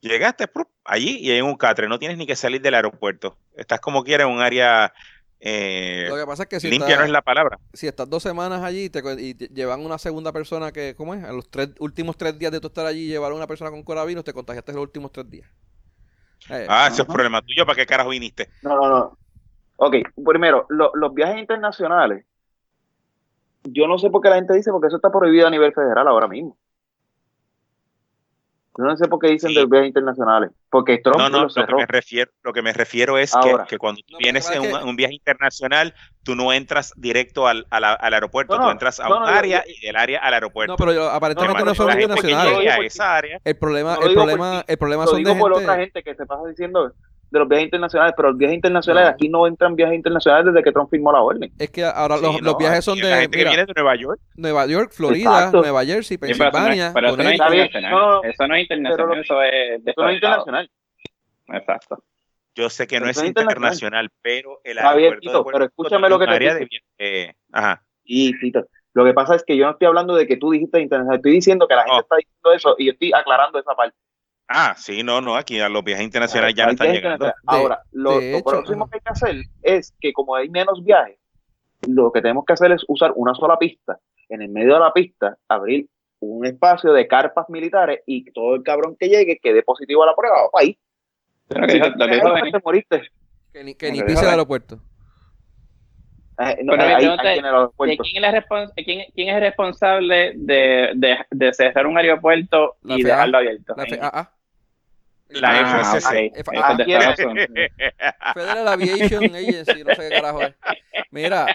Llegaste 0.00 0.46
¡prup! 0.46 0.68
Allí 0.86 1.18
y 1.20 1.30
hay 1.30 1.40
un 1.40 1.56
catre, 1.56 1.88
no 1.88 1.98
tienes 1.98 2.18
ni 2.18 2.26
que 2.26 2.36
salir 2.36 2.60
del 2.60 2.74
aeropuerto. 2.74 3.36
Estás 3.56 3.80
como 3.80 4.02
quieras 4.04 4.26
en 4.28 4.34
un 4.34 4.40
área 4.40 4.92
eh, 5.40 6.06
Lo 6.08 6.16
que 6.16 6.26
pasa 6.26 6.44
es 6.44 6.48
que 6.48 6.60
si, 6.60 6.70
limpia, 6.70 6.86
estás, 6.86 7.00
no 7.00 7.04
es 7.06 7.10
la 7.12 7.22
palabra. 7.22 7.58
si 7.72 7.86
estás 7.86 8.08
dos 8.08 8.22
semanas 8.22 8.62
allí 8.62 8.84
y 8.84 8.90
te, 8.90 9.02
y 9.20 9.34
te 9.34 9.48
llevan 9.48 9.84
una 9.84 9.98
segunda 9.98 10.32
persona 10.32 10.72
que, 10.72 10.94
¿cómo 10.96 11.14
es? 11.14 11.24
A 11.24 11.32
los 11.32 11.48
tres 11.50 11.70
últimos 11.78 12.16
tres 12.16 12.38
días 12.38 12.52
de 12.52 12.60
tú 12.60 12.68
estar 12.68 12.86
allí, 12.86 13.06
llevar 13.06 13.32
a 13.32 13.34
una 13.34 13.46
persona 13.46 13.70
con 13.70 13.82
coronavirus, 13.82 14.24
te 14.24 14.32
contagiaste 14.32 14.72
los 14.72 14.82
últimos 14.82 15.12
tres 15.12 15.28
días. 15.30 15.48
Eh, 16.50 16.66
Ah, 16.68 16.88
ese 16.90 17.02
es 17.02 17.08
problema 17.08 17.42
tuyo, 17.42 17.66
¿para 17.66 17.76
qué 17.76 17.86
carajo 17.86 18.10
viniste? 18.10 18.48
No, 18.62 18.76
no, 18.76 18.88
no. 18.88 19.18
Ok, 19.78 19.96
primero, 20.24 20.66
lo- 20.70 20.92
los 20.94 21.12
viajes 21.12 21.38
internacionales. 21.38 22.24
Yo 23.64 23.86
no 23.86 23.98
sé 23.98 24.10
por 24.10 24.22
qué 24.22 24.28
la 24.28 24.36
gente 24.36 24.54
dice, 24.54 24.70
porque 24.70 24.86
eso 24.86 24.96
está 24.96 25.10
prohibido 25.10 25.46
a 25.46 25.50
nivel 25.50 25.72
federal 25.74 26.06
ahora 26.08 26.28
mismo. 26.28 26.56
Yo 28.78 28.84
no 28.84 28.96
sé 28.96 29.08
por 29.08 29.18
qué 29.20 29.28
dicen 29.28 29.48
Sí. 29.50 29.54
de 29.54 29.62
los 29.62 29.70
viajes 29.70 29.88
internacionales. 29.88 30.50
Porque 30.70 30.98
Trump 30.98 31.16
No, 31.18 31.28
no, 31.30 31.36
lo 31.38 31.42
lo 31.44 31.48
que 31.48 31.54
cerró. 31.54 31.78
me 31.78 31.86
refiero, 31.86 32.30
lo 32.42 32.52
que 32.52 32.62
me 32.62 32.72
refiero 32.72 33.16
es 33.18 33.32
que, 33.32 33.50
Ahora. 33.50 33.64
que 33.64 33.78
cuando 33.78 34.00
tú 34.06 34.12
No, 34.14 34.18
vienes 34.18 34.50
en 34.50 34.60
un, 34.60 34.68
que- 34.68 34.84
un 34.84 34.96
viaje 34.96 35.14
internacional, 35.14 35.94
tú 36.22 36.34
no 36.36 36.52
entras 36.52 36.92
directo 36.96 37.46
al, 37.48 37.66
a 37.70 37.80
la- 37.80 37.94
al 37.94 38.12
aeropuerto, 38.14 38.58
No, 38.58 38.64
tú 38.64 38.70
entras 38.70 39.00
a 39.00 39.08
no, 39.08 39.16
un 39.18 39.22
yo- 39.24 39.28
área 39.30 39.64
yo- 39.64 39.72
y 39.80 39.86
del 39.86 39.96
área 39.96 40.18
al 40.20 40.34
aeropuerto. 40.34 40.72
no, 40.72 40.76
pero 40.76 40.92
yo- 40.92 41.10
aparentemente 41.10 41.60
no, 41.60 41.64
no, 41.66 41.74
son 41.74 41.86
por- 41.86 42.84
esa 42.84 43.16
área, 43.16 43.40
El 43.44 43.56
problema, 43.56 43.92
el 43.94 43.98
por 44.00 44.12
problema, 44.14 44.64
el 44.66 44.78
problema 44.78 45.04
Lo 45.04 45.10
son 45.10 45.18
digo 45.18 45.30
de 45.34 45.40
por 45.40 45.52
gente. 45.54 45.64
otra 45.64 45.80
gente 45.80 46.02
que 46.02 46.14
se 46.14 46.26
pasa 46.26 46.42
diciendo 46.48 46.92
de 47.30 47.38
los 47.40 47.48
viajes 47.48 47.64
internacionales, 47.66 48.14
pero 48.16 48.28
los 48.30 48.38
viajes 48.38 48.54
internacionales, 48.54 49.08
No. 49.10 49.14
aquí 49.14 49.28
no 49.28 49.46
entran 49.46 49.74
viajes 49.74 49.96
internacionales 49.96 50.46
desde 50.46 50.62
que 50.64 50.72
Trump 50.72 50.88
firmó 50.90 51.12
la 51.12 51.20
orden. 51.20 51.50
Es 51.58 51.70
que 51.70 51.84
ahora 51.84 52.18
Sí, 52.18 52.24
los, 52.40 52.56
viajes 52.58 52.84
son 52.84 52.98
la 53.00 53.08
de 53.08 53.14
gente 53.22 53.38
que 53.38 53.44
viene 53.44 53.64
de 53.66 53.72
Nueva 53.74 53.96
York. 53.96 54.20
Nueva 54.36 54.66
York, 54.66 54.92
Florida, 54.92 55.30
Exacto. 55.36 55.60
Nueva 55.62 55.84
Jersey, 55.84 56.16
Sí, 56.16 56.18
pero 56.18 56.32
eso 56.32 56.42
no 56.42 56.46
es- 56.48 56.52
Pensilvania, 56.52 56.90
pero 56.94 57.06
eso 57.08 57.16
no 57.16 57.22
es 57.22 57.32
internacional. 57.34 57.92
Eso 58.24 58.46
no 58.48 58.54
es 58.54 58.62
internacional, 58.62 59.08
pero 59.10 59.20
eso 59.20 59.42
es 59.42 59.84
de 59.84 59.90
Eso 59.90 60.02
no 60.02 60.08
es 60.10 60.14
Estado. 60.16 60.32
internacional. 60.42 60.70
Exacto. 61.48 62.02
Yo 62.54 62.70
sé 62.70 62.86
que 62.86 63.00
no 63.00 63.08
es 63.08 63.16
internacional. 63.18 63.52
internacional, 63.52 64.10
pero 64.22 64.60
el 64.64 64.78
aeropuerto 64.78 65.20
Tito, 65.20 65.32
de 65.38 65.42
Puerto 65.42 65.52
pero 65.58 65.64
escúchame 65.66 66.08
lo 66.08 66.18
que 66.18 66.26
te 66.26 66.38
digo. 66.38 66.66
eh, 66.98 67.32
ajá. 67.52 67.82
Y 68.04 68.38
Tito, 68.38 68.66
lo 68.94 69.04
que 69.04 69.12
pasa 69.12 69.34
es 69.34 69.44
que 69.44 69.56
yo 69.56 69.66
no 69.66 69.72
estoy 69.72 69.86
hablando 69.88 70.14
de 70.14 70.26
que 70.26 70.36
tú 70.38 70.52
dijiste 70.52 70.80
internacional, 70.80 71.16
estoy 71.16 71.32
diciendo 71.32 71.68
que 71.68 71.74
la 71.74 71.82
gente 71.82 71.96
Oh. 71.96 72.00
está 72.00 72.16
diciendo 72.16 72.52
eso 72.54 72.74
y 72.78 72.86
yo 72.86 72.92
estoy 72.92 73.12
aclarando 73.12 73.58
esa 73.58 73.74
parte. 73.74 73.94
Ah, 74.48 74.74
sí, 74.76 75.02
no, 75.02 75.20
no, 75.20 75.34
aquí 75.36 75.58
a 75.60 75.68
los 75.68 75.82
viajes 75.82 76.04
internacionales 76.04 76.54
ya 76.54 76.66
no 76.66 76.72
están 76.72 76.92
llegando. 76.92 77.32
Ahora, 77.46 77.80
lo, 77.92 78.20
de 78.20 78.30
lo 78.32 78.38
hecho, 78.38 78.44
próximo 78.50 78.88
que 78.88 78.96
hay 78.96 79.00
que 79.00 79.10
hacer 79.10 79.36
es 79.62 79.92
que 80.00 80.12
como 80.12 80.36
hay 80.36 80.48
menos 80.48 80.84
viajes, 80.84 81.18
lo 81.88 82.12
que 82.12 82.22
tenemos 82.22 82.44
que 82.44 82.52
hacer 82.52 82.70
es 82.72 82.84
usar 82.86 83.12
una 83.16 83.34
sola 83.34 83.58
pista. 83.58 83.98
En 84.28 84.42
el 84.42 84.48
medio 84.48 84.74
de 84.74 84.80
la 84.80 84.92
pista, 84.92 85.36
abrir 85.48 85.86
un 86.20 86.46
espacio 86.46 86.92
de 86.92 87.06
carpas 87.06 87.48
militares 87.48 88.00
y 88.06 88.30
todo 88.32 88.54
el 88.56 88.62
cabrón 88.62 88.96
que 88.98 89.08
llegue 89.08 89.38
quede 89.42 89.62
positivo 89.62 90.02
a 90.02 90.06
la 90.06 90.14
prueba. 90.14 90.36
va 90.44 90.50
ahí. 90.60 90.78
Pero 91.48 91.66
que 91.66 91.72
Si 92.44 92.52
te 92.52 92.58
moriste. 92.64 93.02
que 93.52 93.64
ni, 93.64 93.74
que 93.74 93.90
ni 93.92 94.02
pise 94.02 94.22
el 94.24 94.30
aeropuerto. 94.30 94.80
Eh, 96.38 96.58
no, 96.64 96.72
Pero 96.72 96.82
hay, 96.82 96.90
yo 97.04 97.10
hay 97.12 97.16
no 97.16 97.16
te- 97.16 97.22
quien 97.22 97.36
en 97.36 97.42
los 97.42 97.42
¿De 97.42 97.56
aeropuertos. 97.58 98.08
quién, 98.10 98.24
es 98.24 98.32
la 98.32 98.40
respons- 98.40 98.72
quién, 98.76 99.04
quién 99.14 99.28
es 99.30 99.34
el 99.36 99.40
responsable 99.40 100.32
de, 100.36 100.90
de, 100.94 101.16
de 101.30 101.52
cerrar 101.54 101.86
un 101.86 101.96
aeropuerto 101.96 102.76
La 102.82 102.96
y 102.98 103.02
FAA. 103.02 103.10
dejarlo 103.10 103.38
abierto? 103.38 103.74
La 103.76 103.86
FAA. 103.86 104.32
La 105.28 105.48
Ah, 105.60 105.96
FCC. 105.98 106.32
F- 106.34 106.50
Unidos. 107.26 107.48
Federal 108.34 108.68
Aviation 108.68 109.24
Agency, 109.34 109.82
no 109.84 109.94
sé 109.94 110.08
qué 110.08 110.10
carajo 110.10 110.42
es. 110.42 110.54
Mira, 111.10 111.46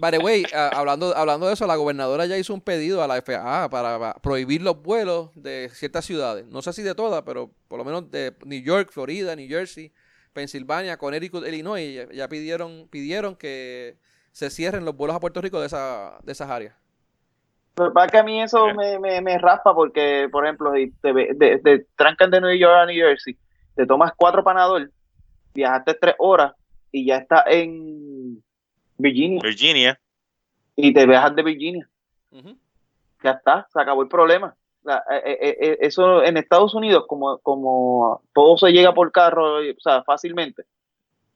by 0.00 0.10
the 0.10 0.18
way, 0.18 0.44
a- 0.52 0.68
hablando, 0.68 1.16
hablando 1.16 1.46
de 1.46 1.54
eso, 1.54 1.66
la 1.66 1.76
gobernadora 1.76 2.26
ya 2.26 2.36
hizo 2.36 2.52
un 2.52 2.60
pedido 2.60 3.02
a 3.02 3.06
la 3.06 3.22
FAA 3.22 3.68
para, 3.70 3.98
para 3.98 4.14
prohibir 4.14 4.62
los 4.62 4.82
vuelos 4.82 5.30
de 5.34 5.70
ciertas 5.72 6.04
ciudades. 6.04 6.46
No 6.46 6.62
sé 6.62 6.72
si 6.72 6.82
de 6.82 6.94
todas, 6.94 7.22
pero 7.22 7.52
por 7.68 7.78
lo 7.78 7.84
menos 7.84 8.10
de 8.10 8.34
New 8.44 8.60
York, 8.62 8.90
Florida, 8.92 9.36
New 9.36 9.48
Jersey, 9.48 9.92
Pensilvania, 10.32 10.96
Connecticut, 10.96 11.46
Illinois. 11.46 11.94
Ya, 11.94 12.08
ya 12.12 12.28
pidieron, 12.28 12.88
pidieron 12.90 13.36
que 13.36 13.98
se 14.32 14.50
cierren 14.50 14.84
los 14.84 14.96
vuelos 14.96 15.16
a 15.16 15.20
Puerto 15.20 15.40
Rico 15.40 15.60
de, 15.60 15.66
esa, 15.66 16.18
de 16.22 16.32
esas 16.32 16.50
áreas. 16.50 16.74
Para 17.74 18.08
que 18.08 18.18
a 18.18 18.22
mí 18.22 18.42
eso 18.42 18.74
me, 18.74 18.98
me, 18.98 19.20
me 19.20 19.38
raspa 19.38 19.74
porque, 19.74 20.28
por 20.30 20.44
ejemplo, 20.44 20.72
si 20.74 20.90
te, 21.00 21.12
de, 21.12 21.60
de- 21.62 21.86
trancan 21.96 22.30
de 22.30 22.40
New 22.40 22.54
York 22.56 22.74
a 22.76 22.86
New 22.86 22.94
Jersey, 22.96 23.36
te 23.74 23.86
tomas 23.86 24.12
cuatro 24.16 24.44
panadol, 24.44 24.92
viajaste 25.54 25.94
tres 25.94 26.14
horas 26.18 26.52
y 26.92 27.06
ya 27.06 27.16
estás 27.18 27.44
en 27.46 28.42
Virginia 28.98 29.40
Virginia. 29.42 30.00
y 30.76 30.92
te 30.92 31.06
viajas 31.06 31.34
de 31.34 31.42
Virginia. 31.42 31.88
Ya 33.22 33.30
está, 33.32 33.66
se 33.72 33.80
acabó 33.80 34.02
el 34.02 34.08
problema. 34.08 34.54
O 34.82 34.88
sea, 34.88 35.02
eh, 35.24 35.38
eh, 35.40 35.56
eh, 35.60 35.78
eso 35.80 36.22
en 36.22 36.36
Estados 36.38 36.74
Unidos, 36.74 37.04
como, 37.06 37.38
como 37.38 38.22
todo 38.34 38.56
se 38.56 38.72
llega 38.72 38.92
por 38.94 39.12
carro, 39.12 39.56
o 39.58 39.80
sea, 39.80 40.02
fácilmente, 40.04 40.64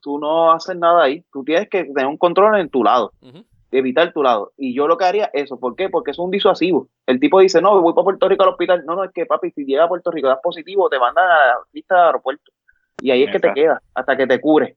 tú 0.00 0.18
no 0.18 0.50
haces 0.52 0.76
nada 0.76 1.04
ahí. 1.04 1.22
Tú 1.32 1.44
tienes 1.44 1.68
que 1.68 1.84
tener 1.84 2.06
un 2.06 2.16
control 2.16 2.58
en 2.58 2.68
tu 2.70 2.82
lado. 2.82 3.12
Ujú. 3.20 3.44
Evitar 3.78 4.12
tu 4.12 4.22
lado. 4.22 4.52
Y 4.56 4.74
yo 4.74 4.86
lo 4.86 4.96
que 4.96 5.04
haría 5.04 5.30
eso, 5.32 5.58
¿por 5.58 5.74
qué? 5.76 5.88
Porque 5.88 6.12
es 6.12 6.18
un 6.18 6.30
disuasivo. 6.30 6.88
El 7.06 7.18
tipo 7.20 7.40
dice, 7.40 7.60
no, 7.60 7.80
voy 7.80 7.92
para 7.94 8.04
Puerto 8.04 8.28
Rico 8.28 8.42
al 8.44 8.50
hospital. 8.50 8.84
No, 8.86 8.94
no, 8.94 9.04
es 9.04 9.10
que 9.12 9.26
papi, 9.26 9.50
si 9.50 9.64
llega 9.64 9.84
a 9.84 9.88
Puerto 9.88 10.10
Rico, 10.10 10.28
das 10.28 10.38
positivo, 10.42 10.88
te 10.88 10.98
mandan 10.98 11.24
a 11.24 11.28
la 11.46 11.54
lista 11.72 11.94
de 11.96 12.00
aeropuerto. 12.06 12.52
Y 13.00 13.10
ahí 13.10 13.24
es 13.24 13.30
que 13.32 13.40
te 13.40 13.52
quedas, 13.52 13.80
hasta 13.94 14.16
que 14.16 14.26
te 14.26 14.40
cures. 14.40 14.76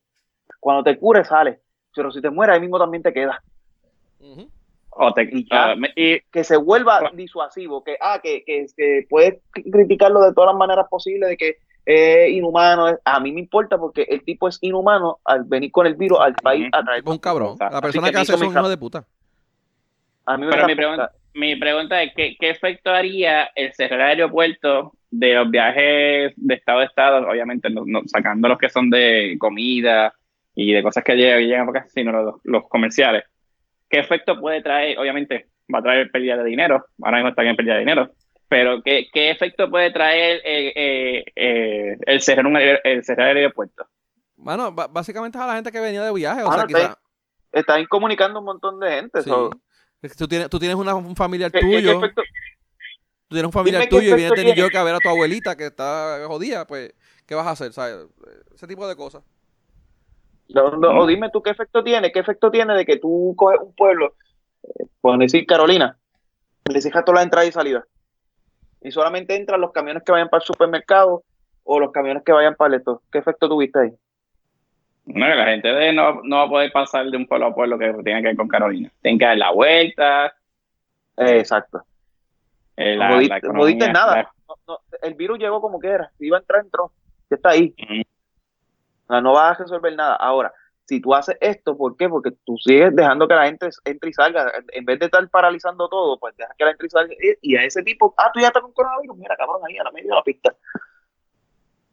Cuando 0.60 0.84
te 0.84 0.98
cures, 0.98 1.28
sales. 1.28 1.60
Pero 1.95 2.11
si 2.11 2.22
te 2.22 2.30
mueres, 2.30 2.56
ahí 2.56 2.60
mismo 2.61 2.78
también 2.80 3.03
te 3.03 3.14
quedas. 3.14 3.38
O 4.90 5.14
te- 5.14 5.30
Y 5.32 5.48
ya. 5.49 5.72
ah, 5.72 5.76
y 5.95 6.19
Que 6.32 6.44
se 6.44 6.57
vuelva 6.57 7.11
disuasivo, 7.14 7.84
que, 7.84 7.98
ah, 8.02 8.19
que, 8.22 8.44
que, 8.44 8.65
que 8.76 9.06
puedes 9.10 9.40
criticarlo 9.52 10.22
de 10.22 10.34
todas 10.34 10.49
las 10.52 10.57
maneras 10.57 10.88
posibles, 10.90 11.30
de 11.30 11.38
que, 11.38 11.57
es 11.90 12.32
inhumano. 12.32 12.98
A 13.06 13.20
mí 13.22 13.32
me 13.32 13.40
importa 13.40 13.78
porque 13.78 14.04
el 14.10 14.22
tipo 14.24 14.50
es 14.50 14.58
inhumano 14.62 15.20
al 15.24 15.46
venir 15.46 15.72
con 15.72 15.88
el 15.88 15.96
virus 15.96 16.20
al 16.20 16.34
país 16.36 16.68
a 16.74 16.84
traer. 16.84 17.02
Un 17.06 17.18
cabrón. 17.18 17.56
La 17.60 17.80
persona 17.82 18.08
Así 18.08 18.12
que, 18.12 18.18
a 18.18 18.22
hace 18.22 18.34
eso 18.34 18.36
es 18.36 18.42
un 18.50 18.58
hijo 18.58 18.70
de 18.70 18.78
puta. 18.78 19.06
A 20.26 20.38
mí 20.38 20.46
me 20.46 20.52
Pero 20.52 20.68
mi 20.68 20.76
pregunta, 20.76 21.12
mi 21.34 21.56
pregunta 21.56 22.04
es, 22.04 22.12
¿qué, 22.14 22.36
¿qué 22.38 22.50
efecto 22.50 22.90
haría 22.92 23.46
el 23.56 23.72
cerrar 23.74 24.02
el 24.02 24.20
aeropuerto 24.20 24.92
de 25.10 25.34
los 25.36 25.50
viajes 25.50 26.34
de 26.36 26.54
estado 26.54 26.80
a 26.80 26.84
estado? 26.84 27.26
Obviamente, 27.30 27.70
no- 27.70 27.84
no- 27.86 28.02
sacando 28.08 28.50
los 28.50 28.58
que 28.58 28.68
son 28.68 28.90
de 28.90 29.38
comida 29.40 30.14
y 30.56 30.74
de 30.74 30.84
cosas 30.84 31.06
que 31.06 31.16
llegan, 31.16 31.40
llegan 31.40 31.66
por 31.66 31.78
acá, 31.78 31.88
sino 31.88 32.12
los, 32.12 32.36
los 32.44 32.68
comerciales. 32.68 33.24
¿Qué 33.90 34.00
efecto 34.00 34.38
puede 34.38 34.62
traer? 34.62 35.00
Obviamente, 35.00 35.48
va 35.74 35.80
a 35.80 35.84
traer 35.84 36.12
pérdida 36.12 36.36
de 36.36 36.44
dinero. 36.50 36.86
Ahora 37.02 37.18
mismo 37.20 37.30
están 37.30 37.48
en 37.48 37.56
pérdida 37.56 37.76
de 37.76 37.80
dinero. 37.80 38.12
Pero, 38.49 38.82
¿qué, 38.82 39.07
qué 39.11 39.30
efecto 39.32 39.69
puede 39.69 39.91
traer 39.91 40.41
eh, 40.45 40.72
eh, 40.76 41.24
eh, 41.36 41.98
el, 42.06 42.22
cerrar 42.22 42.45
un, 42.45 42.56
el 42.57 43.03
cerrar 43.03 43.30
el 43.32 43.38
aeropuerto? 43.38 43.86
Bueno, 44.38 44.72
básicamente 44.72 45.38
es 45.38 45.44
a 45.44 45.48
la 45.48 45.56
gente 45.56 45.72
que 45.72 45.80
venía 45.80 46.03
de 46.03 46.14
viaje. 46.14 46.44
O 46.44 46.48
Ah, 46.49 46.53
sea, 46.53 46.61
no, 46.61 46.68
quizá, 46.68 46.98
Están 47.52 47.86
comunicando 47.88 48.40
un 48.40 48.45
montón 48.45 48.80
de 48.80 48.90
gente. 48.91 49.22
sí. 49.22 49.30
so, 49.30 49.49
Es 50.02 50.11
que 50.11 50.18
Tú 50.18 50.28
tienes, 50.28 50.49
tú 50.49 50.60
tienes 50.60 50.78
una- 50.78 50.95
un 50.95 51.15
familiar 51.15 51.52
¿qué- 51.52 51.60
qué- 51.60 51.65
qué 51.65 51.76
tuyo. 51.78 51.91
efecto- 51.98 52.22
Tú 53.28 53.36
tienes 53.36 53.48
un 53.48 53.52
familiar 53.52 53.82
Dime 53.82 53.90
qué 53.90 53.95
tuyo 53.98 54.14
y 54.14 54.15
vienes 54.15 54.38
de 54.38 54.44
New. 54.45 54.56
York 54.56 54.76
a 54.76 54.84
ver 54.84 54.95
a 54.95 54.99
tu 54.99 55.10
abuelita 55.10 55.57
que 55.57 55.65
está 55.65 56.24
jodida, 56.28 56.65
pues, 56.65 56.94
¿qué 57.26 57.36
vas 57.36 57.48
a 57.48 57.52
hacer? 57.52 57.74
¿Sabes? 57.74 58.07
Ese 58.56 58.68
tipo 58.68 58.88
de 58.88 58.95
cosas. 58.95 59.24
No, 60.49 60.72
no, 60.78 60.99
O 61.02 61.06
dime 61.07 61.30
tú 61.34 61.41
qué 61.44 61.49
efecto 61.49 61.84
tiene, 61.84 62.11
qué 62.14 62.19
efecto 62.19 62.49
tiene 62.49 62.74
de 62.76 62.86
que 62.86 62.95
tú 62.98 63.34
coges 63.36 63.60
un 63.61 63.74
pueblo, 63.76 64.15
eh, 64.64 64.86
pueden 65.02 65.19
decir 65.19 65.45
Carolina, 65.45 65.98
le 66.72 66.80
cierras 66.82 67.03
todas 67.03 67.18
las 67.18 67.24
entradas 67.26 67.49
y 67.49 67.52
salidas. 67.52 67.84
Y 68.82 68.91
solamente 68.91 69.36
entran 69.36 69.62
los 69.62 69.72
camiones 69.72 70.04
que 70.04 70.12
vayan 70.12 70.30
para 70.30 70.41
el 70.41 70.45
supermercado 70.48 71.24
o 71.64 71.80
los 71.80 71.91
camiones 71.91 72.24
que 72.24 72.32
vayan 72.32 72.56
para 72.56 72.78
esto. 72.78 73.02
¿Qué 73.12 73.18
efecto 73.20 73.49
tuviste 73.49 73.80
ahí? 73.80 73.91
No, 75.06 75.26
que 75.26 75.36
la 75.36 75.45
gente 75.45 75.68
de 75.70 75.94
no, 75.94 76.22
no 76.24 76.38
va 76.38 76.44
a 76.44 76.49
poder 76.49 76.72
pasar 76.72 77.06
de 77.06 77.18
un 77.18 77.28
pueblo 77.28 77.48
a 77.48 77.56
pueblo 77.56 77.78
que 77.78 77.94
tenga 78.04 78.20
que 78.22 78.28
ver 78.28 78.36
con 78.36 78.48
Carolina. 78.48 78.91
Tienen 79.02 79.18
que 79.20 79.26
dar 79.26 79.38
la 79.38 79.52
vuelta. 79.52 80.28
Eh, 81.18 81.40
exacto. 81.40 81.84
eh, 82.76 82.95
No 82.98 83.20
la, 83.22 83.40
no 83.41 83.88
nada. 83.94 84.16
la- 84.16 84.32
No, 84.48 84.56
no, 84.68 84.80
el 85.02 85.14
virus 85.16 85.40
llegó 85.40 85.62
como 85.62 85.80
quiera. 85.80 86.12
Si 86.18 86.26
iba 86.28 86.38
a 86.38 86.41
entrar, 86.41 86.62
entró. 86.64 86.91
Ya 87.30 87.36
está 87.36 87.49
ahí. 87.49 87.74
O 89.08 89.14
sea, 89.14 89.22
no 89.22 89.34
vas 89.34 89.58
a 89.60 89.64
resolver 89.64 89.95
nada. 89.95 90.16
Ahora, 90.16 90.54
si 90.88 91.02
tú 91.02 91.14
haces 91.14 91.38
esto, 91.42 91.76
¿por 91.78 91.98
qué? 91.98 92.08
Porque 92.08 92.32
tú 92.46 92.58
sigues 92.58 92.96
dejando 92.96 93.28
que 93.28 93.36
la 93.36 93.46
gente 93.46 93.68
entre 93.84 94.10
y 94.10 94.14
salga. 94.14 94.52
En 94.72 94.86
vez 94.86 94.98
de 95.00 95.06
estar 95.06 95.28
paralizando 95.30 95.90
todo, 95.90 96.18
pues 96.18 96.36
deja 96.38 96.54
que 96.58 96.64
la 96.64 96.72
gente 96.72 96.86
y 96.86 96.90
salga. 96.90 97.14
Y- 97.42 97.56
a 97.58 97.64
ese 97.66 97.84
tipo, 97.84 98.14
ah, 98.18 98.32
tú 98.34 98.40
ya 98.40 98.48
estás 98.48 98.62
con 98.64 98.72
coronavirus. 98.72 99.18
Mira, 99.18 99.36
cabrón, 99.36 99.62
ahí 99.68 99.78
a 99.78 99.84
la 99.84 99.92
media 99.92 100.10
de 100.12 100.16
la 100.16 100.24
pista. 100.24 100.56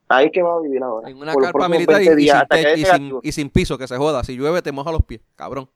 Ahí 0.09 0.27
es 0.27 0.33
que 0.33 0.43
va 0.43 0.55
a 0.55 0.61
vivir 0.61 0.83
ahora. 0.83 1.11
En 1.11 1.17
una 1.17 1.33
por 1.33 1.43
carpa 1.43 1.69
militar 1.69 2.01
y, 2.03 2.07
20 2.07 2.13
y 2.23 2.25
días, 2.25 2.45
sin 2.51 2.63
dé 2.63 2.73
y, 2.73 2.75
sin, 2.77 2.83
negativo. 2.85 3.21
y 3.25 3.33
sin 3.33 3.51
piso, 3.51 3.79
que 3.79 3.89
se 3.89 3.97
joda. 3.97 4.23
Si 4.23 4.37
llueve, 4.37 4.63
te 4.63 4.71
moja 4.71 4.93
los 4.93 5.03
pies. 5.03 5.21
Cabrón. 5.35 5.69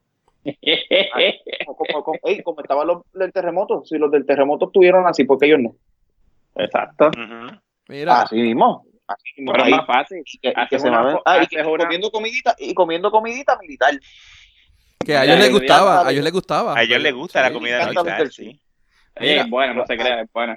Como, 1.66 1.76
como- 1.76 2.04
como- 2.04 2.18
ey, 2.22 2.42
como 2.42 2.60
estaban 2.60 2.86
los 2.86 3.02
del 3.14 3.32
terremoto. 3.32 3.84
Si 3.84 3.98
los 3.98 4.10
del 4.12 4.24
terremoto 4.26 4.66
estuvieron 4.66 5.06
así, 5.06 5.24
¿por 5.24 5.38
qué 5.38 5.46
ellos 5.46 5.60
no? 5.60 5.74
Exacto. 6.54 7.10
Mira, 7.88 8.22
Así 8.22 8.36
mismo. 8.36 8.84
Así. 9.08 9.30
Pero 9.36 9.56
es 9.58 9.64
ahí. 9.64 9.70
más 9.72 9.86
fácil. 9.86 10.22
Y 10.24 10.38
que- 10.38 10.48
y 10.48 10.52
que 10.54 10.60
haces 10.60 10.82
se 10.82 10.88
una 10.88 11.18
ah, 11.24 11.42
y 11.42 11.46
que 11.46 11.56
una- 11.62 11.84
comiendo 11.84 12.10
comidita 12.10 12.54
y 12.58 12.74
comiendo 12.74 13.10
comidita 13.10 13.58
militar. 13.60 13.98
que 15.04 15.16
a 15.16 15.24
ellos 15.24 15.38
les 15.38 15.50
gustaba. 15.50 16.06
A 16.06 16.10
ellos 16.10 16.22
les 16.24 16.32
gustaba. 16.32 16.76
A 16.78 16.82
ellos 16.82 17.00
les 17.00 17.14
gusta 17.14 17.40
la 17.42 17.52
comida 17.52 17.86
militar, 17.86 18.30
sí. 18.30 18.60
Oye, 19.20 19.30
Mira. 19.30 19.42
es 19.42 19.50
bueno, 19.50 19.74
no 19.74 19.86
se 19.86 19.96
crea, 19.96 20.20
es 20.20 20.32
bueno. 20.32 20.56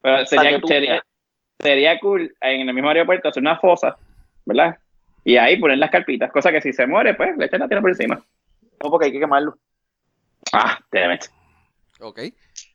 Pero 0.00 0.14
Para 0.14 0.26
sería, 0.26 0.60
sería, 0.66 1.02
sería 1.58 2.00
cool 2.00 2.34
en 2.40 2.68
el 2.68 2.74
mismo 2.74 2.88
aeropuerto 2.88 3.28
hacer 3.28 3.42
una 3.42 3.58
fosa, 3.58 3.96
¿verdad? 4.46 4.78
Y 5.24 5.36
ahí 5.36 5.58
poner 5.58 5.78
las 5.78 5.90
carpitas, 5.90 6.30
cosa 6.30 6.50
que 6.52 6.62
si 6.62 6.72
se 6.72 6.86
muere, 6.86 7.14
pues 7.14 7.36
le 7.36 7.46
echan 7.46 7.60
la 7.60 7.68
tierra 7.68 7.82
por 7.82 7.90
encima. 7.90 8.14
No, 8.82 8.90
porque 8.90 9.06
hay 9.06 9.12
que 9.12 9.18
quemarlo. 9.20 9.58
Ah, 10.52 10.78
it. 10.92 11.24
Ok. 12.00 12.20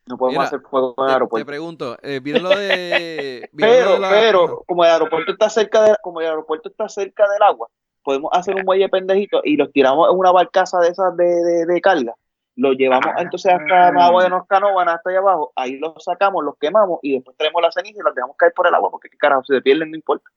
No 0.06 0.16
podemos 0.18 0.38
Mira, 0.38 0.44
hacer 0.48 0.60
fuego 0.60 0.94
en 0.98 1.04
el 1.04 1.06
Te, 1.06 1.06
te 1.08 1.12
aeropuerto. 1.14 1.46
pregunto, 1.46 1.96
eh, 2.02 2.20
¿vieron 2.22 2.42
lo 2.42 2.50
de. 2.50 3.48
vieron 3.52 3.78
lo 3.78 3.84
Pero, 3.84 3.92
de 3.94 3.98
la- 4.00 4.10
pero, 4.10 4.62
como 4.66 4.84
el 4.84 4.90
aeropuerto 4.90 5.32
está 5.32 5.48
cerca 5.48 5.82
de, 5.82 5.96
como 6.02 6.20
el 6.20 6.26
aeropuerto 6.26 6.68
está 6.68 6.88
cerca 6.88 7.28
del 7.30 7.42
agua, 7.42 7.68
podemos 8.02 8.30
hacer 8.34 8.54
un 8.54 8.64
muelle 8.64 8.88
pendejito 8.88 9.40
y 9.44 9.56
los 9.56 9.72
tiramos 9.72 10.10
en 10.12 10.18
una 10.18 10.30
barcaza 10.32 10.78
de 10.80 10.88
esas 10.88 11.16
de, 11.16 11.24
de, 11.24 11.66
de 11.66 11.80
carga. 11.80 12.14
Los 12.56 12.76
llevamos 12.76 13.06
Ah. 13.16 13.22
entonces 13.22 13.52
hasta 13.52 13.90
Magua 13.90 14.22
de 14.24 14.28
Noscanoban, 14.30 14.88
hasta 14.88 15.10
allá 15.10 15.18
abajo. 15.18 15.52
Ahí 15.56 15.76
los 15.78 15.94
sacamos, 16.04 16.44
los 16.44 16.56
quemamos 16.58 17.00
y 17.02 17.14
después 17.14 17.36
traemos 17.36 17.60
la 17.62 17.72
ceniza 17.72 17.98
y 18.00 18.04
las 18.04 18.14
dejamos 18.14 18.36
caer 18.36 18.52
por 18.54 18.68
el 18.68 18.74
agua 18.74 18.90
porque, 18.92 19.08
¿qué 19.08 19.16
carajo, 19.16 19.42
si 19.44 19.54
se 19.54 19.60
pierden, 19.62 19.90
no 19.90 19.96
importa. 19.96 20.28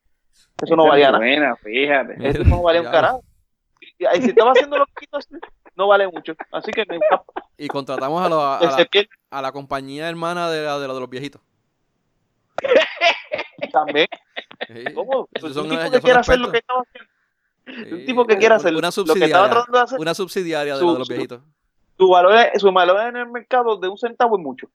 Eso 0.64 0.76
no 0.76 0.84
Esa 0.84 0.89
valía 0.89 1.05
nada. 1.11 1.18
Buena, 1.19 1.55
fíjate. 1.57 2.15
Eso 2.27 2.43
no 2.45 2.64
valía 2.64 2.81
un 2.81 2.88
carajo. 2.88 3.22
Y, 3.99 4.03
y 4.18 4.22
si 4.23 4.30
estaba 4.30 4.51
haciendo 4.53 4.80
lo 4.80 4.85
que 4.88 4.93
quiso 5.01 5.18
hacer, 5.18 5.39
no 5.77 5.87
vale 5.87 6.07
mucho. 6.07 6.33
Así 6.51 6.71
que 6.71 6.83
me. 6.89 6.99
Y 7.57 7.67
contratamos 7.67 8.21
a, 8.25 8.29
la, 8.29 8.57
a 9.31 9.41
la 9.41 9.51
compañía 9.51 10.09
hermana 10.09 10.49
de, 10.49 10.63
la, 10.63 10.79
de, 10.79 10.87
lo 10.87 10.93
de 10.95 10.99
los 10.99 11.09
viejitos. 11.09 11.41
también. 13.71 14.07
Sí. 14.67 14.93
¿Cómo? 14.93 15.27
Pues 15.39 15.55
un 15.55 15.69
tipo 15.69 15.91
que 15.91 16.01
quiera 16.01 16.19
hacer 16.19 16.39
lo 16.39 16.51
que 16.51 16.57
estaba 16.57 16.81
haciendo. 16.81 17.11
Sí. 17.65 17.93
Un 17.93 18.05
tipo 18.05 18.25
que 18.25 18.37
quiera 18.37 18.55
hacer 18.55 18.73
Una 18.75 18.89
lo 18.95 19.13
que 19.13 19.25
estaba 19.25 19.65
de 19.69 19.79
hacer. 19.79 19.99
Una 19.99 20.13
subsidiaria 20.13 20.73
de 20.75 20.79
Su- 20.79 20.93
de 20.93 20.99
los 20.99 21.07
viejitos. 21.07 21.41
Su 21.97 22.07
valor, 22.09 22.33
su 22.57 22.71
valor 22.71 23.01
en 23.09 23.17
el 23.17 23.27
mercado 23.27 23.75
de 23.77 23.87
un 23.87 23.97
centavo 23.97 24.37
es 24.37 24.43
mucho. 24.43 24.67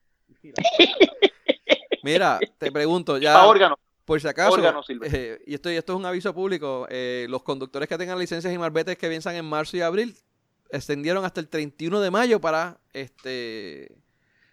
Mira, 2.03 2.41
te 2.59 2.73
pregunto, 2.73 3.17
ya 3.19 3.35
Para 3.35 3.47
órganos. 3.47 3.79
por 4.05 4.21
si 4.21 4.27
acaso, 4.27 4.55
órgano 4.55 4.83
eh, 5.05 5.41
y 5.47 5.55
esto, 5.55 5.71
y 5.71 5.77
esto 5.77 5.93
es 5.93 5.99
un 6.01 6.05
aviso 6.05 6.35
público, 6.35 6.87
eh, 6.91 7.27
los 7.31 7.45
conductores 7.45 7.89
que 7.89 7.97
tengan 7.97 8.19
licencias 8.19 8.53
y 8.53 8.59
malbetes 8.59 8.99
que 8.99 9.09
piensan 9.09 9.37
en 9.37 9.45
marzo 9.45 9.77
y 9.77 9.83
abril, 9.83 10.17
extendieron 10.73 11.25
hasta 11.25 11.41
el 11.41 11.49
31 11.49 12.01
de 12.01 12.11
mayo 12.11 12.41
para 12.41 12.79
este 12.93 13.95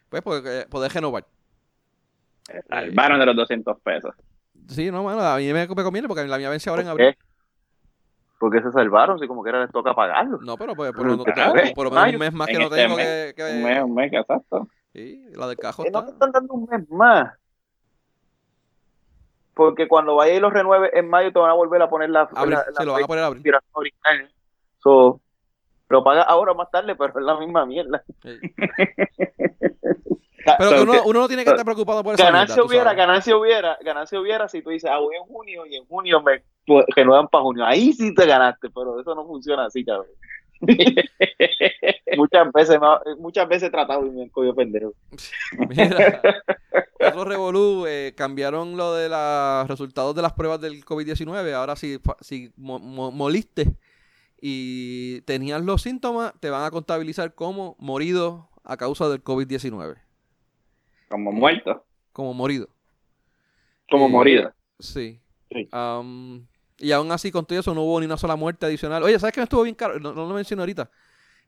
pues 0.09 0.21
poder, 0.21 0.67
poder 0.69 0.91
renovar. 0.91 1.25
Salvaron 2.69 3.19
de 3.19 3.25
los 3.27 3.35
200 3.35 3.79
pesos. 3.81 4.13
Sí, 4.67 4.91
no, 4.91 5.03
mano, 5.03 5.21
a 5.21 5.37
mí 5.37 5.51
me, 5.53 5.67
me 5.67 5.83
conviene 5.83 6.07
porque 6.07 6.25
la 6.25 6.37
mía 6.37 6.49
vence 6.49 6.69
ahora 6.69 6.81
en 6.81 6.87
¿Por 6.87 7.01
abril. 7.01 7.15
qué? 7.17 7.25
Porque 8.39 8.61
se 8.61 8.71
salvaron, 8.71 9.19
si 9.19 9.27
como 9.27 9.43
quiera 9.43 9.61
les 9.61 9.71
toca 9.71 9.93
pagarlo. 9.93 10.39
No, 10.41 10.55
pero 10.57 10.75
pues, 10.75 10.91
por, 10.93 11.05
lo- 11.05 11.17
por 11.23 11.27
lo 11.85 11.91
menos 11.91 11.91
mayo. 11.93 12.13
un 12.17 12.19
mes 12.19 12.33
más 12.33 12.47
que 12.47 12.53
En 12.53 12.59
no 12.59 12.65
este 12.65 12.77
tengo 12.77 12.95
mes, 12.95 13.05
que, 13.05 13.33
que- 13.35 13.43
Un 13.57 13.63
mes, 13.63 13.83
un 13.83 13.93
mes, 13.95 14.13
exacto. 14.13 14.67
Sí, 14.93 15.25
la 15.35 15.47
del 15.47 15.57
cajo 15.57 15.83
Que 15.83 15.91
no 15.91 16.03
te 16.05 16.11
está. 16.11 16.25
están 16.25 16.31
dando 16.31 16.53
un 16.53 16.65
mes 16.69 16.89
más. 16.89 17.33
Porque 19.53 19.87
cuando 19.87 20.15
vaya 20.15 20.33
y 20.33 20.39
los 20.39 20.53
renueve 20.53 20.89
en 20.97 21.09
mayo 21.09 21.33
te 21.33 21.39
van 21.39 21.51
a 21.51 21.53
volver 21.53 21.81
a 21.81 21.89
poner 21.89 22.09
la, 22.09 22.21
Abril, 22.33 22.55
la, 22.55 22.63
sí, 22.77 22.85
lo 22.85 22.93
van 22.93 23.03
a 23.03 23.07
poner 23.07 23.23
abril. 23.25 23.39
inspiración 23.39 23.71
original. 23.73 24.31
So, 24.81 25.19
lo 25.89 26.03
pagas 26.03 26.25
ahora 26.27 26.51
o 26.53 26.55
más 26.55 26.69
tarde, 26.71 26.95
pero 26.95 27.19
es 27.19 27.25
la 27.25 27.37
misma 27.39 27.65
mierda. 27.65 28.03
Sí. 28.23 28.39
Pero 30.57 30.69
que 30.71 30.81
uno, 30.81 30.93
uno 31.05 31.19
no 31.19 31.27
tiene 31.27 31.43
que 31.43 31.49
estar 31.51 31.65
preocupado 31.65 32.01
por 32.01 32.15
esa 32.15 32.23
Ganancia 32.23 32.55
mierda, 32.55 32.67
hubiera, 32.67 32.93
ganancia 32.93 33.37
hubiera, 33.37 33.77
ganancia 33.83 34.19
hubiera 34.19 34.47
si 34.47 34.61
tú 34.61 34.69
dices, 34.69 34.89
ah, 34.89 34.97
voy 34.97 35.15
en 35.15 35.23
junio 35.23 35.65
y 35.65 35.75
en 35.75 35.85
junio 35.85 36.21
me 36.23 36.41
renuevan 36.95 37.27
para 37.27 37.43
junio. 37.43 37.65
Ahí 37.65 37.91
sí 37.93 38.15
te 38.15 38.25
ganaste, 38.25 38.69
pero 38.73 38.99
eso 38.99 39.13
no 39.13 39.27
funciona 39.27 39.65
así, 39.65 39.83
cabrón. 39.83 40.07
muchas 42.17 42.51
veces, 42.53 42.79
muchas 43.17 43.47
veces 43.47 43.67
he 43.67 43.71
tratado 43.71 44.05
y 44.05 44.11
me 44.11 44.29
cogido 44.29 44.55
pendejo. 44.55 44.93
Mira, 45.69 46.21
otro 47.05 47.25
revolú, 47.25 47.85
eh, 47.87 48.13
cambiaron 48.15 48.75
lo 48.77 48.93
de 48.93 49.09
los 49.09 49.67
resultados 49.67 50.15
de 50.15 50.21
las 50.21 50.33
pruebas 50.33 50.61
del 50.61 50.83
COVID-19. 50.85 51.53
Ahora 51.53 51.75
si, 51.75 51.99
si 52.21 52.51
mo- 52.57 52.79
mo- 52.79 53.11
moliste 53.11 53.73
y 54.41 55.21
tenías 55.21 55.61
los 55.63 55.81
síntomas, 55.81 56.33
te 56.39 56.49
van 56.49 56.63
a 56.63 56.71
contabilizar 56.71 57.33
como 57.35 57.75
morido 57.79 58.49
a 58.63 58.77
causa 58.77 59.09
del 59.09 59.23
COVID-19. 59.23 59.97
Como 61.09 61.31
muerto. 61.31 61.85
Como 62.13 62.33
morido. 62.33 62.67
Como 63.89 64.05
Eh, 64.07 64.09
morido. 64.09 64.53
Sí. 64.79 65.19
Sí. 65.51 65.67
Am, 65.71 66.45
y 66.77 66.91
aún 66.91 67.11
así, 67.11 67.31
con 67.31 67.45
todo 67.45 67.59
eso, 67.59 67.73
no 67.73 67.81
hubo 67.81 67.99
ni 67.99 68.05
una 68.05 68.17
sola 68.17 68.35
muerte 68.35 68.65
adicional. 68.65 69.01
Oye, 69.03 69.17
¿sabes 69.19 69.33
qué 69.33 69.39
me 69.41 69.45
estuvo 69.45 69.63
bien 69.63 69.75
caro? 69.75 69.99
No, 69.99 70.13
no 70.13 70.27
lo 70.27 70.33
mencioné 70.35 70.61
ahorita. 70.61 70.89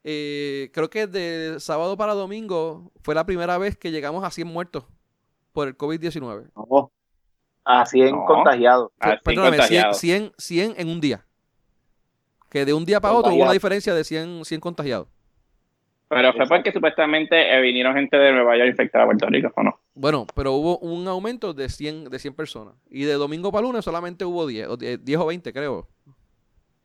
Eh, 0.03 0.71
creo 0.73 0.89
que 0.89 1.05
de 1.05 1.59
sábado 1.59 1.95
para 1.95 2.13
domingo 2.15 2.91
fue 3.03 3.13
la 3.13 3.25
primera 3.25 3.57
vez 3.59 3.77
que 3.77 3.91
llegamos 3.91 4.23
a 4.23 4.31
100 4.31 4.47
muertos 4.47 4.85
por 5.53 5.67
el 5.67 5.77
COVID-19. 5.77 6.49
No. 6.55 6.91
A 7.63 7.85
100 7.85 8.15
No. 8.15 8.25
contagiados. 8.25 8.91
Perdóname, 9.23 9.57
100, 9.57 9.57
contagiado. 9.57 9.93
100, 9.93 10.31
100 10.39 10.73
en 10.77 10.89
un 10.89 10.99
día. 10.99 11.25
Que 12.51 12.65
de 12.65 12.73
un 12.73 12.85
día 12.85 12.99
para 12.99 13.13
otro 13.15 13.31
hubo 13.33 13.43
una 13.43 13.53
diferencia 13.53 13.93
de 13.95 14.03
100, 14.03 14.45
100 14.45 14.59
contagiados. 14.61 15.07
Pero 16.09 16.33
fue 16.33 16.45
porque 16.45 16.73
supuestamente 16.73 17.55
eh, 17.55 17.61
vinieron 17.61 17.95
gente 17.95 18.17
de 18.17 18.33
Nueva 18.33 18.57
York 18.57 18.69
infectada 18.71 19.05
a 19.05 19.07
Puerto 19.07 19.27
Rico, 19.27 19.49
¿o 19.55 19.63
no? 19.63 19.79
Bueno, 19.93 20.27
pero 20.35 20.51
hubo 20.53 20.77
un 20.79 21.07
aumento 21.07 21.53
de 21.53 21.69
100, 21.69 22.09
de 22.09 22.19
100 22.19 22.33
personas. 22.35 22.73
Y 22.89 23.05
de 23.05 23.13
domingo 23.13 23.49
para 23.49 23.61
lunes 23.61 23.85
solamente 23.85 24.25
hubo 24.25 24.45
10, 24.45 24.67
o 24.67 24.75
10, 24.77 25.05
10 25.05 25.19
o 25.19 25.25
20 25.27 25.53
creo. 25.53 25.87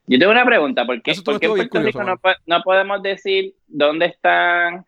Yo 0.07 0.19
tengo 0.21 0.31
una 0.31 0.45
pregunta, 0.45 0.87
¿por 0.87 1.03
qué, 1.03 1.15
por 1.25 1.35
en 1.35 1.41
Puerto 1.41 1.69
curioso, 1.69 1.99
Rico 1.99 2.05
no, 2.05 2.21
no 2.47 2.63
podemos 2.63 3.03
decir 3.03 3.57
dónde 3.67 4.07
están, 4.07 4.85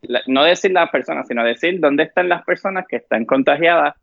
la- 0.00 0.22
no 0.26 0.44
decir 0.44 0.70
las 0.72 0.88
personas, 0.88 1.28
sino 1.28 1.44
decir 1.44 1.78
dónde 1.80 2.04
están 2.04 2.30
las 2.30 2.42
personas 2.44 2.86
que 2.88 2.96
están 2.96 3.26
contagiadas? 3.26 3.94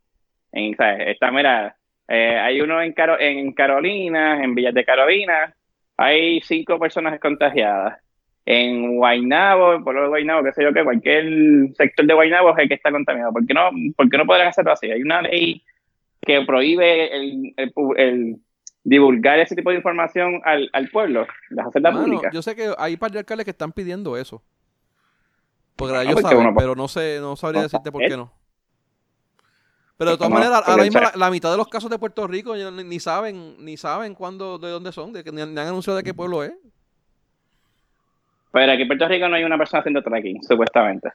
En. 0.51 0.75
Está, 1.07 1.31
mira, 1.31 1.75
Eh, 2.07 2.37
hay 2.37 2.61
uno 2.61 2.79
en, 2.81 2.91
Caro 2.93 3.19
en 3.19 3.51
Carolina, 3.53 4.43
en 4.43 4.53
Villas 4.53 4.73
de 4.75 4.83
Carolina, 4.85 5.55
hay 6.01 6.41
cinco 6.41 6.79
personas 6.79 7.19
contagiadas. 7.19 7.99
En 8.45 8.97
Guaynabo, 8.97 9.73
en 9.73 9.83
pueblo 9.83 10.01
de 10.03 10.07
Guaynabo, 10.07 10.43
qué 10.43 10.51
sé 10.53 10.63
yo, 10.63 10.73
que 10.73 10.83
cualquier 10.83 11.73
sector 11.75 12.05
de 12.05 12.13
Guaynabo 12.13 12.51
es 12.51 12.57
el 12.57 12.67
que 12.67 12.73
está 12.73 12.91
contaminado. 12.91 13.31
¿Por 13.31 13.45
qué 13.45 13.53
no, 13.53 13.69
por 13.95 14.09
qué 14.09 14.17
no 14.17 14.25
podrían 14.25 14.47
hacerlo 14.47 14.71
así? 14.71 14.89
Hay 14.89 15.01
una 15.01 15.21
ley 15.21 15.63
que 16.21 16.41
prohíbe 16.41 17.15
el, 17.15 17.53
el, 17.97 18.37
divulgar 18.83 19.39
ese 19.39 19.55
tipo 19.55 19.69
de 19.69 19.77
información 19.77 20.41
al, 20.43 20.69
al 20.73 20.89
pueblo, 20.89 21.27
las 21.49 21.67
hacerla 21.67 21.91
pública. 21.91 22.31
Yo 22.33 22.41
sé 22.41 22.55
que 22.55 22.71
hay 22.77 22.97
par 22.97 23.11
de 23.11 23.19
alcaldes 23.19 23.45
que 23.45 23.51
están 23.51 23.71
pidiendo 23.71 24.17
eso. 24.17 24.41
Porque 25.75 25.95
ah, 25.95 26.03
ellos 26.03 26.19
saben, 26.21 26.53
pero 26.55 26.75
no 26.75 26.87
sé, 26.87 27.19
no 27.21 27.35
sabría 27.35 27.61
decirte 27.61 27.91
por 27.91 28.01
qué 28.01 28.17
no. 28.17 28.31
Pero 30.01 30.11
de 30.13 30.17
todas 30.17 30.33
maneras, 30.33 30.63
ahora 30.65 30.83
mismo 30.83 30.99
la, 31.13 31.29
mitad 31.29 31.51
de 31.51 31.57
los 31.57 31.67
casos 31.67 31.87
de 31.87 31.99
Puerto 31.99 32.25
Rico 32.25 32.55
ni, 32.55 32.99
saben, 32.99 33.63
ni 33.63 33.77
saben 33.77 34.15
cuándo, 34.15 34.57
de 34.57 34.71
dónde 34.71 34.91
son, 34.91 35.13
de 35.13 35.23
que 35.23 35.31
ni, 35.31 35.41
han 35.41 35.55
anunciado 35.59 35.95
de 35.95 36.01
qué 36.01 36.11
pueblo 36.11 36.43
es. 36.43 36.53
Pero 38.51 38.71
aquí 38.71 38.81
en 38.81 38.87
Puerto 38.87 39.07
Rico 39.07 39.29
no 39.29 39.35
hay 39.35 39.43
una 39.43 39.59
persona 39.59 39.81
haciendo 39.81 40.01
tracking, 40.01 40.41
supuestamente. 40.41 41.11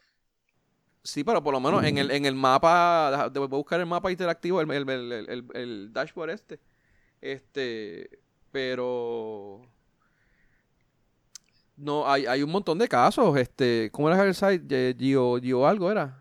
Sí, 1.03 1.25
pero 1.25 1.43
por 1.43 1.53
lo 1.53 1.59
menos 1.59 1.83
en 1.83 1.99
el, 1.99 2.13
en 2.13 2.27
el 2.27 2.37
mapa, 2.37 3.29
voy 3.35 3.43
a 3.43 3.47
buscar 3.49 3.81
el 3.81 3.87
mapa 3.87 4.13
interactivo, 4.13 4.61
el, 4.61 4.71
el, 4.71 5.45
el, 5.53 5.93
dashboard 5.93 6.31
este. 6.31 6.61
Este, 7.21 8.09
pero 8.53 9.63
no, 11.77 12.09
hay, 12.09 12.25
hay 12.27 12.45
un 12.45 12.53
montón 12.53 12.79
de 12.79 12.87
casos. 12.87 13.37
Este, 13.37 13.91
¿cómo 13.91 14.09
era 14.09 14.23
el 14.23 14.33
site? 14.33 14.95
Geo, 14.97 15.41
Geo 15.41 15.67
algo 15.67 15.91
era. 15.91 16.21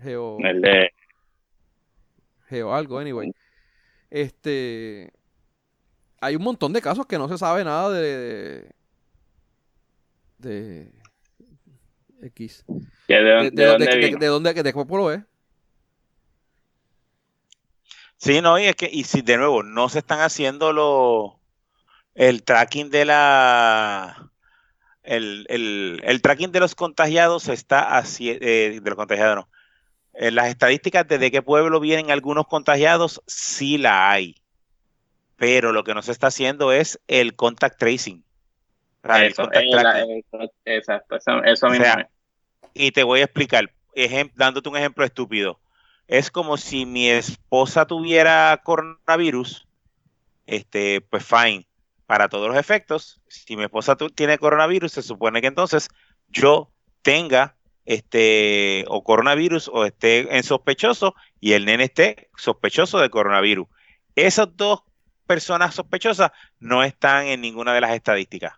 Geo. 0.00 0.38
El 0.44 0.60
de 0.60 0.92
Geo 2.50 2.74
algo, 2.74 2.98
anyway. 2.98 3.32
Este. 4.10 5.12
Hay 6.20 6.34
un 6.36 6.42
montón 6.42 6.72
de 6.72 6.82
casos 6.82 7.06
que 7.06 7.18
no 7.18 7.28
se 7.28 7.38
sabe 7.38 7.64
nada 7.64 7.90
de. 7.90 8.70
De. 10.38 10.92
X. 12.22 12.64
¿De, 12.66 13.14
de, 13.14 13.50
de, 13.50 13.64
dónde, 13.64 13.86
de, 14.18 14.26
dónde, 14.26 14.54
de, 14.54 14.72
qué 14.72 14.84
pueblo 14.84 15.12
es? 15.12 15.22
Sí, 18.16 18.40
no, 18.40 18.58
y 18.58 18.64
es 18.64 18.74
que, 18.74 18.90
y 18.92 19.04
si 19.04 19.22
de 19.22 19.36
nuevo 19.36 19.62
no 19.62 19.88
se 19.88 20.00
están 20.00 20.20
haciendo 20.20 20.72
los 20.72 21.34
el 22.16 22.42
tracking 22.42 22.90
de 22.90 23.04
la 23.04 24.32
el, 25.04 25.46
el, 25.48 26.00
el, 26.02 26.20
tracking 26.20 26.50
de 26.50 26.58
los 26.58 26.74
contagiados 26.74 27.48
está 27.48 27.96
así, 27.96 28.30
eh, 28.30 28.80
de 28.82 28.90
los 28.90 28.96
contagiados 28.96 29.36
no, 29.36 29.48
en 30.20 30.34
las 30.34 30.48
estadísticas 30.48 31.06
de, 31.06 31.18
de 31.18 31.30
qué 31.30 31.42
pueblo 31.42 31.78
vienen 31.78 32.10
algunos 32.10 32.48
contagiados, 32.48 33.22
sí 33.26 33.78
la 33.78 34.10
hay. 34.10 34.34
Pero 35.36 35.70
lo 35.70 35.84
que 35.84 35.94
no 35.94 36.02
se 36.02 36.10
está 36.10 36.26
haciendo 36.26 36.72
es 36.72 37.00
el 37.06 37.36
contact 37.36 37.78
tracing. 37.78 38.24
Eso, 39.04 39.48
exacto, 40.64 41.16
eso, 41.44 41.68
mismo. 41.68 41.84
y 42.74 42.90
te 42.90 43.04
voy 43.04 43.20
a 43.20 43.24
explicar, 43.24 43.72
dándote 44.34 44.68
un 44.68 44.76
ejemplo 44.76 45.04
estúpido. 45.04 45.60
Es 46.08 46.32
como 46.32 46.56
si 46.56 46.84
mi 46.84 47.08
esposa 47.08 47.86
tuviera 47.86 48.60
coronavirus, 48.64 49.68
este, 50.46 51.00
pues 51.00 51.24
fine, 51.24 51.68
para 52.06 52.28
todos 52.28 52.48
los 52.48 52.56
efectos. 52.56 53.20
Si 53.28 53.56
mi 53.56 53.62
esposa 53.62 53.96
tiene 54.14 54.36
coronavirus, 54.36 54.92
se 54.92 55.02
supone 55.02 55.40
que 55.40 55.46
entonces 55.46 55.88
yo 56.28 56.72
tenga 57.02 57.54
este, 57.88 58.84
o 58.88 59.02
coronavirus 59.02 59.70
o 59.72 59.86
esté 59.86 60.36
en 60.36 60.42
sospechoso 60.42 61.14
y 61.40 61.52
el 61.52 61.64
nene 61.64 61.84
esté 61.84 62.28
sospechoso 62.36 62.98
de 62.98 63.08
coronavirus. 63.08 63.66
Esas 64.14 64.54
dos 64.54 64.82
personas 65.26 65.74
sospechosas 65.74 66.32
no 66.60 66.84
están 66.84 67.28
en 67.28 67.40
ninguna 67.40 67.72
de 67.72 67.80
las 67.80 67.92
estadísticas. 67.92 68.52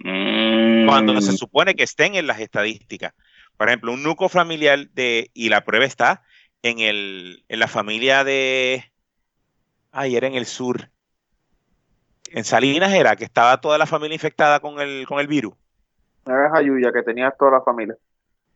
Cuando 0.00 1.20
se 1.20 1.30
mm. 1.30 1.36
supone 1.36 1.76
que 1.76 1.84
estén 1.84 2.16
en 2.16 2.26
las 2.26 2.40
estadísticas. 2.40 3.14
Por 3.56 3.68
ejemplo, 3.68 3.92
un 3.92 4.02
núcleo 4.02 4.28
familiar 4.28 4.88
de, 4.90 5.30
y 5.32 5.48
la 5.48 5.64
prueba 5.64 5.84
está 5.84 6.24
en, 6.62 6.80
el, 6.80 7.44
en 7.48 7.60
la 7.60 7.68
familia 7.68 8.24
de, 8.24 8.90
ay, 9.92 10.16
era 10.16 10.26
en 10.26 10.34
el 10.34 10.46
sur, 10.46 10.90
en 12.32 12.42
Salinas 12.42 12.92
era 12.92 13.14
que 13.14 13.24
estaba 13.24 13.60
toda 13.60 13.78
la 13.78 13.86
familia 13.86 14.16
infectada 14.16 14.58
con 14.58 14.80
el, 14.80 15.06
con 15.06 15.20
el 15.20 15.28
virus. 15.28 15.54
Era 16.26 16.50
Jayuya, 16.50 16.92
que 16.92 17.02
tenía 17.02 17.30
toda 17.30 17.52
la 17.52 17.62
familia. 17.62 17.96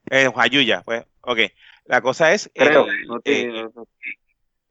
Jayuya, 0.09 0.83
pues, 0.85 1.05
ok. 1.23 1.39
La 1.87 2.01
cosa 2.01 2.33
es, 2.33 2.51
Creo, 2.55 2.87
eh, 3.25 3.69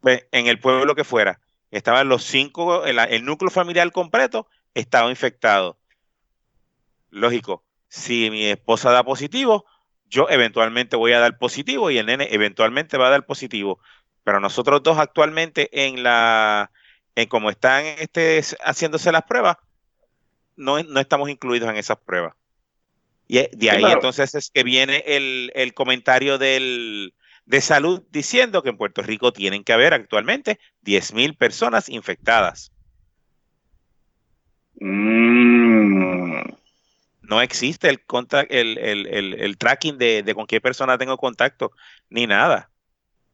pues, 0.01 0.27
en 0.31 0.47
el 0.47 0.59
pueblo 0.59 0.95
que 0.95 1.03
fuera, 1.03 1.39
estaban 1.71 2.09
los 2.09 2.23
cinco, 2.23 2.85
el, 2.85 3.25
núcleo 3.25 3.49
familiar 3.49 3.91
completo 3.91 4.47
estaba 4.73 5.09
infectado. 5.09 5.77
Lógico, 7.09 7.63
si 7.87 8.29
mi 8.29 8.45
esposa 8.45 8.91
da 8.91 9.03
positivo, 9.03 9.65
yo 10.07 10.27
eventualmente 10.29 10.95
voy 10.95 11.13
a 11.13 11.19
dar 11.19 11.37
positivo 11.37 11.89
y 11.89 11.97
el 11.97 12.05
nene 12.05 12.27
eventualmente 12.31 12.97
va 12.97 13.07
a 13.07 13.11
dar 13.11 13.25
positivo. 13.25 13.79
Pero 14.23 14.39
nosotros 14.39 14.83
dos 14.83 14.97
actualmente 14.97 15.85
en 15.85 16.03
la, 16.03 16.71
en 17.15 17.27
como 17.27 17.49
están 17.49 17.85
este, 17.85 18.41
haciéndose 18.63 19.11
las 19.11 19.23
pruebas, 19.23 19.57
no, 20.57 20.81
no 20.83 20.99
estamos 20.99 21.29
incluidos 21.29 21.69
en 21.69 21.77
esas 21.77 21.97
pruebas. 21.97 22.35
Y 23.27 23.47
de 23.51 23.71
ahí 23.71 23.83
entonces 23.85 24.35
es 24.35 24.51
que 24.51 24.63
viene 24.63 25.03
el, 25.05 25.73
comentario 25.73 26.37
del, 26.37 27.13
de 27.45 27.61
salud 27.61 28.03
diciendo 28.11 28.61
que 28.61 28.69
en 28.69 28.77
Puerto 28.77 29.01
Rico 29.01 29.33
tienen 29.33 29.63
que 29.63 29.73
haber 29.73 29.93
actualmente 29.93 30.59
10.000 30.83 31.37
personas 31.37 31.89
infectadas. 31.89 32.71
Mm. 34.79 36.41
No 37.21 37.41
existe 37.41 37.89
el, 37.89 38.77
el, 38.77 39.57
tracking 39.57 39.97
de, 39.97 40.21
de, 40.21 40.35
con 40.35 40.45
qué 40.45 40.61
persona 40.61 40.97
tengo 40.97 41.17
contacto, 41.17 41.71
ni 42.09 42.27
nada. 42.27 42.69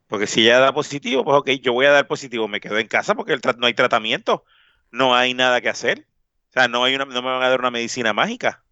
Porque 0.08 0.28
si 0.28 0.42
ella 0.42 0.60
da 0.60 0.74
positivo, 0.74 1.24
pues 1.24 1.38
ok, 1.38 1.50
yo 1.62 1.74
voy 1.74 1.86
a 1.86 1.92
dar 1.92 2.08
positivo, 2.08 2.48
me 2.48 2.60
quedo 2.60 2.78
en 2.78 2.88
casa 2.88 3.16
porque 3.16 3.34
el 3.34 3.42
no 3.58 3.68
hay 3.68 3.74
tratamiento, 3.74 4.44
no 4.92 5.16
hay 5.16 5.34
nada 5.34 5.62
que 5.62 5.70
hacer. 5.70 6.06
O 6.50 6.54
sea, 6.54 6.68
no, 6.68 6.84
hay 6.84 6.96
una, 6.96 7.06
no 7.06 7.22
me 7.22 7.30
van 7.30 7.42
a 7.42 7.50
dar 7.50 7.60
una 7.60 7.72
medicina 7.72 8.12
mágica. 8.12 8.64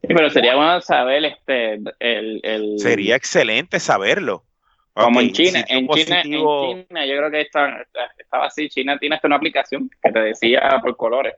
Sí, 0.00 0.08
pero 0.14 0.30
sería 0.30 0.54
bueno 0.54 0.80
saber 0.80 1.24
este 1.24 1.74
el, 1.98 2.40
el... 2.42 2.78
Sería 2.78 3.16
excelente 3.16 3.80
saberlo. 3.80 4.44
Como 4.92 5.20
en 5.20 5.32
China, 5.32 5.64
en 5.68 5.88
China, 5.88 6.22
en 6.22 6.32
China, 6.32 7.06
yo 7.06 7.16
creo 7.16 7.30
que 7.30 7.40
estaba, 7.42 7.86
estaba 8.16 8.46
así, 8.46 8.68
China 8.68 8.98
tiene 8.98 9.14
hasta 9.14 9.28
una 9.28 9.36
aplicación 9.36 9.88
que 10.02 10.10
te 10.10 10.18
decía 10.18 10.80
por 10.82 10.96
colores. 10.96 11.34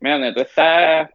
Mira, 0.00 0.18
donde 0.18 0.32
tú 0.32 0.40
estás, 0.40 1.10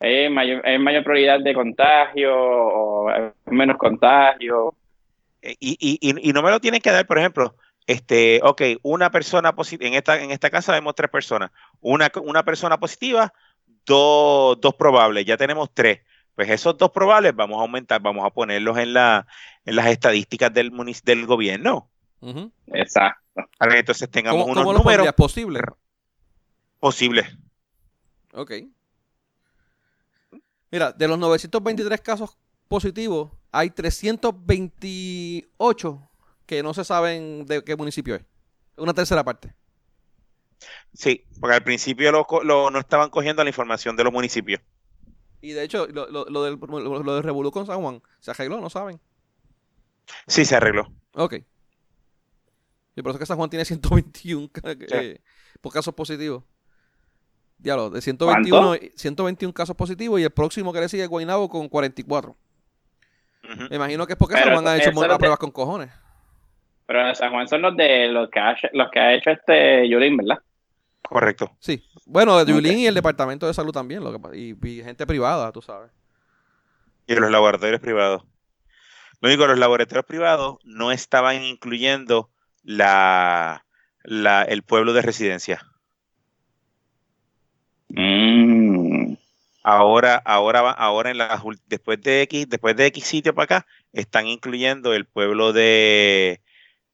es 0.00 0.30
mayor, 0.30 0.66
es 0.66 0.80
mayor 0.80 1.04
probabilidad 1.04 1.40
de 1.40 1.52
contagio 1.52 2.34
o 2.34 3.32
menos 3.46 3.76
contagio. 3.76 4.74
Eh, 5.42 5.56
y, 5.60 5.76
y, 5.78 6.28
y, 6.28 6.32
no 6.32 6.42
me 6.42 6.50
lo 6.50 6.60
tienen 6.60 6.80
que 6.80 6.90
dar, 6.90 7.06
por 7.06 7.18
ejemplo, 7.18 7.54
este, 7.86 8.40
ok, 8.42 8.62
una 8.82 9.10
persona 9.10 9.54
positiva, 9.54 9.88
en 9.88 9.94
esta, 9.94 10.22
en 10.22 10.30
esta 10.30 10.48
casa 10.48 10.72
vemos 10.72 10.94
tres 10.94 11.10
personas, 11.10 11.50
una, 11.80 12.10
una 12.22 12.44
persona 12.44 12.78
positiva, 12.80 13.32
dos, 13.84 14.58
dos 14.60 14.74
probables, 14.74 15.26
ya 15.26 15.36
tenemos 15.36 15.68
tres 15.74 16.00
pues 16.36 16.48
esos 16.50 16.76
dos 16.76 16.92
probables 16.92 17.34
vamos 17.34 17.58
a 17.58 17.62
aumentar, 17.62 18.00
vamos 18.00 18.24
a 18.24 18.30
ponerlos 18.30 18.78
en, 18.78 18.92
la, 18.92 19.26
en 19.64 19.74
las 19.74 19.86
estadísticas 19.86 20.52
del, 20.52 20.70
del 21.02 21.26
gobierno. 21.26 21.90
Exacto. 22.66 23.22
Para 23.58 23.72
que 23.72 23.80
entonces 23.80 24.08
tengamos 24.10 24.46
unos 24.46 24.64
¿cómo 24.64 24.78
números 24.78 25.12
posibles. 25.14 25.62
Posibles. 26.78 27.26
Ok. 28.34 28.52
Mira, 30.70 30.92
de 30.92 31.08
los 31.08 31.18
923 31.18 32.02
casos 32.02 32.36
positivos, 32.68 33.32
hay 33.50 33.70
328 33.70 36.10
que 36.44 36.62
no 36.62 36.74
se 36.74 36.84
saben 36.84 37.46
de 37.46 37.64
qué 37.64 37.76
municipio 37.76 38.14
es. 38.14 38.26
Una 38.76 38.92
tercera 38.92 39.24
parte. 39.24 39.54
Sí, 40.92 41.24
porque 41.40 41.56
al 41.56 41.62
principio 41.62 42.12
no 42.12 42.78
estaban 42.78 43.08
cogiendo 43.08 43.42
la 43.42 43.48
información 43.48 43.96
de 43.96 44.04
los 44.04 44.12
municipios. 44.12 44.60
Y 45.46 45.52
de 45.52 45.62
hecho, 45.62 45.86
lo, 45.86 46.08
lo, 46.08 46.24
lo 46.24 46.42
del, 46.42 46.58
lo, 46.60 47.14
del 47.14 47.22
Revolú 47.22 47.52
con 47.52 47.66
San 47.66 47.80
Juan, 47.80 48.02
¿se 48.18 48.32
arregló? 48.32 48.60
¿No 48.60 48.68
saben? 48.68 48.98
Sí, 50.26 50.44
se 50.44 50.56
arregló. 50.56 50.88
Ok. 51.14 51.34
Y 52.96 53.02
por 53.02 53.10
eso 53.10 53.18
que 53.20 53.26
San 53.26 53.36
Juan 53.36 53.48
tiene 53.48 53.64
121 53.64 54.50
eh, 54.64 55.20
por 55.60 55.72
casos 55.72 55.94
positivos. 55.94 56.42
Diablo, 57.58 57.90
de 57.90 58.02
121, 58.02 58.74
121 58.96 59.54
casos 59.54 59.76
positivos 59.76 60.18
y 60.18 60.24
el 60.24 60.30
próximo 60.30 60.72
que 60.72 60.80
le 60.80 60.88
sigue 60.88 61.04
es 61.04 61.08
Guaynabo 61.08 61.48
con 61.48 61.68
44. 61.68 62.36
Me 63.70 63.76
imagino 63.76 64.04
que 64.04 64.14
es 64.14 64.18
porque 64.18 64.34
San 64.34 64.52
Juan 64.52 64.66
ha 64.66 64.76
hecho 64.76 64.90
muchas 64.90 65.16
pruebas 65.16 65.38
con 65.38 65.52
cojones. 65.52 65.92
Pero 66.86 67.14
San 67.14 67.30
Juan 67.30 67.46
son 67.46 67.62
los 67.62 67.76
de 67.76 68.08
los 68.08 68.28
que 68.30 68.40
ha, 68.40 68.56
los 68.72 68.90
que 68.90 68.98
ha 68.98 69.14
hecho 69.14 69.30
este 69.30 69.88
Yulín, 69.88 70.16
¿verdad? 70.16 70.42
Correcto. 71.08 71.56
Sí. 71.60 71.84
Bueno, 72.04 72.44
de 72.44 72.52
Yulín 72.52 72.78
y 72.78 72.86
el 72.86 72.94
Departamento 72.94 73.46
de 73.46 73.54
Salud 73.54 73.72
también, 73.72 74.02
lo 74.02 74.20
que, 74.20 74.36
y, 74.36 74.82
gente 74.82 75.06
privada, 75.06 75.52
tú 75.52 75.62
sabes. 75.62 75.90
Y 77.06 77.14
los 77.14 77.30
laboratorios 77.30 77.80
privados. 77.80 78.24
Lo 79.20 79.28
único, 79.28 79.46
los 79.46 79.58
laboratorios 79.58 80.04
privados 80.04 80.58
no 80.64 80.92
estaban 80.92 81.42
incluyendo 81.42 82.30
la, 82.62 83.64
la, 84.02 84.42
el 84.42 84.62
pueblo 84.62 84.92
de 84.92 85.02
residencia. 85.02 85.64
Mm. 87.88 89.14
Ahora, 89.62 90.16
ahora, 90.24 90.70
ahora 90.70 91.10
en 91.10 91.18
la, 91.18 91.42
después 91.66 92.00
de 92.00 92.22
X, 92.22 92.48
después 92.48 92.76
de 92.76 92.86
X 92.86 93.04
sitio 93.04 93.34
para 93.34 93.44
acá, 93.44 93.66
están 93.92 94.26
incluyendo 94.26 94.94
el 94.94 95.06
pueblo 95.06 95.52
de, 95.52 96.40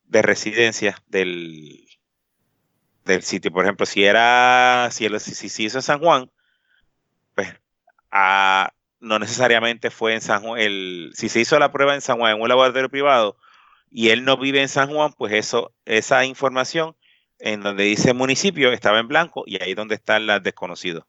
de 0.05 0.23
residencia 0.23 0.97
del, 1.09 1.87
del 3.05 3.23
sitio. 3.23 3.51
Por 3.53 3.65
ejemplo, 3.65 3.87
si 3.87 4.05
era, 4.05 4.89
si, 4.91 5.09
si, 5.19 5.49
si 5.49 5.65
hizo 5.65 5.83
San 5.83 6.01
Juan, 6.01 6.31
pues 7.35 7.55
a, 8.11 8.73
no 9.01 9.19
necesariamente 9.19 9.91
fue 9.91 10.15
en 10.15 10.21
San 10.21 10.43
Juan. 10.43 10.61
El, 10.61 11.11
si 11.15 11.29
se 11.29 11.41
hizo 11.41 11.59
la 11.59 11.73
prueba 11.73 11.95
en 11.95 12.01
San 12.01 12.19
Juan, 12.19 12.37
en 12.37 12.43
un 12.43 12.49
laboratorio 12.49 12.89
privado, 12.89 13.37
y 13.91 14.11
él 14.11 14.25
no 14.25 14.37
vive 14.37 14.61
en 14.63 14.69
San 14.69 14.91
Juan, 14.91 15.13
pues 15.13 15.33
eso, 15.33 15.73
esa 15.85 16.25
información 16.25 16.95
en 17.39 17.61
donde 17.61 17.85
dice 17.85 18.15
municipio 18.15 18.73
estaba 18.73 19.01
en 19.01 19.09
blanco 19.09 19.43
y 19.47 19.61
ahí 19.61 19.71
es 19.71 19.77
donde 19.77 19.97
están 19.97 20.27
las 20.27 20.43
desconocidos. 20.43 21.05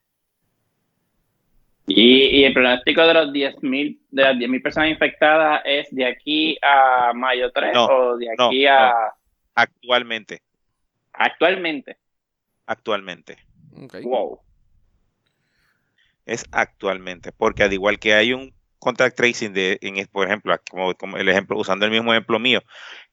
Y, 1.86 2.40
y, 2.40 2.46
el 2.46 2.54
pronóstico 2.54 3.06
de 3.06 3.14
los 3.14 3.30
10.000 3.32 4.00
de 4.10 4.22
las 4.24 4.36
10.000 4.38 4.64
personas 4.64 4.90
infectadas 4.90 5.62
es 5.66 5.88
de 5.92 6.06
aquí 6.06 6.58
a 6.62 7.12
mayo 7.14 7.52
3 7.52 7.76
o 7.76 8.18
de 8.18 8.32
aquí 8.32 8.66
a 8.66 8.90
no. 8.90 8.96
actualmente. 9.54 10.42
Actualmente. 11.14 11.98
Actualmente. 12.66 13.38
Okay. 13.86 14.04
Wow 14.04 14.40
es 16.26 16.46
actualmente, 16.52 17.32
porque 17.32 17.64
al 17.64 17.74
igual 17.74 18.00
que 18.00 18.14
hay 18.14 18.34
un 18.34 18.54
contact 18.80 19.16
tracing 19.16 19.54
de, 19.54 19.78
en, 19.82 20.06
por 20.08 20.28
ejemplo, 20.28 20.56
como, 20.70 20.94
como, 20.96 21.18
el 21.18 21.30
ejemplo, 21.30 21.58
usando 21.58 21.86
el 21.86 21.92
mismo 21.92 22.14
ejemplo 22.14 22.40
mío 22.40 22.62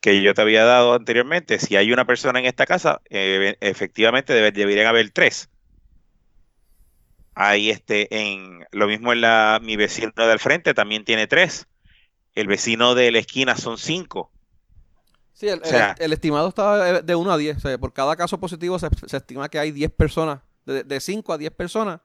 que 0.00 0.20
yo 0.22 0.34
te 0.34 0.42
había 0.42 0.64
dado 0.64 0.94
anteriormente, 0.94 1.58
si 1.58 1.76
hay 1.76 1.92
una 1.92 2.04
persona 2.04 2.40
en 2.40 2.46
esta 2.46 2.66
casa, 2.66 3.00
eh, 3.08 3.56
efectivamente 3.60 4.32
debe, 4.32 4.52
deberían 4.52 4.86
haber 4.86 5.10
tres. 5.10 5.48
Ahí 7.34 7.70
este, 7.70 8.08
en 8.14 8.66
lo 8.72 8.86
mismo 8.86 9.12
en 9.12 9.20
la, 9.20 9.60
mi 9.62 9.76
vecino 9.76 10.12
del 10.16 10.40
frente 10.40 10.74
también 10.74 11.04
tiene 11.04 11.26
tres. 11.26 11.68
El 12.34 12.48
vecino 12.48 12.94
de 12.94 13.12
la 13.12 13.18
esquina 13.18 13.56
son 13.56 13.78
cinco. 13.78 14.32
Sí, 15.32 15.48
el, 15.48 15.60
o 15.62 15.64
sea, 15.64 15.94
el, 15.98 16.06
el 16.06 16.12
estimado 16.12 16.48
está 16.48 17.02
de 17.02 17.14
1 17.14 17.32
a 17.32 17.36
10. 17.36 17.56
O 17.56 17.60
sea, 17.60 17.78
por 17.78 17.92
cada 17.92 18.16
caso 18.16 18.38
positivo 18.38 18.78
se, 18.78 18.88
se 19.06 19.16
estima 19.16 19.48
que 19.48 19.58
hay 19.58 19.70
10 19.72 19.90
personas, 19.92 20.40
de 20.64 21.00
5 21.00 21.32
a 21.32 21.38
10 21.38 21.52
personas 21.52 22.00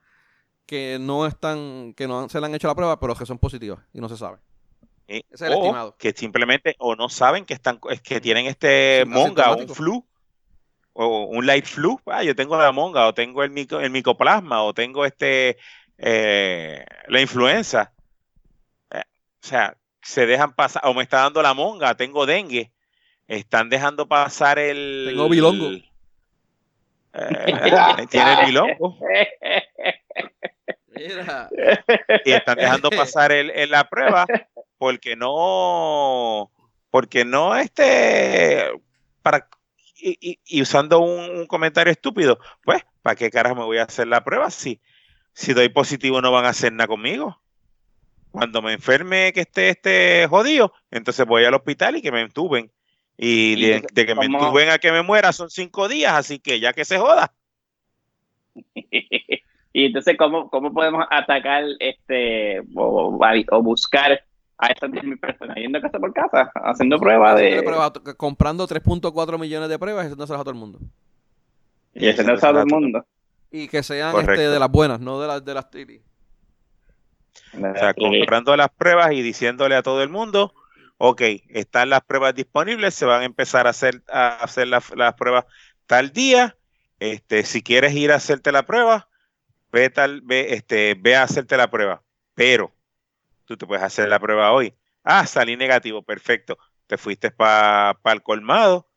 que 0.66 0.98
no 1.00 1.26
están, 1.26 1.94
que 1.94 2.08
no 2.08 2.28
se 2.28 2.40
le 2.40 2.46
han 2.46 2.54
hecho 2.54 2.66
la 2.66 2.74
prueba, 2.74 2.98
pero 2.98 3.14
que 3.14 3.24
son 3.24 3.38
positivas 3.38 3.80
y 3.92 4.00
no 4.00 4.08
se 4.08 4.16
sabe. 4.16 4.38
Eh, 5.08 5.22
es 5.30 5.40
el 5.40 5.52
o 5.52 5.56
estimado. 5.56 5.96
Que 5.96 6.12
simplemente 6.12 6.74
o 6.78 6.96
no 6.96 7.08
saben 7.08 7.44
que 7.44 7.54
están, 7.54 7.78
es 7.90 8.02
que 8.02 8.20
tienen 8.20 8.46
este 8.46 9.02
sí, 9.04 9.08
monga 9.08 9.52
o 9.52 9.56
un 9.58 9.68
flu 9.68 10.04
o 10.92 11.24
un 11.26 11.46
light 11.46 11.64
flu. 11.64 12.00
Ah, 12.06 12.24
yo 12.24 12.34
tengo 12.34 12.56
la 12.56 12.72
monga 12.72 13.06
o 13.06 13.14
tengo 13.14 13.44
el, 13.44 13.50
mico, 13.50 13.78
el 13.78 13.90
micoplasma 13.90 14.62
o 14.62 14.74
tengo 14.74 15.04
este 15.06 15.56
eh, 15.98 16.84
la 17.06 17.20
influenza. 17.20 17.92
Eh, 18.90 19.04
o 19.42 19.46
sea, 19.46 19.76
se 20.02 20.26
dejan 20.26 20.54
pasar, 20.54 20.82
o 20.86 20.94
me 20.94 21.04
está 21.04 21.18
dando 21.18 21.42
la 21.42 21.54
monga, 21.54 21.96
tengo 21.96 22.26
dengue. 22.26 22.72
Están 23.28 23.68
dejando 23.68 24.06
pasar 24.06 24.58
el. 24.58 25.06
Tengo 25.10 25.28
bilongo. 25.28 25.66
El, 25.66 25.84
eh, 27.14 28.06
tiene 28.10 28.40
el 28.40 28.46
bilongo. 28.46 28.98
Mira. 30.94 31.48
Y 32.24 32.32
están 32.32 32.56
dejando 32.56 32.90
pasar 32.90 33.32
el, 33.32 33.50
el, 33.50 33.70
la 33.70 33.88
prueba 33.88 34.26
porque 34.78 35.16
no, 35.16 36.50
porque 36.90 37.24
no 37.24 37.56
este, 37.56 38.70
para, 39.22 39.48
y, 39.96 40.38
y 40.44 40.62
usando 40.62 41.00
un, 41.00 41.38
un, 41.38 41.46
comentario 41.46 41.92
estúpido, 41.92 42.38
pues, 42.64 42.84
¿para 43.02 43.16
qué 43.16 43.30
caras 43.30 43.56
me 43.56 43.64
voy 43.64 43.78
a 43.78 43.84
hacer 43.84 44.06
la 44.06 44.24
prueba 44.24 44.50
si, 44.50 44.80
si 45.32 45.52
doy 45.52 45.68
positivo 45.68 46.20
no 46.20 46.32
van 46.32 46.46
a 46.46 46.50
hacer 46.50 46.72
nada 46.72 46.88
conmigo? 46.88 47.40
Cuando 48.30 48.60
me 48.60 48.74
enferme 48.74 49.32
que 49.32 49.40
esté 49.40 49.70
este 49.70 50.26
jodido, 50.28 50.72
entonces 50.90 51.26
voy 51.26 51.44
al 51.44 51.54
hospital 51.54 51.96
y 51.96 52.02
que 52.02 52.12
me 52.12 52.20
entuben. 52.20 52.70
Y, 53.18 53.52
y 53.52 53.66
de, 53.66 53.86
de, 53.92 54.06
que 54.06 54.14
me 54.14 54.26
entuben 54.26 54.68
a 54.70 54.78
que 54.78 54.92
me 54.92 55.02
muera 55.02 55.32
son 55.32 55.48
cinco 55.48 55.88
días, 55.88 56.12
así 56.12 56.38
que 56.38 56.60
ya 56.60 56.72
que 56.72 56.84
se 56.84 56.98
joda. 56.98 57.32
Y 59.76 59.84
entonces, 59.84 60.16
¿cómo, 60.16 60.48
cómo 60.48 60.72
podemos 60.72 61.04
atacar 61.10 61.62
este 61.80 62.60
o, 62.74 63.18
o 63.50 63.62
buscar 63.62 64.18
a 64.56 64.66
estas 64.68 64.90
10.000 64.90 65.20
personas? 65.20 65.56
Yendo 65.58 65.82
casa 65.82 65.98
por 65.98 66.14
casa, 66.14 66.50
haciendo 66.64 66.98
pruebas 66.98 67.36
de... 67.36 67.62
Prueba, 67.62 67.92
comprando 68.16 68.66
3.4 68.66 69.38
millones 69.38 69.68
de 69.68 69.78
pruebas 69.78 70.04
y 70.04 70.06
haciéndoselas 70.06 70.40
a 70.40 70.44
todo 70.44 70.54
el 70.54 70.58
mundo. 70.58 70.78
Y 71.92 72.08
haciéndoselas 72.08 72.44
a 72.44 72.52
todo 72.52 72.60
el 72.62 72.68
mundo. 72.68 73.04
Y 73.50 73.68
que 73.68 73.82
sean 73.82 74.18
este, 74.18 74.48
de 74.48 74.58
las 74.58 74.70
buenas, 74.70 74.98
no 74.98 75.20
de 75.20 75.26
las 75.26 75.44
de 75.44 75.52
las 75.52 75.70
tiri. 75.70 76.00
O 77.52 77.78
sea, 77.78 77.92
comprando 77.92 78.56
las 78.56 78.70
pruebas 78.70 79.12
y 79.12 79.20
diciéndole 79.20 79.76
a 79.76 79.82
todo 79.82 80.02
el 80.02 80.08
mundo, 80.08 80.54
ok, 80.98 81.22
están 81.48 81.90
las 81.90 82.02
pruebas 82.02 82.34
disponibles, 82.34 82.94
se 82.94 83.04
van 83.06 83.22
a 83.22 83.26
empezar 83.26 83.66
a 83.66 83.70
hacer, 83.70 84.02
a 84.08 84.36
hacer 84.36 84.68
las, 84.68 84.90
las 84.96 85.14
pruebas 85.14 85.44
tal 85.86 86.12
día. 86.12 86.56
Este, 86.98 87.44
si 87.44 87.62
quieres 87.62 87.94
ir 87.94 88.12
a 88.12 88.16
hacerte 88.16 88.52
la 88.52 88.64
prueba, 88.64 89.08
ve, 89.70 89.90
tal, 89.90 90.22
ve, 90.22 90.54
este, 90.54 90.94
ve 90.98 91.16
a 91.16 91.24
hacerte 91.24 91.56
la 91.56 91.70
prueba, 91.70 92.02
pero 92.34 92.74
tú 93.44 93.56
te 93.56 93.66
puedes 93.66 93.84
hacer 93.84 94.08
la 94.08 94.18
prueba 94.18 94.52
hoy. 94.52 94.74
Ah, 95.04 95.26
salí 95.26 95.56
negativo, 95.56 96.02
perfecto. 96.02 96.58
Te 96.86 96.98
fuiste 96.98 97.30
para 97.30 97.94
pa 98.02 98.12
el 98.12 98.22
colmado, 98.22 98.88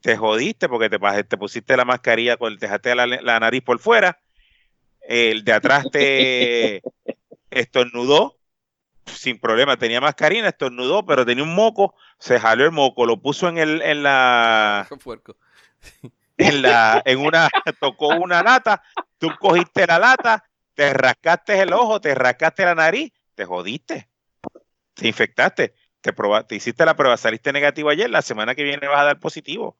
te 0.00 0.16
jodiste 0.16 0.68
porque 0.68 0.88
te, 0.88 0.98
te 1.24 1.36
pusiste 1.36 1.76
la 1.76 1.84
mascarilla, 1.84 2.36
te 2.36 2.56
dejaste 2.58 2.94
la, 2.94 3.06
la 3.06 3.40
nariz 3.40 3.62
por 3.62 3.78
fuera, 3.80 4.20
el 5.00 5.44
de 5.44 5.52
atrás 5.52 5.86
te 5.90 6.82
estornudó, 7.50 8.37
sin 9.08 9.38
problema, 9.38 9.76
tenía 9.76 10.00
mascarina, 10.00 10.48
estornudó, 10.48 11.04
pero 11.04 11.26
tenía 11.26 11.44
un 11.44 11.54
moco, 11.54 11.94
se 12.18 12.38
jaló 12.38 12.64
el 12.64 12.72
moco, 12.72 13.06
lo 13.06 13.20
puso 13.20 13.48
en 13.48 13.58
el, 13.58 13.82
en 13.82 14.02
la 14.02 14.88
en 16.36 16.62
la, 16.62 17.02
en 17.04 17.18
una, 17.18 17.48
tocó 17.80 18.08
una 18.08 18.42
lata, 18.42 18.82
tú 19.18 19.28
cogiste 19.38 19.86
la 19.86 19.98
lata, 19.98 20.44
te 20.74 20.92
rascaste 20.92 21.60
el 21.60 21.72
ojo, 21.72 22.00
te 22.00 22.14
rascaste 22.14 22.64
la 22.64 22.74
nariz, 22.74 23.12
te 23.34 23.44
jodiste, 23.44 24.08
te 24.94 25.08
infectaste, 25.08 25.74
te 26.00 26.12
probaste, 26.12 26.54
hiciste 26.54 26.84
la 26.84 26.96
prueba, 26.96 27.16
saliste 27.16 27.52
negativo 27.52 27.90
ayer, 27.90 28.08
la 28.08 28.22
semana 28.22 28.54
que 28.54 28.64
viene 28.64 28.86
vas 28.86 29.00
a 29.00 29.04
dar 29.04 29.20
positivo. 29.20 29.76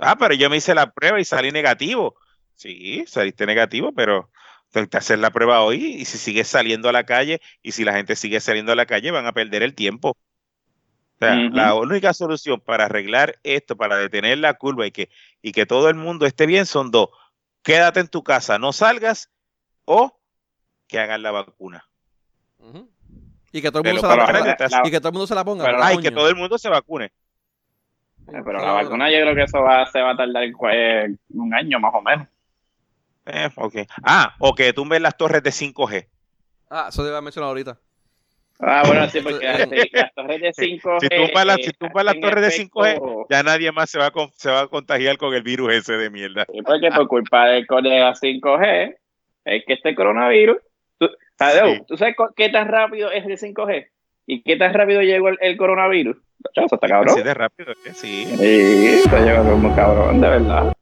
Ah, 0.00 0.16
pero 0.18 0.34
yo 0.34 0.48
me 0.48 0.56
hice 0.56 0.74
la 0.74 0.92
prueba 0.92 1.20
y 1.20 1.24
salí 1.24 1.50
negativo. 1.50 2.16
Sí, 2.54 3.04
saliste 3.06 3.46
negativo, 3.46 3.92
pero 3.92 4.30
tengo 4.74 4.88
que 4.88 4.96
hacer 4.96 5.20
la 5.20 5.30
prueba 5.30 5.62
hoy 5.62 5.84
y 5.84 6.04
si 6.04 6.18
sigues 6.18 6.48
saliendo 6.48 6.88
a 6.88 6.92
la 6.92 7.04
calle 7.04 7.40
y 7.62 7.70
si 7.70 7.84
la 7.84 7.92
gente 7.92 8.16
sigue 8.16 8.40
saliendo 8.40 8.72
a 8.72 8.74
la 8.74 8.86
calle 8.86 9.12
van 9.12 9.24
a 9.24 9.32
perder 9.32 9.62
el 9.62 9.72
tiempo. 9.72 10.10
O 10.10 11.18
sea, 11.20 11.34
uh 11.34 11.36
-huh. 11.36 11.54
la 11.54 11.74
única 11.76 12.12
solución 12.12 12.60
para 12.60 12.86
arreglar 12.86 13.38
esto, 13.44 13.76
para 13.76 13.96
detener 13.96 14.38
la 14.38 14.54
curva 14.54 14.84
y 14.84 14.90
que, 14.90 15.10
y 15.42 15.52
que 15.52 15.64
todo 15.64 15.88
el 15.88 15.94
mundo 15.94 16.26
esté 16.26 16.46
bien 16.46 16.66
son 16.66 16.90
dos. 16.90 17.08
Quédate 17.62 18.00
en 18.00 18.08
tu 18.08 18.24
casa, 18.24 18.58
no 18.58 18.72
salgas 18.72 19.30
o 19.84 20.18
que 20.88 20.98
hagan 20.98 21.22
la 21.22 21.30
vacuna. 21.30 21.88
Uh 22.58 22.72
-huh. 22.72 22.88
Y 23.52 23.62
que 23.62 23.70
todo 23.70 23.84
el 23.84 23.92
mundo, 23.92 24.10
se 24.10 24.16
la, 24.16 24.26
la, 24.26 24.82
y 24.84 24.90
que 24.90 24.98
todo 24.98 25.10
el 25.10 25.14
mundo 25.14 25.26
se 25.28 25.34
la 25.36 25.44
ponga. 25.44 25.64
Pero, 25.66 25.84
ay, 25.84 25.98
que 25.98 26.10
todo 26.10 26.28
el 26.28 26.34
mundo 26.34 26.58
se 26.58 26.68
vacune. 26.68 27.12
Pero 28.26 28.52
la 28.54 28.72
vacuna 28.72 29.08
yo 29.08 29.20
creo 29.20 29.36
que 29.36 29.42
eso 29.44 29.62
va, 29.62 29.86
se 29.86 30.00
va 30.00 30.10
a 30.10 30.16
tardar 30.16 30.42
eh, 30.72 31.14
un 31.28 31.54
año 31.54 31.78
más 31.78 31.94
o 31.94 32.02
menos. 32.02 32.26
Eh, 33.26 33.48
okay. 33.56 33.86
Ah, 34.02 34.34
o 34.38 34.54
que 34.54 34.72
tumben 34.72 35.02
las 35.02 35.16
torres 35.16 35.42
de 35.42 35.50
5G. 35.50 36.06
Ah, 36.70 36.86
eso 36.88 37.02
debe 37.02 37.16
haber 37.16 37.24
mencionado 37.24 37.50
ahorita. 37.50 37.78
Ah, 38.60 38.82
bueno, 38.86 39.08
sí, 39.08 39.20
porque 39.20 39.44
las 39.44 40.14
torres 40.14 40.40
de 40.40 40.52
5G. 40.52 41.00
Si 41.00 41.08
tumban 41.08 41.46
las, 41.46 41.56
si 41.56 41.72
tumba 41.72 42.04
las 42.04 42.20
torres 42.20 42.54
efecto, 42.54 42.82
de 42.82 42.98
5G, 42.98 43.26
ya 43.30 43.42
nadie 43.42 43.72
más 43.72 43.90
se 43.90 43.98
va, 43.98 44.06
a, 44.06 44.12
se 44.36 44.50
va 44.50 44.60
a 44.62 44.68
contagiar 44.68 45.16
con 45.16 45.34
el 45.34 45.42
virus 45.42 45.72
ese 45.72 45.94
de 45.94 46.10
mierda. 46.10 46.46
Sí, 46.52 46.62
porque 46.62 46.90
por 46.90 47.08
culpa 47.08 47.46
de, 47.46 47.62
de 47.62 48.00
la 48.00 48.14
5G 48.14 48.96
es 49.44 49.64
que 49.66 49.72
este 49.72 49.94
coronavirus. 49.94 50.58
¿tú, 50.98 51.10
sabes, 51.38 51.78
sí. 51.78 51.82
¿Tú 51.88 51.96
sabes 51.96 52.14
qué 52.36 52.48
tan 52.48 52.68
rápido 52.68 53.10
es 53.10 53.24
el 53.24 53.38
5G? 53.38 53.88
¿Y 54.26 54.42
qué 54.42 54.56
tan 54.56 54.72
rápido 54.72 55.02
llegó 55.02 55.28
el, 55.28 55.38
el 55.40 55.56
coronavirus? 55.56 56.16
Eso 56.54 56.74
está 56.74 56.88
cabrón. 56.88 57.14
Sí, 57.14 57.22
de 57.22 57.34
rápido, 57.34 57.72
sí. 57.92 58.24
Sí, 58.26 58.86
está 59.04 59.20
llegando 59.20 59.52
como 59.52 59.74
cabrón, 59.74 60.20
de 60.20 60.28
verdad. 60.28 60.72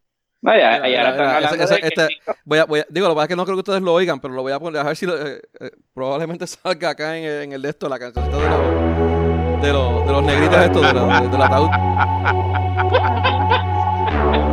No, 0.42 0.52
ya, 0.58 0.78
están 0.78 1.20
hablando 1.20 1.62
esa, 1.62 1.76
esa, 1.76 1.86
esta, 1.86 2.08
voy 2.44 2.58
a, 2.58 2.64
voy 2.64 2.80
a, 2.80 2.86
digo, 2.90 3.06
lo 3.06 3.14
que 3.14 3.16
pasa 3.16 3.24
es 3.26 3.28
que 3.28 3.36
no 3.36 3.44
creo 3.44 3.54
que 3.56 3.60
ustedes 3.60 3.80
lo 3.80 3.94
oigan, 3.94 4.18
pero 4.18 4.34
lo 4.34 4.42
voy 4.42 4.50
a 4.50 4.58
poner, 4.58 4.80
a 4.80 4.84
ver 4.84 4.96
si 4.96 5.06
lo, 5.06 5.14
eh, 5.16 5.40
eh, 5.60 5.70
probablemente 5.94 6.46
salga 6.48 6.90
acá 6.90 7.16
en, 7.16 7.24
en, 7.24 7.52
el 7.52 7.62
de 7.62 7.68
esto, 7.68 7.88
la 7.88 8.00
canción 8.00 8.24
de, 8.24 8.32
lo, 8.32 8.40
de, 9.62 9.72
lo, 9.72 10.04
de 10.04 10.12
los 10.12 10.24
negritos 10.24 10.58
estos, 10.60 10.82
de, 10.82 10.92
lo, 10.94 11.06
de, 11.06 11.28
del 11.28 11.42
ataúd. 11.42 11.68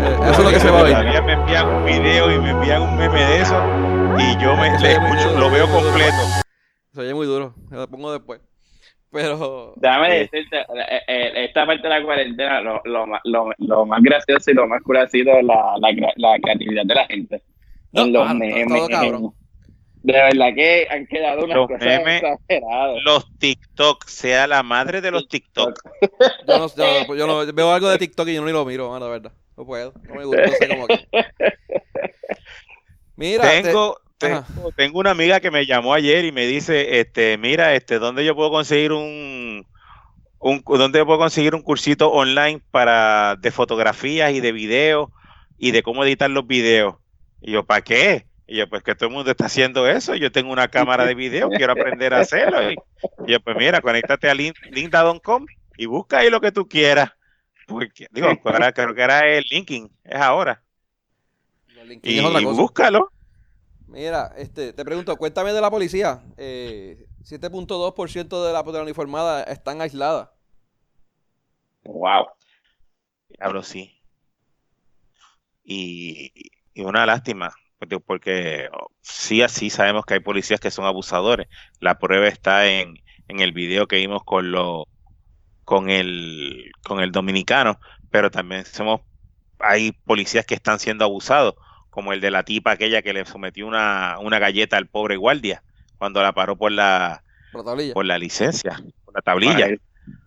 eh, 0.03 0.19
eso 0.29 0.31
es 0.31 0.39
lo 0.43 0.49
que 0.51 0.59
se 0.59 0.69
va 0.69 0.79
a 0.79 0.83
oír. 0.83 0.93
Todavía 0.93 1.21
me 1.23 1.33
envían 1.33 1.67
un 1.67 1.83
video 1.83 2.31
y 2.31 2.39
me 2.39 2.49
envían 2.51 2.81
un 2.83 2.95
meme 2.95 3.25
de 3.25 3.41
eso 3.41 3.55
y 4.19 4.37
yo 4.39 4.55
me 4.55 4.77
le 4.77 4.91
escucho, 4.91 5.39
lo 5.39 5.49
veo 5.49 5.67
completo. 5.71 6.17
Se 6.93 7.01
oye 7.01 7.15
muy 7.15 7.25
duro, 7.25 7.55
lo 7.71 7.87
pongo 7.87 8.11
después. 8.11 8.41
Pero. 9.11 9.73
Déjame 9.77 10.19
decirte, 10.19 10.59
eh, 10.59 11.01
eh, 11.07 11.45
esta 11.45 11.65
parte 11.65 11.81
de 11.81 11.89
la 11.89 12.03
cuarentena, 12.03 12.61
lo, 12.61 12.81
lo, 12.85 13.05
lo, 13.23 13.49
lo 13.57 13.85
más 13.85 14.01
gracioso 14.03 14.51
y 14.51 14.53
lo 14.53 14.67
más 14.67 14.81
cool 14.83 14.97
ha 14.97 15.07
sido 15.07 15.41
la, 15.41 15.73
la, 15.79 15.91
la 16.15 16.39
creatividad 16.39 16.83
de 16.85 16.93
la 16.95 17.05
gente. 17.07 17.41
No, 17.91 18.05
los 18.05 18.21
claro, 18.23 18.35
memes. 18.39 18.87
todo. 18.89 19.33
De 20.01 20.13
verdad 20.13 20.53
que 20.55 20.87
han 20.89 21.05
quedado 21.07 21.43
unas 21.43 21.57
Los 21.57 21.67
cosas 21.67 21.85
memes, 21.85 22.23
exageradas. 22.23 22.97
Los 23.03 23.37
TikTok, 23.39 24.05
sea 24.07 24.47
la 24.47 24.63
madre 24.63 25.01
de 25.01 25.11
los 25.11 25.27
TikTok. 25.27 25.77
Yo 26.47 26.57
no, 26.57 26.67
yo 26.75 26.85
no- 27.07 27.15
yo 27.15 27.27
no- 27.45 27.53
veo 27.53 27.73
algo 27.73 27.89
de 27.89 27.97
TikTok 27.97 28.27
y 28.29 28.35
yo 28.35 28.41
no 28.41 28.47
ni 28.47 28.53
lo 28.53 28.63
miro, 28.63 28.89
mano, 28.91 29.05
la 29.07 29.11
verdad. 29.11 29.31
No 29.57 29.65
puedo. 29.65 29.91
No 30.07 30.15
me 30.15 30.23
gusta. 30.23 30.41
No 30.45 30.51
sé 30.53 30.67
cómo 30.69 30.87
que. 30.87 31.07
Mira, 33.17 33.43
te- 33.43 33.63
Tengo. 33.63 33.97
Tengo, 34.19 34.71
tengo 34.75 34.99
una 34.99 35.11
amiga 35.11 35.39
que 35.39 35.51
me 35.51 35.65
llamó 35.65 35.93
ayer 35.93 36.25
y 36.25 36.31
me 36.31 36.45
dice, 36.47 36.99
este, 36.99 37.37
mira, 37.37 37.75
este, 37.75 37.99
¿dónde 37.99 38.25
yo 38.25 38.35
puedo 38.35 38.51
conseguir 38.51 38.91
un, 38.93 39.67
un 40.39 40.63
dónde 40.67 40.99
yo 40.99 41.05
puedo 41.05 41.19
conseguir 41.19 41.55
un 41.55 41.61
cursito 41.63 42.11
online 42.11 42.61
para 42.71 43.35
de 43.37 43.51
fotografías 43.51 44.33
y 44.33 44.41
de 44.41 44.51
videos 44.53 45.09
y 45.57 45.71
de 45.71 45.83
cómo 45.83 46.03
editar 46.05 46.29
los 46.29 46.47
videos? 46.47 46.95
Y 47.41 47.53
yo, 47.53 47.65
¿para 47.65 47.81
qué? 47.83 48.27
Y 48.47 48.57
yo, 48.57 48.69
pues 48.69 48.83
que 48.83 48.95
todo 48.95 49.09
el 49.09 49.15
mundo 49.15 49.31
está 49.31 49.45
haciendo 49.47 49.87
eso. 49.89 50.15
Yo 50.15 50.31
tengo 50.31 50.51
una 50.53 50.69
cámara 50.69 51.05
de 51.05 51.15
video, 51.15 51.53
quiero 51.53 51.73
aprender 51.73 52.13
a 52.13 52.19
hacerlo. 52.19 52.71
Y, 52.71 52.81
y 53.25 53.31
yo, 53.33 53.39
pues 53.41 53.57
mira, 53.57 53.81
conéctate 53.81 54.29
a 54.29 54.35
lin- 54.35 54.55
linda.com 54.71 55.45
y 55.77 55.85
busca 55.87 56.19
ahí 56.19 56.29
lo 56.31 56.41
que 56.41 56.51
tú 56.51 56.67
quieras. 56.67 57.11
Porque, 57.67 58.07
digo, 58.11 58.27
ahora 58.45 58.73
creo 58.73 58.95
que 58.95 59.01
era 59.03 59.27
el 59.27 59.45
linking, 59.51 59.89
es 60.05 60.21
ahora. 60.21 60.63
LinkedIn 61.87 62.17
Y, 62.17 62.19
es 62.19 62.25
otra 62.25 62.41
y 62.41 62.43
cosa. 62.43 62.61
búscalo. 62.61 63.11
Mira, 63.91 64.31
este, 64.37 64.71
te 64.73 64.85
pregunto, 64.85 65.17
cuéntame 65.17 65.51
de 65.53 65.61
la 65.61 65.71
policía. 65.71 66.21
Eh, 66.37 67.07
7.2% 67.23 68.45
de 68.45 68.53
la, 68.53 68.63
de 68.63 68.71
la 68.73 68.83
uniformada 68.83 69.43
están 69.43 69.81
aisladas. 69.81 70.29
Wow. 71.83 72.27
Diablo, 73.27 73.63
sí. 73.63 74.01
Y, 75.63 76.31
y 76.73 76.81
una 76.81 77.05
lástima, 77.05 77.51
porque- 77.77 77.99
porque 77.99 78.69
oh, 78.73 78.87
sí, 79.01 79.41
así 79.41 79.69
sabemos 79.69 80.05
que 80.05 80.15
hay 80.15 80.19
policías 80.21 80.59
que 80.59 80.71
son 80.71 80.85
abusadores. 80.85 81.47
La 81.79 81.99
prueba 81.99 82.27
está 82.27 82.67
en, 82.67 82.95
en 83.27 83.39
el 83.39 83.51
video 83.53 83.87
que 83.87 83.97
vimos 83.97 84.23
con 84.23 84.51
lo, 84.51 84.87
con 85.65 85.89
el, 85.89 86.71
con 86.83 87.01
el 87.01 87.11
dominicano, 87.11 87.79
pero 88.11 88.31
también 88.31 88.65
somos, 88.65 89.01
hay 89.59 89.93
policías 89.93 90.45
que 90.45 90.55
están 90.55 90.79
siendo 90.79 91.05
abusados, 91.05 91.55
como 91.99 92.13
el 92.13 92.21
de 92.21 92.31
la 92.31 92.43
tipa 92.43 92.71
aquella 92.71 93.01
que 93.01 93.11
le 93.11 93.25
sometió 93.25 93.67
una, 93.67 94.19
una 94.21 94.39
galleta 94.39 94.77
al 94.77 94.87
pobre 94.87 95.17
guardia 95.17 95.63
cuando 95.97 96.23
la 96.23 96.31
paró 96.31 96.55
por 96.55 96.71
la, 96.71 97.21
Por 97.51 97.59
la 97.65 97.71
tablilla. 97.71 97.93
por 97.93 98.05
la 98.05 98.17
licencia, 98.17 98.81
por 99.03 99.15
la 99.15 99.21
tablilla. 99.21 99.67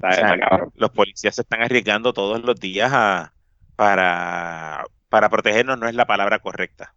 O 0.02 0.12
sea, 0.12 0.36
los 0.74 0.90
policías 0.90 1.34
se 1.34 1.40
están 1.40 1.62
arriesgando 1.62 2.12
todos 2.12 2.42
los 2.44 2.60
días 2.60 2.90
a- 2.92 3.32
para, 3.74 4.84
para 5.08 5.30
protegernos, 5.30 5.78
no 5.78 5.88
es 5.88 5.94
la 5.94 6.04
palabra 6.04 6.40
correcta. 6.40 6.94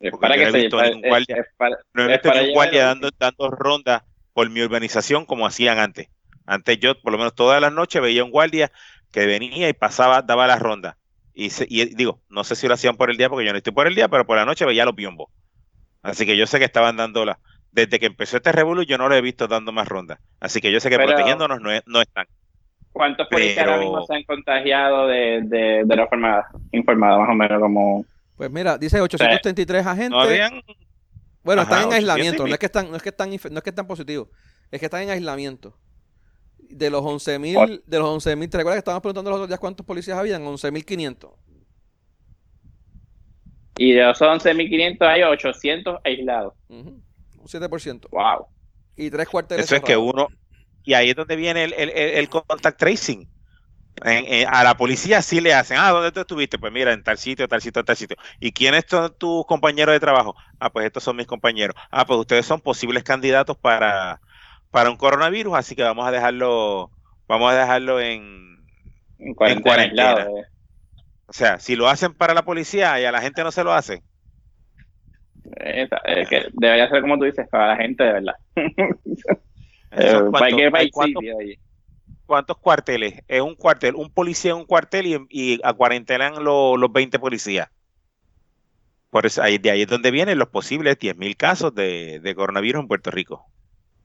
Es 0.00 0.10
porque 0.10 0.22
para 0.22 0.34
yo 0.36 0.40
que 0.46 0.50
no 0.50 0.58
he 0.58 0.60
visto 0.62 0.82
ningún 0.82 1.02
guardia. 1.02 1.36
es 1.36 1.46
para- 1.56 1.76
No 1.94 2.02
he 2.02 2.06
Es 2.06 2.12
visto 2.14 2.28
para 2.30 2.40
ni 2.40 2.46
un 2.46 2.48
llegar 2.48 2.54
guardia 2.64 2.84
dando, 2.86 3.10
dando 3.16 3.50
rondas 3.52 4.02
por 4.32 4.50
mi 4.50 4.60
urbanización 4.60 5.24
como 5.24 5.46
hacían 5.46 5.78
antes. 5.78 6.08
Antes 6.46 6.80
yo, 6.80 7.00
por 7.00 7.12
lo 7.12 7.18
menos 7.18 7.36
todas 7.36 7.60
las 7.60 7.72
noches, 7.72 8.02
veía 8.02 8.24
un 8.24 8.32
guardia 8.32 8.72
que 9.12 9.24
venía 9.24 9.68
y 9.68 9.72
pasaba, 9.72 10.22
daba 10.22 10.48
las 10.48 10.58
rondas. 10.60 10.96
Y, 11.34 11.50
se- 11.50 11.66
y 11.68 11.84
digo, 11.94 12.20
no 12.28 12.44
sé 12.44 12.56
si 12.56 12.68
lo 12.68 12.74
hacían 12.74 12.96
por 12.96 13.10
el 13.10 13.16
día, 13.16 13.28
porque 13.28 13.46
yo 13.46 13.52
no 13.52 13.58
estoy 13.58 13.72
por 13.72 13.86
el 13.86 13.94
día, 13.94 14.08
pero 14.08 14.26
por 14.26 14.36
la 14.36 14.44
noche 14.44 14.64
veía 14.66 14.84
los 14.84 14.94
biombos. 14.94 15.28
Así 16.02 16.26
que 16.26 16.36
yo 16.36 16.46
sé 16.46 16.58
que 16.58 16.64
estaban 16.64 16.96
dando 16.96 17.24
la... 17.24 17.38
Desde 17.70 17.98
que 17.98 18.06
empezó 18.06 18.36
este 18.36 18.52
revuelo, 18.52 18.82
yo 18.82 18.98
no 18.98 19.08
lo 19.08 19.14
he 19.14 19.20
visto 19.22 19.48
dando 19.48 19.72
más 19.72 19.88
rondas. 19.88 20.18
Así 20.40 20.60
que 20.60 20.70
yo 20.70 20.78
sé 20.80 20.90
que 20.90 20.96
Pero- 20.96 21.08
protegiéndonos 21.08 21.60
no, 21.60 21.72
es- 21.72 21.82
no 21.86 22.00
están. 22.02 22.26
¿Cuántos 22.92 23.26
policías 23.28 23.64
ahora 23.66 23.78
mismo 23.78 24.04
se 24.06 24.14
han 24.14 24.22
contagiado 24.24 25.06
de, 25.06 25.40
de, 25.44 25.82
de 25.86 25.96
la 25.96 26.06
formada? 26.08 26.48
Informada, 26.72 27.18
más 27.18 27.30
o 27.30 27.34
menos 27.34 27.60
como... 27.60 28.04
Pues 28.36 28.50
mira, 28.50 28.76
dice 28.76 29.00
833 29.00 29.86
agentes. 29.86 30.10
No 30.10 30.60
Bueno, 31.42 31.62
Ajá, 31.62 31.70
están 31.80 31.82
en 31.84 31.86
800 31.86 31.92
y 31.92 31.94
aislamiento, 31.94 32.46
no 32.46 32.52
es 32.52 32.58
que 32.58 32.66
están, 32.66 32.90
no 32.90 32.96
es 32.96 33.02
que 33.02 33.08
están, 33.08 33.30
no 33.30 33.34
es 33.58 33.62
que 33.62 33.70
están 33.70 33.86
positivos, 33.86 34.28
es 34.70 34.78
que 34.80 34.86
están 34.86 35.02
en 35.02 35.10
aislamiento. 35.10 35.74
De 36.72 36.90
los 36.90 37.02
11.000, 37.04 37.82
de 37.86 37.98
los 37.98 38.08
11.000, 38.08 38.48
¿te 38.50 38.56
recuerdas 38.58 38.76
que 38.76 38.80
estábamos 38.80 39.02
preguntando 39.02 39.30
los 39.30 39.36
otros 39.38 39.48
días 39.48 39.60
cuántos 39.60 39.84
policías 39.86 40.18
habían? 40.18 40.42
11.500. 40.46 41.32
Y 43.76 43.92
de 43.92 44.02
los 44.04 44.20
11.500 44.20 45.08
hay 45.08 45.22
800 45.22 45.98
aislados. 46.04 46.54
Ujú, 46.68 47.02
Un 47.38 47.48
7%. 47.48 48.08
Wow. 48.10 48.46
Y 48.96 49.10
tres 49.10 49.28
cuarteles 49.28 49.64
Eso 49.66 49.76
es 49.76 49.82
que 49.82 49.96
uno, 49.96 50.28
y 50.84 50.94
ahí 50.94 51.10
es 51.10 51.16
donde 51.16 51.36
viene 51.36 51.64
el, 51.64 51.72
el, 51.74 51.90
el- 51.90 52.10
el 52.18 52.28
contact 52.28 52.78
tracing. 52.78 53.28
En- 54.04 54.24
en- 54.26 54.48
a 54.48 54.64
la 54.64 54.76
policía 54.76 55.22
sí 55.22 55.40
le 55.40 55.54
hacen, 55.54 55.78
ah, 55.78 55.90
¿dónde 55.90 56.12
tú 56.12 56.20
estuviste? 56.20 56.58
Pues 56.58 56.72
mira, 56.72 56.92
en 56.92 57.02
tal 57.02 57.18
sitio, 57.18 57.48
tal 57.48 57.62
sitio, 57.62 57.84
tal 57.84 57.96
sitio. 57.96 58.16
¿Y 58.40 58.52
quiénes 58.52 58.84
son 58.88 59.14
tus 59.18 59.46
compañeros 59.46 59.92
de 59.94 60.00
trabajo? 60.00 60.34
Ah, 60.58 60.70
pues 60.72 60.86
estos 60.86 61.04
son 61.04 61.16
mis 61.16 61.26
compañeros. 61.26 61.76
Ah, 61.90 62.06
pues 62.06 62.18
ustedes 62.20 62.46
son 62.46 62.60
posibles 62.60 63.04
candidatos 63.04 63.56
para, 63.58 64.20
para 64.72 64.90
un 64.90 64.96
coronavirus, 64.96 65.54
así 65.56 65.76
que 65.76 65.82
vamos 65.84 66.04
a 66.06 66.10
dejarlo, 66.10 66.90
vamos 67.28 67.52
a 67.52 67.56
dejarlo 67.56 68.00
en, 68.00 68.56
En 69.18 69.34
cuarentena, 69.34 70.22
eh. 70.22 70.44
o 71.26 71.32
sea, 71.32 71.60
si 71.60 71.76
lo 71.76 71.88
hacen 71.88 72.14
para 72.14 72.34
la 72.34 72.42
policía 72.44 72.98
y 73.00 73.04
a 73.04 73.12
la 73.12 73.20
gente 73.20 73.44
no 73.44 73.52
se 73.52 73.62
lo 73.62 73.72
hacen, 73.72 74.02
Esa- 75.56 76.00
es 76.06 76.28
que 76.28 76.46
debería 76.54 76.88
ser 76.88 77.02
como 77.02 77.18
tú 77.18 77.24
dices, 77.24 77.46
para 77.48 77.68
la 77.68 77.76
gente 77.76 78.02
de 78.02 78.12
verdad. 78.12 78.34
Eh, 79.94 80.10
¿son 80.10 80.32
¿Para 80.32 80.46
cuántos- 80.48 80.56
qué 80.58 80.64
hay 80.64 80.70
país 80.70 80.90
cuántos- 80.90 81.20
sitio 81.20 81.38
ahí? 81.38 81.58
¿Cuántos 82.24 82.56
cuarteles? 82.56 83.20
Es 83.28 83.42
un 83.42 83.54
cuartel, 83.54 83.94
un 83.94 84.10
policía 84.10 84.52
en 84.52 84.56
un 84.56 84.64
cuartel 84.64 85.06
y, 85.06 85.26
y 85.28 85.60
a 85.62 85.74
cuarentenan 85.74 86.42
lo- 86.42 86.78
los 86.78 86.90
20 86.90 87.18
policías. 87.18 87.68
Por 89.10 89.26
eso, 89.26 89.42
ahí, 89.42 89.58
de 89.58 89.70
ahí 89.70 89.82
es 89.82 89.88
donde 89.88 90.10
vienen 90.10 90.38
los 90.38 90.48
posibles 90.48 90.98
10.000 90.98 91.36
casos 91.36 91.74
de, 91.74 92.20
de 92.20 92.34
coronavirus 92.34 92.80
en 92.80 92.88
Puerto 92.88 93.10
Rico. 93.10 93.44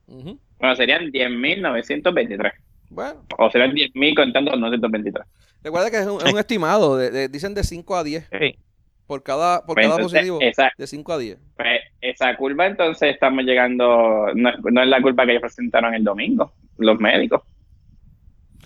Ujú. 0.07 0.37
Bueno, 0.59 0.75
serían 0.75 1.11
10.923. 1.11 2.51
Bueno, 2.89 3.23
O 3.37 3.49
serán 3.51 3.71
10.000 3.71 4.15
contando 4.15 4.51
los 4.51 4.59
923. 4.59 5.25
recuerda 5.63 5.91
que 5.91 5.97
es 5.97 6.07
un, 6.07 6.21
es 6.25 6.31
un 6.33 6.39
estimado, 6.39 6.97
de, 6.97 7.11
de- 7.11 7.27
dicen 7.29 7.53
de 7.53 7.63
5 7.63 7.95
a 7.95 8.03
10 8.03 8.27
Hey, 8.31 8.57
por 9.05 9.23
cada, 9.23 9.65
por 9.65 9.75
Pues 9.75 9.85
cada 9.87 9.95
entonces, 9.97 10.19
positivo. 10.19 10.39
esa, 10.41 10.71
De 10.77 10.87
5 10.87 11.13
a 11.13 11.17
10. 11.17 11.37
pues, 11.57 11.81
esa 12.01 12.35
curva 12.37 12.65
entonces 12.67 13.13
estamos 13.13 13.43
llegando, 13.43 14.27
no 14.35 14.49
es, 14.49 14.55
no 14.63 14.81
es 14.81 14.87
la 14.87 15.01
culpa 15.01 15.25
que 15.25 15.31
ellos 15.31 15.41
presentaron 15.41 15.93
el 15.93 16.03
domingo, 16.03 16.53
los 16.77 16.99
médicos. 16.99 17.41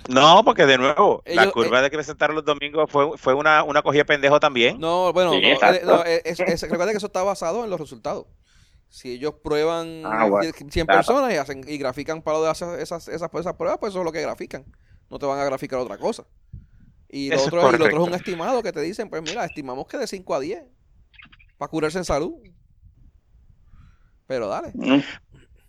No, 0.10 0.42
porque 0.44 0.66
de 0.66 0.78
nuevo, 0.80 1.22
la 1.28 1.52
curva 1.52 1.82
de 1.82 1.90
que 1.92 1.98
presentaron 1.98 2.36
los 2.36 2.44
domingos 2.44 2.90
fue, 2.90 3.18
fue 3.18 3.34
una, 3.36 3.64
una 3.64 3.82
cogida 3.84 4.02
de 4.02 4.06
pendejo 4.06 4.40
también. 4.40 4.80
No, 4.80 5.14
bueno, 5.14 5.32
Sí, 5.34 5.42
no, 5.42 5.48
eh, 5.48 5.52
exacto. 5.54 5.86
no, 5.86 6.04
eh, 6.06 6.22
es- 6.26 6.40
es- 6.40 6.62
recuerda 6.64 6.92
que 6.92 6.98
eso 6.98 7.06
está 7.06 7.22
basado 7.24 7.64
en 7.64 7.70
los 7.70 7.80
resultados. 7.80 8.26
Si 8.92 9.14
ellos 9.14 9.36
prueban 9.42 10.04
Ah, 10.06 10.26
bueno, 10.26 10.52
100 10.54 10.86
claro. 10.86 11.00
personas 11.00 11.34
y 11.34 11.38
hacen 11.38 11.64
y 11.66 11.78
grafican 11.78 12.22
para 12.22 12.38
lo 12.40 12.44
de 12.44 12.50
hacer 12.50 12.78
esas, 12.82 13.08
esas, 13.08 13.34
esas 13.34 13.56
pruebas, 13.56 13.78
pues 13.80 13.92
eso 13.92 14.00
es 14.00 14.06
lo 14.06 14.12
que 14.12 14.22
grafican. 14.22 14.66
No 15.10 15.18
te 15.18 15.26
van 15.26 15.40
a 15.40 15.46
graficar 15.46 15.80
otra 15.80 15.98
cosa. 15.98 16.26
Y 17.10 17.30
lo, 17.30 17.36
Eso 17.36 17.44
es 17.48 17.54
otro, 17.54 17.60
y 17.76 17.80
lo 17.80 17.86
otro 17.86 18.02
es 18.04 18.08
un 18.10 18.14
estimado 18.14 18.62
que 18.62 18.74
te 18.74 18.82
dicen, 18.82 19.10
pues 19.10 19.22
mira, 19.22 19.46
estimamos 19.46 19.88
que 19.88 19.98
de 19.98 20.08
5 20.08 20.36
a 20.36 20.40
10 20.42 20.64
para 21.58 21.70
curarse 21.70 21.98
en 22.00 22.06
salud. 22.06 22.34
Pero 24.28 24.48
dale. 24.48 24.72
Mm. 24.74 25.00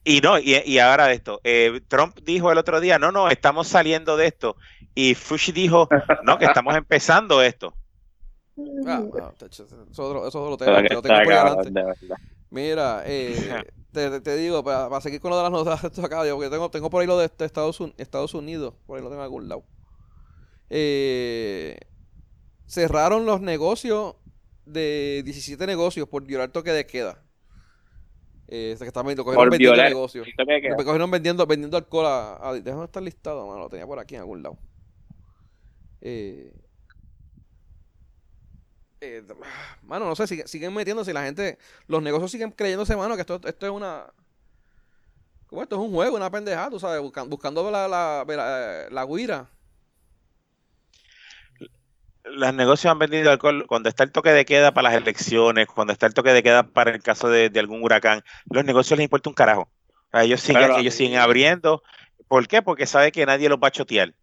Y 0.05 0.21
no, 0.21 0.39
y, 0.39 0.57
y 0.65 0.79
ahora 0.81 1.13
esto, 1.13 1.41
eh, 1.45 1.81
Trump 1.87 2.19
dijo 2.25 2.51
el 2.51 2.59
otro 2.59 2.81
día, 2.81 2.99
no, 2.99 3.13
no, 3.13 3.31
estamos 3.31 3.69
saliendo 3.69 4.17
de 4.17 4.27
esto. 4.27 4.57
Y 4.97 5.15
Fushi 5.15 5.53
dijo, 5.53 5.89
no, 6.25 6.39
que 6.39 6.47
estamos 6.47 6.75
empezando 6.75 7.41
esto. 7.43 7.75
Ah, 8.87 9.03
ah, 9.23 9.33
tacho, 9.39 9.65
eso, 9.65 9.87
es 9.91 9.99
otro- 9.99 10.29
eso 10.29 10.57
tengo, 10.59 10.77
que 10.83 10.97
por 11.01 11.11
ahí 11.11 11.27
Mira, 12.53 13.03
eh, 13.07 13.65
te, 13.93 14.21
te 14.21 14.37
digo, 14.37 14.63
para, 14.63 14.89
para 14.91 15.01
seguir 15.01 15.21
con 15.21 15.31
lo 15.31 15.39
de 15.39 15.43
las 15.45 15.53
notas, 15.53 15.83
esto 15.85 16.05
acá, 16.05 16.27
yo, 16.27 16.35
porque 16.37 16.51
tengo, 16.51 16.71
tengo 16.71 16.91
por 16.91 17.01
ahí 17.01 17.07
lo 17.07 17.17
de 17.19 17.25
este 17.25 17.47
Estados, 17.47 17.81
Un- 17.81 17.95
Estados 17.97 18.35
Unidos, 18.35 18.75
por 18.87 18.99
ahí 18.99 19.03
lo 19.03 19.09
tengo 19.09 19.23
en 19.23 19.25
algún 19.25 19.49
lado. 19.49 19.65
Eh, 20.71 21.79
cerraron 22.67 23.25
los 23.27 23.41
negocios 23.41 24.17
de 24.67 25.23
17 25.25 25.67
negocios 25.67 26.07
por 26.09 26.25
violar 26.25 26.51
toque 26.51 26.73
de 26.73 26.87
queda. 26.87 27.23
Eh, 28.49 28.77
lo 28.79 29.25
cogieron 29.25 29.35
Por 29.35 29.51
vendiendo 29.51 29.73
violar. 29.75 29.89
negocios. 29.89 30.29
Cogieron 30.77 31.11
vendiendo, 31.11 31.47
vendiendo 31.47 31.77
alcohol 31.79 32.05
a, 32.07 32.49
a- 32.51 32.53
Déjame 32.61 32.85
estar 32.85 33.03
listado, 33.03 33.47
mano, 33.47 33.61
lo 33.61 33.69
tenía 33.71 33.87
por 33.87 33.99
aquí 33.99 34.15
en 34.15 34.21
algún 34.21 34.43
lado. 34.43 34.59
Eh, 36.03 36.53
eh, 39.03 39.23
mano, 39.83 40.07
no 40.07 40.15
sé, 40.17 40.27
sigue- 40.27 40.47
siguen 40.47 40.73
metiéndose 40.73 41.11
y 41.11 41.15
la 41.15 41.25
gente, 41.25 41.59
los 41.89 42.03
negocios 42.03 42.31
siguen 42.31 42.53
creyéndose, 42.53 42.97
mano, 42.97 43.15
que 43.17 43.23
esto, 43.23 43.41
esto 43.45 43.67
es 43.67 43.73
una, 43.73 44.07
¿cómo 45.47 45.63
esto 45.63 45.77
es 45.77 45.83
un 45.83 45.93
juego, 45.93 46.17
una 46.17 46.31
pendejada, 46.31 46.71
tú 46.71 46.79
sabes, 46.81 47.01
buscan- 47.03 47.29
buscando 47.29 47.71
la, 47.71 47.89
la, 47.89 48.25
la, 48.27 48.87
la 48.91 49.05
guira. 49.07 49.49
Los 52.25 52.55
negocios 52.55 52.91
han 52.91 52.99
vendido 53.01 53.31
alcohol 53.33 53.67
cuando 53.67 53.89
está 53.89 54.05
el 54.05 54.13
toque 54.13 54.31
de 54.31 54.45
queda 54.45 54.73
para 54.73 54.91
las 54.91 54.99
elecciones, 55.03 55.67
cuando 55.67 55.93
está 55.93 56.07
el 56.07 56.15
toque 56.15 56.31
de 56.33 56.43
queda 56.43 56.63
para 56.63 56.93
el 56.93 57.03
caso 57.03 57.29
de, 57.29 57.51
de 57.51 57.61
algún 57.61 57.83
huracán. 57.83 58.23
Los 58.49 58.65
negocios 58.65 58.97
les 58.97 59.05
importa 59.05 59.29
un 59.29 59.35
carajo. 59.35 59.69
Ellos 60.13 60.41
siguen, 60.41 60.71
ellos 60.79 60.95
siguen 60.95 61.19
abriendo. 61.19 61.83
¿Por 62.29 62.47
qué? 62.47 62.63
Porque 62.63 62.87
sabe 62.87 63.11
que 63.11 63.27
nadie 63.27 63.49
los 63.49 63.59
va 63.59 63.69
a 63.69 63.73
chotear. 63.73 64.15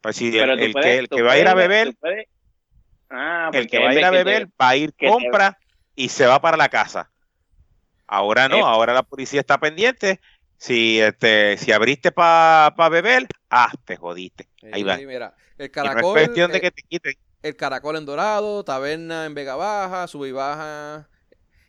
Pues 0.00 0.16
si 0.16 0.28
el, 0.28 0.32
Pero 0.32 0.56
tú 0.56 0.62
el 0.64 0.72
puedes- 0.72 0.86
que, 0.86 0.98
el 0.98 1.08
tú 1.08 1.16
que 1.16 1.22
va 1.22 1.32
a 1.32 1.38
ir 1.38 1.46
a 1.46 1.54
beber, 1.54 1.88
tú 1.88 1.96
puedes- 2.00 2.26
Ah, 3.10 3.50
el 3.52 3.66
que 3.68 3.78
va 3.78 3.90
a 3.90 3.94
ir 3.94 4.04
a 4.04 4.10
te- 4.10 4.16
beber 4.16 4.48
va 4.60 4.68
a 4.70 4.76
ir, 4.76 4.92
te- 4.92 5.06
compra 5.08 5.58
y 5.94 6.08
se 6.08 6.26
va 6.26 6.40
para 6.40 6.56
la 6.56 6.68
casa. 6.68 7.10
Ahora 8.06 8.48
no, 8.48 8.56
Eh. 8.58 8.62
ahora 8.64 8.92
la 8.92 9.02
policía 9.02 9.40
está 9.40 9.58
pendiente. 9.58 10.20
Si 10.58 11.00
este, 11.00 11.56
si 11.58 11.72
abriste 11.72 12.12
para 12.12 12.88
beber, 12.88 13.26
ah, 13.50 13.70
te 13.84 13.96
jodiste. 13.96 14.48
Ahí 14.72 14.82
va. 14.82 14.96
Sí, 14.96 15.06
mira, 15.06 15.34
el 15.58 15.58
no 15.58 15.64
es 15.66 15.70
caracol, 15.70 16.12
cuestión 16.14 16.50
de 16.50 16.58
eh, 16.58 16.60
que 16.62 16.70
te 16.70 16.82
quiten. 16.82 17.14
el 17.42 17.56
caracol 17.56 17.96
en 17.96 18.06
Dorado, 18.06 18.64
Taberna 18.64 19.26
en 19.26 19.34
Vega 19.34 19.54
Baja, 19.56 20.06
Sub 20.08 20.24
y 20.24 20.32
Baja 20.32 21.08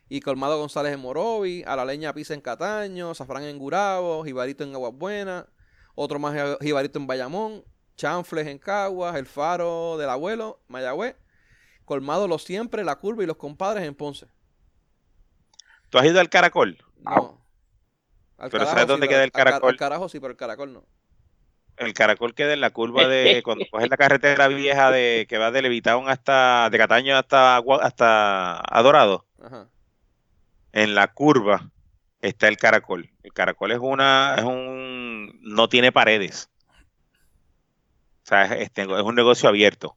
y 0.10 0.22
Colmado 0.22 0.58
González 0.58 0.94
en 0.94 1.02
Morovi, 1.02 1.64
A 1.68 1.76
la 1.76 1.84
Leña 1.86 2.14
Pisa 2.14 2.34
en 2.34 2.40
Cataño, 2.42 3.14
Zafrán 3.14 3.44
en 3.44 3.58
Gurabo, 3.60 4.24
Jibarito 4.24 4.64
en 4.64 4.74
Aguas 4.74 4.94
Buenas, 4.94 5.46
otro 5.96 6.18
más 6.20 6.34
Jibarito 6.62 6.98
en 6.98 7.08
Bayamón, 7.08 7.64
Chanfles 7.98 8.48
en 8.48 8.58
Caguas, 8.58 9.16
El 9.18 9.26
Faro 9.26 9.98
del 9.98 10.10
Abuelo, 10.10 10.62
Mayagüez, 10.70 11.16
Colmado 11.88 12.28
Los 12.28 12.44
Siempre, 12.44 12.84
La 12.84 12.98
Curva 12.98 13.24
y 13.24 13.28
Los 13.28 13.38
Compadres 13.38 13.86
en 13.86 13.96
Ponce. 13.96 14.28
¿Tú 15.90 15.98
has 15.98 16.06
ido 16.06 16.20
al 16.20 16.30
caracol? 16.30 16.78
No. 17.00 17.42
Al 18.38 18.50
Pero 18.52 18.66
carajo 18.66 18.72
¿sabes 18.72 18.88
dónde 18.88 19.08
sí, 19.08 19.10
queda 19.14 19.24
el 19.24 19.32
caracol? 19.32 19.70
Al 19.72 19.78
carajo 19.78 20.10
sí, 20.10 20.20
pero 20.20 20.32
el 20.32 20.38
caracol 20.38 20.74
no. 20.74 20.84
El 21.78 21.94
caracol 21.94 22.34
queda 22.36 22.52
en 22.54 22.60
la 22.60 22.72
curva 22.72 23.08
de 23.08 23.42
cuando 23.46 23.64
coges 23.72 23.90
la 23.90 23.96
carretera 23.96 24.50
vieja 24.50 24.92
de 24.92 25.26
que 25.30 25.38
va 25.38 25.50
de 25.52 25.62
Levitown 25.62 26.10
hasta 26.10 26.70
de 26.70 26.78
Cataño 26.78 27.16
hasta 27.16 27.58
hasta 27.82 28.60
Adorado. 28.60 29.26
Ajá. 29.42 29.70
En 30.74 30.94
la 30.94 31.08
curva 31.14 31.72
está 32.20 32.50
el 32.50 32.58
caracol. 32.58 33.10
El 33.24 33.32
caracol 33.32 33.72
es 33.72 33.80
una 33.80 34.36
es 34.38 34.44
un 34.44 35.40
no 35.42 35.70
tiene 35.70 35.94
paredes. 35.94 36.50
O 38.26 38.28
sea, 38.28 38.44
es, 38.44 38.72
es- 38.76 38.78
es 38.78 39.04
un 39.04 39.16
negocio 39.16 39.48
abierto. 39.48 39.96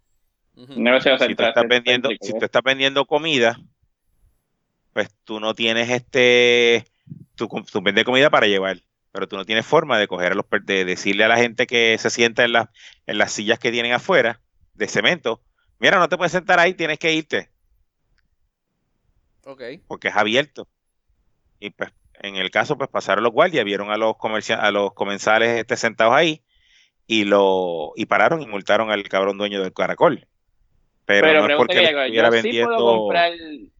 Negocio 0.54 1.12
Si 1.12 1.18
tú 1.18 1.24
central- 1.26 1.48
estás 1.50 1.68
vendiendo, 1.68 2.08
si 2.20 2.32
tú 2.38 2.44
estás 2.44 2.62
vendiendo 2.62 3.06
comida, 3.06 3.58
pues 4.92 5.08
tú 5.24 5.40
no 5.40 5.54
tienes 5.54 5.88
este, 5.88 6.84
tú, 7.34 7.48
tú 7.70 7.80
vendes 7.80 8.04
comida 8.04 8.28
para 8.30 8.46
llevar, 8.46 8.78
pero 9.12 9.26
tú 9.26 9.36
no 9.36 9.44
tienes 9.44 9.64
forma 9.64 9.98
de 9.98 10.06
coger 10.08 10.32
a 10.32 10.34
los, 10.34 10.44
de 10.64 10.84
decirle 10.84 11.24
a 11.24 11.28
la 11.28 11.36
gente 11.38 11.66
que 11.66 11.96
se 11.98 12.10
sienta 12.10 12.44
en 12.44 12.52
las, 12.52 12.68
en 13.06 13.18
las 13.18 13.32
sillas 13.32 13.58
que 13.58 13.70
tienen 13.72 13.92
afuera 13.92 14.40
de 14.74 14.86
cemento, 14.88 15.40
mira, 15.78 15.98
no 15.98 16.08
te 16.08 16.16
puedes 16.16 16.32
sentar 16.32 16.58
ahí, 16.58 16.74
tienes 16.74 16.98
que 16.98 17.12
irte, 17.14 17.50
Ok. 19.44 19.62
porque 19.86 20.08
es 20.08 20.16
abierto. 20.16 20.68
Y 21.58 21.70
pues, 21.70 21.90
en 22.22 22.36
el 22.36 22.50
caso, 22.50 22.76
pues 22.76 22.90
pasaron 22.90 23.24
los 23.24 23.32
guardias, 23.32 23.64
vieron 23.64 23.90
a 23.90 23.96
los 23.96 24.16
comercia- 24.16 24.60
a 24.60 24.70
los 24.70 24.92
comensales 24.94 25.58
este, 25.58 25.76
sentados 25.76 26.14
ahí 26.14 26.42
y 27.06 27.24
lo, 27.24 27.92
y 27.96 28.06
pararon 28.06 28.42
y 28.42 28.46
multaron 28.46 28.90
al 28.90 29.02
cabrón 29.08 29.38
dueño 29.38 29.62
del 29.62 29.72
caracol. 29.72 30.26
Pero, 31.10 31.26
Pero 31.26 31.40
no 31.42 31.48
es 31.48 31.56
porque 31.56 31.74
que 31.76 31.80
le 31.82 31.88
hago, 31.88 32.00
estuviera 32.00 32.28
yo 32.28 32.32
sí 32.36 32.42
vendiendo. 32.42 32.76
puedo 32.76 32.96
comprar 32.98 33.32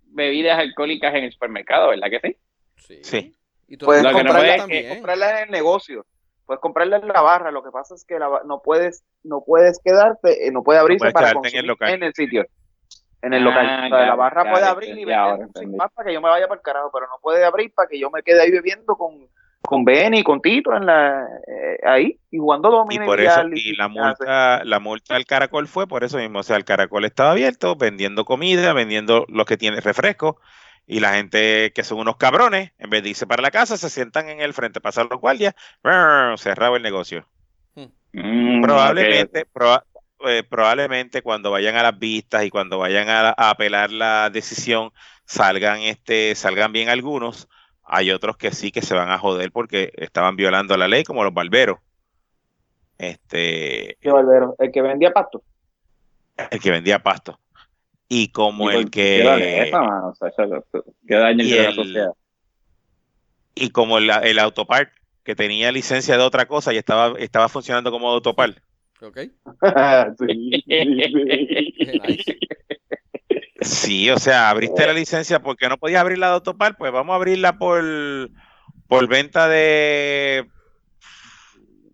bebidas 0.06 0.58
alcohólicas 0.58 1.14
en 1.14 1.24
el 1.24 1.32
supermercado, 1.32 1.88
¿verdad 1.90 2.08
que 2.10 2.20
sí? 2.20 2.36
Sí. 2.76 2.98
Sí. 3.04 3.36
Y 3.68 3.76
tú 3.76 3.86
Puedes 3.86 4.02
que 4.04 4.12
no 4.12 4.18
es 4.18 4.88
comprarla 4.94 5.38
en 5.38 5.44
el 5.44 5.50
negocio. 5.50 6.04
Puedes 6.46 6.60
comprarla 6.60 6.96
en 6.96 7.06
la 7.06 7.20
barra. 7.20 7.52
Lo 7.52 7.62
que 7.62 7.70
pasa 7.70 7.94
es 7.94 8.04
que 8.04 8.18
la 8.18 8.42
no 8.44 8.60
puedes 8.62 9.04
no 9.22 9.44
puedes 9.46 9.78
quedarte, 9.84 10.46
eh, 10.46 10.50
no 10.50 10.64
puede 10.64 10.80
abrirse 10.80 10.98
puedes 10.98 11.14
para 11.14 11.30
quedarte 11.30 11.48
en 11.50 11.54
el 11.64 11.66
consumir 11.66 11.68
local. 11.68 11.94
en 11.94 12.02
el 12.02 12.14
sitio. 12.14 12.46
En 13.22 13.32
el 13.34 13.42
Ah, 13.42 13.44
local. 13.44 13.66
O 13.66 13.68
sea, 13.68 14.00
ya, 14.00 14.06
la 14.06 14.14
barra 14.16 14.44
ya, 14.44 14.50
puede 14.50 14.64
ya 14.64 14.70
abrir 14.70 14.98
y 14.98 15.04
vender 15.04 15.48
sin 15.54 15.76
más 15.76 15.92
para 15.92 16.06
que 16.08 16.14
yo 16.14 16.20
me 16.20 16.28
vaya 16.30 16.48
para 16.48 16.58
el 16.58 16.62
carajo, 16.64 16.90
pero 16.92 17.06
no 17.06 17.18
puede 17.22 17.44
abrir 17.44 17.72
para 17.72 17.88
que 17.88 18.00
yo 18.00 18.10
me 18.10 18.22
quede 18.22 18.40
ahí 18.42 18.50
bebiendo 18.50 18.96
con, 18.96 19.28
con 19.62 19.84
Benny, 19.84 20.22
con 20.22 20.40
Tito 20.40 20.74
en 20.74 20.86
la, 20.86 21.26
eh, 21.46 21.78
ahí 21.86 22.18
y 22.30 22.38
jugando 22.38 22.68
Y 22.68 22.72
domino 22.72 23.04
por 23.04 23.20
eso, 23.20 23.42
y 23.54 23.76
la 23.76 23.88
multa, 23.88 24.64
la 24.64 24.80
multa 24.80 25.16
al 25.16 25.24
caracol 25.26 25.68
fue 25.68 25.86
por 25.86 26.02
eso 26.04 26.18
mismo. 26.18 26.40
O 26.40 26.42
sea, 26.42 26.56
el 26.56 26.64
caracol 26.64 27.04
estaba 27.04 27.32
abierto, 27.32 27.76
vendiendo 27.76 28.24
comida, 28.24 28.72
vendiendo 28.72 29.26
lo 29.28 29.44
que 29.44 29.56
tiene 29.56 29.80
refresco, 29.80 30.40
y 30.86 31.00
la 31.00 31.14
gente 31.14 31.72
que 31.72 31.84
son 31.84 31.98
unos 31.98 32.16
cabrones, 32.16 32.72
en 32.78 32.90
vez 32.90 33.02
de 33.02 33.10
irse 33.10 33.26
para 33.26 33.42
la 33.42 33.50
casa, 33.50 33.76
se 33.76 33.90
sientan 33.90 34.28
en 34.28 34.40
el 34.40 34.54
frente, 34.54 34.80
pasan 34.80 35.08
los 35.10 35.20
guardias, 35.20 35.54
cerraba 36.36 36.76
el 36.76 36.82
negocio. 36.82 37.26
Mm, 38.12 38.62
Probablemente, 38.62 39.46
proba- 39.46 39.84
eh, 40.26 40.42
probablemente 40.42 41.22
cuando 41.22 41.50
vayan 41.50 41.76
a 41.76 41.82
las 41.84 41.98
vistas 41.98 42.44
y 42.44 42.50
cuando 42.50 42.78
vayan 42.78 43.08
a, 43.08 43.28
a 43.28 43.50
apelar 43.50 43.90
la 43.92 44.30
decisión, 44.30 44.90
salgan 45.24 45.80
este, 45.82 46.34
salgan 46.34 46.72
bien 46.72 46.88
algunos. 46.88 47.48
Hay 47.92 48.10
otros 48.12 48.36
que 48.36 48.52
sí 48.52 48.70
que 48.70 48.82
se 48.82 48.94
van 48.94 49.10
a 49.10 49.18
joder 49.18 49.50
porque 49.50 49.92
estaban 49.96 50.36
violando 50.36 50.76
la 50.76 50.88
ley, 50.88 51.02
como 51.04 51.24
los 51.24 51.34
barberos. 51.34 51.78
Este, 52.98 53.96
Qué 54.00 54.10
barbero. 54.10 54.54
El 54.58 54.70
que 54.70 54.82
vendía 54.82 55.12
pasto. 55.12 55.42
el 56.50 56.60
que 56.60 56.70
vendía 56.70 57.02
pasto. 57.02 57.40
Y 58.08 58.28
como 58.28 58.66
ok. 58.66 58.72
el 58.72 58.90
¿Qué 58.90 59.22
daño 59.24 59.44
es 59.44 59.70
que 61.06 61.42
y 63.54 63.64
y 63.66 63.70
como 63.70 63.98
el, 63.98 64.10
el 64.10 64.38
autopart 64.38 64.92
que 65.22 65.34
tenía 65.34 65.70
licencia 65.72 66.16
de 66.16 66.22
otra 66.22 66.46
cosa 66.46 66.72
y 66.72 66.76
estaba, 66.76 67.18
estaba 67.18 67.48
funcionando 67.48 67.90
como 67.90 68.08
autopart. 68.08 68.58
Ok. 69.02 69.18
Sí, 70.18 70.62
sí, 70.66 70.72
sí. 70.74 72.00
Nice. 72.06 72.38
Sí, 73.60 74.10
o 74.10 74.18
sea, 74.18 74.50
abriste 74.50 74.86
la 74.86 74.92
licencia 74.92 75.40
porque 75.40 75.68
no 75.68 75.76
podías 75.76 76.00
abrirla 76.00 76.28
de 76.28 76.34
autopart, 76.34 76.78
pues 76.78 76.92
vamos 76.92 77.12
a 77.12 77.16
abrirla 77.16 77.58
por, 77.58 77.82
por 78.88 79.08
venta 79.08 79.48
de 79.48 80.48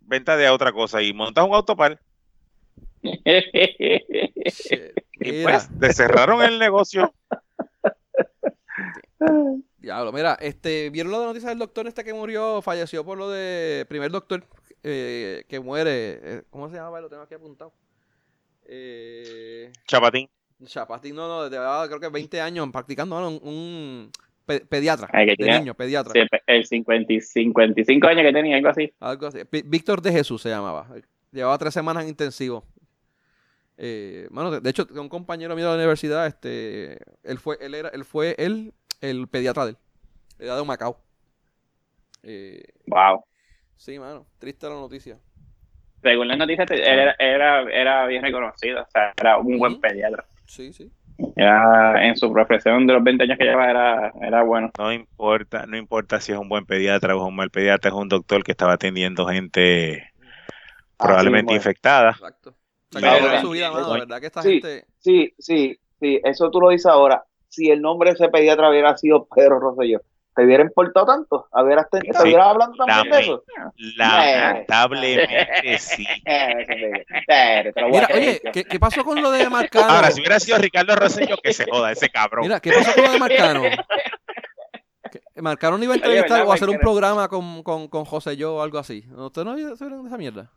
venta 0.01 0.37
de 0.37 0.49
otra 0.49 0.71
cosa 0.71 1.01
y 1.01 1.13
montas 1.13 1.45
un 1.45 1.53
autopart 1.53 1.99
Shit. 3.03 4.93
y 5.19 5.43
pues 5.43 5.69
te 5.79 5.93
cerraron 5.93 6.41
el 6.41 6.59
negocio. 6.59 7.13
diablo, 9.77 10.11
mira, 10.11 10.37
este, 10.39 10.89
¿vieron 10.89 11.11
la 11.11 11.19
noticia 11.19 11.49
del 11.49 11.59
doctor 11.59 11.87
este 11.87 12.03
que 12.03 12.13
murió, 12.13 12.61
falleció 12.61 13.05
por 13.05 13.17
lo 13.17 13.29
de 13.29 13.85
primer 13.87 14.11
doctor 14.11 14.43
eh, 14.83 15.43
que 15.47 15.59
muere, 15.59 16.19
eh, 16.21 16.43
¿cómo 16.49 16.69
se 16.69 16.75
llama? 16.75 17.01
Lo 17.01 17.09
tengo 17.09 17.23
aquí 17.23 17.33
apuntado. 17.33 17.73
Eh, 18.65 19.71
Chapatín. 19.87 20.29
Chapatín, 20.65 21.15
no, 21.15 21.27
no, 21.27 21.43
desde 21.43 21.57
ah, 21.59 21.85
creo 21.87 21.99
que 21.99 22.09
20 22.09 22.41
años 22.41 22.67
practicando, 22.71 23.19
¿no? 23.21 23.27
un, 23.29 23.39
un 23.43 24.11
pe- 24.45 24.65
pediatra, 24.65 25.07
Ay, 25.13 25.25
que 25.27 25.31
de 25.31 25.37
tenía- 25.37 25.59
niño, 25.59 25.73
pediatra, 25.75 26.13
Sí, 26.13 26.21
el 26.47 26.65
50 26.65 27.13
y 27.13 27.21
55 27.21 28.07
años 28.07 28.23
que 28.23 28.33
tenía, 28.33 28.55
algo 28.57 28.69
así. 28.69 28.91
algo 28.99 29.27
así. 29.27 29.39
Ví- 29.51 29.63
Víctor 29.65 30.01
de 30.01 30.11
Jesús 30.11 30.41
se 30.41 30.49
llamaba, 30.49 30.87
llevaba 31.31 31.57
tres 31.59 31.73
semanas 31.73 32.03
en 32.03 32.09
intensivo. 32.09 32.63
Eh, 33.77 34.27
bueno, 34.31 34.59
de, 34.59 34.67
hecho, 34.69 34.87
un 34.95 35.07
compañero 35.09 35.55
mío 35.55 35.65
de 35.65 35.71
la 35.71 35.77
universidad, 35.77 36.25
este, 36.25 36.97
él 37.23 37.37
fue, 37.37 37.57
él 37.61 37.75
era, 37.75 37.89
él 37.89 38.03
fue 38.05 38.33
él, 38.39 38.73
el 39.01 39.27
pediatra 39.27 39.65
de 39.65 39.71
él, 39.71 39.77
era 40.39 40.55
de 40.55 40.63
Macao. 40.63 40.99
Eh, 42.23 42.63
Wow. 42.87 43.23
sí, 43.75 43.99
mano, 43.99 44.25
triste 44.39 44.67
la 44.67 44.73
noticia. 44.73 45.19
Según 46.01 46.27
las 46.27 46.37
noticias, 46.39 46.69
él 46.71 46.79
era, 46.81 47.15
era, 47.19 47.61
era 47.71 48.05
bien 48.07 48.23
reconocido. 48.23 48.81
O 48.81 48.87
sea, 48.91 49.13
era 49.19 49.37
un 49.37 49.57
buen 49.59 49.79
pediatra. 49.79 50.25
Sí, 50.47 50.73
sí. 50.73 50.91
Era, 51.35 52.05
en 52.07 52.15
su 52.15 52.31
profesión 52.31 52.85
de 52.87 52.93
los 52.93 53.03
20 53.03 53.23
años 53.23 53.37
que 53.37 53.45
llevaba 53.45 53.69
era, 53.69 54.13
era 54.21 54.43
bueno. 54.43 54.69
No 54.77 54.91
importa, 54.93 55.65
no 55.65 55.75
importa 55.77 56.19
si 56.21 56.31
es 56.31 56.37
un 56.37 56.47
buen 56.49 56.65
pediatra 56.65 57.15
o 57.15 57.25
un 57.27 57.35
mal 57.35 57.49
pediatra, 57.49 57.89
es 57.89 57.95
un 57.95 58.07
doctor 58.07 58.43
que 58.43 58.51
estaba 58.51 58.73
atendiendo 58.73 59.25
gente 59.27 60.11
probablemente 60.97 61.53
mismo 61.53 61.57
es. 61.59 61.65
infectada. 61.65 62.11
Exacto. 62.11 62.55
Mira, 62.95 63.07
Sacando 63.09 63.25
de 63.25 63.29
mira, 63.29 63.41
su 63.41 63.49
vida, 63.51 63.71
mano, 63.71 63.87
mira. 63.87 63.99
¿verdad? 63.99 64.19
Que 64.21 64.25
esta 64.27 64.41
Sí. 64.41 64.49
gente. 64.53 64.85
Sí, 64.99 65.33
sí, 65.39 65.79
sí, 65.99 66.19
eso 66.23 66.49
tú 66.51 66.61
lo 66.61 66.69
dices 66.69 66.85
ahora. 66.85 67.23
Si 67.49 67.69
el 67.69 67.81
nombre 67.81 68.09
de 68.11 68.15
ese 68.15 68.29
pediatra 68.29 68.69
hubiera 68.69 68.95
sido 68.97 69.25
Pedro 69.33 69.59
Rosselló, 69.59 70.01
¿te 70.37 70.45
hubiera 70.45 70.63
importado 70.63 71.07
tanto? 71.07 71.47
¿Hubieras 71.51 71.89
tenido, 71.89 72.13
Sí. 72.13 72.17
¿Estuvieras 72.17 72.47
hablando 72.47 72.77
también 72.77 73.11
de 73.11 73.19
eso? 73.19 73.43
Lamentablemente 73.97 75.77
sí. 75.79 76.05
Eh, 76.27 77.71
te 77.73 77.83
voy 77.83 77.97
a 77.97 78.01
Mira, 78.01 78.07
oye, 78.13 78.41
¿qué, 78.53 78.63
qué 78.63 78.79
pasó 78.79 79.03
con 79.03 79.21
lo 79.21 79.31
de 79.31 79.49
Marcano? 79.49 79.89
Ahora, 79.89 80.11
si 80.11 80.21
hubiera 80.21 80.39
sido 80.39 80.59
Ricardo 80.59 80.95
Rosselló, 80.95 81.37
que 81.37 81.51
se 81.51 81.65
joda 81.69 81.91
ese 81.91 82.09
cabrón. 82.09 82.43
Mira, 82.43 82.59
¿qué 82.59 82.71
pasó 82.71 82.93
con 82.93 83.03
lo 83.03 83.11
de 83.11 83.19
Marcano? 83.19 83.63
Marcano 85.35 85.77
no 85.77 85.83
iba 85.83 85.93
a 85.93 85.95
entrevistar 85.97 86.29
¿verdad, 86.29 86.47
o 86.47 86.51
a 86.51 86.55
hacer 86.55 86.69
un 86.69 86.77
programa 86.79 87.27
con, 87.27 87.63
con, 87.63 87.87
con 87.87 88.05
José 88.05 88.37
Yo 88.37 88.55
o 88.55 88.61
algo 88.61 88.77
así. 88.77 89.03
¿Usted 89.15 89.43
no 89.43 89.55
vio 89.55 89.69
de 89.69 89.73
esa 89.73 90.17
mierda? 90.17 90.51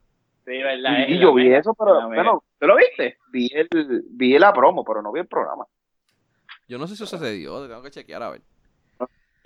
Sí, 0.44 0.58
verdad. 0.62 1.08
Y 1.08 1.14
es 1.14 1.20
yo 1.20 1.32
vi 1.34 1.52
eso, 1.54 1.74
pero 1.74 2.06
bueno, 2.08 2.44
¿Tú 2.58 2.66
lo 2.66 2.76
viste? 2.76 3.16
vi 3.32 3.50
el, 3.54 3.68
vi 4.10 4.38
la 4.38 4.52
promo, 4.52 4.84
pero 4.84 5.00
no 5.00 5.12
vi 5.12 5.20
el 5.20 5.26
programa. 5.26 5.64
Yo 6.68 6.78
no 6.78 6.86
sé 6.86 6.96
si 6.96 7.04
eso 7.04 7.18
se 7.18 7.32
dio, 7.32 7.66
tengo 7.66 7.82
que 7.82 7.90
chequear 7.90 8.22
a 8.22 8.30
ver. 8.30 8.42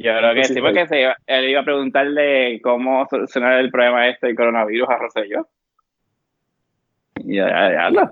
Yo 0.05 0.19
creo 0.19 0.35
que 0.35 0.45
Sí, 0.45 0.61
porque 0.61 0.87
se 0.87 1.01
iba- 1.01 1.17
él 1.27 1.49
iba 1.49 1.61
a 1.61 1.65
preguntarle 1.65 2.61
cómo 2.63 3.07
solucionar 3.09 3.59
el 3.61 3.71
problema 3.71 4.07
este 4.09 4.27
del 4.27 4.37
coronavirus 4.37 4.89
a 4.91 4.97
Rosselló. 4.99 5.49
Y 7.17 7.37
ya, 7.37 7.49
ya, 7.49 7.91
ya. 7.91 8.11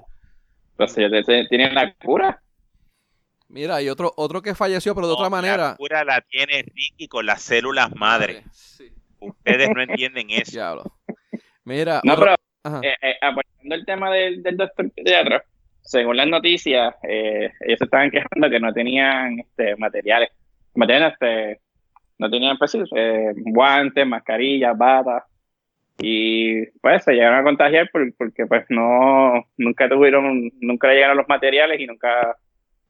Rosselló 0.79 1.23
tiene 1.49 1.71
la 1.71 1.93
cura. 1.95 2.41
Mira, 3.49 3.83
y 3.83 3.91
otro, 3.91 4.11
otro 4.17 4.41
que 4.41 4.55
falleció, 4.55 4.95
pero 4.95 5.07
de 5.09 5.13
No, 5.13 5.19
otra 5.19 5.29
manera. 5.29 5.69
La 5.71 5.77
cura 5.77 6.05
la 6.05 6.23
tiene 6.23 6.63
Ricky 6.63 7.07
con 7.09 7.27
las 7.27 7.43
células 7.43 7.95
madre. 7.95 8.43
Sí. 8.53 8.91
Ustedes 9.21 9.69
no 9.75 9.83
entienden 9.83 10.31
eso. 10.31 10.53
Diablo. 10.53 10.85
Mira, 11.65 12.01
No, 12.05 12.15
otro- 12.15 12.25
pero 12.25 12.37
Ajá. 12.65 12.81
eh, 12.83 12.95
eh, 13.03 13.17
apoyando 13.21 13.75
el 13.75 13.85
tema 13.85 14.11
del, 14.11 14.43
del 14.43 14.57
doctor 14.57 14.91
pediatra, 14.93 15.45
según 15.83 16.17
las 16.17 16.27
noticias, 16.29 16.95
eh, 17.07 17.51
ellos 17.61 17.79
se 17.79 17.85
estaban 17.85 18.11
quejando 18.11 18.49
que 18.49 18.59
no 18.61 18.73
tenían 18.73 19.41
este, 19.41 19.77
materiales. 19.77 20.31
Materiales, 20.75 21.13
este, 21.13 21.61
no 22.19 22.31
tenían 22.31 22.57
pues, 22.59 22.71
sí, 22.71 22.83
eh, 22.97 23.33
guantes, 23.37 24.07
mascarillas, 24.07 24.77
batas. 24.77 25.25
Y 25.99 26.67
pues 26.81 27.05
se 27.05 27.13
llegaron 27.13 27.39
a 27.41 27.45
contagiar 27.45 27.89
por- 27.93 28.13
porque 28.15 28.47
pues 28.47 28.65
no, 28.71 29.45
nunca 29.57 29.89
tuvieron, 29.89 30.51
nunca 30.61 30.89
le 30.89 30.95
llegaron 30.95 31.17
los 31.17 31.29
materiales 31.29 31.79
y 31.81 31.87
nunca 31.87 32.37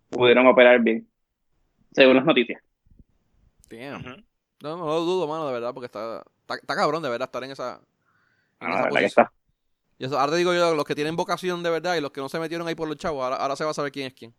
pudieron 0.09 0.47
operar 0.47 0.81
bien. 0.81 1.07
Según 1.93 2.17
las 2.17 2.25
noticias. 2.25 2.63
Damn. 3.69 4.25
No, 4.63 4.77
no 4.77 4.87
lo 4.87 5.01
dudo, 5.01 5.27
mano, 5.27 5.47
de 5.47 5.53
verdad, 5.53 5.75
porque 5.75 5.87
está, 5.87 6.23
está, 6.41 6.55
está 6.55 6.75
cabrón 6.77 7.03
de 7.03 7.09
verdad 7.11 7.27
estar 7.29 7.43
en 7.45 7.51
esa, 7.51 7.81
en 8.61 8.69
Ah, 8.69 8.75
esa 8.75 8.89
posición. 8.89 9.07
está. 9.09 9.33
Y 9.99 10.05
eso, 10.07 10.19
ahora 10.19 10.33
te 10.33 10.39
digo 10.39 10.55
yo, 10.55 10.75
los 10.75 10.85
que 10.85 10.95
tienen 10.95 11.17
vocación 11.17 11.63
de 11.63 11.71
verdad 11.71 11.97
y 11.97 12.01
los 12.01 12.13
que 12.13 12.21
no 12.21 12.29
se 12.29 12.39
metieron 12.39 12.67
ahí 12.67 12.75
por 12.75 12.89
los 12.89 12.97
chavos, 12.97 13.23
ahora, 13.25 13.37
ahora 13.37 13.57
se 13.57 13.65
va 13.65 13.71
a 13.71 13.75
saber 13.75 13.93
quién 13.93 14.07
es 14.07 14.15
quién. 14.15 14.33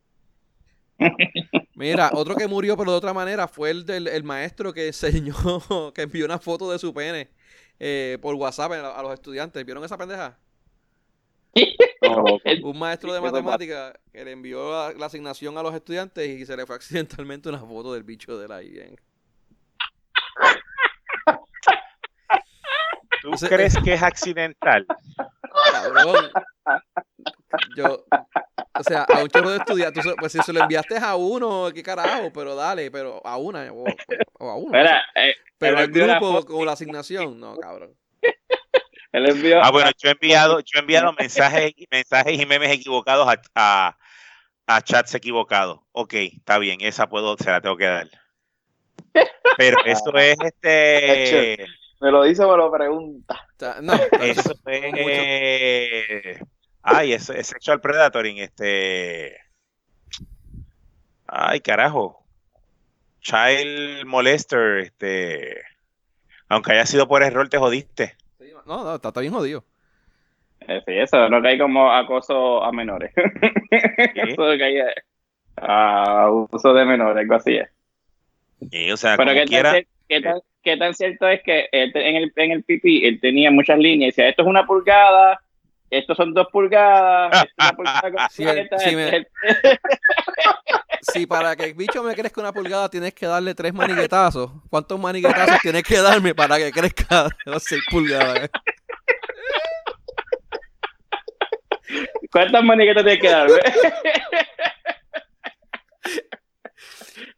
Mira, 1.76 2.12
otro 2.14 2.36
que 2.36 2.48
murió, 2.48 2.78
pero 2.78 2.91
de 2.91 2.98
otra 2.98 3.14
manera, 3.14 3.48
fue 3.48 3.72
el 3.72 3.86
del 3.86 4.08
el 4.08 4.24
maestro 4.24 4.74
que 4.74 4.88
enseñó, 4.88 5.34
que 5.95 6.04
envió 6.04 6.26
una 6.26 6.38
foto 6.40 6.72
de 6.72 6.78
su 6.80 6.94
pene 6.94 7.30
eh, 7.80 8.18
por 8.22 8.36
WhatsApp 8.36 8.72
a, 8.74 9.00
a 9.00 9.02
los 9.02 9.14
estudiantes. 9.14 9.66
¿Vieron 9.66 9.84
esa 9.84 9.98
pendeja? 9.98 10.38
Un 12.64 12.78
maestro 12.78 13.14
de 13.14 13.22
matemáticas 13.22 13.94
que 14.12 14.26
le 14.26 14.32
envió 14.32 14.72
la, 14.72 14.94
la 14.94 15.06
asignación 15.06 15.58
a 15.58 15.64
los 15.64 15.74
estudiantes 15.74 16.28
y 16.28 16.45
se 16.45 16.56
le 16.58 16.66
fue 16.66 16.76
accidentalmente 16.78 17.50
una 17.50 17.60
foto 17.60 17.94
del 17.94 18.04
bicho 18.04 18.38
de 18.38 18.45
él 18.45 18.52
ahí. 18.52 18.80
en- 18.80 19.00
¿Tú 23.22 23.32
crees 23.48 23.78
que 23.84 23.94
es 23.94 24.04
accidental? 24.04 24.86
Cabrón. 25.72 26.30
Yo, 27.78 28.06
o 28.78 28.84
sea, 28.84 29.04
a 29.04 29.22
un 29.22 29.30
chorro 29.30 29.52
de 29.52 29.58
estudiantes, 29.58 30.06
pues 30.20 30.32
si 30.32 30.40
se 30.40 30.54
lo 30.54 30.62
enviaste 30.62 30.98
a 30.98 31.16
uno, 31.16 31.70
qué 31.74 31.84
carajo, 31.84 32.32
pero 32.34 32.56
dale, 32.56 32.90
pero 32.91 33.22
a 33.26 33.38
una 33.38 33.72
o, 33.72 33.86
o 34.40 34.50
a 34.50 34.56
uno. 34.56 34.78
Eh, 34.78 35.36
pero 35.58 35.80
el 35.80 35.91
grupo 35.91 36.45
con 36.45 36.66
la 36.66 36.74
asignación, 36.74 37.40
no, 37.40 37.56
cabrón. 37.58 37.95
él 39.12 39.30
envió 39.30 39.64
Ah, 39.64 39.72
bueno, 39.72 39.91
yo 39.98 40.10
he 40.10 40.14
enviado, 40.14 40.60
yo 40.60 40.78
he 40.78 40.80
enviado 40.80 41.14
mensajes, 41.14 41.74
mensajes 41.91 42.41
y 42.41 42.45
memes 42.45 42.72
equivocados 42.72 43.28
a, 43.28 43.41
a, 43.56 43.98
a 44.68 44.82
chats 44.82 45.14
equivocados. 45.16 45.80
Ok, 45.91 46.14
está 46.14 46.58
bien, 46.58 46.82
esa 46.82 47.08
puedo, 47.08 47.38
se 47.38 47.52
la 47.52 47.62
tengo 47.62 47.78
que 47.78 47.86
dar. 47.86 48.08
Pero 49.58 49.78
eso 49.86 50.16
es 50.18 50.38
este, 50.44 51.66
me 52.04 52.12
lo 52.12 52.24
dice 52.24 52.44
o 52.44 52.52
me 52.52 52.58
lo 52.58 52.70
pregunta. 52.70 53.48
No, 53.82 53.94
eso 54.20 54.54
es, 54.66 56.40
ay, 56.84 57.14
es, 57.14 57.30
es 57.30 57.47
sexual 57.47 57.81
predatoring, 57.81 58.38
este, 58.38 59.38
ay, 61.27 61.60
carajo, 61.61 62.23
child 63.22 64.05
molester, 64.05 64.80
este, 64.80 65.61
aunque 66.49 66.73
haya 66.73 66.85
sido 66.85 67.07
por 67.07 67.23
error, 67.23 67.49
te 67.49 67.57
jodiste. 67.57 68.15
sí, 68.39 68.51
no, 68.65 68.84
no, 68.84 68.95
está, 68.95 69.10
está 69.10 69.22
bien 69.22 69.34
jodido. 69.34 69.64
Eh, 70.68 70.81
sí, 70.85 70.93
eso 70.93 71.26
es 71.26 71.30
lo 71.30 71.41
que 71.41 71.47
hay 71.49 71.57
como 71.57 71.91
acoso 71.91 72.64
a 72.64 72.72
menores. 72.72 73.11
eso 73.72 74.23
es 74.31 74.38
lo 74.38 74.57
que 74.57 74.64
hay 74.64 74.77
eh, 74.77 74.93
a 75.57 76.30
uso 76.31 76.73
de 76.73 76.85
menores, 76.85 77.18
algo 77.22 77.35
así 77.35 77.55
es. 77.57 77.69
Y, 78.72 78.89
o 78.91 78.97
sea, 78.97 79.18
Pero 79.18 79.31
qué 79.31 79.39
tan, 79.39 79.47
quiera, 79.47 79.81
qué 80.07 80.22
tan- 80.22 80.41
qué 80.64 80.77
tan 80.77 80.93
cierto 80.93 81.27
es 81.27 81.41
que 81.43 81.68
él 81.73 81.91
te- 81.91 82.07
en 82.10 82.15
el, 82.15 82.31
en 82.38 82.51
el 82.51 82.64
pipí 82.64 83.05
él 83.05 83.19
tenía 83.19 83.51
muchas 83.51 83.77
líneas 83.77 84.01
y 84.01 84.05
decía, 84.11 84.30
esto 84.30 84.43
es 84.43 84.47
una 84.47 84.65
pulgada, 84.65 85.43
estos 85.98 86.18
son 86.18 86.34
dos 86.34 86.48
pulgadas, 86.52 87.45
una 87.57 87.72
pulgada 87.76 88.30
me- 88.95 89.28
Si 91.02 91.26
para 91.28 91.56
que 91.56 91.65
el 91.65 91.74
bicho 91.74 92.02
me 92.03 92.15
crezca 92.15 92.41
una 92.41 92.52
pulgada 92.53 92.90
tienes 92.90 93.14
que 93.14 93.26
darle 93.26 93.53
tres 93.56 93.74
maniguetazos, 93.74 94.52
¿cuántos 94.70 94.99
maniguetazos 94.99 95.60
tienes 95.61 95.84
que 95.84 95.99
darme 95.99 96.34
para 96.34 96.57
que 96.57 96.72
crezca 96.72 97.28
las 97.45 97.64
seis 97.68 97.82
pulgadas? 97.90 98.49
¿Cuántas 102.32 102.64
maniquetas 102.64 103.03
tienes 103.03 103.22
que 103.22 103.30
darme? 103.30 103.60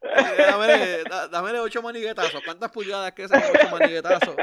Eh, 0.02 0.36
Dámele, 0.38 1.04
da- 1.04 1.28
dámele 1.28 1.60
ocho 1.60 1.82
maniguetazos. 1.82 2.42
¿Cuántas 2.44 2.72
pulgadas 2.72 3.12
que 3.14 3.28
son 3.28 3.42
ocho 3.42 3.70
maniguetazos? 3.78 4.36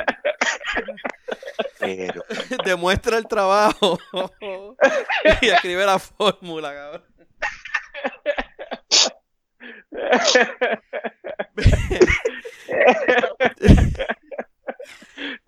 pero, 1.78 2.24
Demuestra 2.64 3.18
el 3.18 3.26
trabajo. 3.26 3.98
y 5.40 5.48
escribe 5.48 5.84
la 5.86 5.98
fórmula, 5.98 6.72
cabrón. 6.74 7.04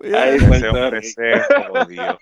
Ay, 0.02 0.36
ese 0.36 0.46
Puerto 0.46 0.70
hombre 0.70 1.00
Rico. 1.00 1.14
se 1.16 1.64
jodió. 1.68 2.18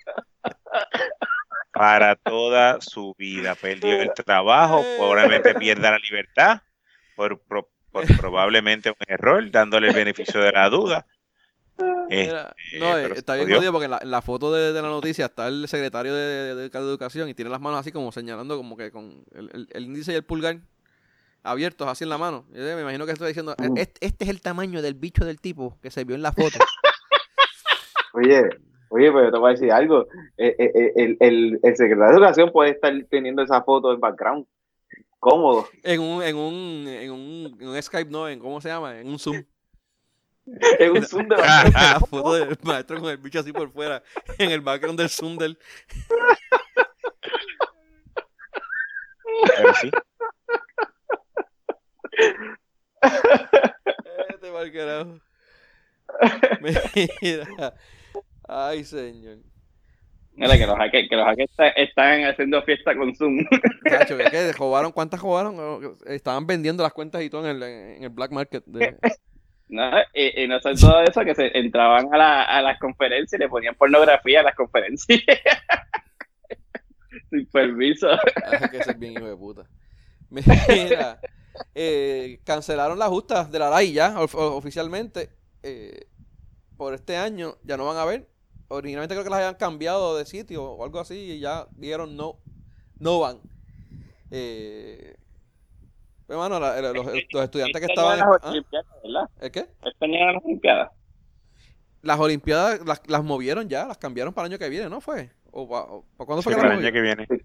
Para 1.73 2.17
toda 2.17 2.81
su 2.81 3.15
vida. 3.19 3.55
Perdió 3.55 4.01
el 4.03 4.13
trabajo, 4.15 4.85
probablemente 4.99 5.55
pierda 5.55 5.91
la 5.93 5.99
libertad, 5.99 6.61
por, 7.17 7.41
pro- 7.41 7.69
por 7.91 8.05
probablemente 8.21 8.91
un 8.91 8.97
error, 9.07 9.51
dándole 9.51 9.89
el 9.89 9.95
beneficio 9.95 10.41
de 10.41 10.53
la 10.53 10.69
duda. 10.69 11.07
Mira, 12.09 12.55
Este, 12.67 12.79
no, 12.79 12.99
eh, 12.99 13.11
está 13.17 13.35
bien 13.35 13.49
jodido 13.53 13.73
porque 13.73 13.87
en 13.87 13.91
la, 13.93 13.99
en 14.03 14.11
la 14.11 14.21
foto 14.23 14.53
de, 14.53 14.73
de 14.73 14.83
la 14.83 14.89
noticia 14.89 15.27
está 15.27 15.49
el 15.49 15.67
secretario 15.69 16.15
de, 16.15 16.55
de- 16.55 16.69
de 16.69 16.79
Educación 16.79 17.29
y 17.29 17.35
tiene 17.35 17.51
las 17.51 17.61
manos 17.61 17.81
así 17.81 17.91
como 17.93 18.13
señalando 18.13 18.57
como 18.57 18.77
que 18.77 18.91
con 18.91 19.25
el, 19.35 19.51
el- 19.53 19.69
el 19.73 19.85
índice 19.85 20.13
y 20.13 20.17
el 20.17 20.23
pulgar 20.25 20.59
abiertos 21.43 21.89
así 21.89 22.05
en 22.05 22.11
la 22.11 22.19
mano. 22.19 22.45
Yo 22.53 22.61
me 22.63 22.83
imagino 22.83 23.05
que 23.07 23.13
estoy 23.13 23.29
diciendo, 23.29 23.55
Mm. 23.59 23.77
este, 23.79 24.07
este 24.07 24.25
es 24.25 24.31
el 24.31 24.41
tamaño 24.43 24.81
del 24.83 24.95
bicho 24.95 25.25
del 25.25 25.41
tipo 25.41 25.79
que 25.83 25.91
se 25.91 26.05
vio 26.05 26.15
en 26.15 26.23
la 26.23 26.33
foto. 26.33 26.59
Oye, 28.15 28.43
oye, 28.91 29.11
pero 29.11 29.33
te 29.33 29.39
voy 29.39 29.49
a 29.49 29.53
decir 29.55 29.73
algo. 29.73 30.07
Eh, 30.37 30.55
eh, 30.59 30.71
eh, 30.75 30.93
El, 30.97 31.17
el, 31.21 31.61
el 31.63 31.77
secretario 31.77 32.11
de 32.11 32.17
Educación 32.19 32.53
puede 32.53 32.73
estar 32.73 32.93
teniendo 33.11 33.43
esa 33.43 33.63
foto 33.63 33.93
en 33.93 34.01
background. 34.01 34.47
Cómodo. 35.23 35.69
en 35.85 36.01
un, 36.01 36.21
en 36.21 36.37
un, 36.37 36.89
en 36.89 37.13
un, 37.13 37.57
en 37.61 37.69
un 37.69 37.81
Skype, 37.81 38.11
no, 38.11 38.29
en 38.29 38.41
cómo 38.41 38.61
se 38.61 38.71
llama, 38.71 38.99
en 38.99 39.07
un 39.07 39.21
Zoom. 39.21 39.45
Es 40.81 40.91
un 40.91 41.05
zoom 41.05 41.29
de 41.29 41.37
la 41.37 42.01
foto 42.01 42.35
del 42.35 42.59
maestro 42.65 43.01
con 43.01 43.09
el 43.09 43.19
bicho 43.19 43.39
así 43.39 43.53
por 43.53 43.71
fuera, 43.71 44.03
en 44.37 44.51
el 44.51 44.61
background 44.63 44.99
del 44.99 45.09
Zoom 45.09 45.39
del. 45.39 45.57
Pero 49.47 49.75
sí. 49.75 49.91
Este 54.29 54.51
mal 54.51 54.73
carajo. 54.73 55.21
Mira. 57.23 57.75
Ay, 58.49 58.85
señor. 58.85 59.39
Mira, 60.35 60.57
que 60.57 60.67
los 60.67 60.77
hackers, 60.79 61.09
que 61.09 61.17
los 61.17 61.25
hackers 61.27 61.51
está- 61.51 61.69
están 61.69 62.25
haciendo 62.25 62.63
fiesta 62.63 62.97
con 62.97 63.15
Zoom. 63.15 63.39
Cacho, 63.85 64.17
¿qué, 64.17 64.25
qué? 64.31 64.53
¿Robaron? 64.59 64.91
¿Cuántas 64.93 65.21
robaron? 65.21 65.97
Estaban 66.07 66.47
vendiendo 66.47 66.83
las 66.83 66.93
cuentas 66.93 67.23
y 67.23 67.29
todo 67.31 67.49
en 67.49 67.57
el, 67.57 67.63
en 67.63 68.05
el 68.05 68.11
black 68.11 68.31
market. 68.33 68.65
de- 68.67 68.97
¿no? 69.69 69.91
Y, 70.15 70.43
y 70.43 70.49
no 70.49 70.59
son 70.61 70.77
todo 70.77 71.03
eso, 71.03 71.21
que 71.25 71.35
se 71.35 71.57
entraban 71.59 72.13
a, 72.13 72.17
la, 72.19 72.43
a 72.45 72.63
las 72.63 72.79
conferencias 72.79 73.39
y 73.39 73.43
le 73.43 73.49
ponían 73.49 73.75
pornografía 73.75 74.41
a 74.41 74.43
las 74.45 74.55
conferencias. 74.55 75.21
Sin 77.31 77.47
permiso. 77.47 78.09
Ay, 78.11 78.69
que 78.71 78.79
ese 78.79 78.91
es 78.93 78.99
bien 78.99 79.13
hijo 79.13 79.27
de 79.27 79.37
puta. 79.37 79.63
Mira, 80.31 81.21
eh, 81.75 82.41
cancelaron 82.45 82.99
las 82.99 83.09
justas 83.09 83.51
de 83.51 83.59
la 83.59 83.69
LAI 83.71 83.93
ya, 83.93 84.19
of- 84.21 84.35
oficialmente. 84.35 85.31
eh, 85.63 86.07
por 86.77 86.95
este 86.95 87.17
año 87.17 87.57
ya 87.63 87.77
no 87.77 87.87
van 87.87 87.97
a 87.99 88.05
ver. 88.05 88.29
Originalmente 88.73 89.15
creo 89.15 89.25
que 89.25 89.31
las 89.31 89.39
habían 89.41 89.55
cambiado 89.57 90.17
de 90.17 90.25
sitio 90.25 90.65
o 90.65 90.85
algo 90.85 90.99
así 91.01 91.15
y 91.15 91.41
ya 91.41 91.67
dijeron 91.73 92.17
no, 92.17 92.37
no 92.99 93.21
van. 93.21 93.39
Eh, 94.31 95.17
pues, 96.27 96.39
mano, 96.39 96.59
la- 96.59 96.81
la- 96.81 96.93
los, 96.93 97.05
los 97.07 97.45
estudiantes 97.45 97.81
que 97.81 97.87
estaban... 97.87 98.19
Las 98.19 98.29
¿ah? 98.43 98.49
Olimpiadas, 98.51 98.87
¿verdad? 99.03 99.31
¿El 99.41 99.51
qué? 99.51 99.67
Tenían 99.99 100.35
las 100.35 100.45
Olimpiadas. 100.45 100.91
Las 102.03 102.19
Olimpiadas 102.19 102.81
las, 102.87 103.03
las 103.09 103.23
movieron 103.23 103.69
ya, 103.69 103.87
las 103.87 103.99
cambiaron 103.99 104.33
para 104.33 104.47
el 104.47 104.53
año 104.53 104.59
que 104.59 104.69
viene, 104.69 104.89
¿no 104.89 105.01
fue? 105.01 105.31
¿O, 105.51 105.63
o- 105.63 106.05
para 106.17 106.27
cuándo 106.27 106.43
fue 106.43 106.53
Sí, 106.53 106.57
que 106.57 106.63
para 106.63 106.75
las 106.75 106.81
el 106.81 106.87
año 106.87 106.95
movieron? 107.03 107.27
que 107.27 107.35
viene. 107.35 107.45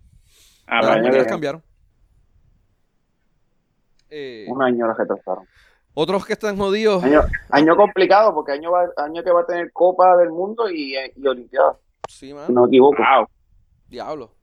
Ah, 0.68 0.76
Las 0.78 0.82
para 0.86 0.94
el 0.94 0.99
año 0.99 1.12
que 1.12 1.18
las 1.18 1.26
viene. 1.26 1.30
cambiaron. 1.30 1.64
Eh, 4.10 4.45
Un 4.48 4.64
año 4.64 4.88
los 4.88 4.98
retrasaron. 4.98 5.45
Otros 5.99 6.26
que 6.26 6.34
están 6.34 6.57
jodidos. 6.57 7.03
Año, 7.03 7.22
año 7.49 7.76
complicado 7.76 8.34
porque 8.36 8.52
año 8.52 8.72
va, 8.72 8.88
año 8.98 9.24
que 9.24 9.32
va 9.32 9.41
a 9.41 9.45
tener 9.48 9.72
Copa 9.74 10.15
del 10.18 10.30
Mundo 10.30 10.69
y, 10.69 10.95
y 10.95 11.28
Olimpiada. 11.28 11.76
Sí, 12.07 12.34
man. 12.34 12.53
No 12.53 12.61
me 12.64 12.68
equivoco. 12.68 12.98
Wow. 12.98 13.28
Diablo. 13.88 14.36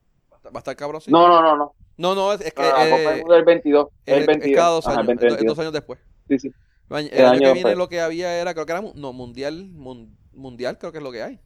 Va 0.46 0.50
a 0.54 0.58
estar 0.58 0.74
cabrón. 0.76 1.00
No, 1.06 1.28
no, 1.28 1.40
no, 1.40 1.56
no. 1.56 1.74
no, 1.96 2.14
no, 2.14 2.32
es, 2.32 2.40
es 2.40 2.52
que 2.52 2.60
No, 2.62 2.68
la 2.68 2.74
Copa 2.74 2.96
del 2.96 3.06
eh, 3.06 3.20
Mundo 3.20 3.34
es 3.34 3.38
el 3.38 3.44
22. 3.44 3.88
es, 4.04 4.14
el 4.14 4.20
es 4.20 4.26
22. 4.26 4.56
cada 4.56 4.70
dos 4.70 4.86
Ajá, 4.88 5.00
años, 5.00 5.08
es 5.10 5.20
22. 5.20 5.46
dos 5.46 5.58
años 5.60 5.72
después. 5.72 5.98
Sí, 6.28 6.38
sí. 6.40 6.52
El 6.90 6.96
año, 6.96 7.08
El 7.12 7.20
año 7.20 7.28
año 7.30 7.38
que 7.38 7.44
viene 7.44 7.54
después. 7.54 7.76
lo 7.78 7.88
que 7.88 8.00
había 8.00 8.34
era, 8.40 8.52
creo 8.52 8.66
que 8.66 8.72
era, 8.72 8.82
no, 8.94 9.12
mundial, 9.12 9.70
mun- 9.70 10.18
mundial 10.32 10.76
creo 10.78 10.90
que 10.92 10.98
es 10.98 11.04
lo 11.04 11.12
que 11.12 11.22
hay. 11.22 11.40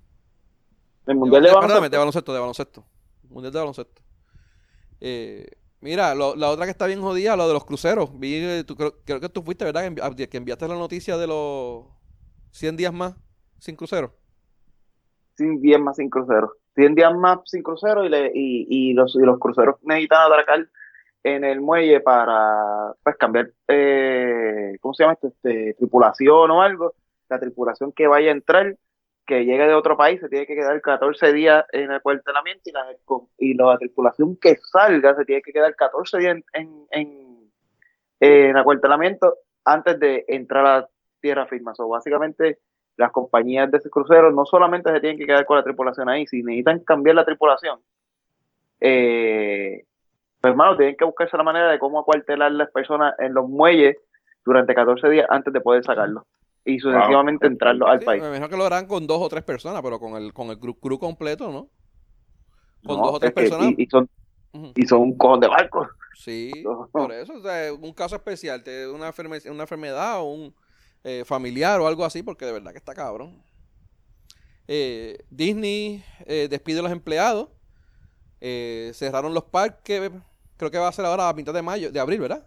El 1.07 1.17
mundial 1.17 1.43
de, 1.43 1.53
baloncesto. 1.53 1.89
de 1.91 1.99
baloncesto, 1.99 2.33
de 2.33 2.39
baloncesto. 2.41 2.85
Mundial 3.29 3.53
de 3.53 3.59
baloncesto. 3.59 4.03
Eh, 5.01 5.47
mira, 5.81 6.15
la 6.15 6.51
otra 6.51 6.65
que 6.65 6.71
está 6.71 6.87
bien 6.87 7.01
jodida, 7.01 7.37
lo 7.37 7.47
de 7.47 7.55
los 7.55 7.65
cruceros. 7.65 8.19
Vi, 8.19 8.37
eh, 8.37 8.65
creo, 9.05 9.21
que 9.21 9.29
tú 9.29 9.43
fuiste, 9.43 9.65
¿verdad? 9.65 9.93
Que, 10.17 10.37
enviaste 10.37 10.69
la 10.69 10.75
noticia 10.75 11.17
de 11.17 11.27
los 11.27 11.87
100 12.53 12.77
días 12.77 12.93
más 12.93 13.15
sin 13.59 13.77
crucero. 13.77 14.13
100 15.37 15.61
días 15.61 15.81
más 15.81 15.97
sin 15.97 16.11
crucero. 16.11 16.53
100 16.75 16.95
días 16.95 17.15
más 17.15 17.41
sin 17.47 17.63
crucero 17.63 18.05
y, 18.05 18.09
le, 18.09 18.31
y, 18.35 18.67
y, 18.69 18.93
los, 18.95 19.17
y 19.17 19.21
los 19.21 19.39
cruceros 19.39 19.77
necesitan 19.83 20.31
atracar 20.31 20.69
en 21.25 21.45
el 21.45 21.61
muelle 21.61 22.01
para 22.01 22.95
pues, 23.03 23.17
cambiar, 23.17 23.51
eh, 23.67 24.77
¿cómo 24.81 24.95
se 24.95 25.03
llama 25.03 25.15
esto? 25.15 25.29
Este, 25.29 25.75
tripulación 25.75 26.51
o 26.51 26.63
algo. 26.63 26.95
La 27.29 27.39
tripulación 27.39 27.93
que 27.93 28.07
vaya 28.07 28.29
a 28.29 28.33
entrar 28.33 28.77
que 29.29 29.45
llegue 29.45 29.67
de 29.67 29.75
otro 29.75 29.95
país 29.95 30.19
se 30.21 30.29
tiene 30.31 30.47
que 30.47 30.55
quedar 30.55 30.81
14 30.81 31.35
días 31.35 31.63
en 31.73 31.93
el 31.93 32.01
cuartelamiento 32.01 32.63
y 32.65 32.73
la, 32.73 32.87
y 33.37 33.55
la 33.55 33.77
tripulación 33.77 34.37
que 34.37 34.57
salga 34.57 35.15
se 35.15 35.27
tiene 35.27 35.43
que 35.43 35.53
quedar 35.53 35.77
14 35.77 36.19
días 36.19 36.39
en, 36.55 36.87
en, 36.91 37.51
en, 38.21 38.57
acuartelamiento 38.57 39.37
antes 39.67 40.01
de 40.01 40.25
entrar 40.29 40.67
a 40.67 40.89
tierra 41.21 41.47
firme. 41.47 41.73
O 41.77 41.89
básicamente 41.89 42.59
las 42.97 43.13
compañías 43.13 43.71
de 43.71 43.77
ese 43.77 43.91
crucero 43.91 44.33
no 44.33 44.47
solamente 44.47 44.91
se 44.91 45.01
tienen 45.01 45.19
que 45.19 45.27
quedar 45.27 45.45
con 45.45 45.59
la 45.59 45.63
tripulación 45.63 46.09
ahí, 46.09 46.27
si 46.27 46.43
necesitan 46.43 46.81
cambiar 46.81 47.17
la 47.17 47.27
tripulación, 47.27 47.81
eh, 48.81 49.85
pues 50.41 50.51
hermano, 50.53 50.75
tienen 50.79 50.97
que 50.97 51.05
buscarse 51.05 51.37
la 51.37 51.43
manera 51.43 51.71
de 51.71 51.79
cómo 51.79 52.01
acuartelar 52.01 52.51
las 52.53 52.71
personas 52.71 53.15
en 53.19 53.35
los 53.35 53.47
muelles 53.47 53.99
durante 54.43 54.75
14 54.75 55.07
días 55.11 55.27
antes 55.29 55.53
de 55.53 55.61
poder 55.61 55.85
sacarlo 55.85 56.25
y 56.69 56.79
sucesivamente 56.79 57.47
entrarlo 57.47 57.87
al 57.89 58.01
país. 58.01 58.21
Me 58.21 58.29
imagino 58.29 58.49
que 58.49 58.57
lo 58.57 58.67
harán 58.67 58.87
con 58.87 59.07
dos 59.07 59.23
o 59.23 59.29
tres 59.29 59.43
personas, 59.43 59.81
pero 59.83 59.99
con 59.99 60.21
el, 60.21 60.35
con 60.35 60.51
el 60.51 60.59
crew, 60.59 60.99
completo, 60.99 61.51
¿no? 61.51 61.71
Con 62.85 63.01
dos 63.01 63.15
o 63.15 63.19
tres 63.19 63.33
personas. 63.33 63.73
Y, 63.79 63.87
son, 63.87 64.09
y 64.75 64.87
son 64.87 65.01
un 65.01 65.17
cojón 65.17 65.41
de 65.41 65.49
barcos. 65.49 65.89
Sí, 66.15 66.53
por 66.93 67.11
eso, 67.13 67.33
o 67.33 67.41
sea, 67.41 67.73
un 67.73 67.93
caso 67.95 68.17
especial, 68.17 68.63
una, 68.95 69.15
una 69.51 69.63
enfermedad 69.63 70.21
o 70.21 70.25
un 70.25 70.55
eh, 71.05 71.23
familiar 71.25 71.81
o 71.81 71.87
algo 71.87 72.05
así, 72.05 72.23
porque 72.23 72.45
de 72.45 72.53
verdad 72.53 72.73
que 72.73 72.79
está 72.79 72.95
cabrón. 72.95 73.43
Eh, 74.67 75.17
Disney 75.31 76.05
eh, 76.27 76.49
despide 76.51 76.81
a 76.81 76.83
los 76.83 76.93
empleados, 76.93 77.49
cerraron 78.93 79.33
los 79.33 79.45
parques, 79.45 80.11
creo 80.59 80.71
que 80.71 80.79
va 80.79 80.89
a 80.89 80.93
ser 80.93 81.07
ahora 81.07 81.31
a 81.31 81.33
mitad 81.33 81.55
de 81.55 81.63
mayo, 81.63 81.91
de 81.91 81.99
abril, 81.99 82.21
¿verdad? 82.21 82.47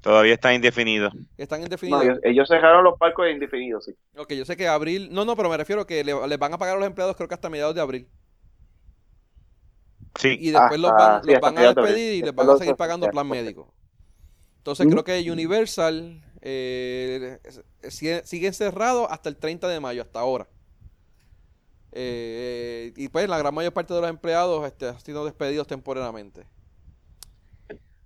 Todavía 0.00 0.34
está 0.34 0.54
indefinido. 0.54 1.10
Están 1.36 1.62
indefinidos. 1.62 2.18
ellos, 2.22 2.48
cerraron 2.48 2.84
los 2.84 2.98
parques 2.98 3.32
indefinidos, 3.32 3.84
sí. 3.84 3.94
Ok, 4.16 4.32
yo 4.32 4.44
sé 4.44 4.56
que 4.56 4.68
abril. 4.68 5.08
No, 5.12 5.24
no, 5.24 5.36
pero 5.36 5.48
me 5.48 5.56
refiero 5.56 5.86
que 5.86 6.02
le, 6.04 6.14
les 6.26 6.38
van 6.38 6.54
a 6.54 6.58
pagar 6.58 6.76
a 6.76 6.78
los 6.78 6.86
empleados, 6.86 7.16
creo 7.16 7.28
que 7.28 7.34
hasta 7.34 7.50
mediados 7.50 7.74
de 7.74 7.80
abril. 7.80 8.08
Sí. 10.18 10.36
Y 10.40 10.50
después 10.50 10.80
los 10.80 10.90
van, 10.90 11.22
los 11.24 11.40
van 11.40 11.58
a 11.58 11.72
despedir 11.72 12.14
y 12.14 12.22
les 12.22 12.34
van 12.34 12.50
a 12.50 12.56
seguir 12.56 12.76
pagando 12.76 13.08
plan 13.08 13.28
médico. 13.28 13.72
Entonces 14.58 14.86
creo 14.86 15.04
que 15.04 15.30
Universal 15.30 16.22
eh, 16.40 17.38
sigue, 17.88 18.46
encerrado 18.46 19.10
hasta 19.10 19.28
el 19.28 19.36
30 19.36 19.68
de 19.68 19.80
mayo, 19.80 20.02
hasta 20.02 20.20
ahora. 20.20 20.48
Eh, 21.92 22.92
y 22.96 23.08
pues 23.08 23.28
la 23.28 23.38
gran 23.38 23.54
mayor 23.54 23.72
parte 23.72 23.94
de 23.94 24.00
los 24.00 24.10
empleados 24.10 24.66
este, 24.66 24.88
han 24.88 25.00
sido 25.00 25.24
despedidos 25.24 25.66
temporalmente. 25.66 26.44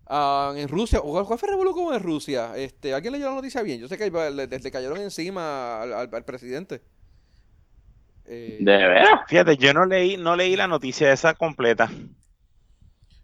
Ah, 0.06 0.52
en 0.56 0.68
Rusia, 0.68 1.00
¿cuál 1.00 1.38
fue 1.38 1.48
el 1.48 1.94
en 1.94 2.02
Rusia? 2.02 2.56
Este, 2.56 2.92
¿Alguien 2.92 3.12
leyó 3.12 3.26
la 3.26 3.34
noticia 3.34 3.62
bien? 3.62 3.80
Yo 3.80 3.88
sé 3.88 3.96
que 3.96 4.10
le, 4.10 4.70
cayeron 4.70 4.98
encima 4.98 5.82
al, 5.82 6.24
presidente. 6.24 6.82
Eh, 8.24 8.58
¿De 8.60 8.76
verdad? 8.76 9.20
Fíjate, 9.26 9.56
yo 9.56 9.72
no 9.72 9.86
leí, 9.86 10.16
no 10.16 10.36
leí 10.36 10.56
la 10.56 10.66
noticia 10.66 11.12
esa 11.12 11.34
completa. 11.34 11.90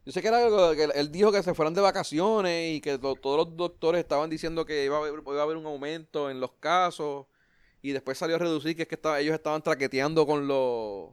Yo 0.05 0.12
sé 0.12 0.22
que, 0.22 0.28
era, 0.28 0.38
que 0.74 0.84
él 0.98 1.12
dijo 1.12 1.30
que 1.30 1.42
se 1.42 1.52
fueran 1.52 1.74
de 1.74 1.82
vacaciones 1.82 2.76
y 2.76 2.80
que 2.80 2.96
todos 2.96 3.36
los 3.36 3.56
doctores 3.56 4.00
estaban 4.00 4.30
diciendo 4.30 4.64
que 4.64 4.86
iba 4.86 4.96
a, 4.96 5.00
haber, 5.00 5.20
iba 5.20 5.40
a 5.40 5.42
haber 5.42 5.59
un 5.59 5.66
aumento 5.66 6.30
en 6.30 6.40
los 6.40 6.52
casos 6.52 7.26
y 7.82 7.92
después 7.92 8.16
salió 8.16 8.36
a 8.36 8.38
reducir 8.38 8.74
que 8.74 8.82
es 8.82 8.88
que 8.88 8.94
estaba, 8.94 9.20
ellos 9.20 9.34
estaban 9.34 9.62
traqueteando 9.62 10.26
con 10.26 10.48
los 10.48 11.10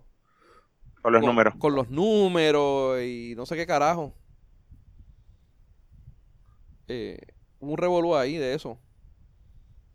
con 1.01 1.13
los 1.13 1.21
números 1.21 1.53
con 1.59 1.75
los 1.75 1.89
números 1.89 3.01
y 3.01 3.33
no 3.35 3.45
sé 3.45 3.55
qué 3.55 3.67
carajo 3.67 4.15
eh, 6.87 7.17
un 7.59 7.77
revolú 7.77 8.15
ahí 8.15 8.37
de 8.37 8.53
eso. 8.53 8.77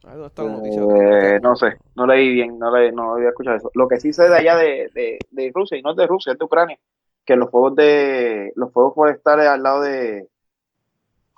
Eh, 0.02 1.40
no 1.42 1.56
sé, 1.56 1.76
no 1.94 2.06
leí 2.06 2.32
bien, 2.32 2.58
no, 2.58 2.74
le, 2.74 2.90
no 2.90 3.14
había 3.14 3.28
escuchado 3.28 3.56
eso. 3.56 3.70
Lo 3.74 3.86
que 3.86 4.00
sí 4.00 4.12
sé 4.12 4.28
de 4.28 4.36
allá 4.36 4.56
de, 4.56 5.18
de, 5.30 5.52
Rusia, 5.54 5.76
y 5.76 5.82
no 5.82 5.90
es 5.90 5.96
de 5.96 6.06
Rusia, 6.06 6.32
es 6.32 6.38
de 6.38 6.44
Ucrania, 6.44 6.78
que 7.24 7.36
los 7.36 7.50
fuegos 7.50 7.76
de 7.76 8.52
los 8.56 8.72
fuegos 8.72 8.94
forestales 8.94 9.46
al 9.46 9.62
lado 9.62 9.82
de 9.82 10.26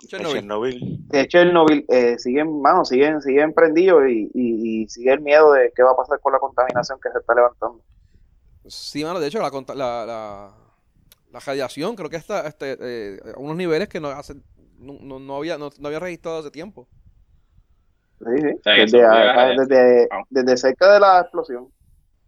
Chernobyl, 0.07 1.07
de 1.07 1.27
Chernobyl 1.27 1.85
eh, 1.89 2.17
siguen, 2.17 2.61
mano, 2.61 2.85
siguen, 2.85 3.21
siguen 3.21 3.53
prendidos 3.53 4.03
y, 4.07 4.29
y, 4.33 4.87
sigue 4.87 5.11
el 5.11 5.21
miedo 5.21 5.51
de 5.53 5.71
qué 5.75 5.83
va 5.83 5.91
a 5.91 5.97
pasar 5.97 6.19
con 6.19 6.33
la 6.33 6.39
contaminación 6.39 6.99
que 7.01 7.09
se 7.11 7.19
está 7.19 7.33
levantando. 7.33 7.81
Sí, 8.65 9.03
mano, 9.03 9.19
de 9.19 9.27
hecho 9.27 9.39
la, 9.39 9.49
la, 9.75 10.05
la, 10.05 10.51
la 11.31 11.39
radiación 11.39 11.95
creo 11.95 12.09
que 12.09 12.17
está 12.17 12.47
este, 12.47 12.77
eh, 12.79 13.19
a 13.35 13.39
unos 13.39 13.57
niveles 13.57 13.89
que 13.89 13.99
no 13.99 14.09
hacen 14.09 14.43
no, 14.83 15.19
no, 15.19 15.35
había, 15.37 15.57
no, 15.57 15.69
había 15.83 15.99
registrado 15.99 16.39
hace 16.39 16.51
tiempo. 16.51 16.87
Sí, 18.19 18.41
sí. 18.41 18.71
desde, 18.87 20.07
desde, 20.29 20.57
cerca 20.57 20.93
de 20.93 20.99
la 20.99 21.21
explosión. 21.21 21.69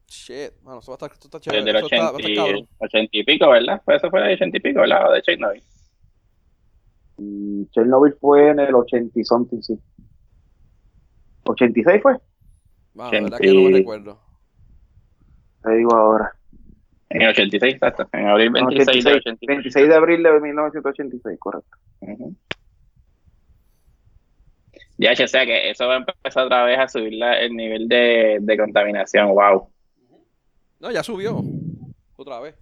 Shit, 0.07 0.53
bueno, 0.61 0.79
eso 0.79 0.91
va 0.91 0.97
a 1.01 1.05
estar, 1.05 1.11
está 1.11 1.39
chévere. 1.39 1.63
Desde 1.63 1.77
el 1.77 1.85
80, 1.85 3.09
y 3.11 3.23
pico, 3.23 3.49
¿verdad? 3.49 3.81
Pues 3.85 3.97
eso 3.97 4.09
fue 4.09 4.21
el 4.21 4.33
80 4.33 4.57
y 4.57 4.59
pico, 4.59 4.81
¿verdad? 4.81 5.13
De 5.13 5.21
Chernobyl. 5.21 5.63
Mm, 7.17 7.63
Chernobyl 7.71 8.13
fue 8.19 8.49
en 8.49 8.59
el 8.59 8.75
80 8.75 9.19
y 9.19 9.23
something, 9.23 9.61
sí. 9.61 9.79
¿86 11.45 12.01
fue? 12.01 12.17
Bueno, 12.93 13.11
la 13.11 13.21
verdad 13.21 13.37
que 13.39 13.53
no 13.53 13.61
me 13.61 13.77
recuerdo. 13.77 14.19
Te 15.63 15.71
digo 15.75 15.95
ahora. 15.95 16.35
En 17.15 17.21
el 17.21 17.29
86, 17.29 17.75
exacto. 17.75 18.09
En 18.11 18.27
abril 18.27 18.49
26 18.51 18.89
86, 18.89 19.03
de 19.05 19.11
86. 19.13 19.47
26 19.47 19.87
de 19.87 19.95
abril 19.95 20.23
de 20.23 20.41
1986, 20.41 21.39
correcto. 21.39 21.77
Ya, 24.97 25.13
o 25.13 25.27
sea 25.27 25.45
que 25.45 25.69
eso 25.69 25.87
va 25.87 25.95
a 25.95 25.97
empezar 25.97 26.45
otra 26.45 26.65
vez 26.65 26.77
a 26.77 26.89
subir 26.89 27.13
el 27.23 27.55
nivel 27.55 27.87
de, 27.87 28.39
de 28.41 28.57
contaminación. 28.57 29.29
Wow. 29.29 29.69
No, 30.81 30.91
ya 30.91 31.03
subió. 31.03 31.41
Otra 32.17 32.41
vez. 32.41 32.55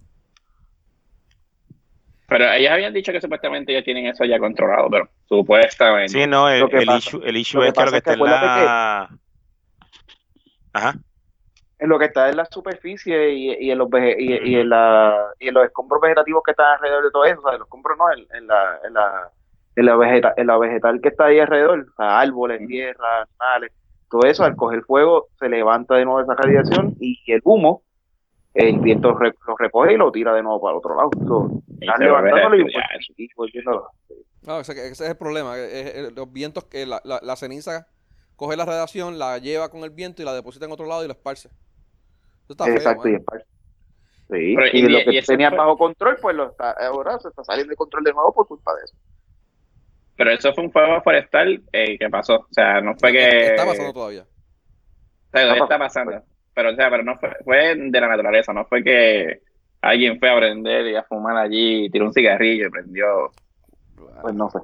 Pero 2.28 2.52
ellos 2.52 2.70
habían 2.70 2.94
dicho 2.94 3.10
que 3.10 3.20
supuestamente 3.20 3.72
ellos 3.72 3.84
tienen 3.84 4.06
eso 4.06 4.24
ya 4.24 4.38
controlado, 4.38 4.88
pero 4.88 5.08
supuestamente. 5.28 6.12
Sí, 6.12 6.26
no, 6.28 6.48
el, 6.48 6.68
el 6.72 6.96
issue, 6.96 7.20
el 7.24 7.36
issue 7.36 7.64
es 7.64 7.72
que 7.72 7.84
lo 7.84 7.90
que 7.90 7.96
está 7.96 8.12
en 8.12 8.20
la. 8.20 9.08
Ajá 10.72 10.94
en 11.84 11.90
lo 11.90 11.98
que 11.98 12.06
está 12.06 12.30
en 12.30 12.36
la 12.38 12.46
superficie 12.46 13.34
y, 13.34 13.66
y 13.66 13.70
en 13.70 13.76
los 13.76 13.88
y, 13.92 14.56
en 14.56 14.68
la, 14.70 15.34
y 15.38 15.48
en 15.48 15.54
los 15.54 15.66
escombros 15.66 16.00
vegetativos 16.00 16.42
que 16.42 16.52
están 16.52 16.76
alrededor 16.76 17.04
de 17.04 17.10
todo 17.10 17.24
eso, 17.26 17.40
o 17.40 17.42
sea, 17.42 17.58
los 17.58 17.66
escombros 17.66 17.98
no, 17.98 18.10
en, 18.10 18.26
en 18.34 18.46
la, 18.46 18.80
en 18.86 18.94
la, 18.94 19.30
en 19.76 19.84
la, 19.84 19.96
vegeta, 19.96 20.32
en 20.38 20.46
la 20.46 20.56
vegetal 20.56 20.98
que 21.02 21.10
está 21.10 21.26
ahí 21.26 21.40
alrededor, 21.40 21.80
o 21.80 21.94
sea, 21.94 22.20
árboles, 22.20 22.66
tierra, 22.66 23.26
animales, 23.38 23.72
todo 24.10 24.22
eso 24.24 24.44
al 24.44 24.56
coger 24.56 24.82
fuego 24.84 25.26
se 25.38 25.50
levanta 25.50 25.96
de 25.96 26.06
nuevo 26.06 26.22
esa 26.22 26.34
radiación 26.34 26.96
y 27.00 27.20
el 27.26 27.42
humo, 27.44 27.82
el 28.54 28.78
viento 28.78 29.10
lo 29.10 29.56
recoge 29.58 29.92
y 29.92 29.96
lo 29.98 30.10
tira 30.10 30.32
de 30.32 30.42
nuevo 30.42 30.62
para 30.62 30.72
el 30.72 30.78
otro 30.78 30.96
lado. 30.96 31.10
No, 34.40 34.60
ese, 34.60 34.88
es 34.88 35.00
el 35.02 35.16
problema, 35.18 35.54
los 36.16 36.32
vientos 36.32 36.64
que 36.64 36.86
la, 36.86 37.02
la, 37.04 37.20
la 37.22 37.36
ceniza 37.36 37.88
coge 38.36 38.56
la 38.56 38.64
radiación, 38.64 39.18
la 39.18 39.36
lleva 39.36 39.68
con 39.70 39.82
el 39.84 39.90
viento 39.90 40.22
y 40.22 40.24
la 40.24 40.32
deposita 40.32 40.64
en 40.64 40.72
otro 40.72 40.86
lado 40.86 41.04
y 41.04 41.08
la 41.08 41.12
esparce. 41.12 41.50
Exacto, 42.48 43.08
y 43.08 43.14
esparce. 43.14 43.46
Sí, 44.30 44.56
y, 44.72 44.82
lo 44.88 44.98
que 45.10 45.22
tenía 45.22 45.50
bajo 45.50 45.76
control, 45.76 46.16
pues 46.20 46.34
lo 46.34 46.50
está, 46.50 46.70
ahora 46.72 47.18
se 47.18 47.28
está 47.28 47.44
saliendo 47.44 47.70
de 47.70 47.76
control 47.76 48.04
de 48.04 48.12
nuevo 48.12 48.32
por 48.32 48.46
culpa 48.46 48.74
de 48.74 48.84
eso. 48.84 48.96
Pero 50.16 50.30
eso 50.30 50.54
fue 50.54 50.64
un 50.64 50.72
fuego 50.72 51.02
forestal 51.02 51.62
eh, 51.72 51.98
que 51.98 52.08
pasó, 52.08 52.36
o 52.36 52.48
sea, 52.50 52.80
no 52.80 52.94
fue 52.96 53.12
que... 53.12 53.46
Está 53.48 53.66
pasando 53.66 53.92
todavía. 53.92 54.24
Todavía 55.30 55.62
está 55.62 55.78
pasando, 55.78 56.22
pero 56.54 56.70
o 56.70 56.74
sea, 56.74 56.88
pero 56.88 57.02
no 57.02 57.18
fue, 57.18 57.30
fue 57.44 57.74
de 57.76 58.00
la 58.00 58.08
naturaleza, 58.08 58.52
no 58.52 58.64
fue 58.64 58.82
que 58.82 59.42
alguien 59.82 60.18
fue 60.18 60.30
a 60.30 60.36
prender 60.36 60.86
y 60.86 60.96
a 60.96 61.02
fumar 61.02 61.36
allí, 61.36 61.90
tiró 61.90 62.06
un 62.06 62.12
cigarrillo 62.12 62.68
y 62.68 62.70
prendió. 62.70 63.32
Pues 64.22 64.34
no 64.34 64.48
sé. 64.50 64.58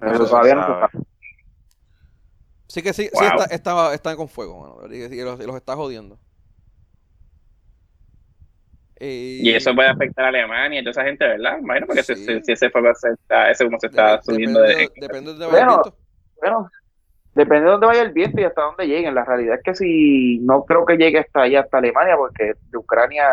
Pero 0.00 0.26
todavía 0.26 0.54
no 0.54 0.88
se 0.88 0.98
Sí 2.68 2.82
que 2.82 2.92
sí, 2.92 3.08
sí 3.12 3.24
está, 3.24 3.44
está, 3.44 3.94
está, 3.94 4.16
con 4.16 4.28
fuego, 4.28 4.80
y, 4.90 5.22
los, 5.22 5.38
está 5.40 5.76
jodiendo. 5.76 6.18
Y 8.98 9.52
eso 9.52 9.74
puede 9.74 9.88
afectar 9.88 10.24
a 10.24 10.28
Alemania 10.28 10.80
y 10.80 10.82
toda 10.82 10.92
esa 10.92 11.04
gente, 11.04 11.26
¿verdad? 11.26 11.58
Imagino, 11.60 11.86
porque 11.86 12.02
si, 12.02 12.12
ese 12.52 12.70
fuego 12.70 12.94
se 12.94 13.10
está, 13.10 13.50
ese 13.50 13.64
como 13.66 13.78
se 13.78 13.88
está 13.88 14.22
subiendo 14.22 14.62
de... 14.62 14.88
Depende 14.96 15.34
de 15.34 15.46
bueno, 15.46 15.82
bueno, 16.40 16.70
Depende 17.34 17.66
de 17.66 17.70
dónde 17.72 17.86
vaya 17.86 18.00
el 18.00 18.12
viento 18.12 18.40
y 18.40 18.44
hasta 18.44 18.62
dónde 18.62 18.86
lleguen. 18.86 19.14
La 19.14 19.24
realidad 19.26 19.56
es 19.56 19.62
que 19.62 19.74
si 19.74 20.38
no 20.38 20.64
creo 20.64 20.86
que 20.86 20.96
llegue 20.96 21.18
hasta 21.18 21.42
allá, 21.42 21.60
hasta 21.60 21.76
Alemania, 21.76 22.16
porque 22.16 22.54
de 22.70 22.78
Ucrania, 22.78 23.24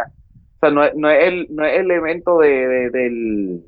o 0.56 0.60
sea, 0.60 0.72
no 0.72 0.84
es, 0.84 0.94
no 0.96 1.10
es, 1.10 1.24
el, 1.24 1.48
no 1.50 1.66
es 1.66 1.80
el 1.80 1.90
evento 1.90 2.38
de, 2.40 2.90
del... 2.90 3.62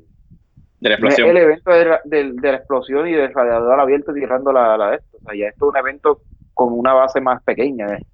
De 0.80 0.88
la 0.90 0.94
explosión. 0.96 1.28
No 1.28 1.32
es 1.32 1.38
el 1.38 1.42
evento 1.42 1.70
de, 1.70 1.84
la- 1.86 2.00
del- 2.04 2.36
de 2.36 2.50
la 2.52 2.56
explosión 2.58 3.08
y 3.08 3.12
del 3.14 3.32
radiador 3.32 3.80
abierto 3.80 4.12
tirando 4.12 4.52
la, 4.52 4.76
la 4.76 4.90
de 4.90 4.96
esto. 4.96 5.16
O 5.16 5.20
sea, 5.22 5.34
ya 5.34 5.48
esto 5.48 5.64
es 5.64 5.70
un 5.70 5.76
evento 5.78 6.20
con 6.52 6.70
una 6.74 6.92
base 6.92 7.18
más 7.22 7.42
pequeña. 7.42 7.86
¿eh? 7.96 8.04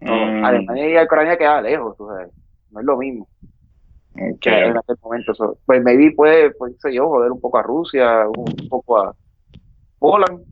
Mm, 0.00 0.44
Alemania 0.44 1.00
y 1.00 1.04
Ucrania 1.04 1.36
queda 1.36 1.60
lejos, 1.62 1.94
o 2.00 2.16
sea, 2.16 2.26
no 2.70 2.80
es 2.80 2.86
lo 2.86 2.96
mismo 2.96 3.28
que 4.40 4.50
en 4.50 4.76
aquel 4.76 4.96
momento. 5.02 5.34
So, 5.34 5.58
pues 5.64 5.82
maybe 5.82 6.12
puede, 6.12 6.50
pues, 6.52 6.74
sé 6.80 6.92
yo, 6.92 7.08
joder 7.08 7.30
un 7.30 7.40
poco 7.40 7.58
a 7.58 7.62
Rusia, 7.62 8.26
un 8.28 8.68
poco 8.68 8.98
a 8.98 9.14
Poland, 9.98 10.44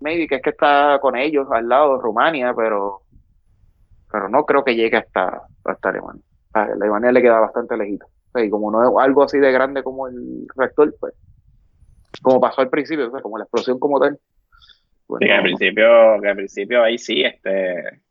maybe 0.00 0.26
que 0.26 0.36
es 0.36 0.42
que 0.42 0.50
está 0.50 0.98
con 1.00 1.16
ellos 1.16 1.46
al 1.50 1.68
lado, 1.68 2.00
Rumania, 2.00 2.52
pero 2.54 3.02
pero 4.10 4.28
no 4.28 4.44
creo 4.44 4.62
que 4.62 4.74
llegue 4.74 4.98
hasta, 4.98 5.42
hasta 5.64 5.88
Alemania. 5.88 6.22
A 6.52 6.64
Alemania 6.64 7.12
le 7.12 7.22
queda 7.22 7.40
bastante 7.40 7.78
lejito. 7.78 8.04
O 8.04 8.30
sea, 8.32 8.44
y 8.44 8.50
como 8.50 8.70
no 8.70 8.82
es 8.82 8.90
algo 9.02 9.22
así 9.22 9.38
de 9.38 9.50
grande 9.50 9.82
como 9.82 10.06
el 10.06 10.46
reactor, 10.54 10.94
pues, 11.00 11.14
como 12.20 12.38
pasó 12.38 12.60
al 12.60 12.68
principio, 12.68 13.08
o 13.08 13.10
sea, 13.10 13.22
como 13.22 13.38
la 13.38 13.44
explosión 13.44 13.78
como 13.78 13.98
tal. 13.98 14.18
pues, 15.06 15.20
Sí, 15.20 15.26
que 15.26 15.32
al 15.32 15.42
principio, 15.42 15.86
que 16.20 16.28
al 16.28 16.36
principio 16.36 16.82
ahí 16.82 16.98
sí, 16.98 17.22
este, 17.22 18.02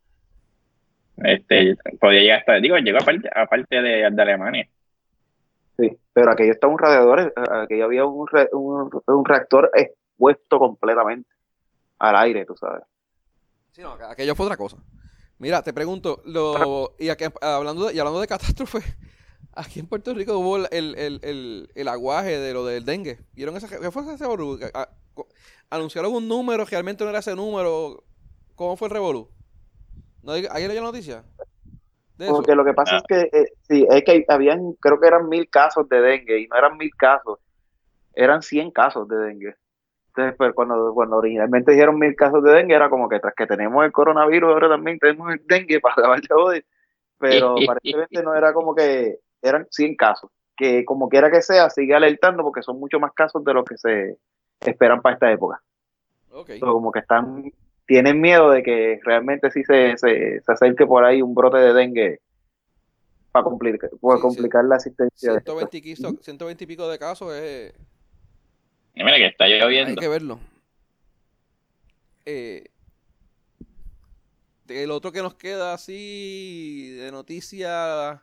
este, 1.18 1.76
podía 2.00 2.20
llegar 2.20 2.38
hasta, 2.40 2.54
digo, 2.60 2.76
llegó 2.78 2.98
aparte, 2.98 3.28
aparte 3.34 3.82
de, 3.82 4.10
de 4.10 4.22
Alemania. 4.22 4.68
Sí, 5.78 5.90
pero 6.12 6.30
aquello 6.32 6.52
está 6.52 6.66
un 6.66 6.78
radiador, 6.78 7.32
aquello 7.36 7.84
había 7.84 8.04
un, 8.04 8.26
re- 8.28 8.50
un, 8.52 8.90
un 9.06 9.24
reactor 9.24 9.70
expuesto 9.74 10.58
completamente 10.58 11.28
al 11.98 12.16
aire, 12.16 12.44
tú 12.44 12.54
sabes. 12.56 12.82
Sí, 13.72 13.80
no, 13.82 13.96
aqu- 13.96 14.10
aquello 14.10 14.34
fue 14.34 14.46
otra 14.46 14.56
cosa. 14.56 14.76
Mira, 15.38 15.62
te 15.62 15.72
pregunto, 15.72 16.22
lo, 16.24 16.94
y 16.98 17.08
aquí, 17.08 17.24
hablando 17.40 17.86
de, 17.86 17.94
y 17.94 17.98
hablando 17.98 18.20
de 18.20 18.26
catástrofe, 18.26 18.80
aquí 19.54 19.80
en 19.80 19.86
Puerto 19.86 20.12
Rico 20.14 20.36
hubo 20.38 20.56
el, 20.58 20.68
el, 20.70 20.94
el, 20.98 21.20
el- 21.22 21.68
el 21.74 21.88
aguaje 21.88 22.38
de 22.38 22.52
lo 22.52 22.64
del 22.66 22.84
dengue. 22.84 23.20
¿Vieron 23.32 23.56
esa, 23.56 23.66
qué 23.68 23.90
fue 23.90 24.02
ese 24.02 24.16
revolú? 24.18 24.58
Ah, 24.74 24.88
Anunciaron 25.70 26.12
un 26.12 26.28
número, 26.28 26.66
realmente 26.66 27.02
no 27.02 27.10
era 27.10 27.20
ese 27.20 27.34
número. 27.34 28.04
¿Cómo 28.56 28.76
fue 28.76 28.88
el 28.88 28.92
revolú? 28.94 29.30
¿No, 30.22 30.34
diga- 30.36 30.50
¿Ayer 30.52 30.72
la 30.72 30.80
noticia? 30.80 31.24
De 32.16 32.26
eso. 32.26 32.34
Porque 32.34 32.54
lo 32.54 32.64
que 32.64 32.74
pasa 32.74 32.96
Ah. 32.96 32.98
es 32.98 33.04
que, 33.30 33.36
eh, 33.38 33.46
sí, 33.62 33.86
es 33.90 34.04
que 34.04 34.24
habían, 34.28 34.72
creo 34.74 35.00
que 35.00 35.06
eran 35.08 35.28
mil 35.28 35.48
casos 35.48 35.88
de 35.88 36.00
dengue, 36.00 36.40
y 36.40 36.46
no 36.48 36.56
eran 36.56 36.76
mil 36.76 36.94
casos, 36.96 37.38
eran 38.14 38.42
100 38.42 38.70
casos 38.70 39.08
de 39.08 39.16
dengue. 39.16 39.56
Entonces, 40.08 40.34
pues 40.36 40.52
cuando, 40.54 40.92
cuando 40.92 41.16
originalmente 41.16 41.72
dijeron 41.72 41.98
mil 41.98 42.14
casos 42.14 42.44
de 42.44 42.52
dengue, 42.52 42.74
era 42.74 42.90
como 42.90 43.08
que 43.08 43.18
tras 43.18 43.34
que 43.34 43.46
tenemos 43.46 43.82
el 43.84 43.92
coronavirus, 43.92 44.50
ahora 44.52 44.68
también 44.68 44.98
tenemos 44.98 45.32
el 45.32 45.40
dengue 45.46 45.80
para 45.80 45.94
acabar 45.94 46.20
de 46.20 46.28
joder. 46.30 46.64
Pero 47.18 47.54
aparentemente 47.80 48.22
no 48.22 48.34
era 48.34 48.52
como 48.52 48.74
que 48.74 49.18
eran 49.40 49.66
100 49.70 49.96
casos, 49.96 50.30
que 50.56 50.84
como 50.84 51.08
quiera 51.08 51.30
que 51.30 51.40
sea, 51.40 51.70
sigue 51.70 51.94
alertando 51.94 52.42
porque 52.42 52.62
son 52.62 52.78
mucho 52.78 53.00
más 53.00 53.12
casos 53.14 53.42
de 53.42 53.54
los 53.54 53.64
que 53.64 53.78
se 53.78 54.18
esperan 54.60 55.00
para 55.00 55.14
esta 55.14 55.32
época. 55.32 55.60
Ok. 56.30 56.50
So, 56.60 56.72
como 56.72 56.92
que 56.92 56.98
están, 57.00 57.50
tienen 57.86 58.20
miedo 58.20 58.50
de 58.50 58.62
que 58.62 59.00
realmente 59.04 59.50
sí 59.50 59.64
se, 59.64 59.96
se, 59.96 60.40
se 60.40 60.52
acerque 60.52 60.86
por 60.86 61.04
ahí 61.04 61.20
un 61.22 61.34
brote 61.34 61.58
de 61.58 61.72
dengue 61.72 62.20
para 63.32 63.44
complicar, 63.44 63.90
para 64.00 64.16
Sí, 64.16 64.20
sí. 64.20 64.22
complicar 64.22 64.64
la 64.64 64.76
asistencia 64.76 65.32
de 65.32 65.38
esto. 65.38 65.52
120 65.52 65.76
y, 65.78 65.82
quiso- 65.82 66.14
120 66.22 66.64
y 66.64 66.66
pico 66.66 66.88
de 66.88 66.98
casos 66.98 67.32
es... 67.34 67.72
Y 68.94 69.02
mira 69.04 69.16
que 69.16 69.26
está 69.26 69.44
Hay 69.44 69.58
lloviendo. 69.58 70.00
que 70.00 70.08
verlo. 70.08 70.38
Eh, 72.26 72.64
el 74.68 74.90
otro 74.90 75.12
que 75.12 75.22
nos 75.22 75.34
queda 75.34 75.74
así 75.74 76.90
de 76.98 77.10
noticia, 77.10 78.22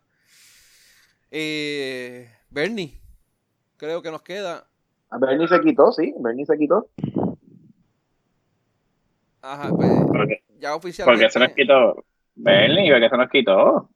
eh, 1.31 2.29
Bernie, 2.49 2.93
creo 3.77 4.01
que 4.01 4.09
nos 4.11 4.21
queda. 4.21 4.67
A 5.11 5.17
Bernie 5.17 5.47
se 5.47 5.59
quitó, 5.61 5.91
sí, 5.91 6.13
Bernie 6.19 6.45
se 6.45 6.57
quitó. 6.57 6.87
Ajá, 9.41 9.69
pues 9.69 9.89
Porque, 10.07 10.43
ya 10.59 10.75
oficialmente. 10.75 11.25
porque 11.25 11.31
se 11.31 11.39
nos 11.39 11.53
quitó 11.53 12.05
Bernie, 12.35 12.91
porque 12.91 13.09
se 13.09 13.17
nos 13.17 13.29
quitó. 13.29 13.89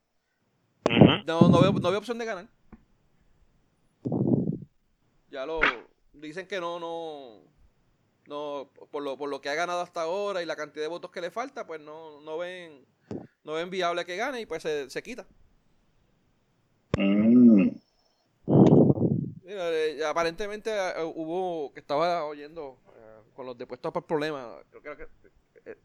No, 1.26 1.48
no 1.48 1.60
veo, 1.60 1.72
no 1.72 1.90
veo 1.90 1.98
opción 1.98 2.18
de 2.18 2.24
ganar. 2.24 2.46
Ya 5.30 5.46
lo 5.46 5.60
dicen 6.12 6.46
que 6.46 6.60
no, 6.60 6.78
no, 6.78 7.40
no, 8.26 8.70
por 8.90 9.02
lo, 9.02 9.16
por 9.16 9.28
lo 9.28 9.40
que 9.40 9.48
ha 9.48 9.54
ganado 9.54 9.80
hasta 9.80 10.02
ahora 10.02 10.42
y 10.42 10.46
la 10.46 10.56
cantidad 10.56 10.84
de 10.84 10.88
votos 10.88 11.10
que 11.10 11.20
le 11.20 11.30
falta, 11.30 11.66
pues 11.66 11.80
no, 11.80 12.20
no 12.20 12.38
ven, 12.38 12.84
no 13.44 13.54
ven 13.54 13.70
viable 13.70 14.04
que 14.04 14.16
gane 14.16 14.40
y 14.40 14.46
pues 14.46 14.62
se, 14.62 14.88
se 14.90 15.02
quita. 15.02 15.26
Mm. 16.96 17.70
Mira, 19.42 19.70
eh, 19.70 20.04
aparentemente 20.06 20.70
eh, 20.70 21.02
hubo, 21.02 21.72
que 21.72 21.80
estaba 21.80 22.24
oyendo 22.24 22.78
con 23.34 23.46
los 23.46 23.58
depuestos 23.58 23.92
por 23.92 24.06
problemas, 24.06 24.64
creo 24.70 24.96
que, 24.96 25.08
eh, 25.66 25.78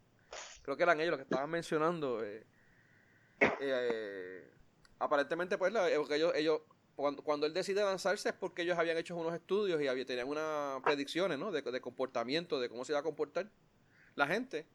creo 0.62 0.78
que 0.78 0.84
eran 0.84 1.00
ellos 1.00 1.12
los 1.12 1.18
que 1.20 1.24
estaban 1.24 1.50
mencionando. 1.50 2.24
eh, 2.24 2.46
eh, 3.62 4.50
aparentemente, 5.00 5.58
pues, 5.58 5.72
la- 5.74 5.90
ellos, 5.90 6.34
ellos 6.36 6.62
cuando, 6.96 7.24
cuando 7.24 7.46
él 7.46 7.54
decide 7.54 7.84
lanzarse 7.84 8.30
es 8.30 8.36
porque 8.36 8.64
ellos 8.64 8.78
habían 8.78 8.98
hecho 8.98 9.16
unos 9.16 9.34
estudios 9.34 9.82
y 9.82 9.88
había, 9.88 10.06
tenían 10.06 10.28
unas 10.28 10.82
predicciones, 10.84 11.40
¿no? 11.40 11.52
De, 11.52 11.62
de 11.62 11.82
comportamiento, 11.82 12.60
de 12.60 12.68
cómo 12.70 12.84
se 12.84 12.92
iba 12.92 13.00
a 13.00 13.04
comportar 13.04 13.50
la 14.16 14.28
gente. 14.28 14.68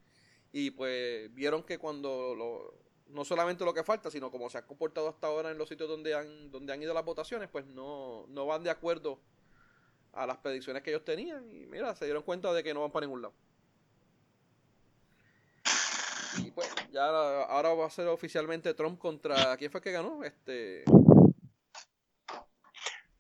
Y 0.52 0.70
pues 0.70 1.32
vieron 1.34 1.62
que 1.64 1.78
cuando 1.78 2.34
lo, 2.34 2.74
no 3.08 3.24
solamente 3.24 3.64
lo 3.64 3.74
que 3.74 3.84
falta, 3.84 4.10
sino 4.10 4.30
como 4.30 4.48
se 4.48 4.58
han 4.58 4.66
comportado 4.66 5.08
hasta 5.08 5.26
ahora 5.26 5.50
en 5.50 5.58
los 5.58 5.68
sitios 5.68 5.88
donde 5.88 6.14
han, 6.14 6.50
donde 6.50 6.72
han 6.72 6.82
ido 6.82 6.94
las 6.94 7.04
votaciones, 7.04 7.50
pues 7.50 7.66
no, 7.66 8.24
no 8.28 8.46
van 8.46 8.62
de 8.62 8.70
acuerdo 8.70 9.20
a 10.14 10.26
las 10.26 10.38
predicciones 10.38 10.82
que 10.82 10.90
ellos 10.90 11.04
tenían. 11.04 11.48
Y 11.50 11.66
mira, 11.66 11.94
se 11.94 12.04
dieron 12.04 12.22
cuenta 12.22 12.52
de 12.52 12.62
que 12.62 12.72
no 12.74 12.80
van 12.82 12.90
para 12.92 13.06
ningún 13.06 13.22
lado. 13.22 13.34
Y 16.38 16.50
pues, 16.50 16.68
ya 16.92 17.06
ahora 17.06 17.74
va 17.74 17.86
a 17.86 17.90
ser 17.90 18.08
oficialmente 18.08 18.74
Trump 18.74 18.98
contra. 18.98 19.56
¿Quién 19.56 19.70
fue 19.70 19.78
el 19.78 19.84
que 19.84 19.92
ganó? 19.92 20.24
Este. 20.24 20.84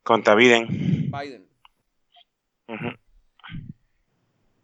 Contra 0.02 0.34
Biden. 0.34 0.66
Biden. 1.10 1.48
Ujú. 2.68 2.88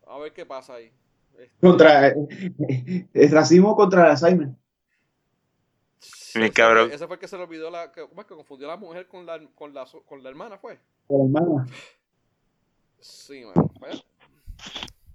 A 0.07 0.19
ver 0.19 0.33
qué 0.33 0.45
pasa 0.45 0.75
ahí. 0.75 0.93
Este, 1.39 1.53
Contra 1.61 2.09
el 2.09 3.31
racismo 3.31 3.77
contra 3.77 4.05
el 4.05 4.11
Alzheimer. 4.11 4.49
Bien, 6.35 6.45
ese, 6.45 6.53
cabrón. 6.53 6.87
fue, 6.89 6.95
ese 6.97 7.07
fue 7.07 7.17
el 7.17 7.21
que 7.21 7.29
se 7.29 7.37
le 7.37 7.45
olvidó 7.45 7.71
la. 7.71 7.93
que- 7.93 8.07
¿Cómo 8.09 8.21
es 8.21 8.27
que 8.27 8.35
confundió 8.35 8.67
a 8.69 8.73
la 8.73 8.77
mujer 8.77 9.07
con 9.09 9.25
la, 9.27 9.39
con 9.55 9.73
la, 9.73 9.87
con 10.07 10.23
la 10.23 10.29
hermana? 10.29 10.59
¿Fue? 10.59 10.79
Por 11.07 11.25
hermana. 11.27 11.67
Sí, 13.01 13.45
mano. 13.45 13.71
Bueno. 13.79 14.01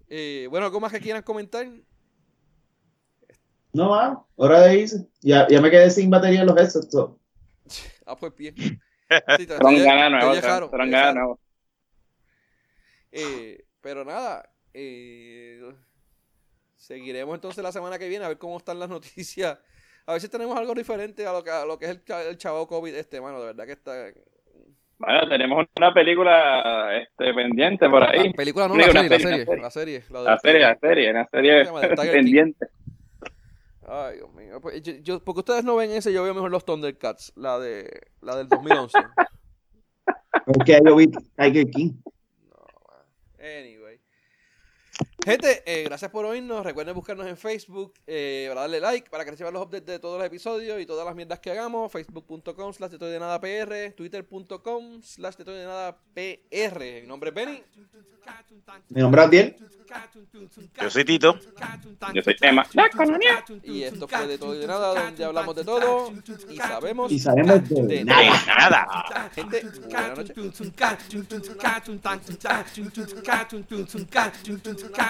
Eh, 0.08 0.48
bueno, 0.50 0.66
¿algo 0.68 0.80
más 0.80 0.92
que 0.92 1.00
quieran 1.00 1.24
comentar? 1.24 1.68
No 3.74 3.90
va, 3.90 4.26
hora 4.36 4.62
de 4.62 4.78
irse. 4.80 5.08
Ya, 5.22 5.48
ya 5.50 5.60
me 5.62 5.70
quedé 5.70 5.90
sin 5.90 6.10
batería 6.10 6.42
en 6.42 6.48
los 6.48 6.58
headsets. 6.58 6.92
so. 6.92 7.20
Ah, 8.06 8.16
pues 8.16 8.36
bien. 8.36 8.56
Sí, 9.38 9.46
te- 9.46 9.58
Tron 9.60 9.76
te- 9.76 9.84
gana 9.84 10.06
te 10.06 10.10
nuevo, 10.26 10.36
dejaron, 10.36 10.70
Tron 10.72 10.82
te 10.88 10.92
gana 10.92 10.98
dejaron. 10.98 11.16
nuevo. 11.16 11.40
Eh, 13.12 13.66
pero 13.82 14.04
nada, 14.04 14.50
eh, 14.74 15.62
seguiremos 16.76 17.36
entonces 17.36 17.64
la 17.64 17.72
semana 17.72 18.00
que 18.00 18.10
viene 18.10 18.26
a 18.26 18.30
ver 18.30 18.38
cómo 18.40 18.58
están 18.58 18.80
las 18.80 18.90
noticias. 18.90 19.60
A 20.08 20.12
ver 20.14 20.22
si 20.22 20.28
tenemos 20.30 20.58
algo 20.58 20.74
diferente 20.74 21.26
a 21.26 21.34
lo 21.34 21.44
que, 21.44 21.50
a 21.52 21.66
lo 21.66 21.78
que 21.80 21.86
es 21.86 21.92
el, 21.92 22.04
el 22.28 22.38
chavo 22.38 22.68
COVID 22.68 22.94
este, 22.96 23.22
mano. 23.22 23.40
De 23.40 23.46
verdad 23.48 23.66
que 23.66 23.72
está... 23.74 24.08
Bueno, 24.98 25.28
tenemos 25.28 25.66
una 25.78 25.94
película 25.94 26.98
este, 26.98 27.34
pendiente 27.34 27.90
por 27.90 28.02
ahí. 28.04 28.28
La 28.30 28.34
película 28.34 28.68
no, 28.70 28.76
la 28.76 28.84
una 28.92 28.94
serie, 28.94 29.10
la 29.10 29.16
una 29.16 29.18
serie, 29.20 29.46
la 29.62 29.70
serie. 29.70 30.04
La, 30.10 30.22
La 30.22 30.38
serie, 30.40 30.62
la 30.62 31.28
serie, 31.28 31.64
King. 31.96 32.12
pendiente. 32.12 32.68
Ay, 33.88 34.16
Dios 34.16 34.34
mío. 34.34 34.60
Pues, 34.62 34.82
yo- 34.82 34.94
yo- 35.04 35.20
porque 35.24 35.40
ustedes 35.40 35.64
no 35.64 35.76
ven 35.76 35.92
ese, 35.92 36.12
yo 36.14 36.24
veo 36.24 36.34
mejor 36.34 36.50
los 36.50 36.66
Thundercats, 36.66 37.34
la 37.36 37.60
de 37.60 37.90
la 38.22 38.36
del 38.38 38.48
2011. 38.48 38.98
Porque 40.46 40.80
yo 40.86 40.96
vi 40.96 41.08
Tiger 41.38 41.70
King. 41.70 41.92
Anyway. 43.40 43.75
Gente, 45.26 45.64
eh, 45.66 45.84
gracias 45.86 46.12
por 46.12 46.24
oírnos. 46.24 46.64
Recuerden 46.64 46.94
buscarnos 46.94 47.26
en 47.26 47.36
Facebook, 47.36 47.96
eh, 48.06 48.46
para 48.50 48.62
darle 48.62 48.80
like, 48.80 49.10
para 49.10 49.26
que 49.26 49.32
reciban 49.32 49.56
los 49.56 49.64
updates 49.64 49.88
de 49.88 49.98
todos 49.98 50.20
los 50.20 50.28
episodios 50.28 50.80
y 50.80 50.86
todas 50.86 51.04
las 51.04 51.16
mierdas 51.16 51.40
que 51.40 51.50
hagamos. 51.50 51.92
Facebook.com 51.92 52.72
slash 52.72 52.92
de 52.92 53.00
todo 53.00 53.10
de 53.10 53.20
nada 53.20 53.42
PR, 53.42 53.92
Twitter.com 53.96 55.02
slash 55.02 55.36
de 55.38 55.44
de 55.44 55.66
nada 55.66 55.98
PR. 56.14 57.02
Mi 57.02 57.08
nombre 57.08 57.30
es 57.30 57.36
Benny. 57.36 57.64
Mi 58.90 59.02
nombre 59.02 59.22
es 59.22 59.28
Adiel. 59.28 59.56
Yo 60.82 60.90
soy 60.90 61.06
Tito. 61.06 61.40
Yo 62.14 62.22
soy 62.22 62.36
colonia. 62.96 63.44
Y 63.64 63.84
esto 63.84 64.08
fue 64.08 64.28
de 64.28 64.38
todo 64.38 64.56
y 64.56 64.60
de 64.60 64.68
nada, 64.68 64.94
donde 64.94 65.26
hablamos 65.26 65.56
de 65.56 65.64
todo 65.64 66.14
y 66.50 66.58
sabemos 66.58 67.12
Y 67.12 67.20
sabemos 67.20 67.68
de 67.68 67.82
de 67.84 68.06
nada. 68.06 68.44
Nada. 68.48 69.32
Gente, 69.34 69.64
buenas 69.90 70.18
noches. 70.18 70.36